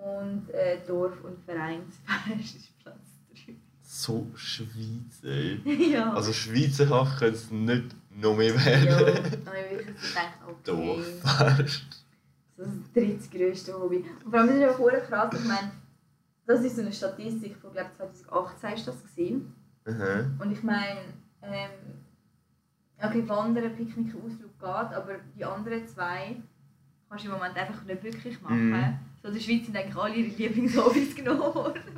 Und 0.00 0.48
äh, 0.50 0.78
Dorf- 0.86 1.22
und 1.24 1.38
Vereinsfest 1.44 2.56
ist 2.56 2.78
Platz 2.78 2.96
3. 3.46 3.54
So 3.82 4.26
Schweiz, 4.34 5.22
ey. 5.24 5.60
ja. 5.92 6.12
Also 6.12 6.32
schweizerhaft 6.32 7.18
könnte 7.18 7.36
es 7.36 7.50
nicht 7.50 7.94
noch 8.10 8.36
mehr 8.36 8.54
ja, 8.54 8.64
werden. 8.64 9.46
habe 9.46 9.56
ich 9.58 9.70
wirklich 9.70 9.96
so 9.98 10.08
gedacht, 10.08 10.38
okay, 10.46 10.56
Dorffest. 10.64 12.04
das 12.56 12.68
ist 12.68 12.76
das 12.84 12.92
drittgrößte 12.94 13.74
Hobby. 13.74 14.04
Und 14.24 14.30
vor 14.30 14.40
allem 14.40 14.48
das 14.48 14.56
ist 14.56 14.62
einfach 14.62 14.78
verdammt 14.78 15.32
krass, 15.32 15.34
ich 15.34 15.48
meine, 15.48 15.70
das 16.46 16.64
ist 16.64 16.76
so 16.76 16.82
eine 16.82 16.92
Statistik 16.92 17.56
von, 17.56 17.72
glaube 17.72 17.90
2018 17.96 18.72
ist 18.72 18.88
das 18.88 19.02
gewesen. 19.02 19.54
Mhm. 19.86 20.40
Und 20.40 20.52
ich 20.52 20.62
meine, 20.62 21.00
ähm, 21.42 21.70
okay, 23.02 23.28
Wandern, 23.28 23.76
Picknick, 23.76 24.14
Ausflug 24.14 24.58
geht, 24.58 24.66
aber 24.66 25.16
die 25.36 25.44
anderen 25.44 25.86
zwei 25.86 26.36
kannst 27.08 27.24
du 27.24 27.28
im 27.28 27.34
Moment 27.34 27.56
einfach 27.56 27.84
nicht 27.84 28.02
wirklich 28.02 28.40
machen. 28.40 28.70
Mhm. 28.70 28.98
So 29.22 29.28
in 29.28 29.34
der 29.34 29.40
Schweiz 29.40 29.66
sind 29.66 29.76
eigentlich 29.76 29.96
alle 29.96 30.14
ihre 30.14 30.36
Lieblingshobbys 30.36 31.14
genommen 31.14 31.54
worden. 31.54 31.82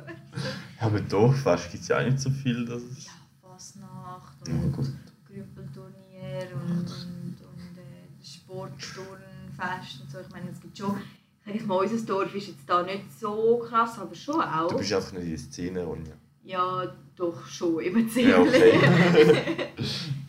Ja, 0.79 0.87
aber 0.87 0.99
Dorffest 0.99 1.71
gibt 1.71 1.83
es 1.83 1.87
ja 1.89 1.99
auch 1.99 2.03
nicht 2.03 2.19
so 2.19 2.29
viel. 2.31 2.65
Dass 2.65 2.81
es... 2.81 3.05
Ja, 3.05 3.11
Fasnacht 3.39 4.49
und 4.49 4.71
gut. 4.73 4.87
Grüppelturnier 5.27 6.47
und, 6.55 6.79
und, 6.79 7.37
und 7.39 7.77
äh, 7.77 8.25
Sportturnfest 8.25 10.01
und 10.01 10.11
so. 10.11 10.19
Ich 10.19 10.29
meine, 10.31 10.49
es 10.51 10.59
gibt 10.59 10.77
schon, 10.77 10.97
ich 11.45 11.65
mal, 11.65 11.75
unser 11.75 12.03
Dorf 12.03 12.33
ist 12.33 12.47
jetzt 12.47 12.67
da 12.67 12.81
nicht 12.81 13.05
so 13.17 13.59
krass, 13.59 13.99
aber 13.99 14.15
schon 14.15 14.41
auch. 14.41 14.69
Du 14.69 14.77
bist 14.77 14.91
einfach 14.91 15.13
nicht 15.13 15.23
in 15.23 15.29
der 15.29 15.37
Szene, 15.37 15.83
Ronja. 15.83 16.13
Ja, 16.43 16.93
doch 17.15 17.45
schon, 17.45 17.79
immer 17.81 18.07
zählen. 18.09 18.29
Ja, 18.31 18.41
okay. 18.41 18.71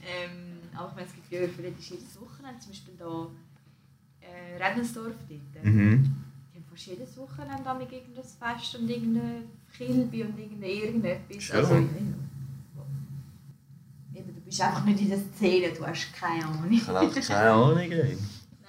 ähm, 0.07 0.59
aber 0.75 0.91
ich 0.91 0.95
meine, 0.95 1.07
es 1.07 1.15
gibt 1.15 1.33
ja 1.33 1.49
für 1.49 1.63
jedes 1.63 1.89
jedes 1.89 2.21
Wochenende, 2.21 2.61
zum 2.61 2.71
Beispiel 2.71 2.95
da 2.99 3.31
äh, 4.21 4.63
Rednersdorf 4.63 5.15
dort. 5.29 5.65
Mhm. 5.65 6.24
Fast 6.75 6.87
jedes 6.87 7.17
Wochenende 7.17 7.63
damit 7.65 7.93
irgendein 7.93 8.25
Fest 8.25 8.75
und 8.75 8.89
irgendeine 8.89 9.43
Kilby 9.77 10.25
und 10.25 10.37
irgendeine 10.37 10.73
irgendetwas. 10.73 11.43
Schön. 11.43 11.57
Also, 11.57 11.75
eben, 11.77 12.15
du 14.35 14.41
bist 14.45 14.61
einfach 14.61 14.85
nicht 14.85 15.01
in 15.03 15.11
der 15.11 15.19
Szene, 15.19 15.73
du 15.73 15.87
hast 15.87 16.13
keine 16.13 16.45
Ahnung. 16.45 16.73
Ich 16.73 16.87
habe 16.89 16.99
einfach 17.01 17.23
keine 17.29 17.51
Ahnung, 17.53 17.79
ey. 17.79 18.19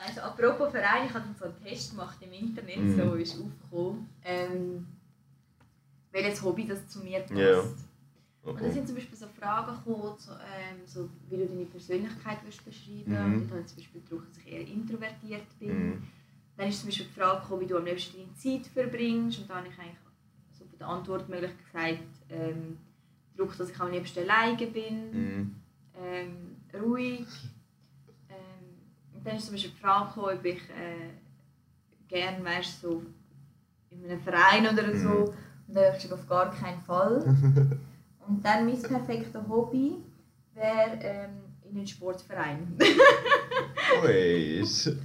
Also, 0.07 0.21
apropos 0.21 0.69
Verein, 0.71 1.07
ich 1.07 1.13
habe 1.15 1.25
so 1.39 1.45
einen 1.45 1.63
Test 1.63 1.89
gemacht 1.91 2.17
im 2.21 2.31
Internet, 2.31 2.77
Mhm. 2.77 2.95
so 2.95 3.13
ist 3.15 3.37
aufgekommen, 3.39 4.07
ähm, 4.23 4.85
welches 6.11 6.43
Hobby 6.43 6.67
das 6.67 6.87
zu 6.87 6.99
mir 6.99 7.21
passt. 7.21 7.39
Ja. 7.39 7.63
Und 8.43 8.61
da 8.61 8.71
sind 8.71 8.85
zum 8.85 8.95
Beispiel 8.95 9.17
so 9.17 9.25
Fragen 9.39 9.75
gekommen, 9.83 10.13
so, 10.19 10.31
ähm, 10.33 10.77
so, 10.85 11.09
wie 11.27 11.37
du 11.37 11.47
deine 11.47 11.65
Persönlichkeit 11.65 12.37
willst 12.43 12.63
beschreiben 12.63 13.03
Mhm. 13.07 13.33
Und 13.35 13.45
ich 13.45 13.51
habe 13.51 13.65
zum 13.65 13.77
Beispiel 13.77 14.01
gedacht, 14.07 14.27
dass 14.29 14.37
ich 14.45 14.51
eher 14.53 14.67
introvertiert 14.67 15.59
bin. 15.59 15.87
Mhm. 15.89 16.03
Dann 16.57 16.69
ist 16.69 16.79
zum 16.79 16.87
Beispiel 16.89 17.07
die 17.07 17.19
Frage 17.19 17.41
gekommen, 17.41 17.61
wie 17.61 17.65
du 17.67 17.77
am 17.77 17.85
liebsten 17.85 18.17
deine 18.17 18.33
Zeit 18.35 18.67
verbringst. 18.71 19.39
Und 19.39 19.49
da 19.49 19.55
habe 19.55 19.67
ich 19.67 19.77
eigentlich 19.79 19.97
so 20.57 20.65
von 20.65 20.77
der 20.79 20.87
Antwortmöglichkeit 20.87 21.99
ähm, 22.29 22.77
gedruckt, 23.33 23.59
dass 23.59 23.69
ich 23.69 23.79
am 23.79 23.91
liebsten 23.91 24.19
alleine 24.19 24.67
bin, 24.67 25.11
Mhm. 25.11 25.55
ähm, 26.01 26.55
ruhig. 26.73 27.27
Ähm, 28.29 29.15
und 29.15 29.25
dann 29.27 29.35
ist 29.35 29.45
zum 29.45 29.55
Beispiel 29.55 29.71
die 29.71 29.81
Frage 29.81 30.07
gekommen, 30.07 30.37
ob 30.37 30.45
ich 30.45 30.61
äh, 30.69 31.09
gerne 32.07 32.43
weißt, 32.45 32.81
so 32.81 33.03
in 33.89 34.05
einem 34.05 34.21
Verein 34.21 34.65
oder 34.67 34.95
so. 34.97 35.09
Mhm. 35.09 35.23
Und 35.67 35.73
dann 35.75 35.85
habe 35.85 35.97
ich 35.97 36.03
gesagt, 36.03 36.21
auf 36.21 36.27
gar 36.29 36.51
keinen 36.51 36.81
Fall. 36.81 37.23
Und 38.27 38.43
dann 38.43 38.65
mein 38.65 38.81
perfektes 38.81 39.35
Hobby 39.47 39.97
wäre 40.55 40.97
ähm, 41.01 41.29
in 41.69 41.77
einen 41.77 41.85
Sportverein. 41.87 42.75
Ui, 44.03 44.59
ist 44.61 44.95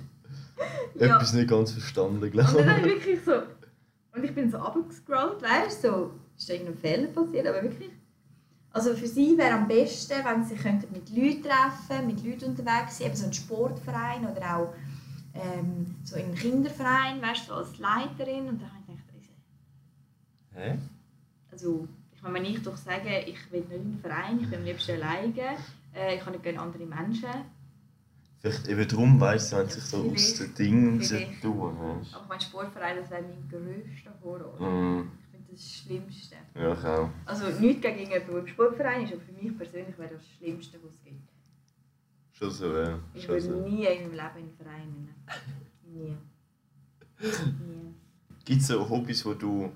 Ja. 0.97 1.17
etwas 1.17 1.33
nicht 1.33 1.49
ganz 1.49 1.73
verstanden, 1.73 2.23
Und 2.23 2.37
dann 2.37 2.47
habe 2.47 2.63
glaube 2.63 2.81
ich 2.81 2.87
ich. 2.87 3.07
wirklich 3.07 3.25
so. 3.25 3.33
Und 4.15 4.25
ich 4.25 4.35
bin 4.35 4.51
so 4.51 4.59
abgescrollt, 4.59 5.41
weißt 5.43 5.85
du, 5.85 5.89
so, 5.89 6.11
ist 6.37 6.49
da 6.49 6.53
irgendein 6.55 6.79
Fehler 6.79 7.07
passiert, 7.09 7.47
aber 7.47 7.63
wirklich. 7.63 7.91
Also 8.73 8.95
für 8.95 9.07
sie 9.07 9.37
wäre 9.39 9.55
am 9.55 9.67
besten, 9.69 10.15
wenn 10.25 10.45
sie 10.45 10.55
könnten 10.57 10.93
mit 10.93 11.09
Leuten 11.11 11.43
treffen, 11.43 12.07
mit 12.07 12.25
Leuten 12.25 12.51
unterwegs 12.51 12.99
sein, 12.99 13.09
eben 13.09 13.17
so 13.17 13.27
ein 13.27 13.33
Sportverein 13.33 14.27
oder 14.31 14.57
auch 14.57 14.75
ähm, 15.35 15.95
so 16.05 16.17
in 16.17 16.27
einem 16.27 16.35
Kinderverein, 16.35 17.21
weißt 17.23 17.43
du, 17.43 17.47
so 17.49 17.55
als 17.55 17.79
Leiterin. 17.79 18.49
Und 18.49 18.61
dann 18.63 18.71
habe 18.71 18.79
ich 18.81 18.87
gedacht, 18.87 19.05
ich- 19.21 20.57
Hä? 20.57 20.79
also 21.53 21.89
ich 22.15 22.23
meine, 22.23 22.35
wenn 22.35 22.45
ich 22.45 22.63
doch 22.63 22.77
sage, 22.77 23.21
ich 23.27 23.51
will 23.53 23.61
nicht 23.61 23.73
in 23.73 23.81
einen 23.81 23.99
Verein, 24.01 24.41
ich 24.41 24.51
bin 24.51 24.59
am 24.61 24.65
liebsten 24.65 24.93
alleine, 25.03 25.33
äh, 25.95 26.15
ich 26.17 26.21
habe 26.21 26.33
nicht 26.33 26.43
gerne 26.43 26.61
andere 26.61 26.85
Menschen. 26.85 27.29
Vielleicht 28.41 28.69
eben 28.69 28.89
darum 28.89 29.21
weiss 29.21 29.51
sie, 29.51 29.57
wenn 29.59 29.69
sich 29.69 29.85
so 29.85 30.11
aus 30.11 30.35
den 30.35 30.55
Dingen 30.55 30.99
tun. 31.43 31.77
weißt 31.79 32.15
Aber 32.15 32.27
mein 32.27 32.41
Sportverein, 32.41 32.97
das 32.97 33.11
wäre 33.11 33.23
mein 33.23 33.49
grösster 33.51 34.15
Horror. 34.25 34.57
du? 34.59 34.65
Mhm. 34.65 35.11
Ich 35.21 35.31
finde 35.31 35.53
das 35.53 35.61
das 35.61 35.73
Schlimmste. 35.77 36.37
Ja, 36.55 36.73
ich 36.73 36.85
auch. 36.85 37.11
Also 37.27 37.61
nichts 37.61 37.83
gegen 37.83 37.99
jemanden, 37.99 38.31
der 38.31 38.39
im 38.39 38.47
Sportverein 38.47 39.05
ist, 39.05 39.13
aber 39.13 39.23
für 39.23 39.33
mich 39.33 39.59
persönlich 39.59 39.99
wäre 39.99 40.09
das 40.09 40.19
das 40.21 40.29
Schlimmste, 40.39 40.79
was 40.83 40.95
es 40.95 41.05
gibt. 41.05 41.29
Schon 42.33 42.51
so, 42.51 42.75
ja. 42.75 42.99
Ich 43.13 43.29
würde 43.29 43.43
so. 43.43 43.53
nie 43.61 43.85
in 43.85 44.05
meinem 44.05 44.13
Leben 44.13 44.37
in 44.37 44.43
einen 44.45 44.57
Verein 44.57 45.09
rein. 45.27 45.47
Nie. 45.85 46.17
Nie. 47.21 47.95
Gibt 48.47 48.63
es 48.63 48.69
so 48.69 48.89
Hobbys, 48.89 49.27
wo 49.27 49.35
du 49.35 49.71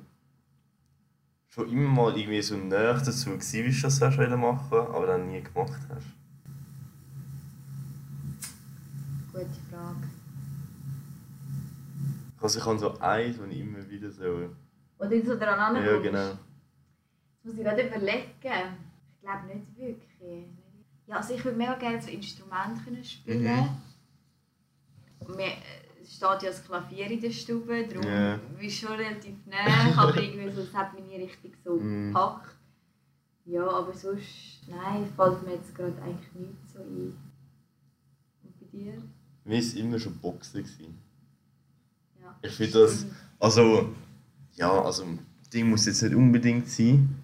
schon 1.51 1.69
immer 1.71 1.91
mal 1.91 2.17
irgendwie 2.17 2.41
so 2.41 2.57
näher 2.57 2.95
dazu 2.95 3.37
bist, 3.37 3.85
dass 3.85 3.99
du 3.99 4.07
das 4.07 4.17
machen 4.39 4.79
aber 4.79 5.07
dann 5.07 5.29
nie 5.31 5.43
gemacht 5.43 5.81
hast? 5.91 6.07
Gute 9.35 9.61
Frage. 9.71 10.09
Also 12.41 12.59
ich 12.59 12.65
habe 12.67 12.79
so 12.79 12.99
eins, 13.01 13.39
wo 13.39 13.45
ich 13.45 13.59
immer 13.61 13.89
wieder 13.91 14.11
so... 14.11 14.51
Wo 14.99 15.07
du 15.07 15.25
so 15.25 15.35
dran 15.37 15.59
Ja, 15.59 15.67
ankommst. 15.67 16.03
genau. 16.03 16.29
Jetzt 16.29 17.45
muss 17.45 17.55
ich 17.57 17.65
gerade 17.65 17.87
überlegen. 17.87 18.25
Ich 18.41 19.21
glaube 19.21 19.47
nicht 19.47 19.77
wirklich. 19.77 20.45
Ja, 21.07 21.17
also 21.17 21.35
ich 21.35 21.45
würde 21.45 21.59
mega 21.59 21.75
gerne 21.75 22.01
so 22.01 22.11
Instrumente 22.11 22.83
können 22.85 23.05
spielen. 23.05 23.43
Mhm. 23.43 23.69
Und 25.21 25.37
mir, 25.37 25.53
es 26.03 26.15
steht 26.17 26.43
ja 26.43 26.51
das 26.51 26.65
Klavier 26.65 27.11
in 27.11 27.21
der 27.21 27.31
Stube, 27.31 27.87
darum 27.89 28.07
Ja. 28.07 28.39
bist 28.59 28.83
du 28.83 28.87
schon 28.87 28.97
relativ 28.97 29.35
nah, 29.47 30.03
aber 30.03 30.17
irgendwie 30.23 30.51
so, 30.51 30.61
es 30.63 30.75
hat 30.75 30.95
mich 30.95 31.05
nie 31.05 31.17
richtig 31.23 31.57
so 31.65 31.77
Mhm. 31.77 32.09
gepackt. 32.13 32.55
Ja, 33.47 33.67
aber 33.69 33.93
sonst, 33.93 34.69
nein, 34.69 35.07
fällt 35.17 35.43
mir 35.43 35.55
jetzt 35.55 35.75
gerade 35.75 36.01
eigentlich 36.03 36.33
nichts 36.35 36.73
so 36.73 36.79
ein. 36.81 37.17
Und 38.43 38.61
bei 38.61 38.67
dir? 38.73 39.03
Mir 39.45 39.63
war 39.63 39.77
immer 39.77 39.99
schon 39.99 40.17
Boxen. 40.17 40.63
Gewesen. 40.63 40.99
Ja. 42.21 42.37
Ich 42.43 42.53
finde 42.53 42.73
das... 42.83 43.07
Also... 43.39 43.91
Ja, 44.55 44.83
also... 44.83 45.05
Ding 45.53 45.71
muss 45.71 45.87
jetzt 45.87 46.03
nicht 46.03 46.15
unbedingt 46.15 46.69
sein. 46.69 47.17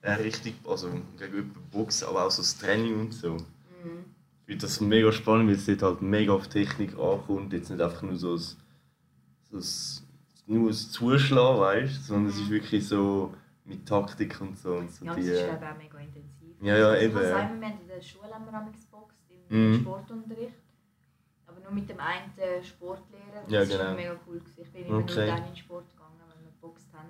Äh, 0.00 0.14
richtig, 0.14 0.54
also 0.66 0.90
gegen 1.16 1.34
jemanden 1.36 1.60
boxen, 1.70 2.08
aber 2.08 2.26
auch 2.26 2.30
so 2.30 2.42
das 2.42 2.58
Training 2.58 2.98
und 2.98 3.14
so. 3.14 3.34
Mhm. 3.34 4.04
Ich 4.40 4.46
finde 4.46 4.62
das 4.62 4.80
mega 4.80 5.12
spannend, 5.12 5.48
weil 5.48 5.54
es 5.54 5.66
dort 5.66 5.82
halt 5.82 6.02
mega 6.02 6.32
auf 6.32 6.48
Technik 6.48 6.98
ankommt. 6.98 7.52
Jetzt 7.52 7.70
nicht 7.70 7.80
einfach 7.80 8.02
nur 8.02 8.16
so 8.16 8.34
ein, 8.34 8.38
so 8.38 9.58
ein, 9.58 10.52
nur 10.52 10.70
ein 10.70 10.74
Zuschlagen, 10.74 11.60
weißt 11.60 11.98
du, 11.98 12.02
sondern 12.02 12.32
es 12.32 12.40
ist 12.40 12.50
wirklich 12.50 12.88
so 12.88 13.32
mit 13.64 13.86
Taktik 13.86 14.40
und 14.40 14.58
so. 14.58 14.74
Und 14.74 14.90
so 14.90 15.04
Ja, 15.04 15.14
die, 15.14 15.20
das 15.20 15.30
ist 15.30 15.44
ich 15.44 15.48
auch 15.48 15.78
mega 15.78 15.98
intensiv. 15.98 16.56
Ja, 16.62 16.76
ja, 16.78 16.88
Also, 16.88 17.04
eben, 17.04 17.14
sagen, 17.14 17.60
wir 17.60 17.68
haben 17.68 17.80
in 17.80 17.88
der 17.88 18.02
Schule 18.02 18.34
haben 18.34 18.44
wir 18.44 18.72
geboxt, 18.72 19.18
im 19.48 19.70
Mhm. 19.70 19.80
Sportunterricht. 19.82 20.54
Mit 21.72 21.88
dem 21.88 22.00
einen 22.00 22.64
Sportlehrer. 22.64 23.42
Ja, 23.48 23.60
das 23.60 23.68
genau. 23.70 23.84
war 23.84 23.94
mega 23.94 24.16
cool. 24.26 24.38
Gewesen. 24.38 24.54
Ich 24.62 24.70
bin 24.72 24.86
immer 24.86 24.98
Okay. 24.98 25.14
nur 25.16 25.26
dann 25.26 25.38
in 25.38 25.44
den 25.44 25.56
Sport 25.56 25.90
gegangen, 25.90 26.12
wenn 26.20 26.44
wir 26.44 26.52
geboxt 26.52 26.86
haben. 26.92 27.08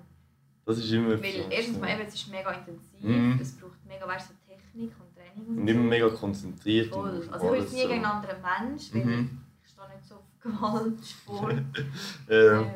das 0.65 0.77
ist 0.77 0.91
immer 0.91 1.09
Weil 1.21 1.45
erstens 1.49 1.79
mal, 1.79 1.89
eben, 1.89 2.01
es 2.07 2.13
ist 2.15 2.27
mega 2.29 2.51
intensiv, 2.51 3.01
Mhm. 3.01 3.37
es 3.41 3.51
braucht 3.57 3.85
mega 3.87 4.07
weißt, 4.07 4.27
so 4.29 4.33
Technik 4.47 4.91
und 4.99 5.13
Training 5.15 5.59
Und 5.61 5.67
immer 5.67 5.83
mega 5.83 6.09
konzentriert. 6.09 6.93
Voll. 6.93 7.09
und 7.09 7.33
Also 7.33 7.45
ich 7.45 7.51
will 7.51 7.61
nie 7.61 7.67
so. 7.81 7.87
gegen 7.89 7.93
einen 7.93 8.05
anderen 8.05 8.41
Mensch, 8.41 8.93
weil 8.93 9.05
Mhm. 9.05 9.41
ich 9.63 9.69
stehe 9.69 9.87
nicht 9.89 10.05
so 10.07 10.15
auf 10.15 10.21
Gewalt, 10.41 11.05
Sport. 11.05 11.63
Ja, 12.29 12.61
ähm, 12.61 12.67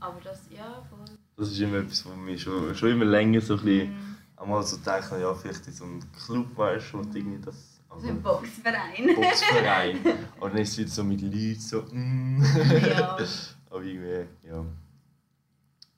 aber 0.00 0.20
das, 0.22 0.42
ja, 0.50 0.82
voll. 0.90 1.04
das 1.36 1.48
ist 1.50 1.60
immer 1.60 1.78
etwas, 1.78 2.04
was 2.06 2.16
mich 2.16 2.42
schon, 2.42 2.74
schon 2.74 2.90
immer 2.90 3.04
länger 3.06 3.40
so 3.40 3.54
ein 3.54 3.64
bisschen... 3.64 3.90
Mhm. 3.92 4.14
Einmal 4.36 4.62
so 4.64 4.76
denken, 4.78 5.20
ja, 5.20 5.32
vielleicht 5.32 5.66
in 5.68 5.72
so 5.72 5.84
einem 5.84 6.00
Club, 6.12 6.56
weißt 6.58 6.92
du, 6.92 6.98
und 6.98 7.14
irgendwie 7.16 7.38
das... 7.40 7.73
Also, 7.94 8.14
Boxverein. 8.14 9.14
Boxverein. 9.14 9.98
Aber 10.38 10.50
dann 10.50 10.58
ist 10.58 10.70
es 10.72 10.78
wieder 10.78 10.88
so 10.90 11.04
mit 11.04 11.20
Leuten 11.22 11.60
so... 11.60 11.82
Mm. 11.90 12.42
ja. 12.86 13.16
Aber 13.70 13.82
irgendwie, 13.82 14.26
ja. 14.48 14.64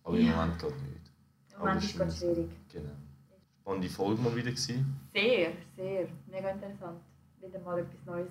Aber 0.05 0.17
im 0.17 0.27
Ja. 0.27 0.37
Moment 0.37 0.59
geht 0.59 0.71
nicht. 0.83 1.11
Im 1.53 1.59
Moment 1.59 1.85
ist 1.85 2.01
es 2.01 2.19
schwierig. 2.19 2.51
Genau. 2.73 2.91
Spannende 3.61 3.89
Folge 3.89 4.23
mal 4.23 4.37
wieder 4.37 4.51
gewesen. 4.51 5.01
Sehr, 5.13 5.53
sehr. 5.77 6.09
Mega 6.31 6.51
interessant. 6.51 7.01
Wieder 7.41 7.59
mal 7.61 7.79
etwas 7.79 8.05
Neues 8.07 8.29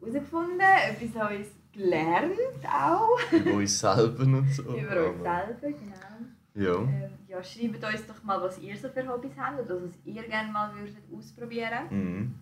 herausgefunden, 0.00 0.60
etwas 0.60 1.14
Neues 1.14 1.48
gelernt 1.72 2.38
auch. 2.70 3.18
Über 3.32 3.54
uns 3.54 3.78
selber 3.80 4.22
und 4.22 4.52
so. 4.52 4.62
Über 4.62 5.08
uns 5.10 5.22
selber, 5.22 5.56
genau. 5.60 6.14
Ja. 6.54 6.82
Ähm, 6.82 7.10
ja, 7.26 7.42
schreibt 7.42 7.82
uns 7.82 8.06
doch 8.06 8.22
mal, 8.22 8.40
was 8.40 8.58
ihr 8.60 8.76
so 8.76 8.88
für 8.88 9.06
Hobbys 9.08 9.32
habt 9.36 9.60
oder 9.60 9.82
was 9.82 9.90
ihr 10.04 10.22
gerne 10.22 10.52
mal 10.52 10.72
würdet 10.74 10.96
ausprobieren. 11.12 11.88
Mhm. 11.90 12.34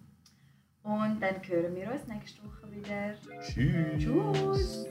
Und 0.85 1.21
dann 1.21 1.37
hören 1.47 1.77
wir 1.77 1.93
uns 1.93 2.07
nächste 2.09 2.43
Woche 2.43 2.71
wieder. 2.73 3.15
Tschüss. 3.41 4.03
Tschüss. 4.03 4.89